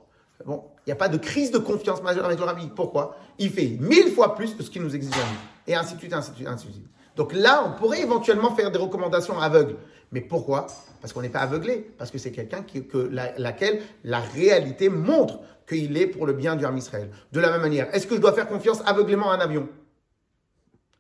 Bon, 0.44 0.64
il 0.86 0.90
n'y 0.90 0.94
a 0.94 0.98
pas 0.98 1.08
de 1.08 1.18
crise 1.18 1.50
de 1.52 1.58
confiance 1.58 2.04
majeure 2.04 2.26
avec 2.26 2.38
le 2.38 2.46
rabbi. 2.46 2.68
Pourquoi? 2.76 3.16
Il 3.40 3.50
fait 3.50 3.78
mille 3.80 4.12
fois 4.12 4.36
plus 4.36 4.54
que 4.54 4.64
ce 4.64 4.70
qu'il 4.70 4.82
nous 4.82 4.96
exige 4.96 5.14
à 5.14 5.18
nous. 5.18 5.40
Et 5.68 5.76
ainsi 5.76 5.96
de 5.96 6.00
suite, 6.00 6.14
ainsi 6.14 6.32
de 6.32 6.36
suite, 6.36 6.48
ainsi 6.48 6.68
de 6.68 6.72
suite. 6.74 6.88
Donc 7.16 7.34
là, 7.34 7.64
on 7.66 7.80
pourrait 7.80 8.02
éventuellement 8.02 8.56
faire 8.56 8.72
des 8.72 8.80
recommandations 8.80 9.40
aveugles. 9.40 9.78
Mais 10.12 10.22
pourquoi? 10.22 10.68
Parce 11.02 11.14
qu'on 11.14 11.22
n'est 11.22 11.30
pas 11.30 11.40
aveuglé. 11.40 11.90
Parce 11.98 12.12
que 12.12 12.18
c'est 12.18 12.32
quelqu'un 12.32 12.64
que 12.64 13.10
laquelle 13.38 13.82
la 14.04 14.20
réalité 14.20 14.90
montre 14.90 15.40
qu'il 15.68 15.98
est 15.98 16.08
pour 16.08 16.26
le 16.26 16.34
bien 16.34 16.56
du 16.56 16.66
Ham 16.66 16.78
Israël. 16.78 17.10
De 17.32 17.40
la 17.40 17.52
même 17.52 17.62
manière, 17.62 17.94
est-ce 17.96 18.06
que 18.06 18.16
je 18.16 18.22
dois 18.22 18.34
faire 18.34 18.48
confiance 18.48 18.82
aveuglément 18.86 19.32
à 19.32 19.36
un 19.36 19.40
avion? 19.40 19.68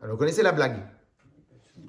Alors, 0.02 0.16
vous 0.16 0.20
connaissez 0.20 0.44
la 0.44 0.52
blague? 0.52 0.78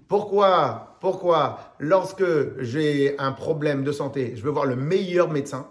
Pourquoi, 0.09 0.97
pourquoi, 1.01 1.74
lorsque 1.79 2.24
j'ai 2.61 3.18
un 3.18 3.33
problème 3.33 3.83
de 3.83 3.93
santé, 3.93 4.35
je 4.37 4.43
veux 4.43 4.51
voir 4.51 4.66
le 4.66 4.77
meilleur 4.77 5.31
médecin? 5.31 5.68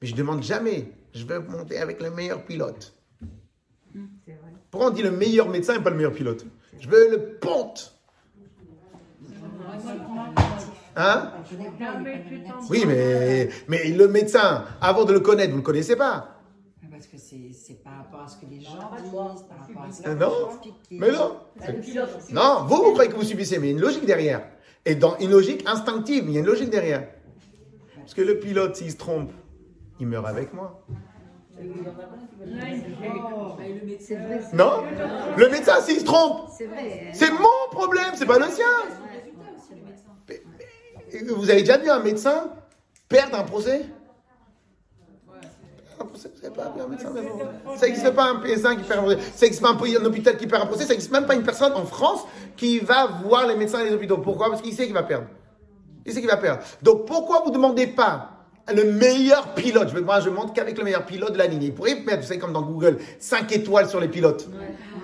Mais 0.00 0.08
je 0.08 0.12
ne 0.12 0.18
demande 0.18 0.42
jamais, 0.42 0.92
je 1.14 1.24
veux 1.24 1.40
monter 1.40 1.78
avec 1.78 2.02
le 2.02 2.10
meilleur 2.10 2.44
pilote. 2.44 2.92
Pourquoi 4.70 4.90
on 4.90 4.92
dit 4.92 5.02
le 5.02 5.10
meilleur 5.10 5.48
médecin 5.48 5.74
et 5.74 5.82
pas 5.82 5.90
le 5.90 5.96
meilleur 5.96 6.12
pilote? 6.12 6.44
Je 6.80 6.88
veux 6.88 7.10
le 7.10 7.38
ponte. 7.38 7.94
Hein? 10.96 11.32
Oui, 12.68 12.84
mais, 12.86 13.48
mais 13.68 13.88
le 13.90 14.08
médecin, 14.08 14.64
avant 14.80 15.04
de 15.04 15.12
le 15.12 15.20
connaître, 15.20 15.50
vous 15.50 15.56
ne 15.56 15.62
le 15.62 15.66
connaissez 15.66 15.96
pas. 15.96 16.40
Parce 16.90 17.06
que 17.06 17.16
c'est 17.18 17.82
par 17.82 17.98
rapport 17.98 18.22
à 18.22 18.28
ce 18.28 18.36
que 18.36 18.46
les 18.50 18.60
gens 18.60 18.72
disent, 18.72 19.44
par 19.48 19.58
rapport 19.60 19.82
à 19.84 19.92
ce 19.92 20.02
que 20.02 20.08
Non, 20.08 20.48
mais 20.90 21.12
non. 21.12 21.36
Non, 22.32 22.64
vous, 22.66 22.82
vous 22.84 22.92
croyez 22.92 23.10
que 23.10 23.16
vous 23.16 23.22
subissez, 23.24 23.58
mais 23.58 23.68
il 23.68 23.70
y 23.70 23.74
a 23.74 23.76
une 23.76 23.82
logique 23.82 24.04
derrière. 24.04 24.42
Et 24.84 24.94
dans 24.94 25.16
une 25.18 25.30
logique 25.30 25.66
instinctive, 25.66 26.24
il 26.26 26.32
y 26.32 26.36
a 26.36 26.40
une 26.40 26.46
logique 26.46 26.70
derrière. 26.70 27.06
Parce 27.96 28.14
que 28.14 28.22
le 28.22 28.38
pilote, 28.38 28.76
s'il 28.76 28.90
se 28.90 28.96
trompe, 28.96 29.30
il 30.00 30.06
meurt 30.08 30.26
avec 30.26 30.52
moi. 30.52 30.84
Non? 34.52 34.82
Le 35.36 35.48
médecin, 35.50 35.80
s'il 35.80 36.00
se 36.00 36.04
trompe, 36.04 36.48
c'est 37.12 37.30
mon 37.30 37.70
problème, 37.70 38.12
c'est 38.14 38.26
pas 38.26 38.38
le 38.38 38.46
sien. 38.46 38.66
Vous 41.34 41.50
avez 41.50 41.60
déjà 41.60 41.78
vu 41.78 41.90
un 41.90 42.00
médecin 42.00 42.50
perdre 43.08 43.38
un 43.38 43.42
procès? 43.42 43.86
Ça 46.14 47.86
n'existe 47.86 48.10
pas 48.14 48.30
un 48.30 48.38
médecin 48.38 48.74
qui 48.76 48.82
perd 48.84 49.00
un 49.00 49.02
procès. 49.02 49.18
Ça 49.34 49.46
n'existe 49.46 49.62
pas 49.62 49.72
un 49.72 50.04
hôpital 50.04 50.36
qui 50.36 50.46
perd 50.46 50.62
un 50.62 50.66
procès. 50.66 50.84
Ça 50.84 50.90
n'existe 50.90 51.12
même 51.12 51.26
pas 51.26 51.34
une 51.34 51.42
personne 51.42 51.72
en 51.74 51.84
France 51.84 52.24
qui 52.56 52.78
va 52.78 53.06
voir 53.06 53.46
les 53.46 53.56
médecins 53.56 53.80
et 53.80 53.84
les 53.84 53.94
hôpitaux. 53.94 54.18
Pourquoi? 54.18 54.48
Parce 54.48 54.62
qu'il 54.62 54.72
sait 54.72 54.86
qu'il 54.86 54.94
va 54.94 55.02
perdre. 55.02 55.26
Il 56.06 56.12
sait 56.12 56.20
qu'il 56.20 56.30
va 56.30 56.38
perdre. 56.38 56.62
Donc 56.80 57.06
pourquoi 57.06 57.40
vous 57.40 57.50
ne 57.50 57.54
demandez 57.54 57.86
pas 57.86 58.39
le 58.72 58.92
meilleur 58.92 59.54
pilote. 59.54 59.90
Je, 59.94 59.98
moi, 60.00 60.20
je 60.20 60.30
montre 60.30 60.52
qu'avec 60.52 60.76
le 60.78 60.84
meilleur 60.84 61.04
pilote 61.04 61.32
de 61.32 61.38
la 61.38 61.46
ligne. 61.46 61.62
Il 61.62 61.74
pourrait 61.74 61.96
mettre, 61.96 62.22
vous 62.22 62.28
savez, 62.28 62.38
comme 62.38 62.52
dans 62.52 62.62
Google, 62.62 62.98
5 63.18 63.50
étoiles 63.52 63.88
sur 63.88 64.00
les 64.00 64.08
pilotes. 64.08 64.48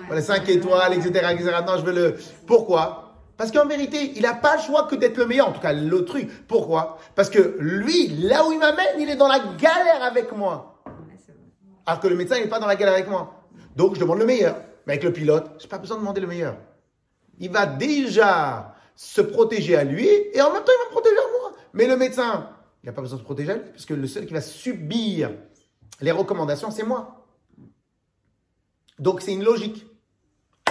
Voilà, 0.07 0.21
5 0.21 0.47
étoiles, 0.49 0.93
etc., 0.93 1.09
etc. 1.31 1.51
Non, 1.65 1.77
je 1.77 1.83
veux 1.83 1.93
le. 1.93 2.15
Pourquoi? 2.45 3.03
Parce 3.37 3.51
qu'en 3.51 3.67
vérité, 3.67 4.13
il 4.15 4.23
n'a 4.23 4.33
pas 4.33 4.55
le 4.55 4.61
choix 4.61 4.83
que 4.83 4.95
d'être 4.95 5.17
le 5.17 5.27
meilleur. 5.27 5.49
En 5.49 5.51
tout 5.51 5.61
cas, 5.61 5.73
le 5.73 6.05
truc. 6.05 6.47
Pourquoi? 6.47 6.97
Parce 7.15 7.29
que 7.29 7.55
lui, 7.59 8.07
là 8.07 8.45
où 8.47 8.51
il 8.51 8.59
m'amène, 8.59 8.99
il 8.99 9.09
est 9.09 9.15
dans 9.15 9.27
la 9.27 9.39
galère 9.57 10.03
avec 10.03 10.35
moi. 10.35 10.81
Alors 11.85 11.99
que 11.99 12.07
le 12.07 12.15
médecin, 12.15 12.35
il 12.37 12.43
n'est 12.43 12.49
pas 12.49 12.59
dans 12.59 12.67
la 12.67 12.75
galère 12.75 12.95
avec 12.95 13.07
moi. 13.07 13.43
Donc, 13.75 13.95
je 13.95 13.99
demande 13.99 14.19
le 14.19 14.25
meilleur. 14.25 14.55
Mais 14.85 14.93
avec 14.93 15.03
le 15.03 15.13
pilote, 15.13 15.51
je 15.59 15.63
n'ai 15.63 15.69
pas 15.69 15.77
besoin 15.77 15.97
de 15.97 16.01
demander 16.01 16.21
le 16.21 16.27
meilleur. 16.27 16.55
Il 17.39 17.51
va 17.51 17.65
déjà 17.65 18.73
se 18.95 19.21
protéger 19.21 19.75
à 19.75 19.83
lui 19.83 20.07
et 20.33 20.41
en 20.41 20.51
même 20.51 20.63
temps, 20.63 20.71
il 20.75 20.83
va 20.83 20.89
me 20.89 20.91
protéger 20.91 21.17
à 21.17 21.39
moi. 21.39 21.51
Mais 21.73 21.85
le 21.85 21.95
médecin, 21.95 22.49
il 22.83 22.87
n'a 22.87 22.93
pas 22.93 23.01
besoin 23.01 23.17
de 23.17 23.21
se 23.21 23.25
protéger, 23.25 23.55
puisque 23.73 23.91
le 23.91 24.07
seul 24.07 24.25
qui 24.25 24.33
va 24.33 24.41
subir 24.41 25.31
les 26.01 26.11
recommandations, 26.11 26.71
c'est 26.71 26.83
moi. 26.83 27.25
Donc, 28.99 29.21
c'est 29.21 29.33
une 29.33 29.43
logique. 29.43 29.85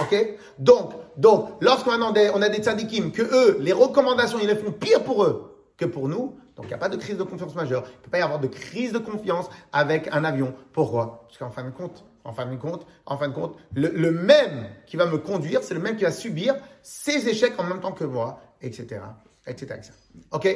OK? 0.01 0.37
Donc, 0.59 0.93
donc 1.17 1.49
lorsqu'on 1.61 2.01
a 2.01 2.11
des, 2.11 2.29
on 2.33 2.39
des 2.39 2.57
tzadikim, 2.57 3.11
que 3.11 3.21
eux, 3.21 3.57
les 3.59 3.73
recommandations, 3.73 4.39
ils 4.39 4.47
les 4.47 4.55
font 4.55 4.71
pire 4.71 5.03
pour 5.03 5.23
eux 5.23 5.71
que 5.75 5.85
pour 5.85 6.07
nous, 6.07 6.37
donc 6.55 6.65
il 6.65 6.69
n'y 6.69 6.73
a 6.73 6.79
pas 6.79 6.89
de 6.89 6.97
crise 6.97 7.17
de 7.17 7.23
confiance 7.23 7.53
majeure. 7.55 7.83
Il 7.85 7.97
ne 7.97 8.03
peut 8.03 8.09
pas 8.09 8.19
y 8.19 8.21
avoir 8.21 8.39
de 8.39 8.47
crise 8.47 8.91
de 8.91 8.97
confiance 8.97 9.47
avec 9.71 10.07
un 10.11 10.23
avion. 10.23 10.53
Pourquoi? 10.73 11.25
Parce 11.27 11.37
qu'en 11.37 11.51
fin 11.51 11.63
de 11.63 11.69
compte, 11.69 12.03
en 12.23 12.33
fin 12.33 12.45
de 12.47 12.55
compte, 12.55 12.85
en 13.05 13.17
fin 13.17 13.27
de 13.27 13.33
compte, 13.33 13.57
le, 13.73 13.89
le 13.89 14.11
même 14.11 14.67
qui 14.87 14.97
va 14.97 15.05
me 15.05 15.17
conduire, 15.17 15.63
c'est 15.63 15.75
le 15.75 15.79
même 15.79 15.95
qui 15.95 16.03
va 16.03 16.11
subir 16.11 16.55
ses 16.81 17.27
échecs 17.29 17.53
en 17.59 17.63
même 17.63 17.79
temps 17.79 17.91
que 17.91 18.03
moi, 18.03 18.39
etc. 18.61 19.01
etc., 19.45 19.75
etc. 19.77 19.91
OK? 20.31 20.47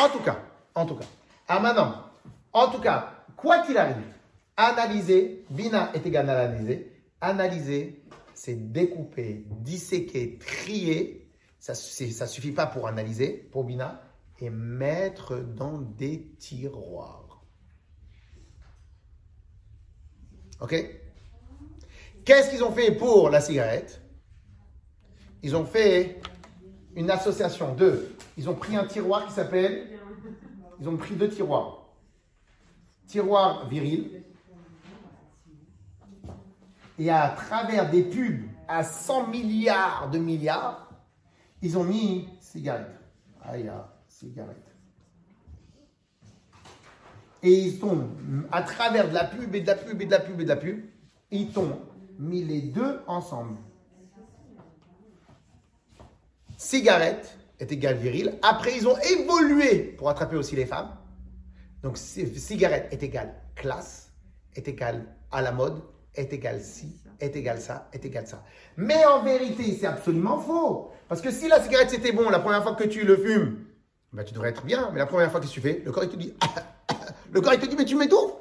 En 0.00 0.08
tout 0.08 0.20
cas, 0.20 0.38
en 0.74 0.86
tout 0.86 0.96
cas. 0.96 1.06
Ah 1.48 1.60
maintenant, 1.60 2.04
en 2.52 2.68
tout 2.68 2.80
cas, 2.80 3.24
quoi 3.36 3.60
qu'il 3.60 3.76
arrive, 3.76 4.02
analyser, 4.56 5.44
Bina 5.50 5.90
est 5.94 6.06
égal 6.06 6.28
à 6.30 6.40
analyser. 6.40 6.92
Analyser, 7.20 8.02
c'est 8.34 8.72
découper, 8.72 9.44
disséquer, 9.46 10.38
trier. 10.38 11.28
Ça 11.58 11.72
ne 11.72 12.26
suffit 12.28 12.52
pas 12.52 12.66
pour 12.66 12.88
analyser, 12.88 13.48
pour 13.52 13.64
Bina, 13.64 14.02
et 14.40 14.48
mettre 14.48 15.36
dans 15.36 15.78
des 15.78 16.30
tiroirs. 16.38 17.42
Ok? 20.60 20.74
Qu'est-ce 22.24 22.50
qu'ils 22.50 22.64
ont 22.64 22.72
fait 22.72 22.92
pour 22.92 23.28
la 23.28 23.40
cigarette? 23.40 24.00
Ils 25.42 25.56
ont 25.56 25.64
fait 25.64 26.20
une 26.94 27.10
association 27.10 27.74
de. 27.74 28.08
Ils 28.36 28.48
ont 28.48 28.54
pris 28.54 28.76
un 28.76 28.86
tiroir 28.86 29.26
qui 29.26 29.32
s'appelle 29.32 29.88
ils 30.80 30.88
ont 30.88 30.96
pris 30.96 31.14
deux 31.14 31.28
tiroirs. 31.28 31.86
Tiroir 33.06 33.68
viril. 33.68 34.22
Et 36.98 37.10
à 37.10 37.30
travers 37.30 37.90
des 37.90 38.02
pubs 38.02 38.42
à 38.68 38.84
100 38.84 39.28
milliards 39.28 40.10
de 40.10 40.18
milliards, 40.18 40.90
ils 41.62 41.76
ont 41.76 41.84
mis 41.84 42.28
cigarette. 42.40 42.98
Aïe, 43.42 43.70
cigarette. 44.08 44.56
Et 47.42 47.52
ils 47.52 47.84
ont, 47.84 48.08
à 48.52 48.62
travers 48.62 49.08
de 49.08 49.14
la 49.14 49.24
pub 49.24 49.54
et 49.54 49.60
de 49.60 49.66
la 49.66 49.74
pub 49.74 50.00
et 50.00 50.06
de 50.06 50.10
la 50.10 50.20
pub 50.20 50.40
et 50.40 50.44
de 50.44 50.48
la 50.48 50.56
pub, 50.56 50.84
ils 51.30 51.58
ont 51.58 51.80
mis 52.18 52.44
les 52.44 52.60
deux 52.60 53.00
ensemble. 53.06 53.56
Cigarette 56.58 57.38
est 57.60 57.70
égal 57.70 57.96
viril. 57.96 58.34
Après, 58.42 58.76
ils 58.76 58.88
ont 58.88 58.96
évolué 58.98 59.94
pour 59.98 60.08
attraper 60.08 60.36
aussi 60.36 60.56
les 60.56 60.66
femmes. 60.66 60.90
Donc, 61.82 61.96
cigarette 61.96 62.88
est 62.90 63.02
égal 63.02 63.34
classe, 63.54 64.10
est 64.54 64.66
égal 64.66 65.04
à 65.30 65.42
la 65.42 65.52
mode, 65.52 65.82
est 66.14 66.32
égal 66.32 66.60
ci, 66.60 67.00
est 67.20 67.36
égal 67.36 67.60
ça, 67.60 67.88
est 67.92 68.04
égal 68.04 68.26
ça. 68.26 68.42
Mais 68.76 69.04
en 69.04 69.22
vérité, 69.22 69.76
c'est 69.78 69.86
absolument 69.86 70.38
faux. 70.38 70.90
Parce 71.08 71.20
que 71.20 71.30
si 71.30 71.48
la 71.48 71.60
cigarette 71.62 71.90
c'était 71.90 72.12
bon 72.12 72.28
la 72.30 72.40
première 72.40 72.62
fois 72.62 72.74
que 72.74 72.84
tu 72.84 73.04
le 73.04 73.16
fumes, 73.16 73.64
ben, 74.12 74.24
tu 74.24 74.34
devrais 74.34 74.50
être 74.50 74.64
bien. 74.64 74.90
Mais 74.92 74.98
la 74.98 75.06
première 75.06 75.30
fois 75.30 75.40
que 75.40 75.46
tu 75.46 75.60
fais, 75.60 75.82
le 75.84 75.92
corps 75.92 76.04
il 76.04 76.10
te 76.10 76.16
dit, 76.16 76.34
le 77.32 77.40
corps 77.40 77.54
il 77.54 77.60
te 77.60 77.66
dit, 77.66 77.76
mais 77.76 77.84
tu 77.84 77.96
m'étouffes. 77.96 78.32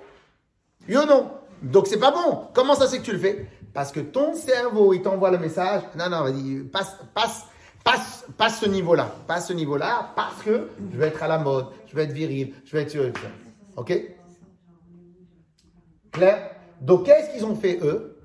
Oui 0.88 0.98
ou 0.98 1.06
non? 1.06 1.32
Donc 1.62 1.88
c'est 1.88 2.00
pas 2.00 2.12
bon. 2.12 2.48
Comment 2.54 2.76
ça 2.76 2.88
c'est 2.88 3.00
que 3.00 3.04
tu 3.04 3.12
le 3.12 3.20
fais? 3.20 3.46
Parce 3.74 3.92
que 3.92 4.00
ton 4.00 4.34
cerveau 4.34 4.94
il 4.94 5.02
t'envoie 5.02 5.32
le 5.32 5.38
message. 5.38 5.84
Non, 5.98 6.10
non, 6.10 6.24
vas-y, 6.24 6.64
passe, 6.64 6.96
passe 7.14 7.46
Pas, 7.84 7.98
pas 8.38 8.50
ce 8.50 8.66
niveau-là. 8.66 9.14
Pas 9.28 9.42
ce 9.42 9.54
niveau-là 9.54 10.12
parce 10.16 10.42
que 10.44 10.70
je 10.92 10.98
vais 10.98 11.08
être 11.08 11.24
à 11.24 11.28
la 11.28 11.40
mode, 11.40 11.68
je 11.88 11.96
vais 11.96 12.04
être 12.04 12.14
viril, 12.14 12.54
je 12.66 12.72
vais 12.72 12.84
être 12.84 12.92
sur 12.92 13.04
Ok? 13.76 13.94
Claire 16.12 16.56
Donc, 16.82 17.06
qu'est-ce 17.06 17.32
qu'ils 17.32 17.46
ont 17.46 17.56
fait 17.56 17.80
eux? 17.82 18.18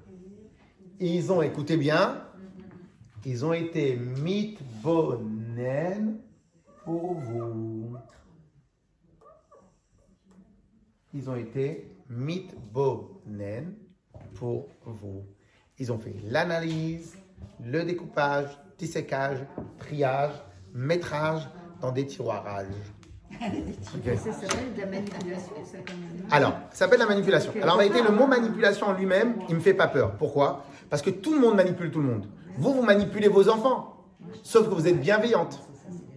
Ils 1.01 1.33
ont, 1.33 1.43
écoutez 1.43 1.77
bien, 1.77 2.25
ils 3.25 3.45
ont 3.45 3.53
été 3.53 3.97
mitbonen 3.97 4.55
pour 6.85 7.15
vous. 7.15 7.97
Ils 11.13 11.31
ont 11.31 11.37
été 11.37 11.91
mitbonen 12.09 13.75
pour 14.35 14.69
vous. 14.85 15.25
Ils 15.79 15.93
ont 15.93 15.99
fait 15.99 16.15
l'analyse, 16.25 17.17
le 17.61 17.85
découpage, 17.85 18.59
dissécage, 18.79 19.39
triage, 19.79 20.33
métrage 20.75 21.49
dans 21.81 21.93
des 21.93 22.07
tiroirages. 22.07 22.67
Ok. 23.33 24.17
Ça 24.17 24.33
s'appelle 24.33 24.75
de 24.75 24.81
la 24.81 24.87
manipulation, 24.87 25.53
ça, 25.65 25.79
quand 25.87 25.93
même. 25.93 26.27
Alors, 26.31 26.53
ça 26.71 26.77
s'appelle 26.79 27.01
la 27.01 27.07
manipulation. 27.07 27.53
Alors, 27.61 27.75
en 27.75 27.79
réalité, 27.79 28.03
le 28.03 28.11
mot 28.11 28.27
manipulation 28.27 28.87
en 28.87 28.93
lui-même, 28.93 29.35
il 29.49 29.57
me 29.57 29.61
fait 29.61 29.75
pas 29.75 29.89
peur. 29.89 30.13
Pourquoi? 30.13 30.65
Parce 30.89 31.03
que 31.03 31.11
tout 31.11 31.35
le 31.35 31.41
monde 31.41 31.57
manipule 31.57 31.91
tout 31.91 32.01
le 32.01 32.07
monde. 32.07 32.27
Vous, 32.57 32.73
vous 32.73 32.83
manipulez 32.83 33.29
vos 33.29 33.49
enfants. 33.49 34.05
Sauf 34.43 34.69
que 34.69 34.75
vous 34.75 34.87
êtes 34.87 35.01
bienveillante. 35.01 35.61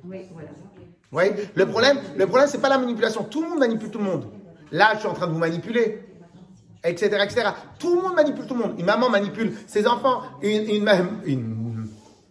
Oui, 0.06 0.28
voilà. 0.32 0.50
Vous 0.50 0.56
voyez? 1.12 1.34
Le 1.56 1.66
problème, 1.66 1.98
le 2.16 2.28
problème, 2.28 2.48
c'est 2.48 2.62
pas 2.62 2.70
la 2.70 2.78
manipulation. 2.78 3.24
Tout 3.24 3.42
le 3.42 3.50
monde 3.50 3.60
manipule 3.60 3.90
tout 3.90 4.00
le 4.00 4.06
monde. 4.06 4.28
Là, 4.72 4.92
je 4.94 5.00
suis 5.00 5.08
en 5.08 5.14
train 5.14 5.28
de 5.28 5.32
vous 5.34 5.40
manipuler. 5.40 6.04
Etc., 6.84 7.06
etc. 7.24 7.50
Tout 7.80 7.96
le 7.96 8.02
monde 8.02 8.16
manipule 8.16 8.46
tout 8.46 8.54
le 8.54 8.62
monde. 8.62 8.80
Une 8.80 8.86
maman 8.86 9.10
manipule 9.10 9.54
ses 9.66 9.88
enfants. 9.88 10.22
Une, 10.42 10.70
une, 10.70 10.90
une 11.26 11.67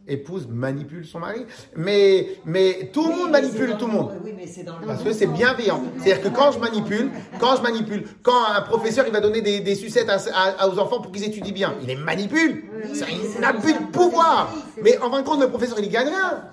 épouse 0.08 0.46
manipule 0.48 1.04
son 1.06 1.18
mari. 1.20 1.44
Mais, 1.76 2.28
mais 2.44 2.90
tout 2.92 3.04
le 3.08 3.10
Oui, 3.14 3.18
monde 3.22 3.30
manipule 3.30 3.76
tout 3.78 3.86
le 3.86 3.92
monde. 3.92 4.12
Oui, 4.24 4.32
mais 4.36 4.46
c'est 4.46 4.62
dans 4.62 4.78
le 4.78 4.86
Parce 4.86 5.02
que 5.02 5.12
c'est 5.12 5.26
bienveillant. 5.26 5.82
C'est-à-dire 5.98 6.22
que 6.22 6.36
quand 6.36 6.52
je 6.52 6.58
manipule, 6.58 7.10
quand 7.40 7.56
je 7.56 7.62
manipule, 7.62 8.04
quand 8.22 8.44
un 8.56 8.62
professeur 8.62 9.04
il 9.06 9.12
va 9.12 9.20
donner 9.20 9.42
des, 9.42 9.60
des 9.60 9.74
sucettes 9.74 10.08
à- 10.08 10.18
à- 10.60 10.68
aux 10.68 10.78
enfants 10.78 11.00
pour 11.00 11.12
qu'ils 11.12 11.24
étudient 11.24 11.52
bien, 11.52 11.74
il 11.82 11.88
les 11.88 11.96
manipule. 11.96 12.64
Ça, 12.94 13.06
il 13.10 13.40
n'a 13.40 13.52
plus 13.52 13.72
de 13.74 13.78
pouvoir. 13.92 14.52
Mais 14.82 14.98
en 14.98 15.10
fin 15.10 15.22
de 15.22 15.26
compte, 15.26 15.40
le 15.40 15.48
professeur 15.48 15.78
il 15.80 15.88
gagne 15.88 16.08
rien. 16.08 16.44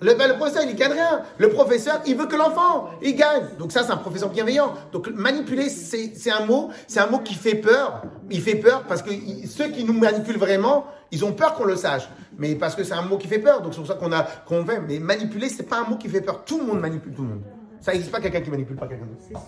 Le, 0.00 0.36
professeur 0.36 0.62
il 0.64 0.70
y 0.70 0.74
gagne 0.74 0.92
rien. 0.92 1.22
Le 1.38 1.48
professeur 1.50 2.00
il 2.06 2.16
veut 2.16 2.26
que 2.26 2.36
l'enfant 2.36 2.90
il 3.02 3.14
gagne. 3.14 3.44
Donc 3.58 3.72
ça 3.72 3.82
c'est 3.82 3.90
un 3.90 3.96
professeur 3.96 4.30
bienveillant. 4.30 4.74
Donc 4.92 5.08
manipuler 5.08 5.68
c'est 5.68 6.30
un 6.30 6.44
mot, 6.46 6.70
c'est 6.86 7.00
un 7.00 7.06
mot 7.06 7.18
qui 7.18 7.34
fait 7.34 7.54
peur. 7.54 8.02
Il 8.30 8.40
fait 8.40 8.56
peur 8.56 8.84
parce 8.84 9.02
que 9.02 9.10
ceux 9.46 9.68
qui 9.68 9.84
nous 9.84 9.92
manipulent 9.92 10.38
vraiment, 10.38 10.86
ils 11.10 11.24
ont 11.24 11.32
peur 11.32 11.54
qu'on 11.54 11.64
le 11.64 11.76
sache. 11.76 12.08
Mais 12.36 12.54
parce 12.54 12.74
que 12.74 12.84
c'est 12.84 12.94
un 12.94 13.02
mot 13.02 13.18
qui 13.18 13.26
fait 13.26 13.40
peur. 13.40 13.62
Donc 13.62 13.74
c'est 13.74 13.80
pour 13.80 13.88
ça 13.88 13.94
qu'on 13.94 14.12
a 14.12 14.22
qu'on. 14.22 14.64
Mais 14.86 14.98
manipuler 14.98 15.48
c'est 15.48 15.64
pas 15.64 15.80
un 15.80 15.88
mot 15.88 15.96
qui 15.96 16.08
fait 16.08 16.20
peur. 16.20 16.44
Tout 16.44 16.58
le 16.58 16.64
monde 16.64 16.80
manipule 16.80 17.12
tout 17.12 17.22
le 17.22 17.28
monde. 17.28 17.42
Ça 17.80 17.92
n'existe 17.92 18.12
pas 18.12 18.20
quelqu'un 18.20 18.40
qui 18.40 18.50
manipule 18.50 18.76
pas 18.76 18.86
quelqu'un 18.86 19.06
d'autre. 19.06 19.40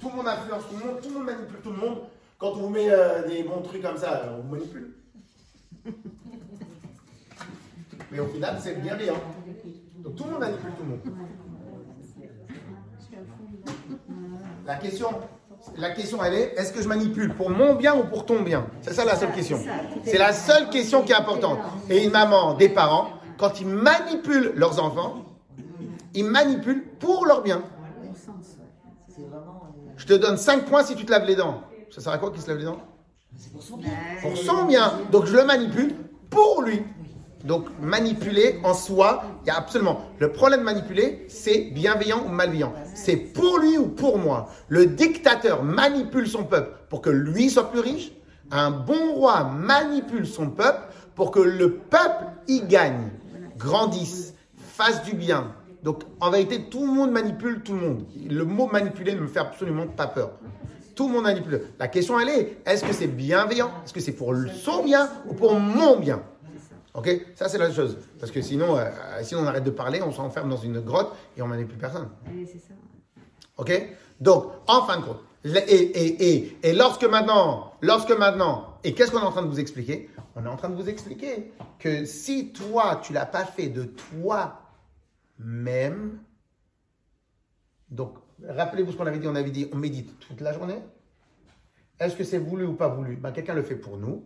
Tout 0.00 0.08
le 0.08 0.16
monde 0.16 0.28
influence 0.28 0.62
tout 0.68 0.76
le 0.78 0.84
monde, 0.84 1.00
tout 1.00 1.08
le 1.08 1.14
monde 1.14 1.26
manipule 1.26 1.60
tout 1.62 1.70
le 1.70 1.76
monde. 1.76 1.98
Quand 2.38 2.48
on 2.48 2.54
vous 2.54 2.68
met 2.70 2.90
euh, 2.90 3.26
des 3.28 3.44
bons 3.44 3.62
trucs 3.62 3.82
comme 3.82 3.96
ça, 3.96 4.36
on 4.36 4.52
manipule. 4.52 4.94
Mais 8.12 8.20
au 8.20 8.26
final, 8.26 8.58
c'est 8.62 8.80
bienveillant. 8.80 9.16
Donc 9.96 10.16
tout 10.16 10.24
le 10.24 10.30
monde 10.32 10.40
manipule 10.40 10.70
tout 10.76 10.82
le 10.82 10.88
monde. 10.90 11.00
La 14.66 14.76
question, 14.76 15.08
la 15.78 15.90
question 15.90 16.22
elle 16.22 16.34
est, 16.34 16.54
est-ce 16.58 16.72
que 16.72 16.82
je 16.82 16.88
manipule 16.88 17.34
pour 17.34 17.48
mon 17.48 17.74
bien 17.74 17.96
ou 17.96 18.04
pour 18.04 18.26
ton 18.26 18.42
bien? 18.42 18.66
C'est 18.82 18.92
ça 18.92 19.06
la 19.06 19.16
seule 19.16 19.32
question. 19.32 19.58
C'est 20.04 20.18
la 20.18 20.32
seule 20.34 20.68
question 20.68 21.02
qui 21.02 21.12
est 21.12 21.16
importante. 21.16 21.58
Et 21.88 22.04
une 22.04 22.10
maman, 22.10 22.54
des 22.54 22.68
parents, 22.68 23.08
quand 23.38 23.60
ils 23.60 23.66
manipulent 23.66 24.52
leurs 24.56 24.78
enfants, 24.82 25.24
ils 26.14 26.26
manipulent 26.26 26.84
pour 27.00 27.24
leur 27.24 27.42
bien. 27.42 27.62
Je 29.96 30.06
te 30.06 30.12
donne 30.12 30.36
5 30.36 30.66
points 30.66 30.84
si 30.84 30.96
tu 30.96 31.06
te 31.06 31.10
laves 31.10 31.26
les 31.26 31.36
dents. 31.36 31.62
Ça 31.90 32.02
sert 32.02 32.12
à 32.12 32.18
quoi 32.18 32.30
qu'il 32.30 32.42
se 32.42 32.48
lave 32.48 32.58
les 32.58 32.64
dents? 32.64 32.78
C'est 33.36 33.52
pour 33.52 33.62
son 33.62 33.78
bien. 33.78 33.90
Pour 34.20 34.36
son 34.36 34.64
bien. 34.64 34.92
Donc 35.10 35.24
je 35.24 35.34
le 35.34 35.44
manipule 35.44 35.94
pour 36.28 36.62
lui. 36.62 36.82
Donc 37.44 37.66
manipuler 37.80 38.60
en 38.62 38.74
soi, 38.74 39.24
il 39.44 39.48
y 39.48 39.50
a 39.50 39.56
absolument. 39.56 40.00
Le 40.18 40.30
problème 40.30 40.60
de 40.60 40.64
manipuler, 40.64 41.26
c'est 41.28 41.70
bienveillant 41.72 42.24
ou 42.26 42.28
malveillant. 42.28 42.72
C'est 42.94 43.16
pour 43.16 43.58
lui 43.58 43.78
ou 43.78 43.88
pour 43.88 44.18
moi. 44.18 44.48
Le 44.68 44.86
dictateur 44.86 45.62
manipule 45.62 46.28
son 46.28 46.44
peuple 46.44 46.72
pour 46.88 47.02
que 47.02 47.10
lui 47.10 47.50
soit 47.50 47.70
plus 47.70 47.80
riche. 47.80 48.12
Un 48.50 48.70
bon 48.70 49.14
roi 49.14 49.44
manipule 49.44 50.26
son 50.26 50.50
peuple 50.50 50.82
pour 51.14 51.30
que 51.30 51.40
le 51.40 51.72
peuple 51.74 52.24
y 52.48 52.60
gagne, 52.62 53.10
grandisse, 53.56 54.34
fasse 54.56 55.02
du 55.02 55.14
bien. 55.14 55.52
Donc 55.82 56.04
en 56.20 56.30
vérité, 56.30 56.64
tout 56.70 56.86
le 56.86 56.92
monde 56.92 57.10
manipule 57.10 57.62
tout 57.62 57.72
le 57.72 57.80
monde. 57.80 58.04
Le 58.28 58.44
mot 58.44 58.68
manipuler 58.70 59.14
ne 59.14 59.20
me 59.20 59.26
fait 59.26 59.40
absolument 59.40 59.86
pas 59.86 60.06
peur. 60.06 60.32
Tout 60.94 61.08
le 61.08 61.14
monde 61.14 61.24
manipule. 61.24 61.62
La 61.78 61.88
question 61.88 62.20
elle 62.20 62.28
est, 62.28 62.58
est-ce 62.66 62.84
que 62.84 62.92
c'est 62.92 63.06
bienveillant? 63.06 63.70
Est-ce 63.84 63.92
que 63.92 64.00
c'est 64.00 64.12
pour 64.12 64.34
son 64.62 64.84
bien 64.84 65.08
ou 65.26 65.34
pour 65.34 65.58
mon 65.58 65.98
bien? 65.98 66.22
Ok? 66.94 67.08
Ça 67.34 67.48
c'est 67.48 67.58
la 67.58 67.70
chose. 67.72 67.98
Parce 68.20 68.30
que 68.30 68.42
sinon, 68.42 68.76
euh, 68.76 68.90
sinon 69.22 69.42
on 69.42 69.46
arrête 69.46 69.64
de 69.64 69.70
parler, 69.70 70.02
on 70.02 70.12
s'enferme 70.12 70.48
dans 70.50 70.56
une 70.58 70.80
grotte 70.80 71.14
et 71.36 71.42
on 71.42 71.48
personne. 71.78 72.08
Oui, 72.30 72.46
c'est 72.50 72.58
ça. 72.58 72.74
Ok? 73.56 73.72
Donc, 74.20 74.52
en 74.66 74.82
fin 74.86 74.98
de 75.00 75.04
compte, 75.04 75.20
le- 75.44 75.58
et, 75.58 75.74
et, 75.74 76.34
et, 76.36 76.56
et 76.62 76.72
lorsque 76.72 77.04
maintenant, 77.04 77.72
lorsque 77.80 78.16
maintenant, 78.16 78.76
et 78.84 78.94
qu'est-ce 78.94 79.10
qu'on 79.10 79.18
est 79.20 79.22
en 79.24 79.30
train 79.32 79.42
de 79.42 79.48
vous 79.48 79.58
expliquer? 79.60 80.08
On 80.36 80.44
est 80.44 80.48
en 80.48 80.56
train 80.56 80.68
de 80.70 80.74
vous 80.76 80.88
expliquer 80.88 81.52
que 81.78 82.04
si 82.04 82.52
toi, 82.52 83.00
tu 83.02 83.12
l'as 83.12 83.26
pas 83.26 83.44
fait 83.44 83.68
de 83.68 83.84
toi-même, 85.38 86.18
donc 87.90 88.14
rappelez-vous 88.46 88.92
ce 88.92 88.96
qu'on 88.96 89.06
avait 89.06 89.18
dit, 89.18 89.28
on 89.28 89.34
avait 89.34 89.50
dit, 89.50 89.68
on 89.72 89.76
médite 89.76 90.18
toute 90.20 90.40
la 90.40 90.52
journée. 90.52 90.78
Est-ce 92.00 92.16
que 92.16 92.24
c'est 92.24 92.38
voulu 92.38 92.64
ou 92.64 92.74
pas 92.74 92.88
voulu? 92.88 93.16
Ben, 93.16 93.32
Quelqu'un 93.32 93.54
le 93.54 93.62
fait 93.62 93.76
pour 93.76 93.96
nous. 93.98 94.24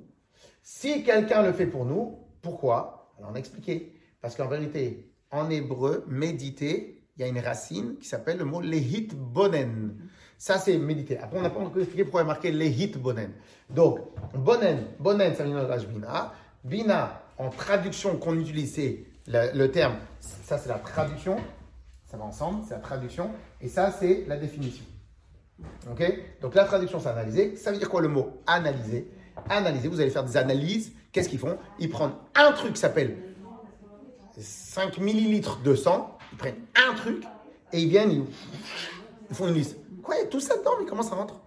Si 0.63 1.03
quelqu'un 1.05 1.43
le 1.43 1.53
fait 1.53 1.67
pour 1.67 1.85
nous, 1.85 2.19
pourquoi? 2.47 3.13
Alors 3.19 3.31
on 3.33 3.35
a 3.35 3.39
expliqué. 3.39 3.93
Parce 4.21 4.37
qu'en 4.37 4.47
vérité, 4.47 5.11
en 5.31 5.51
hébreu, 5.51 6.05
méditer, 6.09 7.03
il 7.17 7.23
y 7.23 7.25
a 7.25 7.29
une 7.29 7.41
racine 7.41 7.97
qui 7.99 8.09
s'appelle 8.09 8.39
le 8.39 8.45
mot 8.45 8.61
lehit 8.61 9.15
bonen. 9.15 9.97
Ça, 10.39 10.59
c'est 10.59 10.77
méditer. 10.79 11.19
Après, 11.19 11.39
on 11.39 11.43
n'a 11.43 11.51
pas 11.51 11.61
encore 11.61 11.79
expliqué 11.79 12.05
pourquoi 12.05 12.21
il 12.21 12.25
est 12.25 12.29
marqué 12.29 12.53
lehit 12.53 12.97
bonen. 12.99 13.33
Donc, 13.71 13.99
bonen, 14.35 14.87
bonen, 15.01 15.35
ça 15.35 15.45
vient 15.45 15.63
de 15.63 15.67
la 15.67 15.79
bina. 15.79 16.33
Bina, 16.63 17.23
en 17.39 17.51
traduction 17.51 18.17
qu'on 18.17 18.39
utilise, 18.39 18.75
c'est 18.75 19.05
le, 19.27 19.57
le 19.57 19.71
terme, 19.71 19.97
ça 20.21 20.59
c'est 20.59 20.69
la 20.69 20.79
traduction, 20.79 21.37
ça 22.05 22.17
va 22.17 22.25
ensemble, 22.25 22.63
c'est 22.69 22.75
la 22.75 22.81
traduction, 22.81 23.31
et 23.61 23.69
ça 23.69 23.91
c'est 23.91 24.25
la 24.27 24.37
définition. 24.37 24.85
Ok? 25.91 26.03
Donc 26.41 26.55
la 26.55 26.65
traduction, 26.65 27.01
c'est 27.01 27.09
analyser. 27.09 27.57
Ça 27.57 27.73
veut 27.73 27.79
dire 27.79 27.89
quoi 27.89 28.03
le 28.03 28.09
mot 28.09 28.43
analyser? 28.47 29.11
Analyser, 29.49 29.89
vous 29.89 30.01
allez 30.01 30.11
faire 30.11 30.25
des 30.25 30.37
analyses. 30.37 30.93
Qu'est-ce 31.13 31.29
qu'ils 31.29 31.39
font? 31.39 31.59
Ils 31.79 31.89
prennent 31.89 32.13
un 32.35 32.53
truc 32.53 32.75
qui 32.75 32.81
s'appelle 32.81 33.17
5 34.39 34.99
millilitres 34.99 35.61
de 35.63 35.75
sang. 35.75 36.19
Ils 36.33 36.39
prennent 36.39 36.61
un 36.89 36.95
truc 36.95 37.25
et 37.73 37.81
ils 37.81 37.89
viennent, 37.89 38.27
ils, 39.31 39.35
font 39.35 39.49
une 39.49 39.55
liste. 39.55 39.77
Quoi, 40.03 40.17
il 40.17 40.19
y 40.21 40.23
a 40.23 40.27
tout 40.27 40.41
ça 40.41 40.57
dedans, 40.57 40.73
mais 40.79 40.87
comment 40.87 41.03
ça 41.03 41.15
rentre? 41.15 41.41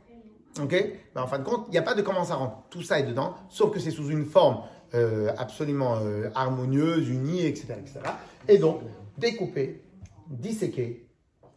Ok? 0.60 0.76
Ben, 1.16 1.22
En 1.22 1.28
fin 1.28 1.40
de 1.40 1.44
compte, 1.44 1.66
il 1.68 1.72
n'y 1.72 1.78
a 1.78 1.82
pas 1.82 1.94
de 1.94 2.02
comment 2.02 2.24
ça 2.24 2.36
rentre. 2.36 2.58
Tout 2.70 2.82
ça 2.82 3.00
est 3.00 3.04
dedans, 3.04 3.36
sauf 3.50 3.72
que 3.72 3.80
c'est 3.80 3.92
sous 3.92 4.10
une 4.10 4.26
forme 4.26 4.64
euh, 4.94 5.32
absolument 5.38 5.98
euh, 5.98 6.30
harmonieuse, 6.36 7.10
unie, 7.10 7.46
etc., 7.46 7.76
etc. 7.80 8.00
Et 8.48 8.58
donc, 8.58 8.82
découper, 9.18 9.84
disséquer, 10.28 11.08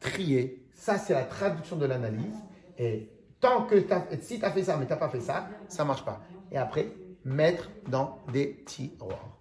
trier, 0.01 0.67
ça 0.75 0.99
c'est 0.99 1.15
la 1.15 1.25
traduction 1.25 1.77
de 1.77 1.87
l'analyse. 1.87 2.37
Et 2.79 3.09
tant 3.43 3.65
que 3.65 3.85
si 4.21 4.39
tu 4.39 4.45
as 4.45 4.51
fait 4.51 4.63
ça, 4.63 4.79
mais 4.79 4.87
tu 4.87 4.93
n'as 4.93 4.99
pas 4.99 5.11
fait 5.11 5.21
ça, 5.21 5.51
ça 5.69 5.83
ne 5.83 5.89
marche 5.89 6.05
pas. 6.05 6.23
Et 6.51 6.57
après, 6.57 6.87
mettre 7.25 7.69
dans 7.89 8.21
des 8.33 8.63
tiroirs. 8.65 9.37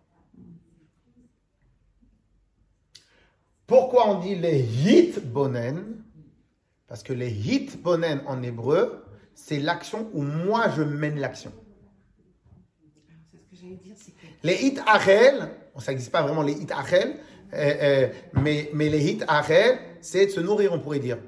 Pourquoi 3.67 4.09
on 4.09 4.19
dit 4.19 4.35
les 4.35 4.59
hit 4.59 5.25
bonen? 5.31 6.03
Parce 6.87 7.03
que 7.03 7.13
les 7.13 7.31
hit 7.31 7.81
bonen 7.81 8.21
en 8.27 8.43
hébreu, 8.43 9.05
c'est 9.33 9.59
l'action 9.59 10.09
où 10.13 10.23
moi 10.23 10.67
je 10.75 10.81
mène 10.81 11.19
l'action. 11.19 11.53
Les 14.43 14.55
hit 14.55 14.81
achel, 14.87 15.51
ça 15.77 15.91
n'existe 15.91 16.11
pas 16.11 16.23
vraiment 16.23 16.41
les 16.41 16.53
hit 16.53 16.71
achel, 16.71 17.15
euh, 17.53 17.73
euh, 17.81 18.09
mais, 18.33 18.69
mais 18.73 18.89
les 18.89 19.11
hit 19.11 19.23
achel, 19.27 19.77
c'est 20.01 20.25
de 20.25 20.31
se 20.31 20.39
nourrir, 20.39 20.73
on 20.73 20.79
pourrait 20.79 20.99
dire. 20.99 21.19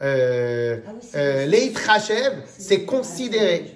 Euh, 0.00 0.80
Ah 0.86 0.90
oui, 0.94 1.08
euh, 1.16 1.46
rachev, 1.76 2.42
c'est 2.46 2.84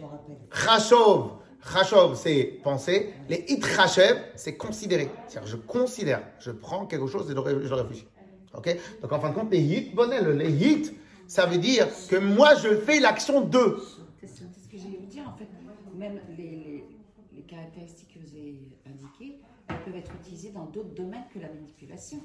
rappelle. 0.06 0.38
Rachov, 0.50 1.32
Rachov, 1.60 2.16
c'est 2.16 2.44
penser. 2.62 3.12
Les 3.28 3.44
hit 3.48 3.64
rachev, 3.64 4.18
c'est 4.36 4.56
considérer. 4.56 5.10
C'est-à-dire, 5.26 5.50
je 5.50 5.56
considère, 5.56 6.22
je 6.38 6.50
prends 6.52 6.86
quelque 6.86 7.06
chose 7.06 7.28
et 7.30 7.34
je 7.34 7.38
ré- 7.38 7.66
je 7.66 7.74
réfléchis. 7.74 8.06
Ok? 8.54 8.76
Donc, 9.00 9.12
en 9.12 9.20
fin 9.20 9.30
de 9.30 9.34
compte, 9.34 9.50
les 9.50 9.60
hit 9.60 9.94
bonel, 9.94 10.36
les 10.36 10.50
hit, 10.50 10.94
ça 11.26 11.46
veut 11.46 11.58
dire 11.58 11.88
que 12.08 12.16
moi, 12.16 12.54
je 12.56 12.76
fais 12.76 13.00
l'action 13.00 13.40
de. 13.40 13.78
c'est 14.20 14.28
ce 14.28 14.68
que 14.70 14.76
j'allais 14.78 14.98
vous 15.00 15.06
dire. 15.06 15.24
En 15.28 15.36
fait, 15.36 15.48
même 15.96 16.20
les, 16.36 16.44
les, 16.50 16.84
les 17.32 17.42
caractéristiques 17.42 18.14
que 18.14 18.18
vous 18.20 18.36
avez 18.36 18.58
indiquées, 18.86 19.38
elles 19.68 19.80
peuvent 19.84 19.96
être 19.96 20.12
utilisées 20.20 20.50
dans 20.50 20.66
d'autres 20.66 20.94
domaines 20.94 21.24
que 21.32 21.38
la 21.40 21.48
manipulation. 21.48 22.18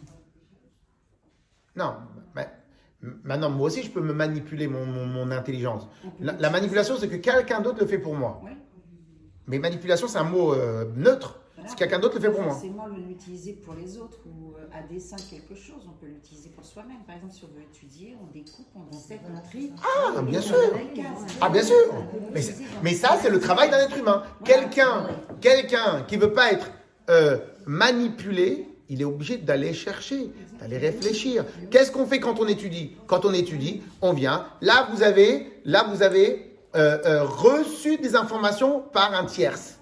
Non, 1.75 1.93
mais 2.35 2.47
maintenant, 3.01 3.49
moi 3.49 3.67
aussi, 3.67 3.83
je 3.83 3.91
peux 3.91 4.01
me 4.01 4.13
manipuler 4.13 4.67
mon, 4.67 4.85
mon- 4.85 5.05
mon 5.05 5.31
intelligence. 5.31 5.87
La, 6.19 6.33
la 6.33 6.49
manipulation, 6.49 6.95
c'est 6.97 7.07
que 7.09 7.15
quelqu'un 7.17 7.61
d'autre 7.61 7.79
le 7.79 7.85
fait 7.87 7.99
pour 7.99 8.15
moi. 8.15 8.41
Ouais. 8.43 8.57
Mais 9.47 9.59
manipulation, 9.59 10.07
c'est 10.07 10.17
un 10.17 10.23
mot 10.23 10.53
euh, 10.53 10.85
neutre. 10.95 11.39
Voilà. 11.55 11.69
Si 11.69 11.75
quelqu'un 11.75 11.99
d'autre 11.99 12.15
le 12.15 12.21
fait 12.21 12.29
pour 12.31 12.41
moi. 12.41 12.51
Forcément 12.53 12.85
l'utiliser 12.87 13.53
pour 13.53 13.73
les 13.73 13.97
autres 13.97 14.19
ou 14.27 14.51
euh, 14.57 14.67
à 14.77 14.81
dessein 14.83 15.15
quelque 15.29 15.55
chose, 15.55 15.87
on 15.87 15.93
peut 15.99 16.05
l'utiliser 16.05 16.49
pour 16.49 16.63
soi-même. 16.65 16.97
Par 17.07 17.15
exemple, 17.15 17.33
si 17.33 17.43
on 17.45 17.47
veut 17.55 17.63
étudier, 17.63 18.15
on 18.21 18.31
découpe, 18.31 18.67
on 18.75 18.83
dissèque, 18.91 19.21
on 19.35 19.41
trie. 19.47 19.71
Ah, 19.81 20.21
bien 20.21 20.41
sûr. 20.41 20.55
Ah, 21.41 21.49
bien 21.49 21.63
sûr. 21.63 21.75
Mais, 22.33 22.41
c'est- 22.41 22.57
mais 22.83 22.93
ça, 22.93 23.17
c'est 23.21 23.29
le 23.29 23.39
travail 23.39 23.69
d'un 23.71 23.79
être 23.79 23.97
humain. 23.97 24.23
Quelqu'un, 24.43 25.07
quelqu'un 25.41 26.03
qui 26.07 26.17
veut 26.17 26.33
pas 26.33 26.51
être 26.51 26.69
euh, 27.09 27.37
manipulé, 27.65 28.67
il 28.89 29.01
est 29.01 29.05
obligé 29.05 29.37
d'aller 29.37 29.73
chercher, 29.73 30.31
d'aller 30.59 30.77
réfléchir. 30.77 31.45
Qu'est-ce 31.69 31.91
qu'on 31.91 32.05
fait 32.05 32.19
quand 32.19 32.39
on 32.39 32.47
étudie? 32.47 32.95
Quand 33.07 33.25
on 33.25 33.33
étudie, 33.33 33.81
on 34.01 34.13
vient. 34.13 34.47
Là, 34.61 34.87
vous 34.91 35.03
avez, 35.03 35.61
là, 35.65 35.85
vous 35.89 36.03
avez 36.03 36.57
euh, 36.75 36.97
euh, 37.05 37.23
reçu 37.23 37.97
des 37.97 38.15
informations 38.15 38.81
par 38.81 39.13
un 39.13 39.25
tierce. 39.25 39.79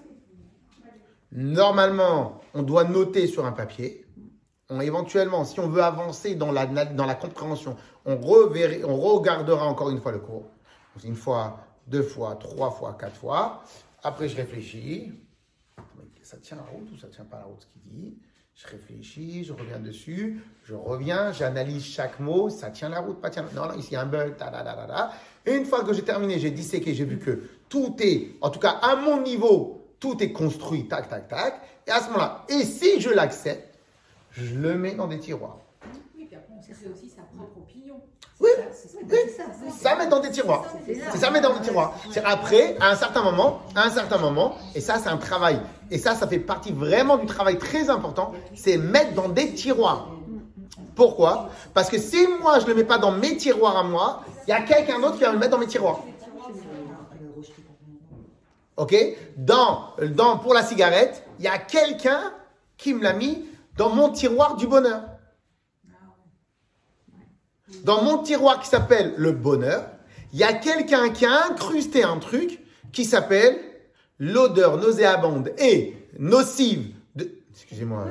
Normalement, 1.32 2.40
on 2.54 2.62
doit 2.62 2.84
noter 2.84 3.26
sur 3.26 3.44
un 3.44 3.52
papier. 3.52 4.06
On, 4.70 4.80
éventuellement, 4.80 5.44
si 5.44 5.60
on 5.60 5.68
veut 5.68 5.82
avancer 5.82 6.34
dans 6.34 6.50
la, 6.50 6.66
dans 6.66 7.06
la 7.06 7.14
compréhension, 7.14 7.76
on, 8.04 8.16
reverra- 8.16 8.84
on 8.84 8.96
regardera 8.96 9.66
encore 9.66 9.90
une 9.90 10.00
fois 10.00 10.12
le 10.12 10.18
cours. 10.18 10.48
Une 11.04 11.14
fois, 11.14 11.60
deux 11.86 12.02
fois, 12.02 12.36
trois 12.36 12.70
fois, 12.70 12.96
quatre 12.98 13.16
fois. 13.16 13.62
Après, 14.02 14.28
je 14.28 14.36
réfléchis. 14.36 15.12
Ça 16.22 16.38
tient 16.38 16.56
la 16.56 16.64
route 16.64 16.88
ou 16.92 16.98
ça 16.98 17.06
tient 17.06 17.24
pas 17.24 17.38
la 17.38 17.44
route 17.44 17.60
ce 17.60 17.66
qu'il 17.66 17.82
dit? 17.82 18.18
Je 18.56 18.66
réfléchis, 18.68 19.44
je 19.44 19.52
reviens 19.52 19.78
dessus, 19.78 20.40
je 20.64 20.74
reviens, 20.74 21.30
j'analyse 21.30 21.84
chaque 21.84 22.18
mot, 22.20 22.48
ça 22.48 22.70
tient 22.70 22.88
la 22.88 23.00
route, 23.00 23.20
pas 23.20 23.28
tient. 23.28 23.44
Non, 23.54 23.66
non, 23.66 23.74
ici 23.74 23.94
un 23.94 24.06
bug, 24.06 24.36
ta, 24.38 24.46
ta, 24.46 24.62
ta, 24.62 24.72
ta. 24.72 25.12
Et 25.44 25.54
une 25.54 25.66
fois 25.66 25.84
que 25.84 25.92
j'ai 25.92 26.02
terminé, 26.02 26.38
j'ai 26.38 26.50
disséqué, 26.50 26.94
j'ai 26.94 27.04
vu 27.04 27.18
que 27.18 27.42
tout 27.68 27.94
est, 28.00 28.30
en 28.40 28.48
tout 28.48 28.58
cas 28.58 28.70
à 28.70 28.96
mon 28.96 29.20
niveau, 29.20 29.86
tout 30.00 30.22
est 30.22 30.32
construit, 30.32 30.88
tac, 30.88 31.06
tac, 31.10 31.28
tac. 31.28 31.60
Et 31.86 31.90
à 31.90 32.00
ce 32.00 32.06
moment-là, 32.06 32.46
et 32.48 32.64
si 32.64 32.98
je 32.98 33.10
l'accepte, 33.10 33.78
je 34.30 34.54
le 34.54 34.78
mets 34.78 34.94
dans 34.94 35.06
des 35.06 35.18
tiroirs. 35.18 35.58
Oui, 36.16 36.24
puis 36.24 36.34
après, 36.34 36.45
on 36.45 36.45
sait 36.45 36.45
c'est 36.62 36.88
aussi 36.88 37.08
sa 37.08 37.22
propre 37.22 37.58
opinion. 37.58 38.00
Oui, 38.38 38.50
C'est 38.72 38.88
ça, 38.88 38.98
oui. 39.02 39.18
ça, 39.34 39.44
ça. 39.44 39.90
Ça 39.90 39.96
met 39.96 40.08
dans 40.08 40.20
des 40.20 40.30
tiroirs. 40.30 40.66
C'est 40.86 41.18
ça 41.18 41.30
met 41.30 41.40
dans 41.40 41.54
des 41.54 41.60
tiroirs. 41.60 41.94
C'est 42.10 42.22
après, 42.24 42.76
à 42.80 42.90
un 42.90 42.96
certain 42.96 43.22
moment, 43.22 43.60
à 43.74 43.84
un 43.86 43.90
certain 43.90 44.18
moment, 44.18 44.56
et 44.74 44.80
ça 44.80 44.98
c'est 44.98 45.08
un 45.08 45.16
travail. 45.16 45.60
Et 45.90 45.98
ça, 45.98 46.14
ça 46.14 46.26
fait 46.26 46.38
partie 46.38 46.72
vraiment 46.72 47.16
du 47.16 47.26
travail 47.26 47.58
très 47.58 47.88
important, 47.88 48.32
c'est 48.54 48.76
mettre 48.76 49.14
dans 49.14 49.28
des 49.28 49.54
tiroirs. 49.54 50.10
Pourquoi? 50.94 51.50
Parce 51.72 51.88
que 51.88 51.98
si 51.98 52.26
moi 52.42 52.58
je 52.58 52.64
ne 52.64 52.70
le 52.70 52.74
mets 52.76 52.84
pas 52.84 52.98
dans 52.98 53.12
mes 53.12 53.36
tiroirs 53.36 53.76
à 53.76 53.82
moi, 53.84 54.22
il 54.46 54.50
y 54.50 54.52
a 54.52 54.60
quelqu'un 54.62 55.00
d'autre 55.00 55.16
qui 55.16 55.24
va 55.24 55.32
le 55.32 55.38
mettre 55.38 55.52
dans 55.52 55.58
mes 55.58 55.66
tiroirs. 55.66 56.00
Ok? 58.76 58.94
Dans, 59.36 59.92
dans, 60.14 60.38
Pour 60.38 60.52
la 60.52 60.62
cigarette, 60.62 61.24
il 61.38 61.44
y 61.46 61.48
a 61.48 61.58
quelqu'un 61.58 62.32
qui 62.76 62.92
me 62.92 63.02
l'a 63.02 63.14
mis 63.14 63.46
dans 63.78 63.88
mon 63.88 64.10
tiroir 64.10 64.56
du 64.56 64.66
bonheur. 64.66 65.02
Dans 67.84 68.02
mon 68.02 68.18
tiroir 68.18 68.60
qui 68.60 68.68
s'appelle 68.68 69.14
le 69.16 69.32
bonheur, 69.32 69.84
il 70.32 70.38
y 70.38 70.44
a 70.44 70.52
quelqu'un 70.52 71.10
qui 71.10 71.24
a 71.24 71.46
incrusté 71.50 72.02
un 72.02 72.18
truc 72.18 72.60
qui 72.92 73.04
s'appelle 73.04 73.58
l'odeur 74.18 74.78
nauséabonde 74.78 75.52
et 75.58 75.94
nocive 76.18 76.94
de... 77.14 77.30
Excusez-moi. 77.52 78.06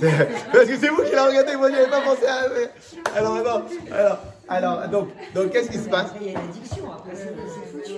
Parce 0.52 0.66
que 0.66 0.76
c'est 0.76 0.88
vous 0.88 1.02
qui 1.02 1.12
l'avez 1.12 1.38
regardé, 1.38 1.56
moi 1.56 1.70
je 1.70 1.76
n'avais 1.76 1.90
pas 1.90 2.00
pensé 2.00 2.26
à... 2.26 3.16
Alors, 3.16 3.36
non, 3.36 3.64
alors, 3.92 4.18
alors, 4.48 4.88
donc, 4.88 5.08
donc 5.34 5.50
qu'est-ce 5.50 5.70
qui 5.70 5.78
se 5.78 5.88
passe? 5.88 6.10
Il 6.20 6.26
y 6.26 6.28
a 6.28 6.32
une 6.32 6.36
addiction, 6.48 6.92
après, 6.92 7.14
c'est 7.14 7.34
c'est 7.46 7.66
foutu. 7.72 7.94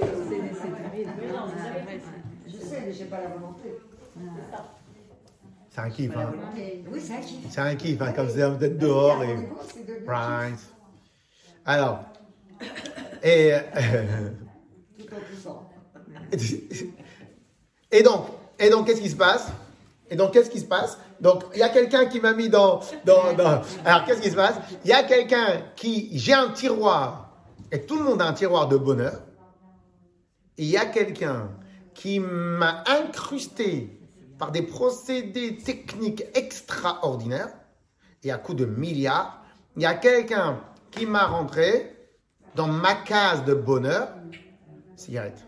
Je 2.47 2.57
sais, 2.57 2.83
mais 2.87 2.93
j'ai 2.93 3.05
pas 3.05 3.21
la 3.21 3.29
volonté. 3.29 3.79
C'est 5.71 5.81
un 5.81 5.91
kiff, 5.91 6.17
hein. 6.17 6.33
Oui, 6.91 7.01
c'est 7.01 7.13
un 7.13 7.21
kiff. 7.21 7.39
C'est 7.51 7.61
un 7.61 7.75
kiff, 7.75 8.03
hein, 8.03 8.13
comme 8.13 8.29
ça, 8.29 8.49
vous 8.49 8.65
êtes 8.65 8.79
dehors 8.79 9.23
et... 9.23 9.37
Alors, 11.67 12.01
et, 13.23 13.53
euh, 13.53 14.31
et 17.93 18.03
donc, 18.03 18.27
et 18.59 18.71
donc, 18.71 18.87
qu'est-ce 18.87 19.03
qui 19.03 19.11
se 19.11 19.17
passe? 19.17 19.49
Et 20.09 20.17
donc, 20.17 20.33
qu'est-ce 20.33 20.49
qui 20.49 20.61
se 20.61 20.65
passe? 20.65 20.99
Donc, 21.21 21.45
il 21.53 21.59
y 21.59 21.63
a 21.63 21.69
quelqu'un 21.69 22.07
qui 22.07 22.21
m'a 22.21 22.33
mis 22.33 22.49
dans, 22.49 22.81
dans, 23.05 23.23
Alors, 23.85 24.07
qu'est-ce 24.07 24.23
qui 24.23 24.31
se 24.31 24.37
passe? 24.37 24.55
Il 24.83 24.89
y 24.89 24.95
a 24.95 25.03
quelqu'un 25.03 25.63
qui, 25.77 26.09
j'ai 26.17 26.33
un 26.33 26.49
tiroir, 26.53 27.45
et 27.71 27.83
tout 27.83 27.99
le 27.99 28.05
monde 28.05 28.23
a 28.23 28.29
un 28.29 28.33
tiroir 28.33 28.67
de 28.67 28.79
bonheur. 28.79 29.21
Il 30.57 30.71
y 30.71 30.79
a 30.79 30.87
quelqu'un 30.87 31.51
qui 31.93 32.19
m'a 32.19 32.83
incrusté 32.87 34.01
par 34.39 34.53
des 34.53 34.63
procédés 34.63 35.59
techniques 35.59 36.25
extraordinaires, 36.35 37.53
et 38.23 38.33
à 38.33 38.39
coup 38.39 38.55
de 38.55 38.65
milliards, 38.65 39.38
il 39.79 39.83
y 39.83 39.87
a 39.87 39.95
quelqu'un 39.95 40.61
qui 40.91 41.07
m'a 41.07 41.27
rentré 41.29 41.97
dans 42.57 42.67
ma 42.67 42.97
case 42.97 43.45
de 43.45 43.55
bonheur, 43.55 44.09
cigarette. 44.97 45.47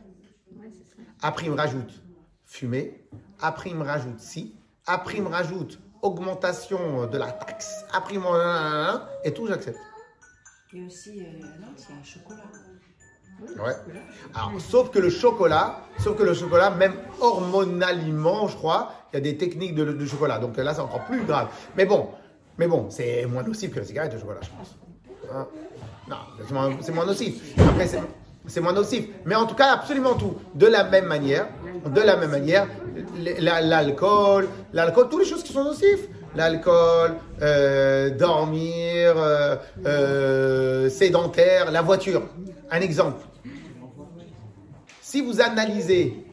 Après, 1.21 1.47
il 1.47 1.51
me 1.51 1.57
rajoute 1.57 2.01
fumée. 2.45 3.09
Après, 3.41 3.71
il 3.71 3.77
me 3.77 3.83
rajoute 3.83 4.21
ci. 4.21 4.55
Après, 4.87 5.17
il 5.17 5.25
me 5.25 5.29
rajoute 5.29 5.81
augmentation 6.01 7.09
de 7.09 7.19
la 7.19 7.33
taxe. 7.33 7.85
Après, 7.93 8.15
il 8.15 8.21
me... 8.21 9.01
Et 9.25 9.35
tout, 9.35 9.49
j'accepte. 9.49 9.81
Il 10.73 10.79
y 10.79 10.85
a 10.85 10.87
aussi, 10.87 11.21
euh, 11.21 11.25
un 11.25 11.69
autre, 11.69 11.83
il 11.89 11.95
y 11.95 11.99
a 11.99 12.01
un 12.01 12.05
chocolat. 12.05 12.45
Ouais. 13.65 13.95
Alors, 14.33 14.61
sauf 14.61 14.91
que 14.93 15.01
le 15.01 15.11
chocolat, 15.11 15.81
sauf 15.99 16.17
que 16.17 16.23
le 16.23 16.35
chocolat, 16.35 16.71
même 16.71 16.95
hormonalement, 17.21 18.47
je 18.47 18.57
crois, 18.57 18.93
il 19.13 19.17
y 19.17 19.19
a 19.19 19.21
des 19.23 19.37
techniques 19.37 19.75
de, 19.75 19.87
de 19.87 20.07
chocolat. 20.07 20.39
Donc 20.39 20.57
là, 20.57 20.73
c'est 20.73 20.81
encore 20.81 21.05
plus 21.07 21.25
grave. 21.25 21.49
Mais 21.77 21.85
bon, 21.85 22.11
mais 22.61 22.67
bon, 22.67 22.91
c'est 22.91 23.25
moins 23.25 23.43
nocif 23.43 23.73
que 23.73 23.79
la 23.79 23.87
cigarette 23.87 24.13
de 24.13 24.19
chocolat, 24.19 24.41
je 24.43 24.51
pense. 24.51 24.77
Hein? 25.33 25.47
Non, 26.07 26.17
c'est 26.83 26.93
moins, 26.93 27.07
nocif. 27.07 27.59
Après, 27.59 27.89
c'est, 28.47 28.61
moins 28.61 28.75
nocif. 28.75 29.07
Mais 29.25 29.35
en 29.35 29.47
tout 29.47 29.55
cas, 29.55 29.73
absolument 29.73 30.13
tout. 30.13 30.37
De 30.55 30.67
la 30.67 30.85
même 30.85 31.07
manière, 31.07 31.49
de 31.87 32.01
la 32.03 32.19
même 32.19 32.33
manière, 32.33 32.67
l'alcool, 33.17 34.47
l'alcool, 34.75 35.09
toutes 35.09 35.21
les 35.21 35.27
choses 35.27 35.43
qui 35.43 35.55
sont 35.55 35.65
nocives. 35.65 36.07
L'alcool, 36.37 37.15
euh, 37.41 38.11
dormir, 38.11 39.15
euh, 39.17 39.57
euh, 39.87 40.91
sédentaire, 40.91 41.71
la 41.71 41.81
voiture. 41.81 42.25
Un 42.71 42.83
exemple. 42.83 43.25
Si 45.01 45.23
vous 45.23 45.41
analysez, 45.41 46.27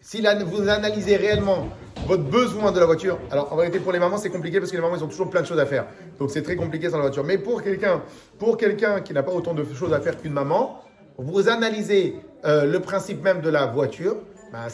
si 0.00 0.24
vous 0.46 0.68
analysez 0.70 1.16
réellement 1.16 1.68
votre 2.06 2.24
besoin 2.24 2.72
de 2.72 2.80
la 2.80 2.86
voiture, 2.86 3.18
alors 3.30 3.52
en 3.52 3.56
vérité 3.56 3.78
pour 3.78 3.92
les 3.92 3.98
mamans 3.98 4.18
c'est 4.18 4.30
compliqué 4.30 4.58
parce 4.58 4.70
que 4.70 4.76
les 4.76 4.82
mamans 4.82 4.96
ils 4.96 5.04
ont 5.04 5.08
toujours 5.08 5.30
plein 5.30 5.42
de 5.42 5.46
choses 5.46 5.58
à 5.58 5.66
faire, 5.66 5.86
donc 6.18 6.30
c'est 6.30 6.42
très 6.42 6.56
compliqué 6.56 6.90
sans 6.90 6.96
la 6.96 7.02
voiture. 7.02 7.24
Mais 7.24 7.38
pour 7.38 7.62
quelqu'un, 7.62 8.02
pour 8.38 8.56
quelqu'un 8.56 9.00
qui 9.00 9.12
n'a 9.12 9.22
pas 9.22 9.32
autant 9.32 9.54
de 9.54 9.64
choses 9.74 9.92
à 9.92 10.00
faire 10.00 10.20
qu'une 10.20 10.32
maman, 10.32 10.82
vous 11.18 11.48
analysez 11.48 12.16
euh, 12.44 12.64
le 12.64 12.80
principe 12.80 13.22
même 13.22 13.40
de 13.40 13.50
la 13.50 13.66
voiture, 13.66 14.16
ben, 14.52 14.66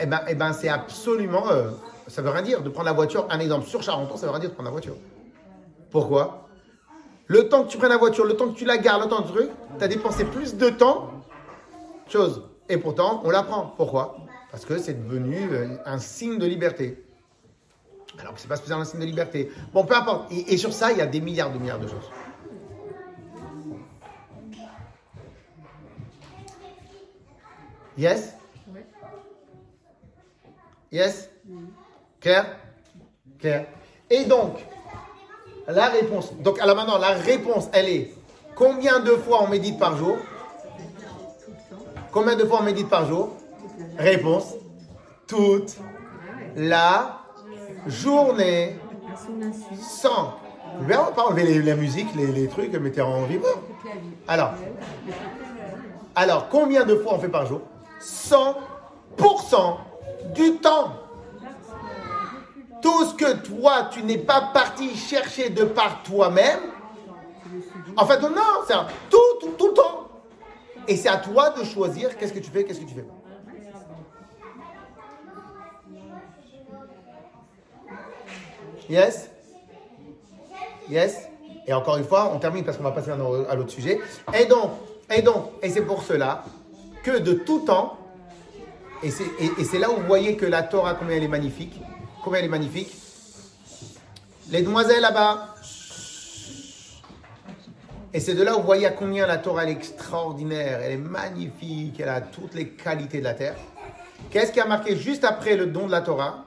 eh 0.00 0.06
ben, 0.06 0.20
eh 0.28 0.34
ben, 0.34 0.52
c'est 0.52 0.68
absolument, 0.68 1.50
euh, 1.50 1.70
ça 2.06 2.22
veut 2.22 2.30
rien 2.30 2.42
dire 2.42 2.62
de 2.62 2.68
prendre 2.68 2.86
la 2.86 2.92
voiture. 2.92 3.26
Un 3.30 3.40
exemple 3.40 3.66
sur 3.66 3.82
Charenton, 3.82 4.16
ça 4.16 4.26
veut 4.26 4.32
rien 4.32 4.40
dire 4.40 4.50
de 4.50 4.54
prendre 4.54 4.68
la 4.68 4.72
voiture. 4.72 4.96
Pourquoi? 5.90 6.48
Le 7.26 7.48
temps 7.48 7.64
que 7.64 7.68
tu 7.68 7.78
prennes 7.78 7.90
la 7.90 7.96
voiture, 7.96 8.24
le 8.24 8.34
temps 8.34 8.48
que 8.48 8.56
tu 8.56 8.64
la 8.64 8.78
gares, 8.78 9.00
le 9.00 9.06
temps 9.06 9.20
de 9.20 9.28
truc, 9.28 9.50
tu 9.78 9.84
as 9.84 9.88
dépensé 9.88 10.24
plus 10.24 10.56
de 10.56 10.68
temps 10.68 11.10
chose. 12.08 12.42
Et 12.68 12.76
pourtant, 12.76 13.22
on 13.24 13.30
la 13.30 13.42
prend. 13.42 13.72
Pourquoi? 13.76 14.16
Parce 14.50 14.64
que 14.64 14.78
c'est 14.78 14.94
devenu 14.94 15.52
euh, 15.52 15.76
un 15.86 15.98
signe 15.98 16.38
de 16.38 16.46
liberté. 16.46 17.04
Alors 18.18 18.34
que 18.34 18.40
c'est 18.40 18.48
pas 18.48 18.56
spécialement 18.56 18.82
un 18.82 18.86
signe 18.86 19.00
de 19.00 19.06
liberté. 19.06 19.50
Bon, 19.72 19.84
peu 19.84 19.94
importe. 19.94 20.30
Et, 20.32 20.54
et 20.54 20.56
sur 20.56 20.72
ça, 20.72 20.90
il 20.90 20.98
y 20.98 21.00
a 21.00 21.06
des 21.06 21.20
milliards 21.20 21.52
de 21.52 21.58
milliards 21.58 21.78
de 21.78 21.86
choses. 21.86 22.10
Yes? 27.96 28.34
Yes? 30.90 31.30
Claire 32.20 32.56
Claire. 33.38 33.66
Et 34.08 34.24
donc, 34.24 34.58
la 35.68 35.86
réponse. 35.86 36.34
Donc, 36.38 36.58
alors 36.60 36.74
maintenant, 36.76 36.98
la 36.98 37.12
réponse, 37.12 37.68
elle 37.72 37.88
est 37.88 38.14
combien 38.54 39.00
de 39.00 39.12
fois 39.12 39.42
on 39.42 39.48
médite 39.48 39.78
par 39.78 39.96
jour? 39.96 40.16
Combien 42.10 42.36
de 42.36 42.44
fois 42.44 42.58
on 42.60 42.64
médite 42.64 42.88
par 42.88 43.06
jour? 43.06 43.36
Réponse 44.00 44.54
toute 45.26 45.76
la 46.56 47.18
journée 47.86 48.76
sans. 49.78 50.34
Vous 50.78 50.84
pouvez 50.84 50.94
pas 51.14 51.26
enlever 51.26 51.42
les- 51.42 51.62
la 51.62 51.76
musique, 51.76 52.08
les, 52.16 52.28
les 52.28 52.48
trucs, 52.48 52.72
mettez 52.72 53.02
en 53.02 53.24
vibreur. 53.24 53.58
Alors, 54.26 54.52
alors, 56.14 56.48
combien 56.48 56.84
de 56.84 56.96
fois 56.96 57.14
on 57.14 57.18
fait 57.18 57.28
par 57.28 57.44
jour? 57.44 57.60
100% 58.00 59.76
du 60.34 60.56
temps. 60.56 60.92
Tout 62.80 63.04
ce 63.04 63.14
que 63.14 63.32
toi, 63.36 63.88
tu 63.92 64.02
n'es 64.02 64.16
pas 64.16 64.50
parti 64.54 64.96
chercher 64.96 65.50
de 65.50 65.64
par 65.64 66.02
toi-même, 66.02 66.60
en 67.98 68.06
fait, 68.06 68.18
non, 68.22 68.30
c'est 68.66 68.74
tout, 69.10 69.18
tout, 69.40 69.50
tout 69.58 69.66
le 69.68 69.74
temps. 69.74 70.08
Et 70.88 70.96
c'est 70.96 71.10
à 71.10 71.18
toi 71.18 71.50
de 71.50 71.62
choisir 71.64 72.16
qu'est-ce 72.16 72.32
que 72.32 72.38
tu 72.38 72.50
fais, 72.50 72.64
qu'est-ce 72.64 72.80
que 72.80 72.86
tu 72.86 72.94
fais 72.94 73.02
pas. 73.02 73.14
Yes 78.90 79.30
Yes 80.88 81.28
Et 81.68 81.72
encore 81.72 81.96
une 81.96 82.04
fois, 82.04 82.32
on 82.34 82.40
termine 82.40 82.64
parce 82.64 82.76
qu'on 82.76 82.82
va 82.82 82.90
passer 82.90 83.12
à 83.12 83.54
l'autre 83.54 83.70
sujet. 83.70 84.00
Et 84.36 84.46
donc, 84.46 84.72
et 85.14 85.22
donc, 85.22 85.52
et 85.62 85.70
c'est 85.70 85.82
pour 85.82 86.02
cela 86.02 86.44
que 87.04 87.18
de 87.18 87.34
tout 87.34 87.60
temps, 87.60 87.96
et 89.02 89.10
c'est 89.10 89.78
là 89.78 89.90
où 89.90 89.96
vous 89.96 90.06
voyez 90.06 90.36
que 90.36 90.44
la 90.44 90.64
Torah, 90.64 90.94
combien 90.94 91.16
elle 91.16 91.22
est 91.22 91.28
magnifique, 91.28 91.80
combien 92.24 92.40
elle 92.40 92.46
est 92.46 92.48
magnifique. 92.48 92.92
Les 94.50 94.62
demoiselles 94.62 95.00
là-bas. 95.00 95.54
Et 98.12 98.18
c'est 98.18 98.34
de 98.34 98.42
là 98.42 98.56
où 98.56 98.60
vous 98.60 98.66
voyez 98.66 98.86
à 98.86 98.90
combien 98.90 99.24
la 99.24 99.38
Torah 99.38 99.66
est 99.66 99.70
extraordinaire, 99.70 100.80
elle 100.82 100.92
est 100.92 100.96
magnifique, 100.96 102.00
elle 102.00 102.08
a 102.08 102.20
toutes 102.20 102.54
les 102.54 102.70
qualités 102.70 103.20
de 103.20 103.24
la 103.24 103.34
terre. 103.34 103.54
Qu'est-ce 104.30 104.50
qui 104.50 104.58
a 104.58 104.66
marqué 104.66 104.96
juste 104.96 105.22
après 105.22 105.54
le 105.54 105.66
don 105.66 105.86
de 105.86 105.92
la 105.92 106.00
Torah? 106.00 106.44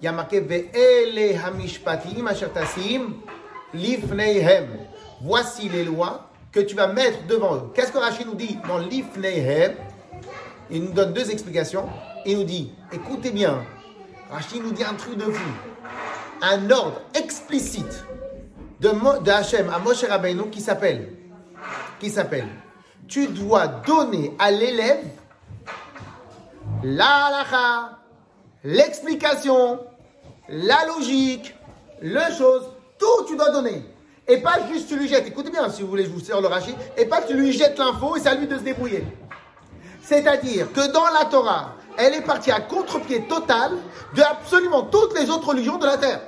Il 0.00 0.04
y 0.04 0.08
a 0.08 0.12
marqué 0.12 0.40
Ve'ele 0.40 1.36
hamishpatim 1.42 2.26
lifneihem. 3.72 4.68
Voici 5.22 5.68
les 5.68 5.84
lois 5.84 6.30
que 6.52 6.60
tu 6.60 6.74
vas 6.74 6.86
mettre 6.88 7.26
devant 7.26 7.56
eux. 7.56 7.62
Qu'est-ce 7.74 7.92
que 7.92 7.98
Rachid 7.98 8.26
nous 8.26 8.34
dit 8.34 8.58
dans 8.68 8.78
lifneihem? 8.78 9.74
Il 10.70 10.84
nous 10.84 10.92
donne 10.92 11.12
deux 11.12 11.30
explications. 11.30 11.88
Il 12.24 12.38
nous 12.38 12.44
dit, 12.44 12.72
écoutez 12.92 13.30
bien, 13.30 13.64
Rachid 14.30 14.62
nous 14.62 14.72
dit 14.72 14.84
un 14.84 14.94
truc 14.94 15.16
de 15.16 15.24
fou. 15.24 15.50
Un 16.42 16.70
ordre 16.70 17.00
explicite 17.14 18.04
de, 18.80 18.90
Mo- 18.90 19.26
Hachem 19.26 19.70
à 19.70 19.78
Moshe 19.78 20.04
Rabbeinu 20.04 20.50
qui 20.50 20.60
s'appelle, 20.60 21.12
qui 21.98 22.10
s'appelle, 22.10 22.48
tu 23.08 23.28
dois 23.28 23.66
donner 23.68 24.34
à 24.38 24.50
l'élève 24.50 25.04
la 26.82 27.30
l'explication, 28.64 29.80
la 30.48 30.86
logique, 30.86 31.54
le 32.00 32.32
chose, 32.36 32.64
tout 32.98 33.24
tu 33.26 33.36
dois 33.36 33.50
donner. 33.50 33.82
Et 34.28 34.38
pas 34.38 34.58
juste 34.72 34.88
tu 34.88 34.96
lui 34.96 35.08
jettes, 35.08 35.26
écoutez 35.26 35.50
bien 35.50 35.68
si 35.70 35.82
vous 35.82 35.88
voulez, 35.88 36.04
je 36.04 36.10
vous 36.10 36.20
sers 36.20 36.40
le 36.40 36.48
rachis, 36.48 36.74
et 36.96 37.06
pas 37.06 37.22
tu 37.22 37.34
lui 37.34 37.52
jettes 37.52 37.78
l'info 37.78 38.16
et 38.16 38.20
c'est 38.20 38.28
à 38.28 38.34
lui 38.34 38.46
de 38.46 38.58
se 38.58 38.62
débrouiller. 38.62 39.04
C'est-à-dire 40.02 40.72
que 40.72 40.92
dans 40.92 41.06
la 41.06 41.26
Torah, 41.26 41.74
elle 41.96 42.14
est 42.14 42.22
partie 42.22 42.50
à 42.50 42.60
contre-pied 42.60 43.22
total 43.28 43.72
de 44.14 44.22
absolument 44.22 44.82
toutes 44.82 45.18
les 45.18 45.30
autres 45.30 45.48
religions 45.48 45.78
de 45.78 45.86
la 45.86 45.96
terre. 45.96 46.20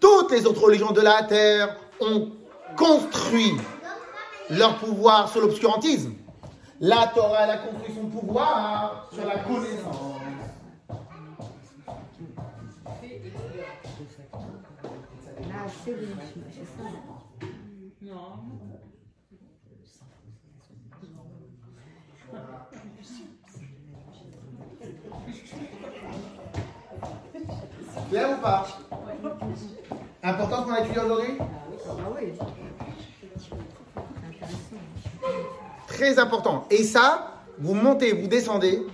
Toutes 0.00 0.30
les 0.30 0.46
autres 0.46 0.62
religions 0.62 0.92
de 0.92 1.00
la 1.00 1.22
terre 1.22 1.76
ont 2.00 2.30
construit 2.76 3.54
leur 4.50 4.76
pouvoir 4.76 5.30
sur 5.30 5.40
l'obscurantisme. 5.40 6.12
La 6.80 7.10
Torah, 7.14 7.44
elle 7.44 7.50
a 7.50 7.56
construit 7.58 7.94
son 7.94 8.06
pouvoir 8.08 9.08
sur 9.12 9.24
la 9.26 9.38
connaissance. 9.38 9.73
Clair 15.84 15.98
ou 28.30 28.40
pas 28.40 28.66
Important 30.22 30.62
qu'on 30.62 30.72
a 30.72 30.80
étudié 30.80 31.00
aujourd'hui. 31.00 31.36
Très 35.86 36.18
important. 36.18 36.66
Et 36.70 36.82
ça, 36.82 37.42
vous 37.58 37.74
montez, 37.74 38.14
vous 38.14 38.26
descendez. 38.26 38.86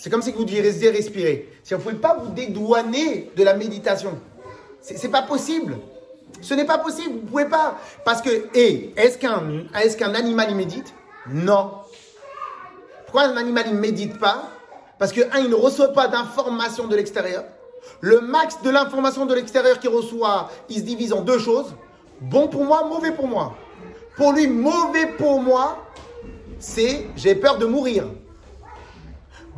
C'est 0.00 0.10
comme 0.10 0.22
si 0.22 0.30
vous 0.30 0.44
deviez 0.44 0.60
respirer. 0.60 1.48
Si 1.64 1.74
vous 1.74 1.80
ne 1.80 1.84
pouvez 1.84 1.96
pas 1.96 2.14
vous 2.14 2.30
dédouaner 2.30 3.32
de 3.36 3.42
la 3.42 3.54
méditation. 3.54 4.18
C'est 4.80 5.10
pas 5.10 5.22
possible. 5.22 5.76
Ce 6.40 6.54
n'est 6.54 6.64
pas 6.64 6.78
possible. 6.78 7.14
Vous 7.14 7.22
ne 7.22 7.26
pouvez 7.26 7.44
pas. 7.46 7.76
Parce 8.04 8.22
que, 8.22 8.30
est-ce 8.54 9.18
qu'un 9.18 10.14
est 10.14 10.16
animal, 10.16 10.46
il 10.50 10.56
médite? 10.56 10.94
Non. 11.28 11.72
Pourquoi 13.06 13.24
un 13.24 13.36
animal, 13.36 13.74
ne 13.74 13.78
médite 13.78 14.18
pas? 14.18 14.50
Parce 15.00 15.12
que, 15.12 15.22
un, 15.32 15.40
il 15.40 15.50
ne 15.50 15.56
reçoit 15.56 15.92
pas 15.92 16.06
d'informations 16.06 16.86
de 16.86 16.94
l'extérieur. 16.94 17.44
Le 18.00 18.20
max 18.20 18.62
de 18.62 18.70
l'information 18.70 19.26
de 19.26 19.34
l'extérieur 19.34 19.80
qu'il 19.80 19.90
reçoit, 19.90 20.48
il 20.68 20.76
se 20.76 20.82
divise 20.82 21.12
en 21.12 21.22
deux 21.22 21.38
choses. 21.38 21.74
Bon 22.20 22.48
pour 22.48 22.64
moi, 22.64 22.84
mauvais 22.84 23.12
pour 23.12 23.26
moi. 23.26 23.56
Pour 24.16 24.32
lui, 24.32 24.46
mauvais 24.46 25.06
pour 25.06 25.40
moi, 25.40 25.86
c'est 26.58 27.06
j'ai 27.16 27.34
peur 27.34 27.58
de 27.58 27.66
mourir. 27.66 28.04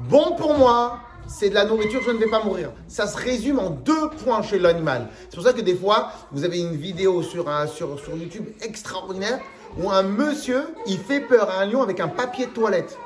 Bon 0.08 0.34
pour 0.34 0.56
moi, 0.56 1.00
c'est 1.26 1.50
de 1.50 1.54
la 1.54 1.64
nourriture, 1.64 2.00
je 2.02 2.10
ne 2.10 2.16
vais 2.16 2.30
pas 2.30 2.42
mourir. 2.42 2.72
Ça 2.88 3.06
se 3.06 3.16
résume 3.16 3.58
en 3.58 3.70
deux 3.70 4.08
points 4.24 4.42
chez 4.42 4.58
l'animal. 4.58 5.08
C'est 5.28 5.36
pour 5.36 5.44
ça 5.44 5.52
que 5.52 5.60
des 5.60 5.74
fois, 5.74 6.10
vous 6.32 6.44
avez 6.44 6.58
une 6.58 6.74
vidéo 6.74 7.22
sur, 7.22 7.46
YouTube 8.16 8.46
extraordinaire 8.62 9.40
où 9.78 9.90
un 9.90 10.02
monsieur, 10.02 10.62
il 10.86 10.98
fait 10.98 11.20
peur 11.20 11.50
à 11.50 11.60
un 11.60 11.66
lion 11.66 11.82
avec 11.82 12.00
un 12.00 12.08
papier 12.08 12.46
de 12.46 12.50
toilette. 12.50 12.98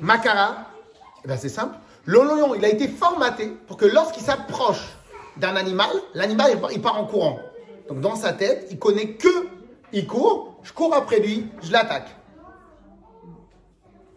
Macara, 0.00 0.66
eh 1.24 1.28
ben 1.28 1.36
c'est 1.36 1.48
simple. 1.48 1.74
Le 2.04 2.18
lion, 2.18 2.54
il 2.54 2.64
a 2.64 2.68
été 2.68 2.86
formaté 2.86 3.56
pour 3.66 3.76
que 3.76 3.86
lorsqu'il 3.86 4.22
s'approche 4.22 4.96
d'un 5.38 5.56
animal, 5.56 5.90
l'animal, 6.14 6.52
il 6.70 6.80
part 6.80 7.00
en 7.00 7.06
courant. 7.06 7.40
Donc 7.88 8.00
dans 8.00 8.14
sa 8.14 8.32
tête, 8.32 8.68
il 8.70 8.78
connaît 8.78 9.14
que, 9.14 9.48
il 9.92 10.06
court, 10.06 10.60
je 10.62 10.72
cours 10.72 10.94
après 10.94 11.18
lui, 11.18 11.46
je 11.62 11.72
l'attaque. 11.72 12.17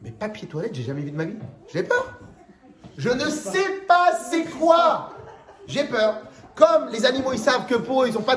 Mais 0.02 0.12
papier 0.12 0.48
toilette, 0.48 0.74
j'ai 0.74 0.84
jamais 0.84 1.02
vu 1.02 1.12
de 1.12 1.18
ma 1.18 1.26
vie. 1.26 1.38
J'ai 1.72 1.84
peur. 1.84 2.20
Je 2.98 3.10
ne 3.10 3.30
sais 3.30 3.82
pas 3.88 4.12
c'est 4.30 4.46
quoi. 4.46 5.12
J'ai 5.68 5.84
peur. 5.84 6.22
Comme 6.56 6.90
les 6.92 7.06
animaux, 7.06 7.34
ils 7.34 7.40
savent 7.40 7.66
que 7.66 7.76
pour 7.76 8.04
eux, 8.04 8.08
ils 8.08 8.14
n'ont 8.14 8.22
pas 8.22 8.36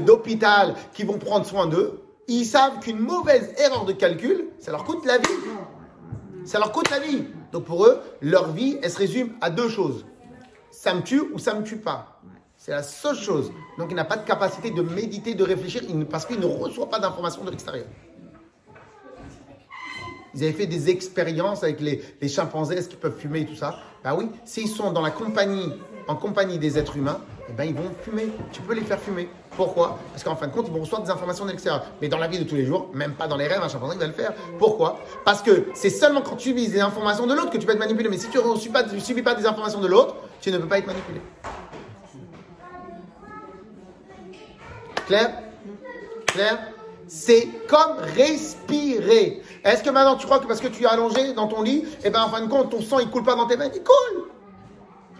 d'hôpital 0.00 0.74
qui 0.92 1.04
vont 1.04 1.18
prendre 1.18 1.44
soin 1.44 1.66
d'eux, 1.66 2.02
ils 2.28 2.44
savent 2.44 2.78
qu'une 2.80 3.00
mauvaise 3.00 3.52
erreur 3.58 3.84
de 3.84 3.92
calcul, 3.92 4.46
ça 4.60 4.70
leur 4.70 4.84
coûte 4.84 5.04
la 5.04 5.18
vie. 5.18 5.24
Ça 6.44 6.58
leur 6.58 6.70
coûte 6.72 6.90
la 6.90 7.00
vie. 7.00 7.24
Donc 7.52 7.64
pour 7.64 7.86
eux, 7.86 8.00
leur 8.20 8.52
vie, 8.52 8.78
elle 8.82 8.90
se 8.90 8.98
résume 8.98 9.32
à 9.40 9.50
deux 9.50 9.68
choses. 9.68 10.06
Ça 10.70 10.94
me 10.94 11.02
tue 11.02 11.20
ou 11.20 11.38
ça 11.38 11.54
me 11.54 11.62
tue 11.64 11.78
pas. 11.78 12.20
C'est 12.56 12.70
la 12.70 12.82
seule 12.82 13.16
chose. 13.16 13.52
Donc 13.78 13.88
il 13.90 13.96
n'a 13.96 14.04
pas 14.04 14.16
de 14.16 14.24
capacité 14.24 14.70
de 14.70 14.82
méditer, 14.82 15.34
de 15.34 15.42
réfléchir, 15.42 15.82
parce 16.08 16.24
qu'il 16.24 16.38
ne 16.38 16.46
reçoit 16.46 16.88
pas 16.88 17.00
d'informations 17.00 17.42
de 17.42 17.50
l'extérieur. 17.50 17.86
Ils 20.34 20.44
avaient 20.44 20.52
fait 20.52 20.66
des 20.66 20.90
expériences 20.90 21.62
avec 21.62 21.80
les, 21.80 22.28
chimpanzés, 22.28 22.76
est-ce 22.76 22.88
qu'ils 22.88 22.98
peuvent 22.98 23.18
fumer 23.18 23.40
et 23.40 23.46
tout 23.46 23.56
ça? 23.56 23.78
Bah 24.04 24.14
oui, 24.16 24.28
s'ils 24.44 24.68
sont 24.68 24.92
dans 24.92 25.02
la 25.02 25.10
compagnie, 25.10 25.72
en 26.06 26.16
compagnie 26.16 26.58
des 26.58 26.78
êtres 26.78 26.96
humains, 26.96 27.20
eh 27.48 27.52
ben 27.52 27.64
ils 27.64 27.74
vont 27.74 27.90
fumer. 28.02 28.28
Tu 28.52 28.62
peux 28.62 28.74
les 28.74 28.82
faire 28.82 29.00
fumer. 29.00 29.28
Pourquoi? 29.56 29.98
Parce 30.12 30.22
qu'en 30.22 30.36
fin 30.36 30.46
de 30.46 30.52
compte, 30.52 30.66
ils 30.68 30.72
vont 30.72 30.80
recevoir 30.80 31.02
des 31.02 31.10
informations 31.10 31.44
de 31.44 31.50
l'extérieur. 31.50 31.84
Mais 32.00 32.08
dans 32.08 32.18
la 32.18 32.28
vie 32.28 32.38
de 32.38 32.44
tous 32.44 32.54
les 32.54 32.64
jours, 32.64 32.88
même 32.94 33.14
pas 33.14 33.26
dans 33.26 33.36
les 33.36 33.46
rêves, 33.46 33.60
un 33.62 33.68
chimpanzé 33.68 33.98
va 33.98 34.06
le 34.06 34.12
faire. 34.12 34.32
Pourquoi? 34.58 35.00
Parce 35.24 35.42
que 35.42 35.66
c'est 35.74 35.90
seulement 35.90 36.22
quand 36.22 36.36
tu 36.36 36.52
vis 36.52 36.68
des 36.68 36.80
informations 36.80 37.26
de 37.26 37.34
l'autre 37.34 37.50
que 37.50 37.58
tu 37.58 37.66
peux 37.66 37.72
être 37.72 37.78
manipulé. 37.78 38.08
Mais 38.08 38.18
si 38.18 38.28
tu 38.28 38.38
ne 38.38 38.56
subis 38.56 39.00
subis 39.00 39.22
pas 39.22 39.34
des 39.34 39.46
informations 39.46 39.80
de 39.80 39.88
l'autre, 39.88 40.16
tu 40.40 40.50
ne 40.50 40.58
peux 40.58 40.68
pas 40.68 40.78
être 40.78 40.86
manipulé. 40.86 41.20
Claire? 45.06 45.42
Claire? 46.26 46.58
C'est 47.08 47.48
comme 47.66 47.96
respirer. 48.16 49.42
Est-ce 49.64 49.82
que 49.82 49.90
maintenant 49.90 50.16
tu 50.16 50.26
crois 50.26 50.38
que 50.38 50.46
parce 50.46 50.60
que 50.60 50.68
tu 50.68 50.84
es 50.84 50.86
allongé 50.86 51.34
dans 51.34 51.48
ton 51.48 51.62
lit, 51.62 51.84
et 52.04 52.10
ben 52.10 52.22
en 52.22 52.28
fin 52.28 52.40
de 52.40 52.48
compte 52.48 52.70
ton 52.70 52.80
sang 52.80 52.98
il 52.98 53.10
coule 53.10 53.24
pas 53.24 53.34
dans 53.34 53.46
tes 53.46 53.56
veines, 53.56 53.72
il 53.74 53.82
coule. 53.82 54.28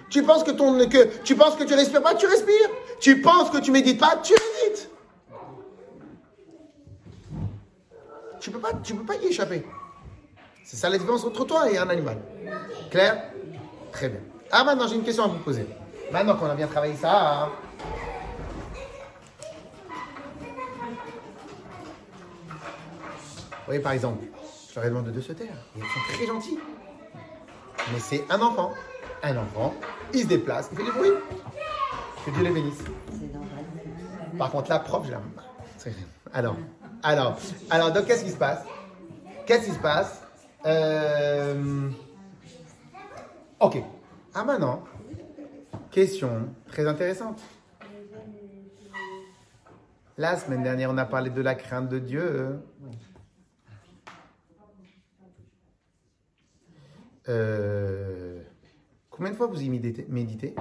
Tu 0.09 0.23
penses 0.23 0.43
que 0.43 0.51
ton 0.51 0.79
que 0.89 1.19
tu 1.23 1.37
penses 1.37 1.57
que 1.57 1.65
tu 1.65 1.75
respires 1.75 2.03
pas, 2.03 2.15
tu 2.15 2.27
respires. 2.27 2.71
Tu 3.01 3.21
penses 3.21 3.51
que 3.51 3.59
tu 3.59 3.71
médites 3.71 4.01
pas, 4.01 4.17
tu 4.23 4.33
médites. 4.33 4.91
Tu 8.41 8.51
peux 8.51 8.59
pas 8.59 8.73
tu 8.83 8.95
peux 8.95 9.05
pas 9.05 9.17
y 9.17 9.27
échapper. 9.27 9.67
C'est 10.65 10.77
ça 10.77 10.89
la 10.89 10.99
différence 10.99 11.25
entre 11.25 11.45
toi 11.45 11.71
et 11.71 11.79
un 11.79 11.89
animal. 11.89 12.19
Claire 12.91 13.25
Très 13.93 14.09
bien. 14.09 14.21
Ah 14.51 14.65
maintenant 14.65 14.87
j'ai 14.89 14.97
une 14.97 15.03
question 15.03 15.25
à 15.25 15.29
vous 15.29 15.39
poser. 15.39 15.67
Maintenant 16.11 16.37
qu'on 16.37 16.47
a 16.47 16.55
bien 16.55 16.67
travaillé 16.67 16.97
ça, 16.97 17.45
hein. 17.45 17.49
Voyez, 23.71 23.83
par 23.83 23.93
exemple, 23.93 24.25
je 24.71 24.75
leur 24.77 24.85
ai 24.85 24.89
demandé 24.89 25.11
de 25.11 25.21
se 25.21 25.33
taire. 25.33 25.55
Ils 25.77 25.83
sont 25.83 26.15
très 26.15 26.27
gentils. 26.27 26.59
Mais 27.93 27.99
c'est 27.99 28.25
un 28.31 28.41
enfant. 28.41 28.73
Un 29.23 29.37
enfant, 29.37 29.75
il 30.15 30.21
se 30.23 30.27
déplace, 30.27 30.71
il 30.73 30.79
fait 30.79 30.85
du 30.85 30.93
bruit. 30.93 31.11
Que 32.25 32.31
Dieu 32.31 32.43
les 32.43 32.51
bénisse. 32.51 32.79
Par 34.39 34.51
contre, 34.51 34.71
la 34.71 34.79
prof, 34.79 35.07
je 35.07 35.13
la. 35.13 35.21
Alors, 36.33 36.57
alors, 37.03 37.37
alors, 37.69 37.93
donc, 37.93 38.07
qu'est-ce 38.07 38.25
qui 38.25 38.31
se 38.31 38.37
passe? 38.37 38.65
Qu'est-ce 39.47 39.67
qui 39.67 39.73
se 39.73 39.79
passe? 39.79 40.23
Euh, 40.65 41.91
Ok. 43.61 43.77
Ah 44.35 44.43
maintenant, 44.43 44.83
question 45.91 46.49
très 46.69 46.87
intéressante. 46.87 47.39
La 50.17 50.37
semaine 50.39 50.63
dernière, 50.63 50.91
on 50.91 50.97
a 50.97 51.05
parlé 51.05 51.29
de 51.29 51.43
la 51.43 51.55
crainte 51.55 51.91
de 51.91 51.99
Dieu. 51.99 52.59
Euh, 57.31 58.43
combien 59.09 59.31
de 59.31 59.37
fois 59.37 59.47
vous 59.47 59.63
y 59.63 59.69
méditez, 59.69 60.55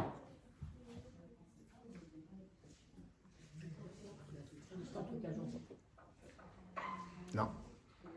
Non. 7.34 7.50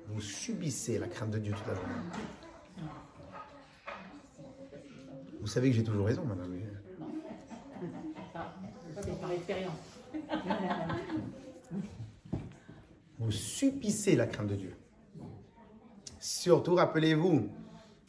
Vous 0.09 0.21
subissez 0.21 0.99
la 0.99 1.09
crainte 1.09 1.31
de 1.31 1.39
Dieu 1.39 1.55
toute 1.55 1.67
la 1.67 1.75
journée. 1.75 1.95
Vous 5.41 5.47
savez 5.47 5.71
que 5.71 5.77
j'ai 5.77 5.85
toujours 5.85 6.07
raison, 6.07 6.25
madame. 6.25 6.55
C'est 9.01 9.21
par 9.21 9.33
expérience. 9.33 9.73
Vous 13.19 13.31
subissez 13.31 14.15
la 14.15 14.27
crainte 14.27 14.49
de 14.49 14.57
Dieu. 14.57 14.77
Surtout, 16.21 16.75
rappelez-vous, 16.75 17.49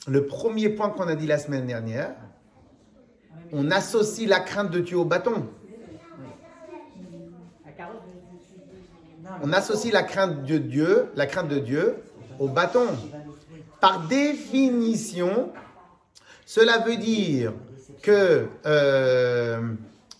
le 0.07 0.25
premier 0.25 0.69
point 0.69 0.89
qu'on 0.89 1.07
a 1.07 1.15
dit 1.15 1.27
la 1.27 1.37
semaine 1.37 1.65
dernière, 1.65 2.15
on 3.51 3.71
associe 3.71 4.27
la 4.27 4.39
crainte 4.39 4.71
de 4.71 4.79
Dieu 4.79 4.97
au 4.97 5.05
bâton. 5.05 5.47
On 9.41 9.53
associe 9.53 9.93
la 9.93 10.03
crainte 10.03 10.43
de 10.43 10.57
Dieu, 10.57 11.95
au 12.39 12.47
bâton. 12.47 12.87
Par 13.79 14.07
définition, 14.07 15.51
cela 16.45 16.79
veut 16.79 16.97
dire 16.97 17.53
que, 18.01 18.47
euh, 18.65 19.73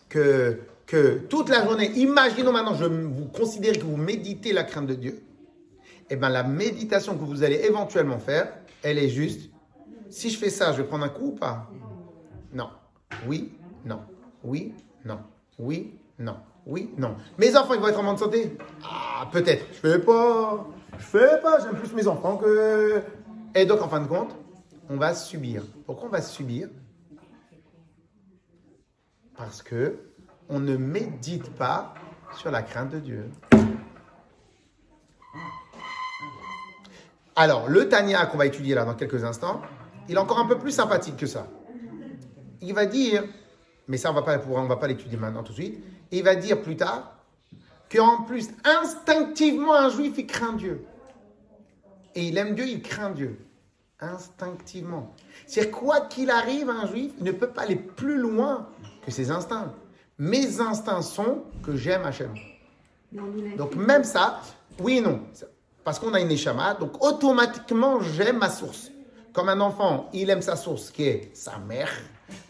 que, 0.10 0.60
toute 1.30 1.50
la 1.50 1.64
journée, 1.64 1.92
imaginons 1.96 2.52
maintenant, 2.52 2.76
je 2.76 2.86
vous 2.86 3.26
considère 3.26 3.74
que 3.74 3.84
vous 3.84 3.98
méditez 3.98 4.54
la 4.54 4.64
crainte 4.64 4.88
de 4.88 4.94
Dieu, 4.94 5.24
et 6.10 6.16
bien 6.16 6.30
la 6.30 6.44
méditation 6.44 7.18
que 7.18 7.24
vous 7.24 7.44
allez 7.44 7.62
éventuellement 7.66 8.20
faire, 8.20 8.54
elle 8.84 9.00
est 9.00 9.10
juste, 9.10 9.50
si 10.14 10.30
je 10.30 10.38
fais 10.38 10.50
ça, 10.50 10.72
je 10.72 10.82
vais 10.82 10.88
prendre 10.88 11.04
un 11.04 11.10
coup 11.10 11.30
ou 11.30 11.32
pas? 11.32 11.70
Non. 12.52 12.70
Oui, 13.28 13.58
non. 13.84 14.02
Oui, 14.44 14.74
non. 15.04 15.20
Oui, 15.58 16.00
non. 16.20 16.38
Oui, 16.66 16.94
non. 16.98 17.18
Mes 17.38 17.58
enfants, 17.58 17.74
ils 17.74 17.80
vont 17.80 17.88
être 17.88 18.00
en 18.00 18.04
bonne 18.04 18.18
santé? 18.18 18.56
Ah, 18.84 19.28
peut-être. 19.32 19.66
Je 19.74 19.80
fais 19.80 20.00
pas. 20.00 20.68
Je 20.98 21.04
fais 21.04 21.42
pas. 21.42 21.60
J'aime 21.60 21.76
plus 21.76 21.94
mes 21.94 22.08
enfants 22.08 22.38
que. 22.38 23.02
Et 23.56 23.66
donc, 23.66 23.82
en 23.82 23.90
fin 23.90 24.02
de 24.02 24.08
compte, 24.08 24.36
on 24.90 24.98
va 24.98 25.16
subir. 25.16 25.64
Pourquoi 25.86 26.08
on 26.08 26.12
va 26.12 26.22
subir? 26.22 26.70
Parce 29.36 29.64
que 29.64 30.00
on 30.48 30.60
ne 30.60 30.78
médite 30.78 31.50
pas 31.56 31.96
sur 32.38 32.52
la 32.52 32.62
crainte 32.62 32.92
de 32.92 33.00
Dieu. 33.00 33.30
Alors, 37.36 37.68
le 37.68 37.90
Tania 37.90 38.28
qu'on 38.28 38.38
va 38.38 38.46
étudier 38.46 38.76
là 38.76 38.86
dans 38.86 38.94
quelques 38.94 39.24
instants, 39.24 39.62
il 40.10 40.16
est 40.16 40.20
encore 40.20 40.40
un 40.40 40.48
peu 40.48 40.58
plus 40.58 40.72
sympathique 40.72 41.18
que 41.18 41.26
ça. 41.26 41.48
Il 42.62 42.74
va 42.74 42.86
dire, 42.86 43.24
mais 43.88 43.98
ça 43.98 44.12
on 44.12 44.14
va 44.14 44.22
pas 44.22 44.40
on 44.50 44.66
va 44.66 44.78
pas 44.78 44.88
l'étudier 44.88 45.18
maintenant 45.18 45.44
tout 45.44 45.52
de 45.54 45.58
suite. 45.58 45.84
Il 46.12 46.24
va 46.24 46.36
dire 46.36 46.62
plus 46.62 46.78
tard 46.78 47.18
qu'en 47.92 48.24
plus 48.24 48.50
instinctivement 48.64 49.74
un 49.76 49.90
juif 49.90 50.14
il 50.18 50.28
craint 50.28 50.54
Dieu 50.54 50.86
et 52.16 52.28
il 52.28 52.38
aime 52.38 52.56
Dieu, 52.56 52.66
il 52.68 52.82
craint 52.82 53.12
Dieu 53.12 53.40
instinctivement. 54.00 55.14
C'est 55.48 55.72
quoi 55.72 56.02
qu'il 56.02 56.30
arrive 56.30 56.70
un 56.70 56.86
juif, 56.88 57.12
il 57.20 57.24
ne 57.24 57.32
peut 57.32 57.48
pas 57.48 57.62
aller 57.62 57.76
plus 57.76 58.18
loin 58.18 58.68
que 59.06 59.12
ses 59.12 59.32
instincts. 59.32 59.74
Mes 60.18 60.60
instincts 60.60 61.02
sont 61.02 61.44
que 61.64 61.76
j'aime 61.76 62.04
Hachem. 62.04 62.34
Donc 63.58 63.76
même 63.76 64.04
ça, 64.04 64.42
oui 64.80 64.98
et 64.98 65.02
non. 65.02 65.22
Parce 65.84 66.00
qu'on 66.00 66.14
a 66.14 66.20
une 66.20 66.32
échama, 66.32 66.76
donc 66.76 67.04
automatiquement 67.04 68.02
j'aime 68.02 68.40
ma 68.40 68.50
source. 68.50 68.92
Comme 69.34 69.50
un 69.50 69.60
enfant, 69.62 70.10
il 70.14 70.30
aime 70.30 70.42
sa 70.42 70.56
source 70.56 70.92
qui 70.92 71.04
est 71.06 71.32
sa 71.36 71.58
mère. 71.58 71.90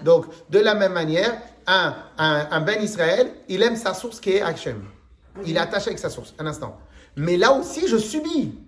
Donc 0.03 0.25
de 0.49 0.59
la 0.59 0.75
même 0.75 0.93
manière, 0.93 1.41
un, 1.65 1.95
un, 2.17 2.61
Ben 2.61 2.83
Israël, 2.83 3.31
il 3.47 3.63
aime 3.63 3.77
sa 3.77 3.93
source 3.93 4.19
qui 4.19 4.31
est 4.31 4.41
Hachem. 4.41 4.83
Il 5.45 5.55
est 5.55 5.59
attaché 5.59 5.87
avec 5.87 5.99
sa 5.99 6.09
source, 6.09 6.33
un 6.37 6.45
instant. 6.45 6.77
Mais 7.15 7.37
là 7.37 7.53
aussi, 7.53 7.87
je 7.87 7.97
subis. 7.97 8.59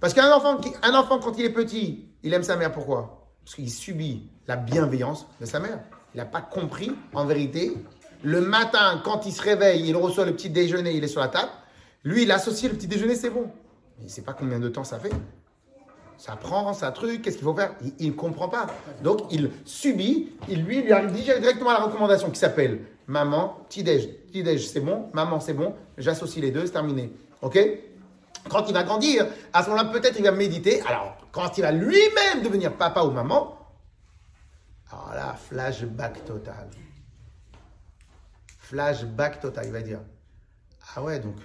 Parce 0.00 0.14
qu'un 0.14 0.30
enfant, 0.32 0.60
un 0.82 0.94
enfant, 0.94 1.18
quand 1.18 1.38
il 1.38 1.44
est 1.44 1.52
petit, 1.52 2.06
il 2.22 2.34
aime 2.34 2.42
sa 2.42 2.56
mère. 2.56 2.72
Pourquoi? 2.72 3.28
Parce 3.44 3.54
qu'il 3.54 3.70
subit 3.70 4.30
la 4.46 4.56
bienveillance 4.56 5.26
de 5.40 5.46
sa 5.46 5.60
mère. 5.60 5.80
Il 6.14 6.18
n'a 6.18 6.24
pas 6.24 6.40
compris, 6.40 6.92
en 7.14 7.24
vérité. 7.24 7.72
Le 8.22 8.40
matin, 8.40 9.00
quand 9.04 9.26
il 9.26 9.32
se 9.32 9.42
réveille, 9.42 9.88
il 9.88 9.96
reçoit 9.96 10.24
le 10.24 10.32
petit 10.32 10.50
déjeuner, 10.50 10.92
il 10.92 11.04
est 11.04 11.08
sur 11.08 11.20
la 11.20 11.28
table. 11.28 11.50
Lui, 12.04 12.24
il 12.24 12.32
associe 12.32 12.70
le 12.70 12.76
petit 12.76 12.86
déjeuner, 12.86 13.14
c'est 13.14 13.30
bon. 13.30 13.50
Il 14.00 14.04
ne 14.04 14.10
sait 14.10 14.22
pas 14.22 14.32
combien 14.32 14.58
de 14.58 14.68
temps 14.68 14.84
ça 14.84 14.98
fait. 14.98 15.12
Ça 16.18 16.34
prend, 16.34 16.72
ça 16.74 16.90
truc, 16.90 17.22
qu'est-ce 17.22 17.36
qu'il 17.36 17.44
faut 17.44 17.54
faire? 17.54 17.74
Il 18.00 18.08
ne 18.08 18.12
comprend 18.12 18.48
pas. 18.48 18.66
Donc, 19.02 19.20
il 19.30 19.52
subit, 19.64 20.32
il 20.48 20.64
lui, 20.64 20.78
il 20.78 20.84
lui 20.84 20.92
arrive 20.92 21.12
directement 21.12 21.70
la 21.70 21.78
recommandation 21.78 22.28
qui 22.30 22.40
s'appelle 22.40 22.80
maman, 23.06 23.56
petit 23.68 23.84
déj. 23.84 24.08
Petit 24.26 24.42
déj, 24.42 24.66
c'est 24.68 24.80
bon, 24.80 25.08
maman, 25.14 25.38
c'est 25.38 25.54
bon, 25.54 25.74
j'associe 25.96 26.44
les 26.44 26.50
deux, 26.50 26.66
c'est 26.66 26.72
terminé. 26.72 27.12
Ok? 27.40 27.56
Quand 28.50 28.64
il 28.66 28.74
va 28.74 28.82
grandir, 28.82 29.26
à 29.52 29.62
ce 29.62 29.70
moment-là, 29.70 29.90
peut-être 29.90 30.18
il 30.18 30.24
va 30.24 30.32
méditer. 30.32 30.82
Alors, 30.88 31.16
quand 31.30 31.56
il 31.56 31.62
va 31.62 31.70
lui-même 31.70 32.42
devenir 32.42 32.72
papa 32.74 33.02
ou 33.02 33.12
maman, 33.12 33.56
alors 34.90 35.14
là, 35.14 35.34
flashback 35.34 36.24
total. 36.24 36.68
Flashback 38.58 39.40
total, 39.40 39.66
il 39.66 39.72
va 39.72 39.82
dire 39.82 40.00
Ah 40.96 41.02
ouais, 41.02 41.20
donc 41.20 41.36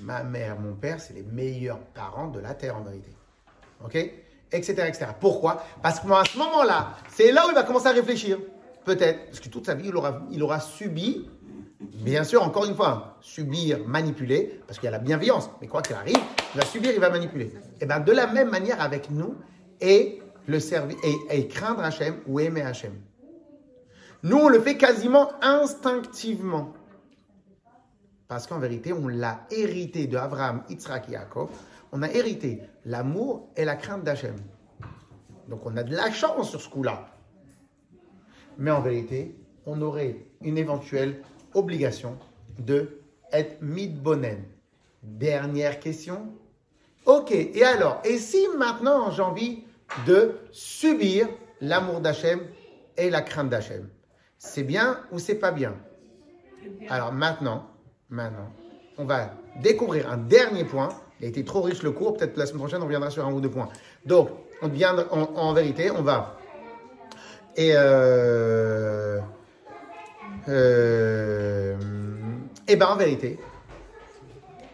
ma 0.00 0.24
mère, 0.24 0.58
mon 0.58 0.74
père, 0.74 1.00
c'est 1.00 1.14
les 1.14 1.22
meilleurs 1.22 1.78
parents 1.78 2.28
de 2.28 2.40
la 2.40 2.54
terre 2.54 2.76
en 2.76 2.82
vérité. 2.82 3.15
Ok? 3.84 3.94
Etc. 4.52 4.72
etc. 4.86 5.06
Pourquoi? 5.20 5.64
Parce 5.82 6.00
qu'à 6.00 6.24
ce 6.24 6.38
moment-là, 6.38 6.92
c'est 7.10 7.32
là 7.32 7.46
où 7.46 7.50
il 7.50 7.54
va 7.54 7.62
commencer 7.62 7.88
à 7.88 7.92
réfléchir. 7.92 8.38
Peut-être. 8.84 9.26
Parce 9.26 9.40
que 9.40 9.48
toute 9.48 9.66
sa 9.66 9.74
vie, 9.74 9.90
il 10.30 10.42
aura, 10.42 10.60
subi, 10.60 11.28
bien 11.80 12.22
sûr, 12.22 12.42
encore 12.42 12.66
une 12.66 12.74
fois, 12.76 13.16
subir, 13.20 13.80
manipuler, 13.86 14.60
parce 14.66 14.78
qu'il 14.78 14.86
y 14.86 14.88
a 14.88 14.92
la 14.92 15.00
bienveillance. 15.00 15.50
Mais 15.60 15.66
quoi 15.66 15.82
qu'il 15.82 15.96
arrive, 15.96 16.18
il 16.54 16.60
va 16.60 16.64
subir, 16.64 16.92
il 16.94 17.00
va 17.00 17.10
manipuler. 17.10 17.52
Et 17.80 17.86
bien, 17.86 17.98
de 17.98 18.12
la 18.12 18.28
même 18.28 18.48
manière 18.48 18.80
avec 18.80 19.10
nous, 19.10 19.34
et 19.80 20.22
le 20.46 20.60
servir, 20.60 20.96
et, 21.30 21.48
craindre 21.48 21.82
Hachem 21.82 22.20
ou 22.26 22.38
aimer 22.38 22.62
Hachem. 22.62 22.94
Nous, 24.22 24.36
on 24.36 24.48
le 24.48 24.60
fait 24.60 24.76
quasiment 24.76 25.30
instinctivement. 25.42 26.72
Parce 28.28 28.46
qu'en 28.46 28.58
vérité, 28.58 28.92
on 28.92 29.08
l'a 29.08 29.40
hérité 29.50 30.06
de 30.06 30.16
Abraham, 30.16 30.62
Yitzhak 30.68 31.08
Yaakov. 31.08 31.48
On 31.92 32.02
a 32.02 32.10
hérité 32.10 32.62
l'amour 32.84 33.48
et 33.56 33.64
la 33.64 33.76
crainte 33.76 34.04
d'Hachem. 34.04 34.36
Donc 35.48 35.64
on 35.64 35.76
a 35.76 35.82
de 35.82 35.94
la 35.94 36.10
chance 36.10 36.50
sur 36.50 36.60
ce 36.60 36.68
coup-là. 36.68 37.08
Mais 38.58 38.70
en 38.70 38.80
vérité, 38.80 39.36
on 39.66 39.80
aurait 39.82 40.16
une 40.40 40.58
éventuelle 40.58 41.22
obligation 41.54 42.18
de 42.58 43.00
être 43.32 43.60
midbonen. 43.60 44.42
Dernière 45.02 45.80
question. 45.80 46.32
Ok, 47.04 47.30
et 47.30 47.62
alors, 47.62 48.00
et 48.04 48.18
si 48.18 48.46
maintenant 48.56 49.10
j'ai 49.10 49.22
envie 49.22 49.62
de 50.06 50.38
subir 50.50 51.28
l'amour 51.60 52.00
d'Hachem 52.00 52.40
et 52.96 53.10
la 53.10 53.22
crainte 53.22 53.48
d'Hachem 53.48 53.88
C'est 54.38 54.64
bien 54.64 55.00
ou 55.12 55.18
c'est 55.18 55.36
pas 55.36 55.52
bien 55.52 55.76
Alors 56.88 57.12
maintenant, 57.12 57.70
maintenant, 58.08 58.50
on 58.98 59.04
va 59.04 59.34
découvrir 59.62 60.10
un 60.10 60.16
dernier 60.16 60.64
point. 60.64 60.88
Il 61.20 61.26
a 61.26 61.28
été 61.28 61.44
trop 61.44 61.62
riche 61.62 61.82
le 61.82 61.92
cours, 61.92 62.16
peut-être 62.16 62.36
la 62.36 62.46
semaine 62.46 62.60
prochaine 62.60 62.82
on 62.82 62.84
reviendra 62.84 63.10
sur 63.10 63.26
un 63.26 63.32
ou 63.32 63.40
deux 63.40 63.50
points. 63.50 63.68
Donc, 64.04 64.30
on 64.62 64.68
viendra, 64.68 65.04
en, 65.12 65.52
vérité, 65.52 65.90
on 65.90 66.02
va. 66.02 66.38
Et 67.56 67.72
euh, 67.74 69.18
euh, 70.48 71.76
et 72.68 72.76
ben 72.76 72.88
en 72.88 72.96
vérité, 72.96 73.38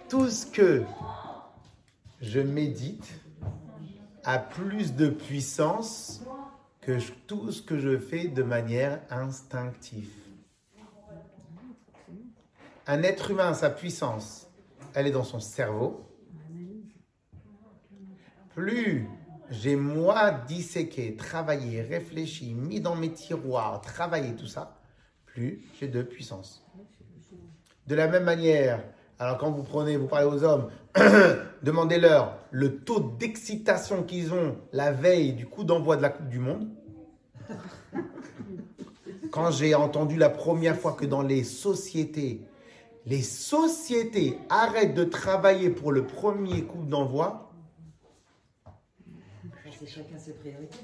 tout 0.09 0.29
ce 0.29 0.47
que 0.47 0.83
je 2.21 2.41
médite 2.41 3.09
a 4.25 4.39
plus 4.39 4.95
de 4.95 5.09
puissance 5.09 6.23
que 6.81 6.99
tout 7.27 7.53
ce 7.53 7.63
que 7.63 7.79
je 7.79 7.99
fais 7.99 8.29
de 8.29 8.43
manière 8.43 9.01
instinctive. 9.11 10.11
Un 12.87 13.03
être 13.05 13.31
humain, 13.31 13.55
sa 13.55 13.71
puissance, 13.71 14.49
elle 14.95 15.07
est 15.07 15.13
dans 15.13 15.25
son 15.25 15.41
cerveau. 15.41 16.05
Plus 18.55 19.09
j'ai 19.51 19.77
moi 19.77 20.31
disséqué, 20.31 21.15
travaillé, 21.15 21.83
réfléchi, 21.83 22.55
mis 22.55 22.81
dans 22.81 22.97
mes 22.97 23.13
tiroirs, 23.13 23.81
travaillé 23.83 24.35
tout 24.35 24.47
ça, 24.47 24.79
plus 25.27 25.63
j'ai 25.79 25.89
de 25.89 26.03
puissance. 26.03 26.67
De 27.87 27.95
la 27.95 28.09
même 28.09 28.25
manière, 28.25 28.83
Alors 29.19 29.39
quand 29.39 29.51
vous 29.51 29.63
prenez, 29.63 29.97
vous 29.97 30.07
parlez 30.07 30.27
aux 30.27 30.43
hommes, 30.43 30.69
demandez-leur 31.63 32.39
le 32.51 32.79
taux 32.79 33.01
d'excitation 33.01 34.03
qu'ils 34.03 34.33
ont 34.33 34.57
la 34.73 34.91
veille 34.91 35.35
du 35.35 35.47
coup 35.47 35.65
d'envoi 35.65 35.97
de 35.97 36.03
la 36.03 36.09
Coupe 36.09 36.29
du 36.29 36.39
Monde. 36.39 36.69
Quand 39.31 39.51
j'ai 39.51 39.75
entendu 39.75 40.17
la 40.17 40.29
première 40.29 40.77
fois 40.77 40.93
que 40.93 41.07
dans 41.07 41.23
les 41.23 41.45
sociétés, 41.45 42.41
les 43.07 43.23
sociétés 43.23 44.39
arrêtent 44.51 44.95
de 44.95 45.05
travailler 45.05 45.71
pour 45.71 45.93
le 45.93 46.07
premier 46.07 46.63
coup 46.65 46.85
d'envoi, 46.85 47.52
C'est 49.85 49.91
chacun 49.91 50.17
ses 50.17 50.33
priorités. 50.33 50.79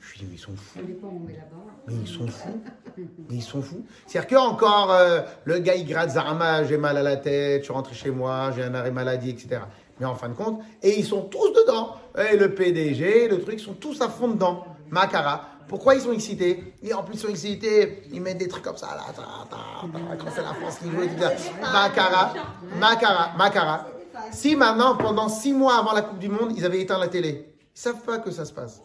je 0.00 0.08
suis 0.08 0.18
dit, 0.18 0.26
mais 0.28 0.34
ils 0.34 0.38
sont 0.38 0.56
fous. 0.56 0.78
Ça 0.78 0.84
dépend 0.84 1.06
où 1.06 1.22
on 1.24 1.28
est 1.28 1.36
là-bas. 1.36 1.72
Mais 1.86 1.94
ils 1.94 2.08
sont 2.08 2.26
fous. 2.26 2.60
Mais 2.96 3.36
ils 3.36 3.42
sont 3.42 3.62
fous. 3.62 3.84
C'est-à-dire 4.06 4.28
que 4.28 4.34
encore 4.34 4.90
euh, 4.90 5.20
le 5.44 5.60
gars 5.60 5.76
il 5.76 5.86
gratte 5.86 6.10
Zarama, 6.10 6.64
j'ai 6.64 6.78
mal 6.78 6.96
à 6.96 7.02
la 7.02 7.16
tête, 7.16 7.60
je 7.60 7.64
suis 7.66 7.72
rentré 7.72 7.94
chez 7.94 8.10
moi, 8.10 8.50
j'ai 8.56 8.64
un 8.64 8.74
arrêt 8.74 8.90
maladie, 8.90 9.30
etc. 9.30 9.60
Mais 10.00 10.06
en 10.06 10.16
fin 10.16 10.28
de 10.28 10.34
compte, 10.34 10.60
et 10.82 10.98
ils 10.98 11.04
sont 11.04 11.22
tous 11.22 11.52
dedans. 11.52 11.94
Et 12.32 12.36
le 12.36 12.52
PDG, 12.54 13.28
le 13.28 13.40
truc, 13.40 13.60
ils 13.60 13.64
sont 13.64 13.74
tous 13.74 14.00
à 14.00 14.08
fond 14.08 14.28
dedans. 14.28 14.66
Makara. 14.90 15.44
Pourquoi 15.68 15.94
ils 15.94 16.00
sont 16.00 16.12
excités? 16.12 16.74
Et 16.82 16.92
en 16.92 17.04
plus, 17.04 17.14
ils 17.14 17.20
sont 17.20 17.28
excités, 17.28 18.02
ils 18.10 18.20
mettent 18.20 18.38
des 18.38 18.48
trucs 18.48 18.64
comme 18.64 18.78
ça, 18.78 18.88
là, 18.96 19.12
ta, 19.14 19.22
ta, 19.22 19.56
ta, 19.56 20.16
quand 20.16 20.30
c'est 20.34 20.42
la 20.42 20.54
France 20.54 20.78
qui 20.78 20.90
joue, 20.90 21.02
etc. 21.02 21.36
Makara, 21.60 22.32
Makara, 22.80 23.36
Makara. 23.36 23.86
Si 24.32 24.56
maintenant, 24.56 24.96
pendant 24.96 25.28
six 25.28 25.52
mois 25.52 25.78
avant 25.78 25.92
la 25.92 26.02
Coupe 26.02 26.18
du 26.18 26.28
Monde, 26.28 26.52
ils 26.56 26.64
avaient 26.64 26.80
éteint 26.80 26.98
la 26.98 27.08
télé, 27.08 27.54
ils 27.74 27.78
savent 27.78 28.02
pas 28.02 28.18
que 28.18 28.30
ça 28.30 28.44
se 28.44 28.52
passe. 28.52 28.82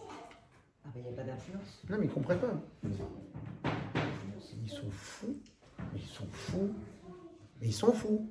Ah, 0.85 0.89
ben, 0.93 1.01
il 1.01 1.03
n'y 1.03 1.09
a 1.09 1.23
pas 1.23 1.23
d'influence. 1.23 1.81
Non, 1.89 1.97
mais 1.99 2.05
ils 2.05 2.11
comprennent 2.11 2.39
pas. 2.39 2.47
Ils 4.63 4.69
sont 4.69 4.89
fous. 4.91 5.35
Mais 5.93 5.99
Ils 5.99 6.07
sont 6.07 6.27
fous. 6.31 6.73
Mais 7.61 7.67
ils 7.67 7.73
sont 7.73 7.93
fous. 7.93 8.29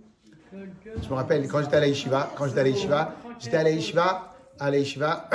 Je 0.53 1.09
me 1.09 1.15
rappelle, 1.15 1.49
quand 1.49 1.63
j'étais 1.63 1.77
à 1.77 1.81
la 1.81 1.89
Yeshiva, 1.89 2.31
quand 2.37 2.47
j'étais 2.47 2.61
à 2.61 2.65
la 2.65 2.69
Yeshiva, 2.69 3.15
j'étais 3.39 3.57
à 3.57 3.63
la 3.63 3.71
Yeshiva, 3.71 4.35
à 4.59 4.71
la 4.71 4.79
Yeshiva, 4.79 5.31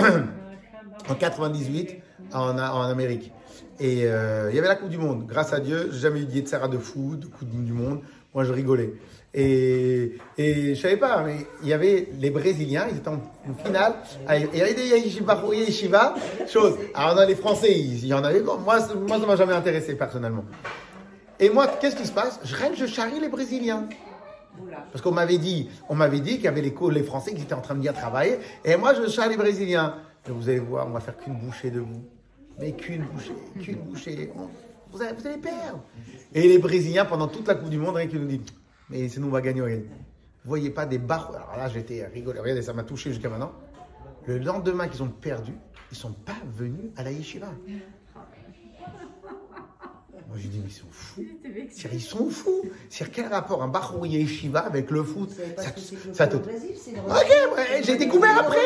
en 1.09 1.15
98, 1.15 1.95
en, 2.33 2.57
en 2.59 2.81
Amérique. 2.83 3.31
Et 3.79 4.05
euh, 4.05 4.49
il 4.51 4.55
y 4.55 4.59
avait 4.59 4.67
la 4.67 4.75
Coupe 4.75 4.89
du 4.89 4.97
Monde. 4.97 5.25
Grâce 5.25 5.53
à 5.53 5.59
Dieu, 5.59 5.89
j'ai 5.91 5.99
jamais 5.99 6.21
eu 6.21 6.25
de 6.25 6.67
de 6.67 6.77
foot, 6.77 7.19
de 7.19 7.25
Coupe 7.27 7.49
du 7.49 7.73
Monde. 7.73 8.01
Moi, 8.33 8.43
je 8.43 8.53
rigolais. 8.53 8.93
Et, 9.39 10.17
et 10.39 10.73
je 10.73 10.81
savais 10.81 10.97
pas, 10.97 11.21
mais 11.21 11.35
il 11.61 11.69
y 11.69 11.73
avait 11.73 12.07
les 12.19 12.31
Brésiliens, 12.31 12.87
ils 12.89 12.97
étaient 12.97 13.07
en 13.07 13.21
finale. 13.63 13.93
Il 14.27 14.57
y 14.57 14.61
avait 14.63 14.73
des 14.73 14.87
chose. 16.47 16.75
Alors, 16.95 17.13
dans 17.13 17.27
les 17.27 17.35
Français, 17.35 17.71
il 17.71 18.03
y 18.03 18.15
en 18.15 18.23
avait. 18.23 18.39
Bon, 18.39 18.57
moi, 18.57 18.79
moi, 19.07 19.19
ça 19.19 19.27
m'a 19.27 19.35
jamais 19.35 19.53
intéressé, 19.53 19.93
personnellement. 19.93 20.43
Et 21.39 21.51
moi, 21.51 21.67
qu'est-ce 21.79 21.95
qui 21.95 22.07
se 22.07 22.11
passe? 22.11 22.39
Je 22.43 22.55
règne, 22.55 22.73
je 22.75 22.87
charrie 22.87 23.19
les 23.19 23.29
Brésiliens. 23.29 23.87
Parce 24.91 25.03
qu'on 25.03 25.11
m'avait 25.11 25.37
dit, 25.37 25.69
on 25.87 25.93
m'avait 25.93 26.19
dit 26.19 26.37
qu'il 26.37 26.45
y 26.45 26.47
avait 26.47 26.61
les, 26.61 27.03
Français 27.03 27.35
qui 27.35 27.43
étaient 27.43 27.53
en 27.53 27.61
train 27.61 27.75
de 27.75 27.81
bien 27.81 27.93
travailler. 27.93 28.39
Et 28.65 28.75
moi, 28.75 28.95
je 28.95 29.07
charrie 29.07 29.29
les 29.29 29.37
Brésiliens. 29.37 29.97
Vous 30.25 30.49
allez 30.49 30.57
voir, 30.57 30.87
on 30.87 30.91
va 30.91 30.99
faire 30.99 31.15
qu'une 31.15 31.35
bouchée 31.35 31.69
de 31.69 31.79
vous. 31.79 32.03
Mais 32.59 32.71
qu'une 32.71 33.03
bouchée, 33.03 33.35
qu'une 33.61 33.81
bouchée. 33.83 34.31
Vous 34.91 34.99
allez 34.99 35.37
perdre. 35.37 35.83
Et 36.33 36.47
les 36.47 36.57
Brésiliens, 36.57 37.05
pendant 37.05 37.27
toute 37.27 37.47
la 37.47 37.53
Coupe 37.53 37.69
du 37.69 37.77
Monde, 37.77 37.97
rien 37.97 38.07
qu'ils 38.07 38.19
nous 38.19 38.27
disent, 38.27 38.41
mais 38.89 39.07
nous, 39.17 39.27
on 39.27 39.31
va 39.31 39.41
gagner. 39.41 39.61
Vous 39.61 40.49
voyez 40.49 40.69
pas 40.69 40.85
des 40.85 40.97
barres. 40.97 41.31
Alors 41.35 41.57
là, 41.57 41.69
j'étais 41.69 42.05
rigolé. 42.05 42.39
Regardez, 42.39 42.61
ça 42.61 42.73
m'a 42.73 42.83
touché 42.83 43.11
jusqu'à 43.11 43.29
maintenant. 43.29 43.51
Le 44.25 44.37
lendemain 44.39 44.87
qu'ils 44.87 45.03
ont 45.03 45.09
perdu, 45.09 45.53
ils 45.91 45.97
sont 45.97 46.11
pas 46.11 46.35
venus 46.55 46.91
à 46.97 47.03
la 47.03 47.11
yeshiva. 47.11 47.47
Moi, 50.29 50.35
j'ai 50.37 50.49
dit, 50.49 50.59
mais 50.59 50.69
ils 50.69 50.73
sont 50.73 50.87
fous. 50.91 51.23
Ils 51.93 52.01
sont 52.01 52.29
fous. 52.29 52.63
C'est 52.89 53.09
quel 53.11 53.27
rapport 53.27 53.63
un 53.63 53.69
Bahou 53.69 54.03
Yeshiva 54.05 54.59
avec 54.59 54.91
le 54.91 55.01
foot? 55.03 55.31
Ça, 56.13 56.27
que 56.27 56.33
te- 56.33 56.37
Brésil, 56.37 56.71
Ok, 57.07 57.83
j'ai 57.83 57.95
découvert 57.97 58.37
après. 58.39 58.57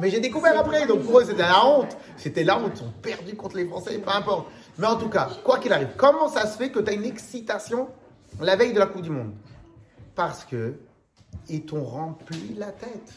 Mais 0.00 0.10
j'ai 0.10 0.18
découvert 0.20 0.58
après. 0.58 0.86
Donc 0.88 1.02
pour 1.02 1.20
eux, 1.20 1.24
c'était 1.24 1.42
la 1.42 1.64
honte. 1.64 1.96
C'était 2.16 2.42
la 2.42 2.58
honte. 2.58 2.72
Ils 2.80 2.84
ont 2.84 2.92
perdu 3.00 3.36
contre 3.36 3.56
les 3.56 3.66
Français, 3.66 3.98
peu 3.98 4.10
importe. 4.10 4.48
Mais 4.78 4.88
en 4.88 4.96
tout 4.96 5.08
cas, 5.08 5.28
quoi 5.44 5.58
qu'il 5.60 5.72
arrive, 5.72 5.90
comment 5.96 6.28
ça 6.28 6.46
se 6.48 6.58
fait 6.58 6.70
que 6.70 6.80
tu 6.80 6.90
as 6.90 6.94
une 6.94 7.04
excitation 7.04 7.88
la 8.40 8.56
veille 8.56 8.72
de 8.72 8.80
la 8.80 8.86
Coupe 8.86 9.02
du 9.02 9.10
Monde? 9.10 9.32
Parce 10.14 10.44
que 10.44 10.74
ils 11.48 11.64
t'ont 11.64 11.84
rempli 11.84 12.54
la 12.54 12.72
tête. 12.72 13.12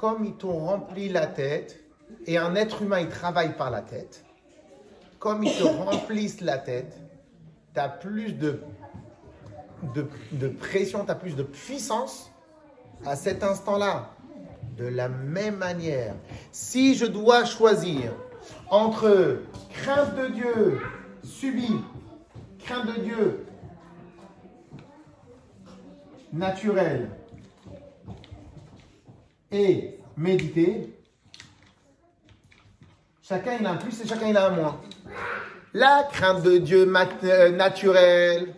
Comme 0.00 0.24
ils 0.24 0.34
t'ont 0.34 0.58
rempli 0.58 1.08
la 1.08 1.26
tête, 1.26 1.80
et 2.26 2.38
un 2.38 2.54
être 2.54 2.82
humain, 2.82 3.00
il 3.00 3.08
travaille 3.08 3.56
par 3.56 3.70
la 3.70 3.82
tête, 3.82 4.24
comme 5.18 5.44
ils 5.44 5.56
te 5.56 5.62
remplissent 5.84 6.40
la 6.40 6.58
tête, 6.58 6.98
tu 7.74 7.80
as 7.80 7.88
plus 7.88 8.32
de, 8.32 8.62
de, 9.94 10.06
de 10.32 10.48
pression, 10.48 11.04
tu 11.04 11.10
as 11.10 11.14
plus 11.14 11.36
de 11.36 11.42
puissance 11.42 12.30
à 13.04 13.16
cet 13.16 13.42
instant-là. 13.42 14.10
De 14.76 14.86
la 14.86 15.08
même 15.08 15.56
manière, 15.56 16.14
si 16.52 16.94
je 16.94 17.04
dois 17.04 17.44
choisir 17.44 18.12
entre 18.70 19.42
crainte 19.70 20.16
de 20.16 20.28
Dieu 20.28 20.80
subie, 21.22 21.80
crainte 22.60 22.86
de 22.86 23.02
Dieu 23.02 23.46
naturelle 26.32 27.10
et 29.50 29.98
méditer, 30.16 30.94
chacun 33.22 33.56
il 33.58 33.66
a 33.66 33.72
un 33.72 33.76
plus 33.76 34.00
et 34.00 34.06
chacun 34.06 34.28
il 34.28 34.36
a 34.36 34.46
un 34.46 34.50
moins. 34.50 34.80
La 35.72 36.08
crainte 36.10 36.42
de 36.42 36.58
Dieu 36.58 36.92
euh, 37.24 37.50
naturelle, 37.50 38.54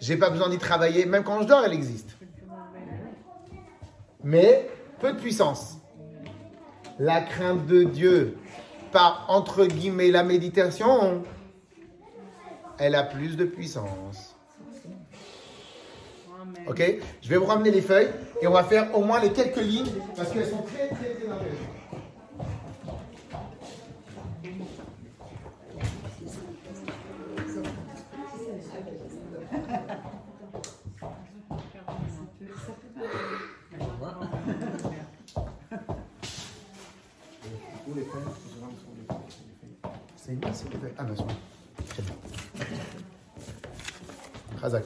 j'ai 0.00 0.16
pas 0.16 0.30
besoin 0.30 0.48
d'y 0.48 0.58
travailler, 0.58 1.06
même 1.06 1.24
quand 1.24 1.42
je 1.42 1.46
dors, 1.46 1.64
elle 1.64 1.72
existe. 1.72 2.16
Mais 4.24 4.68
peu 5.00 5.12
de 5.12 5.18
puissance. 5.18 5.78
La 6.98 7.20
crainte 7.20 7.66
de 7.66 7.82
Dieu, 7.82 8.36
par 8.92 9.26
entre 9.28 9.66
guillemets 9.66 10.10
la 10.10 10.22
méditation, 10.22 11.24
elle 12.78 12.94
a 12.94 13.02
plus 13.02 13.36
de 13.36 13.44
puissance. 13.44 14.31
Ok? 16.68 16.82
Je 17.22 17.28
vais 17.28 17.36
vous 17.36 17.46
ramener 17.46 17.70
les 17.70 17.82
feuilles 17.82 18.10
et 18.40 18.46
on 18.46 18.52
va 18.52 18.64
faire 18.64 18.96
au 18.96 19.02
moins 19.04 19.20
les 19.20 19.32
quelques 19.32 19.56
lignes 19.56 19.90
parce 20.16 20.30
qu'elles 20.30 20.46
sont 20.46 20.62
très 20.62 20.88
très 20.88 21.14
très 21.14 21.28
intéressantes. 21.28 21.82
Bien. 40.82 40.90
Ah, 40.98 41.04
c'est 41.14 41.22
bon. 41.22 41.34
Très 41.88 42.02
bien. 42.02 42.14
Razak. 44.60 44.84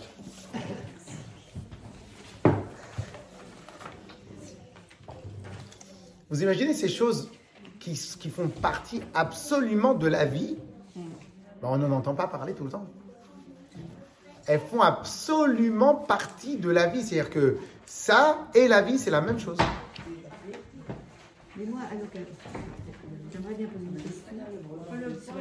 Vous 6.28 6.42
imaginez 6.42 6.74
ces 6.74 6.88
choses 6.88 7.30
qui, 7.78 7.92
qui 7.92 8.30
font 8.30 8.48
partie 8.48 9.00
absolument 9.14 9.94
de 9.94 10.08
la 10.08 10.24
vie? 10.24 10.56
Ben, 10.96 11.68
On 11.68 11.78
n'en 11.78 11.92
entend 11.92 12.14
pas 12.14 12.26
parler 12.26 12.52
tout 12.54 12.64
le 12.64 12.70
temps. 12.70 12.86
Elles 14.46 14.60
font 14.60 14.80
absolument 14.80 15.94
partie 15.94 16.56
de 16.56 16.70
la 16.70 16.86
vie. 16.86 17.02
C'est-à-dire 17.02 17.30
que 17.30 17.58
ça 17.84 18.48
et 18.54 18.68
la 18.68 18.82
vie, 18.82 18.98
c'est 18.98 19.10
la 19.10 19.20
même 19.20 19.38
chose. 19.38 19.58
Mais 21.56 21.64
moi, 21.64 21.80
alors, 21.90 22.02
euh, 22.14 22.20
j'aimerais 23.32 23.54
bien 23.54 23.66
poser 23.66 23.84
une 23.86 24.02
question 24.02 24.26
sur 25.24 25.34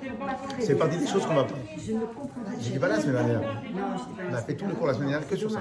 de 0.00 0.18
pas 0.18 0.36
C'est 0.58 0.74
partie 0.76 0.98
des 0.98 1.06
choses 1.06 1.26
qu'on 1.26 1.34
va 1.34 1.46
Je 1.76 1.92
ne 1.92 2.00
comprends 2.00 2.40
pas. 2.40 2.50
J'étais 2.60 2.78
pas 2.78 2.88
la 2.88 3.00
semaine 3.00 3.26
dernière. 3.26 3.40
Non, 3.40 3.96
pas 4.16 4.22
On 4.30 4.34
a 4.34 4.42
fait 4.42 4.54
tout 4.54 4.66
le 4.66 4.74
cours 4.74 4.86
la 4.86 4.94
semaine 4.94 5.10
dernière 5.10 5.28
que 5.28 5.36
sur 5.36 5.50
ça. 5.50 5.60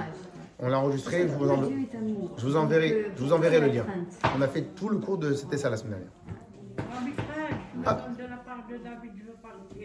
On 0.61 0.68
l'a 0.68 0.80
enregistré, 0.80 1.22
je 1.27 1.34
vous, 1.34 1.49
en- 1.49 1.64
je 2.38 2.56
enverrai, 2.57 3.11
je 3.15 3.23
vous 3.23 3.31
enverrai 3.31 3.60
le 3.61 3.68
lien. 3.68 3.86
On 4.38 4.41
a 4.41 4.48
fait 4.48 4.64
tout 4.76 4.90
le 4.90 4.98
cours 4.98 5.18
de, 5.18 5.34
c'était 5.34 5.57
ça 5.57 5.69
la 5.69 5.77
semaine 5.77 5.99
dernière. 5.99 6.90
Ah. 7.86 8.07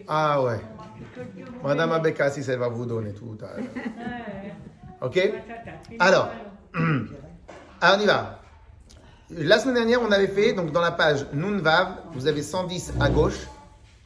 Ah 0.09 0.43
ouais. 0.43 0.61
Madame. 1.63 1.93
Abeka, 1.93 2.31
si 2.31 2.49
elle 2.51 2.59
va 2.59 2.69
vous 2.69 2.87
donner 2.87 3.13
tout. 3.13 3.37
Ok. 5.01 5.33
Alors, 6.01 6.31
alors 7.81 7.97
on 7.97 8.01
y 8.01 8.07
va. 8.07 8.41
La 9.31 9.59
semaine 9.59 9.75
dernière, 9.77 10.03
on 10.03 10.11
avait 10.11 10.27
fait, 10.29 10.53
donc 10.53 10.73
dans 10.73 10.81
la 10.81 10.93
page 10.93 11.27
Nunvav, 11.33 11.99
vous 12.13 12.27
avez 12.27 12.43
110 12.43 12.95
à 13.01 13.11
gauche. 13.11 13.47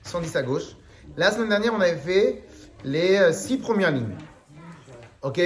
110 0.03 0.37
à 0.37 0.43
gauche. 0.43 0.77
La 1.17 1.31
semaine 1.31 1.49
dernière, 1.49 1.73
on 1.75 1.81
avait 1.81 1.97
fait 1.97 2.45
les 2.85 3.17
euh, 3.17 3.33
six 3.33 3.57
premières 3.59 3.91
lignes. 3.91 4.15
Ok 5.23 5.41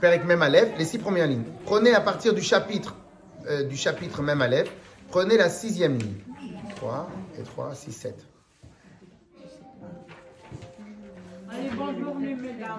Perek 0.00 0.24
même 0.24 0.42
Aleph, 0.42 0.70
les 0.78 0.84
six 0.84 0.98
premières 0.98 1.26
lignes. 1.26 1.44
Prenez 1.64 1.94
à 1.94 2.00
partir 2.00 2.32
du 2.34 2.42
chapitre, 2.42 2.94
euh, 3.48 3.64
du 3.64 3.76
chapitre 3.76 4.22
même 4.22 4.42
Aleph, 4.42 4.70
prenez 5.10 5.36
la 5.36 5.48
sixième 5.48 5.98
ligne. 5.98 6.14
3 6.76 7.08
et 7.38 7.42
3, 7.42 7.74
6, 7.74 7.92
7. 7.92 8.26
Allez, 11.50 11.70
bonne 11.70 11.98
journée, 12.00 12.34
mesdames. 12.34 12.78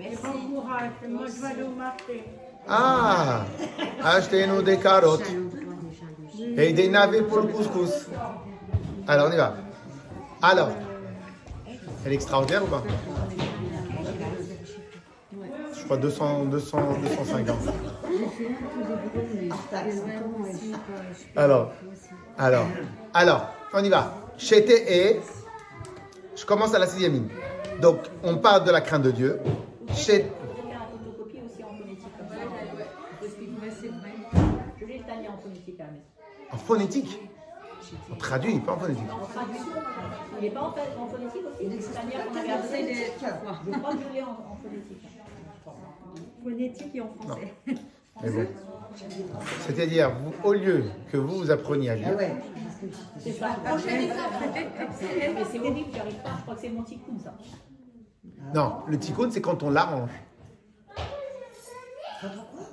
Et 0.00 0.16
bon 0.16 0.60
courage. 0.60 0.90
Moi, 1.08 1.26
je 1.26 1.40
vais 1.40 1.46
aller 1.46 1.62
au 1.62 1.74
marché. 1.74 2.24
Ah, 2.66 3.44
achetez-nous 4.04 4.62
des 4.62 4.78
carottes 4.78 5.30
et 6.56 6.72
des 6.72 6.88
navets 6.88 7.22
pour 7.22 7.40
le 7.40 7.48
couscous. 7.48 8.06
Alors, 9.06 9.28
on 9.28 9.32
y 9.32 9.36
va. 9.36 9.56
Alors, 10.40 10.70
elle 12.04 12.12
est 12.12 12.14
extraordinaire 12.14 12.62
ou 12.64 12.68
pas? 12.68 12.82
Crois 15.88 15.96
200, 15.96 16.44
200, 16.50 16.78
250. 17.02 17.56
Alors, 21.34 21.72
alors, 22.36 22.66
alors, 23.14 23.48
on 23.72 23.82
y 23.82 23.88
va. 23.88 24.14
Chété 24.36 24.84
et 24.86 25.20
je 26.36 26.44
commence 26.44 26.74
à 26.74 26.78
la 26.78 26.86
sixième 26.86 27.14
ligne. 27.14 27.28
Donc, 27.80 28.00
on 28.22 28.36
parle 28.36 28.64
de 28.64 28.70
la 28.70 28.82
crainte 28.82 29.02
de 29.02 29.10
Dieu. 29.12 29.40
Chez, 29.94 30.26
en 36.50 36.56
phonétique 36.56 37.18
phonétique. 37.18 37.18
On 38.12 38.16
traduit, 38.16 38.58
pas 38.60 38.72
en 38.72 38.78
phonétique. 38.78 39.04
En 39.10 39.26
traduction, 39.26 39.66
il 40.36 40.44
n'est 40.44 40.50
pas 40.50 40.60
en, 40.60 41.06
phonétique 41.08 41.42
aussi 41.46 41.82
C'est-à-dire 41.82 42.26
qu'on 42.26 42.36
avait 42.36 42.50
appris 42.50 42.84
des... 42.84 42.94
Je 42.94 43.78
crois 43.78 43.92
que 43.92 43.98
je 44.08 44.14
l'ai 44.14 44.22
en, 44.22 44.26
en 44.26 44.58
phonétique. 44.62 45.07
Phonétique 46.42 46.94
et 46.94 47.00
en 47.00 47.08
français. 47.20 47.52
Mais 47.66 48.30
bon. 48.30 48.46
C'est-à-dire, 49.66 50.10
vous- 50.16 50.32
au 50.48 50.52
lieu 50.52 50.84
que 51.12 51.16
vous 51.16 51.36
vous 51.38 51.50
appreniez 51.50 51.90
à 51.90 51.92
Ah 51.92 51.96
lire, 51.96 52.16
ouais. 52.16 52.34
C'est 53.18 53.32
ça. 53.32 53.48
Mais 53.64 53.72
c'est 55.50 55.58
horrible, 55.60 55.90
j'arrive 55.94 56.14
pas. 56.22 56.30
Je 56.38 56.42
crois 56.42 56.54
que 56.54 56.60
c'est 56.60 56.68
mon 56.70 56.82
ticoun, 56.82 57.18
ça. 57.22 57.34
non, 58.54 58.72
le 58.88 58.98
tikkun, 58.98 59.30
c'est 59.30 59.40
quand 59.40 59.62
on 59.62 59.70
l'arrange. 59.70 60.10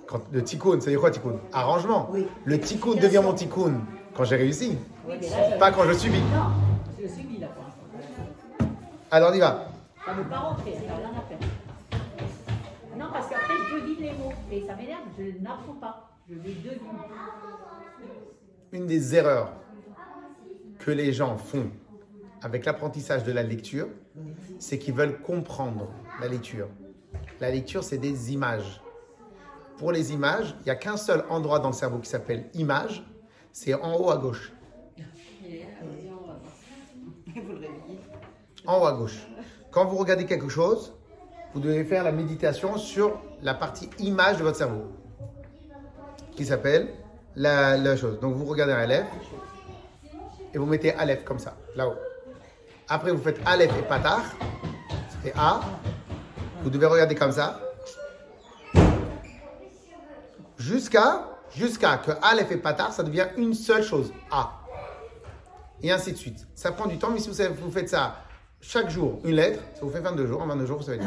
Quand, 0.08 0.22
le 0.32 0.44
tikkun, 0.44 0.80
c'est 0.80 0.96
quoi 0.96 1.12
tikkun 1.12 1.40
Arrangement. 1.54 2.10
Oui. 2.12 2.26
Le 2.46 2.60
tikkun 2.60 2.96
devient 2.96 3.22
mon 3.24 3.34
tikkun 3.34 3.82
quand 4.16 4.24
j'ai 4.24 4.36
réussi, 4.38 4.78
Oui, 5.08 5.16
mais 5.20 5.30
là, 5.30 5.50
ça... 5.52 5.58
pas 5.58 5.72
quand 5.72 5.84
je 5.86 5.94
subis. 5.94 6.20
Non, 6.20 6.52
je 6.98 7.04
le 7.04 7.10
suis 7.10 7.38
là 7.40 7.48
pour 7.48 7.64
l'instant. 7.64 8.74
Alors 9.12 9.32
on 9.32 9.36
y 9.36 9.40
va. 9.40 9.68
Ça 10.06 10.14
ne 10.14 10.18
veut 10.24 10.30
pas 10.30 10.38
rentrer, 10.38 10.74
ça 10.74 10.80
n'a 10.82 10.96
rien 10.98 11.10
à 11.10 11.22
faire. 11.28 11.45
Les 14.00 14.12
mots. 14.12 14.34
Et 14.52 14.62
ça 14.66 14.76
m'énerve, 14.76 15.04
je 15.18 15.42
n'apprends 15.42 15.74
pas. 15.74 16.10
Je 16.30 16.36
les 16.36 16.56
devine. 16.56 16.80
Une 18.72 18.88
des 18.88 19.16
erreurs 19.16 19.54
que 20.80 20.92
les 20.92 21.14
gens 21.14 21.38
font 21.38 21.70
avec 22.42 22.66
l'apprentissage 22.66 23.24
de 23.24 23.32
la 23.32 23.44
lecture, 23.44 23.88
c'est 24.60 24.78
qu'ils 24.78 24.94
veulent 24.94 25.20
comprendre 25.22 25.90
la 26.22 26.28
lecture. 26.28 26.68
La 27.40 27.50
lecture, 27.50 27.84
c'est 27.84 27.98
des 27.98 28.34
images. 28.34 28.82
Pour 29.78 29.92
les 29.92 30.14
images, 30.14 30.56
il 30.62 30.66
n'y 30.66 30.72
a 30.72 30.76
qu'un 30.76 30.98
seul 30.98 31.26
endroit 31.30 31.60
dans 31.60 31.70
le 31.70 31.74
cerveau 31.74 32.00
qui 32.00 32.10
s'appelle 32.10 32.50
image, 32.54 33.04
c'est 33.52 33.74
en 33.74 33.96
haut 33.96 34.10
à 34.10 34.18
gauche. 34.18 34.52
En 38.66 38.82
haut 38.82 38.86
à 38.86 38.94
gauche. 38.94 39.28
Quand 39.72 39.86
vous 39.86 39.98
regardez 39.98 40.26
quelque 40.26 40.50
chose, 40.50 40.94
vous 41.54 41.60
devez 41.60 41.84
faire 41.84 42.04
la 42.04 42.12
méditation 42.12 42.78
sur 42.78 43.20
la 43.46 43.54
partie 43.54 43.92
image 44.00 44.38
de 44.40 44.44
votre 44.44 44.58
cerveau, 44.58 44.92
qui 46.36 46.46
s'appelle 46.46 46.90
la, 47.36 47.96
chose. 47.96 48.20
Donc 48.20 48.34
vous 48.34 48.46
regardez 48.46 48.74
élève 48.84 49.06
et 50.52 50.58
vous 50.58 50.66
mettez 50.66 50.92
Aleph 50.94 51.24
comme 51.24 51.38
ça, 51.38 51.56
là-haut. 51.76 51.94
Après, 52.90 53.12
vous 53.12 53.22
faites 53.22 53.40
Aleph 53.46 53.72
et 53.78 53.84
Patar, 53.84 54.24
fait 55.22 55.34
A. 55.38 55.62
Vous 56.64 56.72
devez 56.72 56.88
regarder 56.88 57.14
comme 57.14 57.32
ça. 57.32 57.60
Jusqu'à 60.58 61.28
jusqu'à 61.56 61.98
que 61.98 62.12
Aleph 62.24 62.52
et 62.52 62.58
Patar, 62.58 62.94
ça 62.94 63.04
devient 63.04 63.28
une 63.38 63.54
seule 63.54 63.84
chose, 63.84 64.12
A. 64.32 64.54
Et 65.84 65.92
ainsi 65.92 66.14
de 66.14 66.18
suite. 66.18 66.48
Ça 66.56 66.72
prend 66.72 66.88
du 66.88 66.98
temps, 66.98 67.12
mais 67.12 67.20
si 67.20 67.30
vous, 67.30 67.54
vous 67.62 67.72
faites 67.72 67.90
ça 67.90 68.16
chaque 68.60 68.90
jour, 68.90 69.20
une 69.24 69.36
lettre, 69.36 69.62
ça 69.76 69.82
vous 69.84 69.92
fait 69.92 70.00
22 70.00 70.26
jours. 70.26 70.42
En 70.42 70.48
22 70.48 70.66
jours, 70.66 70.78
vous 70.80 70.86
savez. 70.86 71.00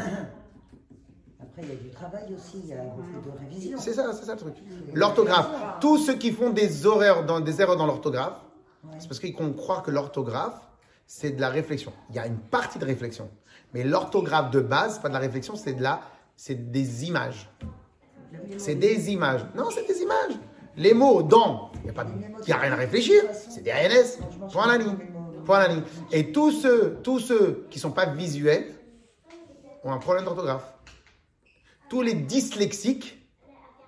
Après, 1.59 1.67
il 1.67 1.75
y 1.75 1.77
a 1.77 1.81
du 1.81 1.89
travail 1.89 2.33
aussi, 2.33 2.61
il 2.63 2.69
y 2.69 2.73
a 2.73 2.83
beaucoup 2.83 3.21
de 3.25 3.37
révision. 3.37 3.77
C'est 3.79 3.93
ça, 3.93 4.11
c'est 4.13 4.25
ça 4.25 4.33
le 4.33 4.39
truc. 4.39 4.55
L'orthographe. 4.93 5.47
Tous 5.81 5.97
ceux 5.97 6.15
qui 6.15 6.31
font 6.31 6.51
des 6.51 6.85
erreurs 6.85 7.25
dans, 7.25 7.39
des 7.39 7.61
erreurs 7.61 7.77
dans 7.77 7.85
l'orthographe, 7.85 8.45
c'est 8.97 9.07
parce 9.07 9.19
qu'ils 9.19 9.33
croient 9.33 9.81
que 9.81 9.91
l'orthographe, 9.91 10.67
c'est 11.05 11.31
de 11.31 11.41
la 11.41 11.49
réflexion. 11.49 11.91
Il 12.09 12.15
y 12.15 12.19
a 12.19 12.27
une 12.27 12.37
partie 12.37 12.79
de 12.79 12.85
réflexion. 12.85 13.29
Mais 13.73 13.83
l'orthographe 13.83 14.51
de 14.51 14.61
base, 14.61 14.99
pas 14.99 15.09
de 15.09 15.13
la 15.13 15.19
réflexion, 15.19 15.55
c'est 15.55 15.73
de 15.73 15.83
la, 15.83 16.01
c'est 16.35 16.71
des 16.71 17.05
images. 17.05 17.49
C'est 18.57 18.75
des 18.75 19.11
images. 19.11 19.45
Non, 19.55 19.69
c'est 19.69 19.87
des 19.87 20.01
images. 20.01 20.39
Les 20.77 20.93
mots 20.93 21.23
dans, 21.23 21.71
il 21.75 21.83
n'y 21.83 21.89
a, 21.89 21.93
pas 21.93 22.05
y 22.47 22.51
a 22.51 22.57
rien 22.57 22.71
à 22.71 22.75
réfléchir. 22.75 23.23
C'est 23.33 23.63
des 23.63 23.71
ANS. 23.71 24.19
Point 24.51 24.63
à 24.63 24.77
la 24.77 24.77
ligne. 24.77 24.97
Point 25.45 25.57
à 25.57 25.67
la 25.67 25.73
ligne. 25.73 25.83
Et 26.11 26.31
tous 26.31 26.51
ceux, 26.51 26.99
tous 27.03 27.19
ceux 27.19 27.65
qui 27.69 27.79
sont 27.79 27.91
pas 27.91 28.05
visuels 28.05 28.75
ont 29.83 29.91
un 29.91 29.97
problème 29.97 30.25
d'orthographe. 30.25 30.73
Tous 31.89 32.01
les 32.01 32.13
dyslexiques, 32.13 33.17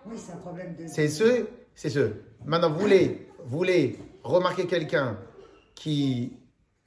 Oui, 0.06 0.16
c'est 0.18 0.34
un 0.34 0.38
problème 0.38 0.76
de. 0.76 0.88
c'est 0.88 1.08
ceux, 1.08 1.50
c'est 1.76 1.90
ceux. 1.90 2.24
Maintenant, 2.46 2.72
vous 2.72 2.80
voulez, 2.80 3.28
vous 3.46 3.58
voulez 3.58 4.00
remarquer 4.24 4.66
quelqu'un 4.66 5.18
qui 5.76 6.34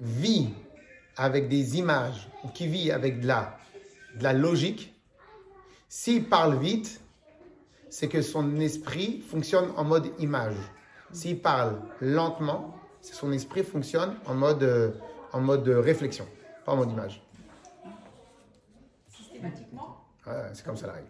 vit 0.01 0.49
avec 1.17 1.49
des 1.49 1.79
images, 1.79 2.29
ou 2.43 2.49
qui 2.49 2.67
vit 2.67 2.91
avec 2.91 3.21
de 3.21 3.29
la, 3.29 3.57
de 4.19 4.25
la 4.25 4.33
logique. 4.33 4.93
S'il 5.89 6.29
parle 6.29 6.59
vite, 6.59 7.01
c'est 7.89 8.09
que 8.09 8.21
son 8.21 8.59
esprit 8.59 9.21
fonctionne 9.21 9.71
en 9.77 9.85
mode 9.85 10.11
image. 10.19 10.57
S'il 11.13 11.39
parle 11.41 11.81
lentement, 12.01 12.75
c'est 13.01 13.13
que 13.13 13.17
son 13.17 13.31
esprit 13.31 13.63
fonctionne 13.63 14.17
en 14.27 14.35
mode, 14.35 14.99
en 15.33 15.41
mode 15.41 15.69
réflexion, 15.69 16.27
pas 16.65 16.73
en 16.73 16.77
mode 16.79 16.91
image. 16.91 17.23
Systématiquement. 19.09 19.94
C'est 20.53 20.65
comme 20.65 20.77
ça 20.77 20.87
la 20.87 20.95
règle. 20.95 21.07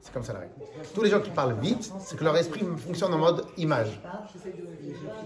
C'est 0.00 0.12
comme 0.12 0.24
ça 0.24 0.32
la 0.32 0.40
règle. 0.40 0.52
Tous 0.94 1.02
les 1.02 1.10
gens 1.10 1.20
qui 1.20 1.30
parlent 1.30 1.58
vite, 1.60 1.92
c'est 2.00 2.16
que 2.16 2.24
leur 2.24 2.36
esprit 2.36 2.64
fonctionne 2.76 3.14
en 3.14 3.18
mode 3.18 3.44
image. 3.56 4.00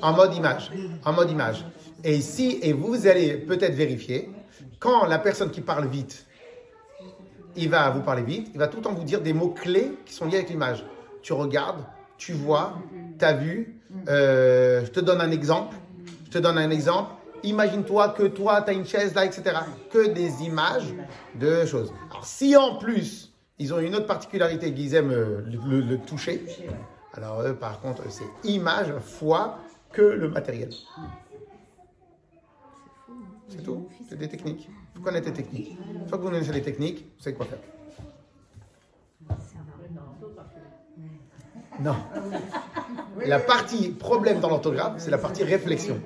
En 0.03 0.12
mode 0.12 0.35
image. 0.35 0.70
En 1.05 1.12
mode 1.12 1.31
image. 1.31 1.65
Et 2.05 2.15
ici, 2.15 2.59
et 2.62 2.73
vous 2.73 3.07
allez 3.07 3.36
peut-être 3.36 3.74
vérifier, 3.74 4.31
quand 4.78 5.07
la 5.07 5.19
personne 5.19 5.51
qui 5.51 5.62
parle 5.62 5.86
vite, 5.86 6.27
il 7.57 7.70
va 7.70 7.89
vous 7.90 8.03
parler 8.03 8.23
vite, 8.23 8.51
il 8.53 8.59
va 8.59 8.69
tout 8.69 8.77
le 8.77 8.82
temps 8.82 8.93
vous 8.93 9.05
dire 9.05 9.23
des 9.23 9.32
mots 9.32 9.48
clés 9.48 9.97
qui 10.05 10.12
sont 10.12 10.27
liés 10.27 10.36
avec 10.36 10.51
l'image. 10.51 10.85
Tu 11.23 11.32
regardes, 11.32 11.82
tu 12.19 12.32
vois, 12.32 12.74
tu 13.19 13.24
as 13.24 13.32
vu, 13.32 13.81
euh, 14.09 14.85
je 14.85 14.90
te 14.90 15.01
donne 15.01 15.23
un 15.23 15.31
exemple, 15.31 15.77
je 16.27 16.31
te 16.31 16.39
donne 16.39 16.59
un 16.59 16.70
exemple, 16.70 17.12
imagine-toi 17.48 18.10
que 18.10 18.24
toi, 18.24 18.62
tu 18.62 18.70
as 18.70 18.73
une 18.74 18.86
chaise 18.86 19.14
là, 19.14 19.24
etc. 19.24 19.56
Que 19.90 20.09
des 20.09 20.43
images 20.44 20.93
de 21.35 21.64
choses. 21.64 21.93
Alors 22.10 22.24
si 22.27 22.56
en 22.56 22.77
plus, 22.77 23.32
ils 23.59 23.73
ont 23.73 23.78
une 23.78 23.94
autre 23.94 24.06
particularité 24.06 24.73
qu'ils 24.74 24.94
aiment 24.94 25.10
euh, 25.12 25.43
le, 25.66 25.81
le- 25.81 25.98
toucher, 25.98 26.44
alors 27.14 27.43
eux, 27.43 27.55
par 27.55 27.81
contre, 27.81 28.02
c'est 28.10 28.24
image 28.44 28.93
fois 29.01 29.59
que 29.93 30.02
le 30.02 30.28
matériel. 30.28 30.70
C'est 33.48 33.62
tout. 33.62 33.89
C'est 34.09 34.18
des 34.18 34.28
techniques. 34.28 34.68
Faut 34.94 35.01
connaître 35.01 35.28
les 35.28 35.32
techniques. 35.35 35.78
Une 35.94 36.09
fois 36.09 36.18
que 36.18 36.23
vous 36.24 36.31
connaissez 36.31 36.52
les 36.52 36.62
techniques, 36.62 37.06
vous 37.16 37.23
savez 37.23 37.36
quoi 37.36 37.47
faire. 37.47 37.59
Non. 41.81 41.94
La 43.24 43.39
partie 43.39 43.90
problème 43.90 44.40
dans 44.40 44.48
l'orthographe, 44.48 44.94
c'est 44.98 45.10
la 45.10 45.18
partie 45.18 45.44
réflexion. 45.44 46.01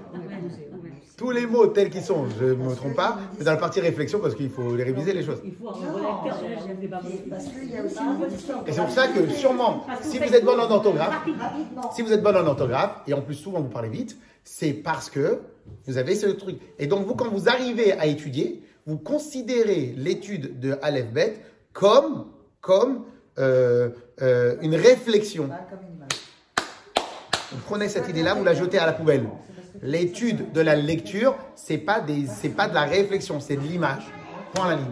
Tous 1.20 1.32
les 1.32 1.44
mots 1.44 1.66
tels 1.66 1.90
qu'ils 1.90 2.02
sont, 2.02 2.24
je 2.40 2.47
ne 2.47 2.55
me 2.55 2.74
trompe 2.74 2.97
pas, 2.97 3.18
mais 3.38 3.44
dans 3.44 3.51
la 3.51 3.59
partie 3.59 3.78
réflexion, 3.78 4.20
parce 4.20 4.34
qu'il 4.34 4.48
faut 4.48 4.74
les 4.74 4.84
réviser 4.84 5.12
les 5.12 5.22
choses. 5.22 5.42
Il 5.44 5.52
faut 5.52 5.68
un 5.68 5.92
relecteur, 5.92 6.38
je 6.66 6.72
ne 6.72 6.80
vais 6.80 6.88
pas 6.88 7.02
Parce 7.28 7.44
qu'il 7.44 7.70
y 7.70 7.76
a 7.76 7.84
aussi 7.84 7.98
une 7.98 8.32
histoire. 8.34 8.64
Et 8.66 8.72
c'est 8.72 8.80
pour 8.80 8.90
ça 8.90 9.09
que 9.09 9.28
sûrement, 9.28 9.84
si 10.01 10.16
vous 10.16 10.34
êtes 10.34 10.47
bon 10.47 10.59
en 10.59 10.70
orthographe, 10.70 11.14
si 11.94 12.01
vous 12.01 12.10
êtes 12.14 12.22
bon 12.22 12.34
en 12.34 12.47
orthographe, 12.47 13.02
et 13.06 13.12
en 13.12 13.20
plus 13.20 13.34
souvent 13.34 13.60
vous 13.60 13.68
parlez 13.68 13.90
vite, 13.90 14.16
c'est 14.44 14.72
parce 14.72 15.10
que 15.10 15.40
vous 15.86 15.98
avez 15.98 16.14
ce 16.14 16.28
truc. 16.28 16.56
Et 16.78 16.86
donc 16.86 17.05
vous, 17.06 17.14
quand 17.14 17.28
vous 17.28 17.51
arrivez 17.51 17.92
à 17.92 18.06
étudier, 18.06 18.62
vous 18.86 18.97
considérez 18.97 19.92
l'étude 19.98 20.59
de 20.59 20.78
Aleph 20.80 21.12
Bet 21.12 21.36
comme, 21.74 22.28
comme 22.62 23.05
euh, 23.38 23.90
euh, 24.22 24.56
une 24.62 24.74
réflexion. 24.74 25.51
Vous 27.52 27.59
prenez 27.66 27.90
cette 27.90 28.09
idée-là, 28.09 28.32
vous 28.32 28.44
la 28.44 28.55
jetez 28.55 28.78
à 28.78 28.86
la 28.86 28.94
poubelle. 28.94 29.26
L'étude 29.82 30.52
de 30.52 30.61
la 30.61 30.74
lecture, 30.77 31.36
c'est 31.55 31.78
pas 31.78 32.01
pas 32.57 32.69
de 32.69 32.74
la 32.74 32.82
réflexion, 32.85 33.40
c'est 33.40 33.57
de 33.57 33.62
l'image. 33.62 34.02
Point 34.52 34.69
la 34.70 34.77
ligne. 34.77 34.85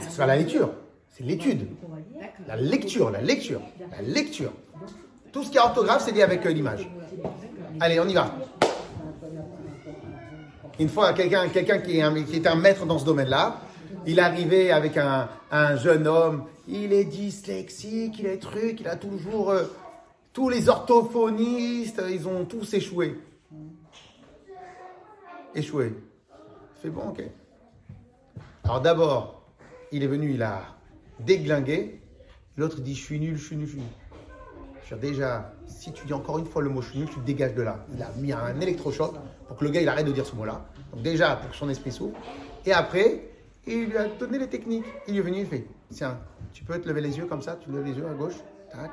C'est 0.00 0.16
pas 0.16 0.26
la 0.26 0.36
lecture, 0.36 0.70
c'est 1.10 1.24
l'étude. 1.24 1.68
La 2.48 2.56
lecture, 2.56 3.10
la 3.10 3.20
lecture, 3.20 3.60
la 3.92 4.02
lecture. 4.02 4.52
Tout 5.32 5.44
ce 5.44 5.50
qui 5.50 5.56
est 5.56 5.60
orthographe, 5.60 6.02
c'est 6.04 6.12
lié 6.12 6.22
avec 6.22 6.44
euh, 6.46 6.50
l'image. 6.50 6.88
Allez, 7.78 8.00
on 8.00 8.08
y 8.08 8.14
va. 8.14 8.34
Une 10.78 10.88
fois, 10.88 11.12
quelqu'un 11.12 11.48
quelqu'un 11.48 11.78
qui, 11.78 11.98
est 11.98 12.02
un- 12.46 12.54
maître 12.56 12.86
dans 12.86 12.98
ce 12.98 13.04
domaine-là, 13.04 13.60
il 14.06 14.18
arrivait 14.20 14.70
avec 14.70 14.96
un, 14.96 15.28
un 15.50 15.76
jeune 15.76 16.06
homme, 16.06 16.44
il 16.68 16.92
est 16.92 17.04
dyslexique, 17.04 18.18
il 18.18 18.26
est 18.26 18.38
truc, 18.38 18.80
il 18.80 18.88
a 18.88 18.96
toujours... 18.96 19.50
euh, 19.50 19.64
tous 20.36 20.50
les 20.50 20.68
orthophonistes, 20.68 22.02
ils 22.10 22.28
ont 22.28 22.44
tous 22.44 22.74
échoué. 22.74 23.18
Échoué. 25.54 25.94
Fait 26.82 26.90
bon, 26.90 27.08
ok. 27.08 27.22
Alors 28.62 28.82
d'abord, 28.82 29.40
il 29.92 30.02
est 30.02 30.06
venu, 30.06 30.34
il 30.34 30.42
a 30.42 30.60
déglingué. 31.20 32.02
L'autre 32.58 32.82
dit, 32.82 32.94
je 32.94 33.02
suis 33.02 33.18
nul, 33.18 33.38
je 33.38 33.46
suis 33.46 33.56
nul, 33.56 33.66
je 33.66 33.72
suis 33.72 33.80
nul. 33.80 33.88
Je 34.84 34.94
veux 34.94 35.00
déjà, 35.00 35.54
si 35.66 35.90
tu 35.92 36.04
dis 36.04 36.12
encore 36.12 36.38
une 36.38 36.44
fois 36.44 36.60
le 36.60 36.68
mot 36.68 36.82
je 36.82 36.90
suis 36.90 36.98
nul, 36.98 37.08
tu 37.08 37.14
te 37.14 37.24
dégages 37.24 37.54
de 37.54 37.62
là. 37.62 37.86
Il 37.94 38.02
a 38.02 38.10
mis 38.18 38.32
un 38.32 38.60
électrochoc 38.60 39.14
pour 39.48 39.56
que 39.56 39.64
le 39.64 39.70
gars 39.70 39.80
il 39.80 39.88
arrête 39.88 40.06
de 40.06 40.12
dire 40.12 40.26
ce 40.26 40.36
mot-là. 40.36 40.66
Donc 40.92 41.00
déjà, 41.00 41.36
pour 41.36 41.48
que 41.48 41.56
son 41.56 41.70
esprit 41.70 41.92
s'ouvre. 41.92 42.14
Et 42.66 42.74
après, 42.74 43.30
il 43.66 43.86
lui 43.86 43.96
a 43.96 44.06
donné 44.06 44.38
les 44.38 44.48
techniques. 44.48 44.84
Il 45.08 45.16
est 45.16 45.22
venu, 45.22 45.38
il 45.38 45.46
fait, 45.46 45.66
tiens, 45.90 46.18
tu 46.52 46.62
peux 46.62 46.78
te 46.78 46.86
lever 46.86 47.00
les 47.00 47.16
yeux 47.16 47.24
comme 47.24 47.40
ça, 47.40 47.56
tu 47.56 47.72
lèves 47.72 47.86
les 47.86 47.94
yeux 47.94 48.06
à 48.06 48.12
gauche, 48.12 48.36
tac. 48.70 48.90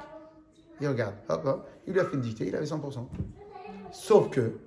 Il 0.83 0.89
regarde, 0.89 1.15
hop. 1.29 1.65
Il 1.87 1.93
lui 1.93 2.01
a 2.01 2.03
fait 2.03 2.15
une 2.15 2.21
dictée, 2.21 2.47
il 2.47 2.55
avait 2.57 2.65
100%. 2.65 3.07
Sauf 3.93 4.29
que, 4.29 4.59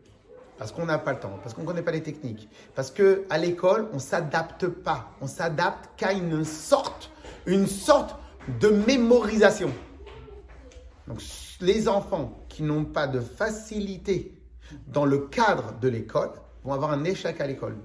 parce 0.57 0.73
qu'on 0.73 0.87
n'a 0.87 0.97
pas 0.97 1.13
le 1.13 1.21
temps, 1.21 1.39
parce 1.43 1.55
qu'on 1.55 1.61
ne 1.61 1.67
connaît 1.67 1.83
pas 1.83 1.91
les 1.91 2.03
techniques, 2.03 2.49
parce 2.75 2.91
que 2.91 3.27
à 3.29 3.37
l'école, 3.37 3.87
on 3.93 3.99
s'adapte 3.99 4.67
pas. 4.67 5.11
On 5.21 5.27
s'adapte 5.27 5.91
qu'à 5.99 6.15
une 6.15 6.43
sorte, 6.43 7.11
une 7.45 7.67
sorte 7.67 8.17
de 8.61 8.69
mémorisation. 8.69 9.71
Donc, 11.07 11.21
les 11.61 11.87
enfants 11.87 12.33
qui 12.49 12.63
n'ont 12.63 12.87
pas 12.87 13.07
de 13.07 13.21
facilité 13.21 14.41
dans 14.87 15.05
le 15.05 15.19
cadre 15.19 15.79
de 15.83 15.89
l'école 15.89 16.31
vont 16.65 16.73
avoir 16.73 16.93
un 16.93 17.05
échec 17.05 17.43
à 17.43 17.47
l'école. 17.47 17.77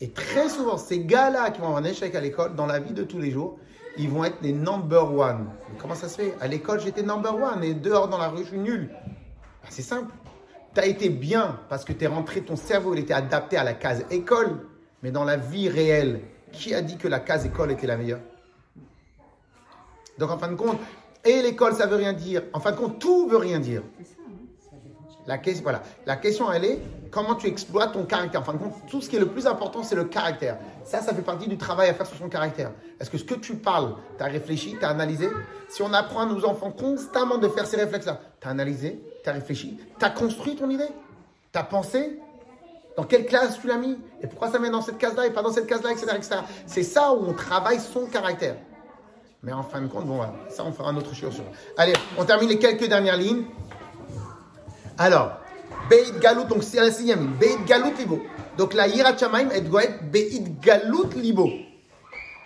Et 0.00 0.12
très 0.12 0.48
souvent, 0.48 0.78
ces 0.78 1.00
gars-là 1.04 1.50
qui 1.50 1.60
vont 1.60 1.66
avoir 1.66 1.82
un 1.82 1.84
échec 1.84 2.14
à 2.14 2.20
l'école, 2.20 2.54
dans 2.54 2.66
la 2.66 2.78
vie 2.78 2.92
de 2.92 3.02
tous 3.02 3.18
les 3.18 3.32
jours, 3.32 3.58
ils 3.98 4.08
vont 4.08 4.24
être 4.24 4.38
les 4.42 4.52
number 4.52 5.14
one. 5.14 5.50
Mais 5.70 5.78
comment 5.78 5.94
ça 5.94 6.08
se 6.08 6.16
fait? 6.16 6.34
À 6.40 6.46
l'école, 6.46 6.80
j'étais 6.80 7.02
number 7.02 7.34
one 7.34 7.62
et 7.62 7.74
dehors 7.74 8.08
dans 8.08 8.18
la 8.18 8.28
rue, 8.28 8.44
je 8.44 8.48
suis 8.48 8.58
nul. 8.58 8.90
Ben, 9.62 9.68
c'est 9.70 9.82
simple. 9.82 10.12
Tu 10.74 10.80
as 10.80 10.86
été 10.86 11.08
bien 11.10 11.60
parce 11.68 11.84
que 11.84 11.92
tu 11.92 12.04
es 12.04 12.06
rentré, 12.06 12.40
ton 12.40 12.56
cerveau 12.56 12.94
il 12.94 13.00
était 13.00 13.14
adapté 13.14 13.56
à 13.56 13.64
la 13.64 13.74
case 13.74 14.04
école. 14.10 14.66
Mais 15.02 15.10
dans 15.10 15.24
la 15.24 15.36
vie 15.36 15.68
réelle, 15.68 16.20
qui 16.52 16.74
a 16.74 16.82
dit 16.82 16.96
que 16.96 17.08
la 17.08 17.20
case 17.20 17.44
école 17.44 17.72
était 17.72 17.86
la 17.86 17.96
meilleure? 17.96 18.20
Donc 20.18 20.30
en 20.30 20.38
fin 20.38 20.48
de 20.48 20.54
compte, 20.54 20.78
et 21.24 21.42
l'école, 21.42 21.74
ça 21.74 21.86
veut 21.86 21.96
rien 21.96 22.12
dire. 22.12 22.42
En 22.52 22.60
fin 22.60 22.72
de 22.72 22.76
compte, 22.76 22.98
tout 22.98 23.28
veut 23.28 23.36
rien 23.36 23.60
dire. 23.60 23.82
La 25.26 25.38
question, 25.38 26.52
elle 26.52 26.64
est 26.64 26.80
comment 27.10 27.34
tu 27.34 27.46
exploites 27.46 27.92
ton 27.92 28.04
caractère? 28.04 28.40
En 28.40 28.44
fin 28.44 28.54
de 28.54 28.58
compte, 28.58 28.74
tout 28.88 29.00
ce 29.00 29.08
qui 29.08 29.16
est 29.16 29.20
le 29.20 29.28
plus 29.28 29.46
important, 29.46 29.82
c'est 29.82 29.94
le 29.94 30.04
caractère. 30.04 30.58
Ça, 30.84 31.00
ça 31.00 31.14
fait 31.14 31.22
partie 31.22 31.48
du 31.48 31.56
travail 31.56 31.88
à 31.90 31.94
faire 31.94 32.06
sur 32.06 32.16
son 32.16 32.28
caractère. 32.28 32.72
Est-ce 32.98 33.10
que 33.10 33.18
ce 33.18 33.24
que 33.24 33.34
tu 33.34 33.54
parles, 33.54 33.94
tu 34.18 34.24
as 34.24 34.26
réfléchi, 34.26 34.76
tu 34.78 34.84
as 34.84 34.88
analysé? 34.88 35.28
Si 35.68 35.82
on 35.82 35.92
apprend 35.92 36.22
à 36.22 36.26
nos 36.26 36.44
enfants 36.44 36.70
constamment 36.70 37.38
de 37.38 37.48
faire 37.48 37.66
ces 37.66 37.76
réflexes-là, 37.76 38.20
tu 38.40 38.48
as 38.48 38.50
analysé, 38.50 39.00
tu 39.22 39.30
as 39.30 39.32
réfléchi, 39.32 39.78
tu 39.98 40.04
as 40.04 40.10
construit 40.10 40.56
ton 40.56 40.68
idée? 40.70 40.88
Tu 41.52 41.58
as 41.58 41.64
pensé? 41.64 42.18
Dans 42.96 43.04
quelle 43.04 43.24
classe 43.24 43.58
tu 43.60 43.68
l'as 43.68 43.78
mis? 43.78 43.96
Et 44.22 44.26
pourquoi 44.26 44.50
ça 44.50 44.58
met 44.58 44.70
dans 44.70 44.82
cette 44.82 44.98
case-là 44.98 45.26
et 45.26 45.30
pas 45.30 45.42
dans 45.42 45.52
cette 45.52 45.66
case-là, 45.66 45.92
etc. 45.92 46.40
C'est 46.66 46.82
ça 46.82 47.12
où 47.12 47.24
on 47.26 47.32
travaille 47.32 47.80
son 47.80 48.06
caractère. 48.06 48.56
Mais 49.42 49.52
en 49.52 49.62
fin 49.62 49.80
de 49.80 49.86
compte, 49.86 50.06
bon, 50.06 50.20
ça, 50.50 50.64
on 50.64 50.72
fera 50.72 50.90
un 50.90 50.96
autre 50.96 51.14
chiot 51.14 51.30
sur. 51.30 51.44
Allez, 51.76 51.94
on 52.18 52.24
termine 52.24 52.48
les 52.48 52.58
quelques 52.58 52.88
dernières 52.88 53.16
lignes. 53.16 53.44
Alors, 54.98 55.32
Beit 55.88 56.18
Galout, 56.20 56.44
donc 56.44 56.62
c'est 56.62 56.90
sixième 56.90 57.20
ligne. 57.20 57.30
Beit 57.38 57.64
Galout 57.66 57.94
Libo. 57.98 58.20
Donc 58.56 58.74
la 58.74 58.86
Yirat 58.86 59.16
Shamaim, 59.16 59.48
elle 59.52 59.68
doit 59.68 59.84
être 59.84 60.10
Beit 60.10 60.42
Galout 60.60 61.10
Libo. 61.16 61.48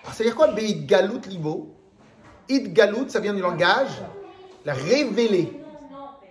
Ça 0.07 0.19
veut 0.19 0.25
dire 0.25 0.37
quoi 0.37 0.49
Beit 0.49 0.87
Galout 0.87 1.21
Libo? 1.29 1.75
It 2.49 2.73
Galout, 2.73 3.09
ça 3.09 3.21
vient 3.21 3.35
du 3.35 3.41
langage, 3.43 3.91
la 4.65 4.75
révélé. 4.75 5.53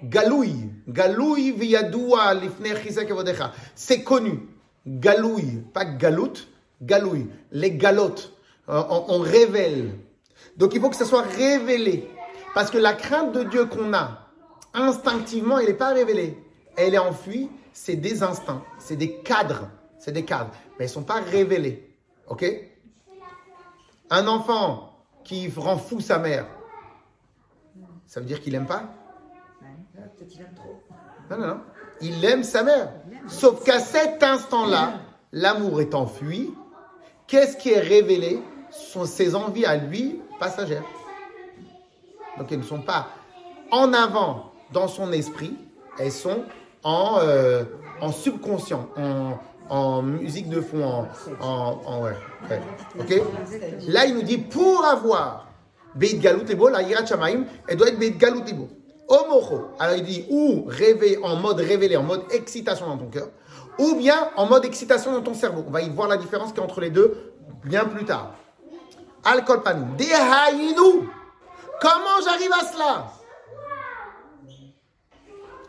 Galoui. 0.04 0.70
Galoui 0.88 1.52
viyadoua 1.52 2.34
lifnei 2.36 2.76
chizek 2.82 3.10
avodecha. 3.12 3.52
C'est 3.74 4.04
connu. 4.04 4.48
Galoui, 4.86 5.64
pas 5.74 5.86
galout, 5.86 6.34
galoui. 6.82 7.28
Les 7.52 7.72
galotes, 7.72 8.32
Euh, 8.68 8.82
on, 8.90 9.06
on 9.10 9.20
révèle. 9.20 9.92
Donc 10.58 10.74
il 10.74 10.82
faut 10.82 10.90
que 10.90 10.96
ça 10.96 11.06
soit 11.06 11.22
révélé. 11.22 12.10
Parce 12.56 12.72
que 12.72 12.80
la 12.80 12.94
crainte 12.94 13.32
de 13.32 13.44
Dieu 13.44 13.66
qu'on 13.66 13.94
a, 13.94 14.25
instinctivement, 14.76 15.58
elle 15.60 15.68
n'est 15.68 15.74
pas 15.74 15.94
révélée. 15.94 16.38
Elle 16.76 16.94
est 16.94 17.00
enfuie, 17.00 17.50
c'est 17.74 17.96
des 17.96 18.24
instincts, 18.24 18.64
c'est 18.78 18.96
des 18.96 19.18
cadres, 19.22 19.70
c'est 19.98 20.12
des 20.12 20.26
cadres, 20.26 20.52
mais 20.78 20.86
ils 20.86 20.90
ne 20.90 20.94
sont 20.94 21.04
pas 21.04 21.22
révélés. 21.22 21.96
Ok? 22.28 22.46
Un 24.10 24.28
enfant 24.28 24.94
qui 25.24 25.50
rend 25.56 25.78
fou 25.78 26.00
sa 26.00 26.20
mère, 26.20 26.46
ça 28.06 28.20
veut 28.20 28.26
dire 28.26 28.40
qu'il 28.42 28.54
n'aime 28.54 28.68
pas? 28.68 28.84
Ah, 29.62 30.02
Peut-être 30.18 30.36
il 30.36 30.42
aime 30.42 30.54
trop. 30.56 30.82
Non, 31.32 31.38
non, 31.38 31.48
non. 31.48 31.62
Il 32.02 32.24
aime 32.24 32.44
sa 32.44 32.64
mère. 32.64 32.92
Sauf 33.28 33.64
qu'à 33.64 33.80
cet 33.80 34.22
instant-là, 34.22 35.00
l'amour 35.32 35.82
est 35.82 35.96
enfui. 35.96 36.54
Qu'est-ce 37.28 37.58
qui 37.58 37.72
est 37.72 37.80
révélé? 37.80 38.40
Ce 38.70 38.92
sont 38.92 39.06
ses 39.06 39.36
envies 39.36 39.66
à 39.66 39.78
lui 39.78 40.22
passagères. 40.40 40.84
Donc 42.38 42.52
elles 42.52 42.60
ne 42.60 42.64
sont 42.64 42.82
pas 42.82 43.08
en 43.72 43.94
avant 43.94 44.52
dans 44.72 44.88
son 44.88 45.12
esprit, 45.12 45.58
elles 46.00 46.12
sont 46.12 46.44
en, 46.84 47.20
euh, 47.22 47.64
en 48.02 48.12
subconscient, 48.12 48.90
en, 48.98 49.38
en 49.70 50.02
musique 50.02 50.50
de 50.50 50.62
fond, 50.62 51.08
en, 51.40 51.82
en, 51.86 52.04
ouais, 52.04 52.16
ouais. 52.50 52.62
Ok? 53.00 53.22
Là, 53.88 54.06
il 54.06 54.16
nous 54.16 54.24
dit 54.24 54.38
pour 54.38 54.86
avoir 54.86 55.48
Beit 55.96 56.18
Galut 56.18 56.44
Libo, 56.46 56.70
la 56.70 56.82
Yirat 56.82 57.06
Shamaim, 57.06 57.46
elle 57.68 57.78
doit 57.78 57.88
être 57.88 58.00
Beit 58.00 58.12
Galut. 58.12 58.42
Omocho. 59.08 59.68
Alors 59.80 59.98
il 59.98 60.04
dit 60.04 60.26
ou 60.30 60.66
rêver 60.68 61.20
en 61.22 61.36
mode 61.36 61.60
révélé, 61.60 61.96
en 61.96 62.04
mode 62.04 62.24
excitation 62.32 62.88
dans 62.88 62.98
ton 62.98 63.08
cœur, 63.08 63.30
ou 63.78 63.96
bien 63.96 64.30
en 64.36 64.48
mode 64.48 64.66
excitation 64.66 65.12
dans 65.12 65.22
ton 65.22 65.34
cerveau. 65.36 65.64
On 65.68 65.72
va 65.72 65.82
y 65.82 65.90
voir 65.90 66.08
la 66.08 66.18
différence 66.18 66.50
qu'il 66.50 66.58
y 66.58 66.62
a 66.62 66.64
entre 66.64 66.82
les 66.82 66.90
deux 66.90 67.34
bien 67.64 67.86
plus 67.86 68.06
tard. 68.06 68.32
Alcool. 69.24 69.62
Dehaïnou. 69.98 71.08
Comment 71.82 72.22
j'arrive 72.24 72.52
à 72.52 72.66
cela? 72.66 73.06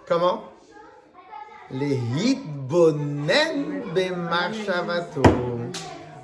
Comment? 0.06 0.44
Les 1.72 1.96
hitbonen 2.16 3.82
bemachavato. 3.92 5.22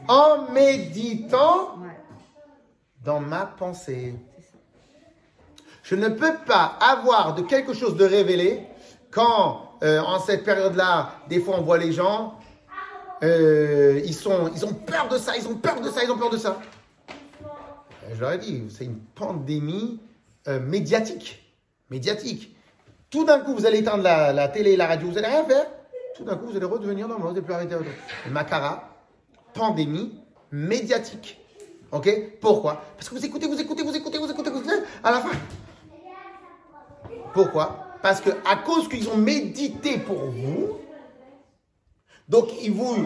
En 0.06 0.52
méditant 0.52 1.78
dans 3.04 3.18
ma 3.18 3.46
pensée. 3.46 4.14
Je 5.82 5.96
ne 5.96 6.08
peux 6.08 6.34
pas 6.46 6.76
avoir 6.80 7.34
de 7.34 7.42
quelque 7.42 7.74
chose 7.74 7.96
de 7.96 8.04
révélé 8.04 8.66
quand, 9.10 9.72
euh, 9.82 10.00
en 10.00 10.20
cette 10.20 10.44
période-là, 10.44 11.16
des 11.28 11.40
fois 11.40 11.56
on 11.58 11.62
voit 11.62 11.78
les 11.78 11.92
gens, 11.92 12.38
euh, 13.24 14.00
ils, 14.04 14.28
ont 14.28 14.74
peur 14.86 15.08
de 15.08 15.18
ça, 15.18 15.36
ils 15.36 15.46
ont 15.48 15.56
peur 15.56 15.80
de 15.80 15.90
ça, 15.90 16.04
ils 16.04 16.10
ont 16.10 16.18
peur 16.18 16.30
de 16.30 16.38
ça. 16.38 16.60
Euh, 17.10 18.14
Je 18.14 18.20
leur 18.20 18.32
ai 18.32 18.38
dit, 18.38 18.62
c'est 18.70 18.84
une 18.84 19.00
pandémie 19.00 20.00
médiatique. 20.46 21.52
Médiatique. 21.90 22.51
Tout 23.12 23.24
d'un 23.24 23.40
coup, 23.40 23.54
vous 23.54 23.66
allez 23.66 23.78
éteindre 23.78 24.02
la, 24.02 24.32
la 24.32 24.48
télé 24.48 24.72
et 24.72 24.76
la 24.76 24.86
radio, 24.86 25.08
vous 25.08 25.18
allez 25.18 25.26
rien 25.28 25.44
faire. 25.44 25.66
Tout 26.16 26.24
d'un 26.24 26.34
coup, 26.36 26.46
vous 26.46 26.56
allez 26.56 26.64
redevenir 26.66 27.06
normal, 27.06 27.28
vous 27.28 27.34
n'allez 27.34 27.44
plus 27.44 27.54
arrêter. 27.54 27.76
Et 28.26 28.30
Macara, 28.30 28.88
pandémie 29.54 30.18
médiatique. 30.50 31.38
Ok? 31.92 32.08
Pourquoi? 32.40 32.82
Parce 32.96 33.08
que 33.10 33.14
vous 33.14 33.24
écoutez, 33.24 33.46
vous 33.46 33.60
écoutez, 33.60 33.82
vous 33.82 33.94
écoutez, 33.94 34.18
vous 34.18 34.30
écoutez, 34.30 34.50
vous 34.50 34.58
écoutez, 34.60 34.76
à 35.04 35.10
la 35.10 35.20
fin. 35.20 35.28
Pourquoi? 37.34 37.86
Parce 38.02 38.20
que 38.20 38.30
à 38.50 38.56
cause 38.56 38.88
qu'ils 38.88 39.08
ont 39.10 39.16
médité 39.16 39.98
pour 39.98 40.16
vous, 40.18 40.78
donc 42.28 42.48
ils 42.62 42.72
vous, 42.72 42.96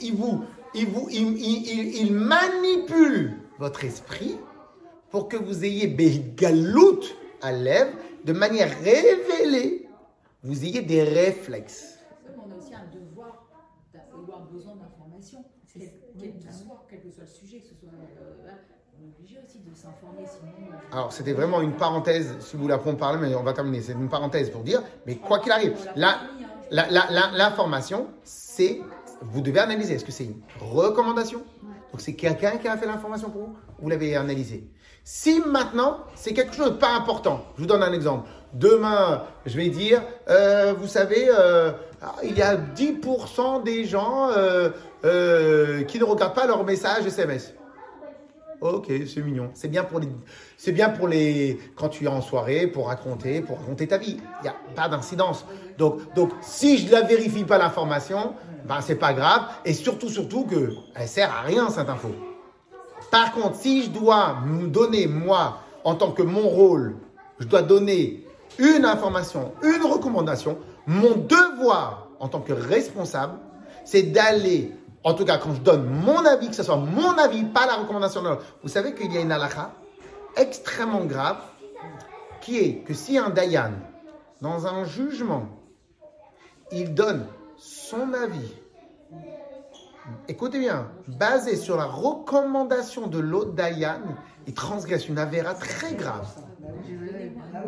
ils 0.00 0.14
vous, 0.14 0.44
ils 0.74 0.86
vous, 0.86 1.08
ils, 1.10 1.38
ils- 1.38 1.96
ils- 2.02 2.12
manipulent 2.12 3.34
votre 3.58 3.84
esprit 3.84 4.36
pour 5.10 5.28
que 5.28 5.36
vous 5.36 5.64
ayez 5.64 5.86
Begalout 5.88 7.00
à 7.42 7.52
lèvres 7.52 7.92
de 8.24 8.32
manière 8.32 8.70
révélée, 8.82 9.88
vous 10.42 10.64
ayez 10.64 10.82
des 10.82 11.02
réflexes. 11.02 11.98
On 12.36 12.50
a 12.52 12.56
aussi 12.56 12.74
un 12.74 12.84
devoir 12.92 13.46
d'avoir 13.92 14.40
besoin 14.46 14.74
d'informations, 14.76 15.44
quel 15.72 15.90
quel 16.18 16.32
qu'il 16.38 16.52
soit, 16.52 16.84
quel 16.88 17.00
que 17.02 17.10
soit 17.10 17.24
le 17.24 17.28
sujet, 17.28 17.58
que 17.60 17.66
ce 17.68 17.74
soit. 17.74 17.88
euh, 17.90 18.48
hein, 18.50 18.54
on 18.98 19.04
est 19.04 19.08
obligé 19.18 19.38
aussi 19.44 19.58
de 19.58 19.74
s'informer, 19.74 20.24
sinon. 20.26 20.52
euh, 20.72 20.92
Alors, 20.92 21.12
c'était 21.12 21.32
vraiment 21.32 21.60
une 21.60 21.72
parenthèse, 21.76 22.34
si 22.40 22.56
vous 22.56 22.62
voulez 22.62 22.74
après 22.74 22.90
on 22.90 22.96
parle, 22.96 23.18
mais 23.20 23.34
on 23.34 23.42
va 23.42 23.52
terminer. 23.52 23.80
C'est 23.82 23.92
une 23.92 24.08
parenthèse 24.08 24.50
pour 24.50 24.62
dire, 24.62 24.82
mais 25.06 25.16
quoi 25.16 25.38
qu'il 25.40 25.52
arrive, 25.52 25.76
la- 25.96 26.20
la- 26.70 26.88
la- 26.90 27.10
la- 27.10 27.30
l'information, 27.32 28.08
c'est, 28.22 28.80
vous 29.20 29.40
devez 29.40 29.60
analyser. 29.60 29.94
Est-ce 29.94 30.04
que 30.04 30.12
c'est 30.12 30.24
une 30.24 30.40
recommandation? 30.60 31.42
Donc 31.92 32.00
c'est 32.00 32.14
quelqu'un 32.14 32.56
qui 32.58 32.66
a 32.68 32.76
fait 32.76 32.86
l'information 32.86 33.30
pour 33.30 33.42
vous, 33.46 33.56
vous 33.78 33.88
l'avez 33.88 34.16
analysé. 34.16 34.68
Si 35.06 35.38
maintenant, 35.40 35.98
c'est 36.14 36.32
quelque 36.32 36.54
chose 36.54 36.72
de 36.72 36.76
pas 36.76 36.94
important, 36.94 37.44
je 37.56 37.60
vous 37.60 37.68
donne 37.68 37.82
un 37.82 37.92
exemple. 37.92 38.26
Demain, 38.54 39.24
je 39.44 39.54
vais 39.54 39.68
dire, 39.68 40.02
euh, 40.30 40.72
vous 40.78 40.86
savez, 40.86 41.26
euh, 41.28 41.72
ah, 42.00 42.14
il 42.22 42.38
y 42.38 42.40
a 42.40 42.56
10% 42.56 43.62
des 43.62 43.84
gens 43.84 44.30
euh, 44.30 45.82
qui 45.82 45.98
ne 45.98 46.04
regardent 46.04 46.34
pas 46.34 46.46
leurs 46.46 46.64
messages 46.64 47.04
SMS. 47.04 47.52
Ok, 48.62 48.90
c'est 49.06 49.20
mignon. 49.20 49.50
C'est 49.52 49.68
bien 49.68 49.84
pour 49.84 50.00
les, 50.00 50.08
c'est 50.56 50.72
bien 50.72 50.88
pour 50.88 51.06
les, 51.06 51.60
quand 51.76 51.90
tu 51.90 52.04
es 52.04 52.08
en 52.08 52.22
soirée, 52.22 52.66
pour 52.66 52.86
raconter, 52.86 53.42
pour 53.42 53.58
raconter 53.58 53.86
ta 53.86 53.98
vie. 53.98 54.16
Il 54.40 54.42
n'y 54.44 54.48
a 54.48 54.56
pas 54.74 54.88
d'incidence. 54.88 55.44
Donc, 55.76 56.14
donc, 56.14 56.30
si 56.40 56.78
je 56.78 56.86
ne 56.86 56.92
la 56.92 57.02
vérifie 57.02 57.44
pas 57.44 57.58
l'information, 57.58 58.32
ben 58.66 58.80
c'est 58.80 58.94
pas 58.94 59.12
grave. 59.12 59.42
Et 59.66 59.74
surtout, 59.74 60.08
surtout 60.08 60.44
que 60.44 60.72
elle 60.94 61.08
sert 61.08 61.30
à 61.30 61.42
rien 61.42 61.68
cette 61.68 61.90
info. 61.90 62.33
Par 63.14 63.30
contre, 63.30 63.54
si 63.54 63.84
je 63.84 63.90
dois 63.90 64.40
me 64.44 64.66
donner 64.66 65.06
moi, 65.06 65.58
en 65.84 65.94
tant 65.94 66.10
que 66.10 66.24
mon 66.24 66.48
rôle, 66.48 66.96
je 67.38 67.46
dois 67.46 67.62
donner 67.62 68.26
une 68.58 68.84
information, 68.84 69.52
une 69.62 69.84
recommandation, 69.84 70.58
mon 70.88 71.14
devoir 71.14 72.08
en 72.18 72.26
tant 72.26 72.40
que 72.40 72.52
responsable, 72.52 73.34
c'est 73.84 74.02
d'aller 74.02 74.72
en 75.04 75.14
tout 75.14 75.24
cas, 75.24 75.38
quand 75.38 75.54
je 75.54 75.60
donne 75.60 75.84
mon 75.84 76.26
avis, 76.26 76.48
que 76.48 76.56
ce 76.56 76.64
soit 76.64 76.76
mon 76.76 77.16
avis, 77.16 77.44
pas 77.44 77.66
la 77.66 77.76
recommandation 77.76 78.20
de 78.20 78.30
l'autre. 78.30 78.44
Vous 78.64 78.68
savez 78.68 78.96
qu'il 78.96 79.12
y 79.12 79.16
a 79.16 79.20
une 79.20 79.30
halakha 79.30 79.70
extrêmement 80.36 81.04
grave 81.04 81.38
qui 82.40 82.58
est 82.58 82.78
que 82.78 82.94
si 82.94 83.16
un 83.16 83.30
Dayan, 83.30 83.74
dans 84.40 84.66
un 84.66 84.84
jugement, 84.86 85.46
il 86.72 86.94
donne 86.94 87.26
son 87.58 88.12
avis, 88.12 88.52
écoutez 90.28 90.58
bien, 90.58 90.88
basé 91.08 91.56
sur 91.56 91.76
la 91.76 91.86
recommandation 91.86 93.06
de 93.06 93.18
l'autre 93.18 93.52
Dayan, 93.52 94.00
il 94.46 94.54
transgresse 94.54 95.08
une 95.08 95.18
avéra 95.18 95.54
très 95.54 95.94
grave. 95.94 96.28
Ah. 97.54 97.60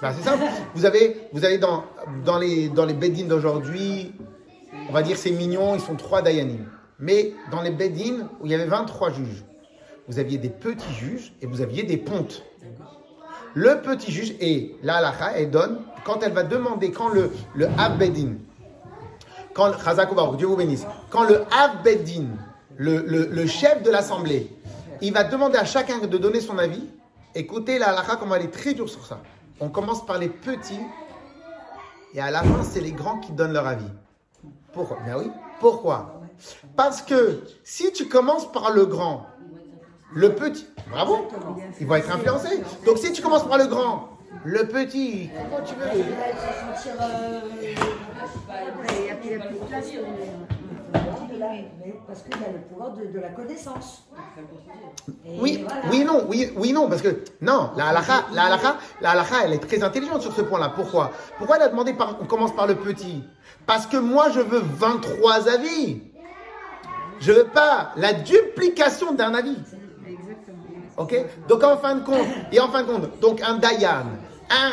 Ben, 0.00 0.12
simple. 0.12 0.44
Vous 0.74 0.84
avez, 0.84 1.58
dans, 1.58 2.38
les, 2.38 2.68
dans 2.68 2.86
bedines 2.86 3.28
d'aujourd'hui, 3.28 4.14
on 4.88 4.92
va 4.92 5.02
dire 5.02 5.16
c'est 5.16 5.30
mignon, 5.30 5.74
ils 5.74 5.80
sont 5.80 5.96
trois 5.96 6.22
Dayanim. 6.22 6.66
Mais 6.98 7.34
dans 7.50 7.62
les 7.62 7.70
Bedin, 7.70 8.28
où 8.40 8.46
il 8.46 8.50
y 8.50 8.54
avait 8.54 8.66
23 8.66 9.10
juges, 9.12 9.44
vous 10.08 10.18
aviez 10.18 10.38
des 10.38 10.48
petits 10.48 10.92
juges 10.94 11.32
et 11.40 11.46
vous 11.46 11.60
aviez 11.60 11.84
des 11.84 11.96
pontes. 11.96 12.44
Le 13.54 13.80
petit 13.80 14.10
juge, 14.10 14.34
et 14.40 14.76
la 14.82 15.14
elle 15.36 15.50
donne, 15.50 15.80
quand 16.04 16.22
elle 16.22 16.32
va 16.32 16.42
demander, 16.42 16.90
quand 16.90 17.08
le, 17.08 17.30
le 17.54 17.68
Bedin, 17.98 18.36
quand, 19.58 20.32
Dieu 20.36 20.46
vous 20.46 20.56
bénisse, 20.56 20.86
quand 21.10 21.24
le 21.24 21.44
le, 22.76 23.02
le, 23.02 23.26
le 23.26 23.46
chef 23.46 23.82
de 23.82 23.90
l'assemblée, 23.90 24.56
il 25.00 25.12
va 25.12 25.24
demander 25.24 25.58
à 25.58 25.64
chacun 25.64 25.98
de 25.98 26.18
donner 26.18 26.40
son 26.40 26.58
avis, 26.58 26.84
écoutez 27.34 27.78
la 27.78 27.88
halakha, 27.88 28.16
comment 28.16 28.36
elle 28.36 28.44
est 28.44 28.52
très 28.52 28.74
dure 28.74 28.88
sur 28.88 29.04
ça. 29.04 29.20
On 29.60 29.68
commence 29.68 30.06
par 30.06 30.18
les 30.18 30.28
petits, 30.28 30.80
et 32.14 32.20
à 32.20 32.30
la 32.30 32.42
fin, 32.42 32.62
c'est 32.62 32.80
les 32.80 32.92
grands 32.92 33.18
qui 33.18 33.32
donnent 33.32 33.52
leur 33.52 33.66
avis. 33.66 33.90
Pourquoi? 34.72 34.98
Ben 35.04 35.16
oui. 35.18 35.30
Pourquoi? 35.58 36.20
Parce 36.76 37.02
que 37.02 37.42
si 37.64 37.92
tu 37.92 38.06
commences 38.06 38.50
par 38.52 38.70
le 38.70 38.86
grand, 38.86 39.26
le 40.14 40.34
petit, 40.34 40.66
bravo, 40.88 41.28
il 41.80 41.86
va 41.86 41.98
être 41.98 42.14
influencé. 42.14 42.62
Donc 42.86 42.98
si 42.98 43.12
tu 43.12 43.20
commences 43.20 43.46
par 43.46 43.58
le 43.58 43.66
grand, 43.66 44.08
le 44.44 44.64
petit, 44.66 45.30
comment 45.34 45.64
tu 45.64 45.74
veux 45.74 46.04
parce 52.06 52.22
qu'il 52.22 52.34
a 52.34 52.52
le 52.52 52.58
pouvoir 52.68 52.92
de, 52.92 53.06
de 53.06 53.20
la 53.20 53.28
connaissance. 53.28 54.04
Et 55.26 55.38
Oui, 55.38 55.64
voilà. 55.66 55.82
oui, 55.90 56.04
non, 56.04 56.24
oui, 56.28 56.50
oui, 56.56 56.72
non, 56.72 56.88
parce 56.88 57.02
que 57.02 57.22
non, 57.40 57.70
la 57.76 57.88
halakha, 57.88 58.26
la 58.32 58.44
halakha, 58.44 58.76
la 59.00 59.10
halakha, 59.10 59.36
elle 59.44 59.52
est 59.54 59.58
très 59.58 59.82
intelligente 59.82 60.22
sur 60.22 60.32
ce 60.32 60.42
point-là. 60.42 60.72
Pourquoi? 60.74 61.12
Pourquoi 61.36 61.56
elle 61.56 61.62
a 61.62 61.68
demandé 61.68 61.92
par, 61.92 62.16
on 62.20 62.24
commence 62.26 62.54
par 62.54 62.66
le 62.66 62.76
petit? 62.76 63.22
Parce 63.66 63.86
que 63.86 63.96
moi, 63.98 64.30
je 64.30 64.40
veux 64.40 64.60
23 64.60 65.48
avis. 65.48 66.02
Je 67.20 67.32
veux 67.32 67.44
pas 67.44 67.92
la 67.96 68.12
duplication 68.12 69.12
d'un 69.12 69.34
avis. 69.34 69.58
Ok? 70.96 71.14
Donc 71.48 71.62
en 71.62 71.76
fin 71.76 71.96
de 71.96 72.00
compte, 72.04 72.26
et 72.52 72.58
en 72.60 72.68
fin 72.68 72.82
de 72.82 72.88
compte, 72.88 73.20
donc 73.20 73.40
un 73.42 73.54
Dayan, 73.58 74.06
un 74.50 74.70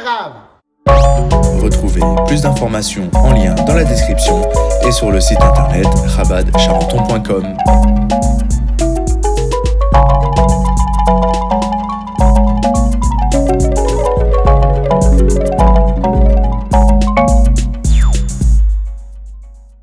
Retrouvez 1.61 2.01
plus 2.27 2.41
d'informations 2.41 3.09
en 3.13 3.33
lien 3.33 3.55
dans 3.65 3.73
la 3.73 3.83
description 3.83 4.41
et 4.87 4.91
sur 4.91 5.11
le 5.11 5.19
site 5.19 5.41
internet 5.41 5.87
rabadcharenton.com. 6.17 8.04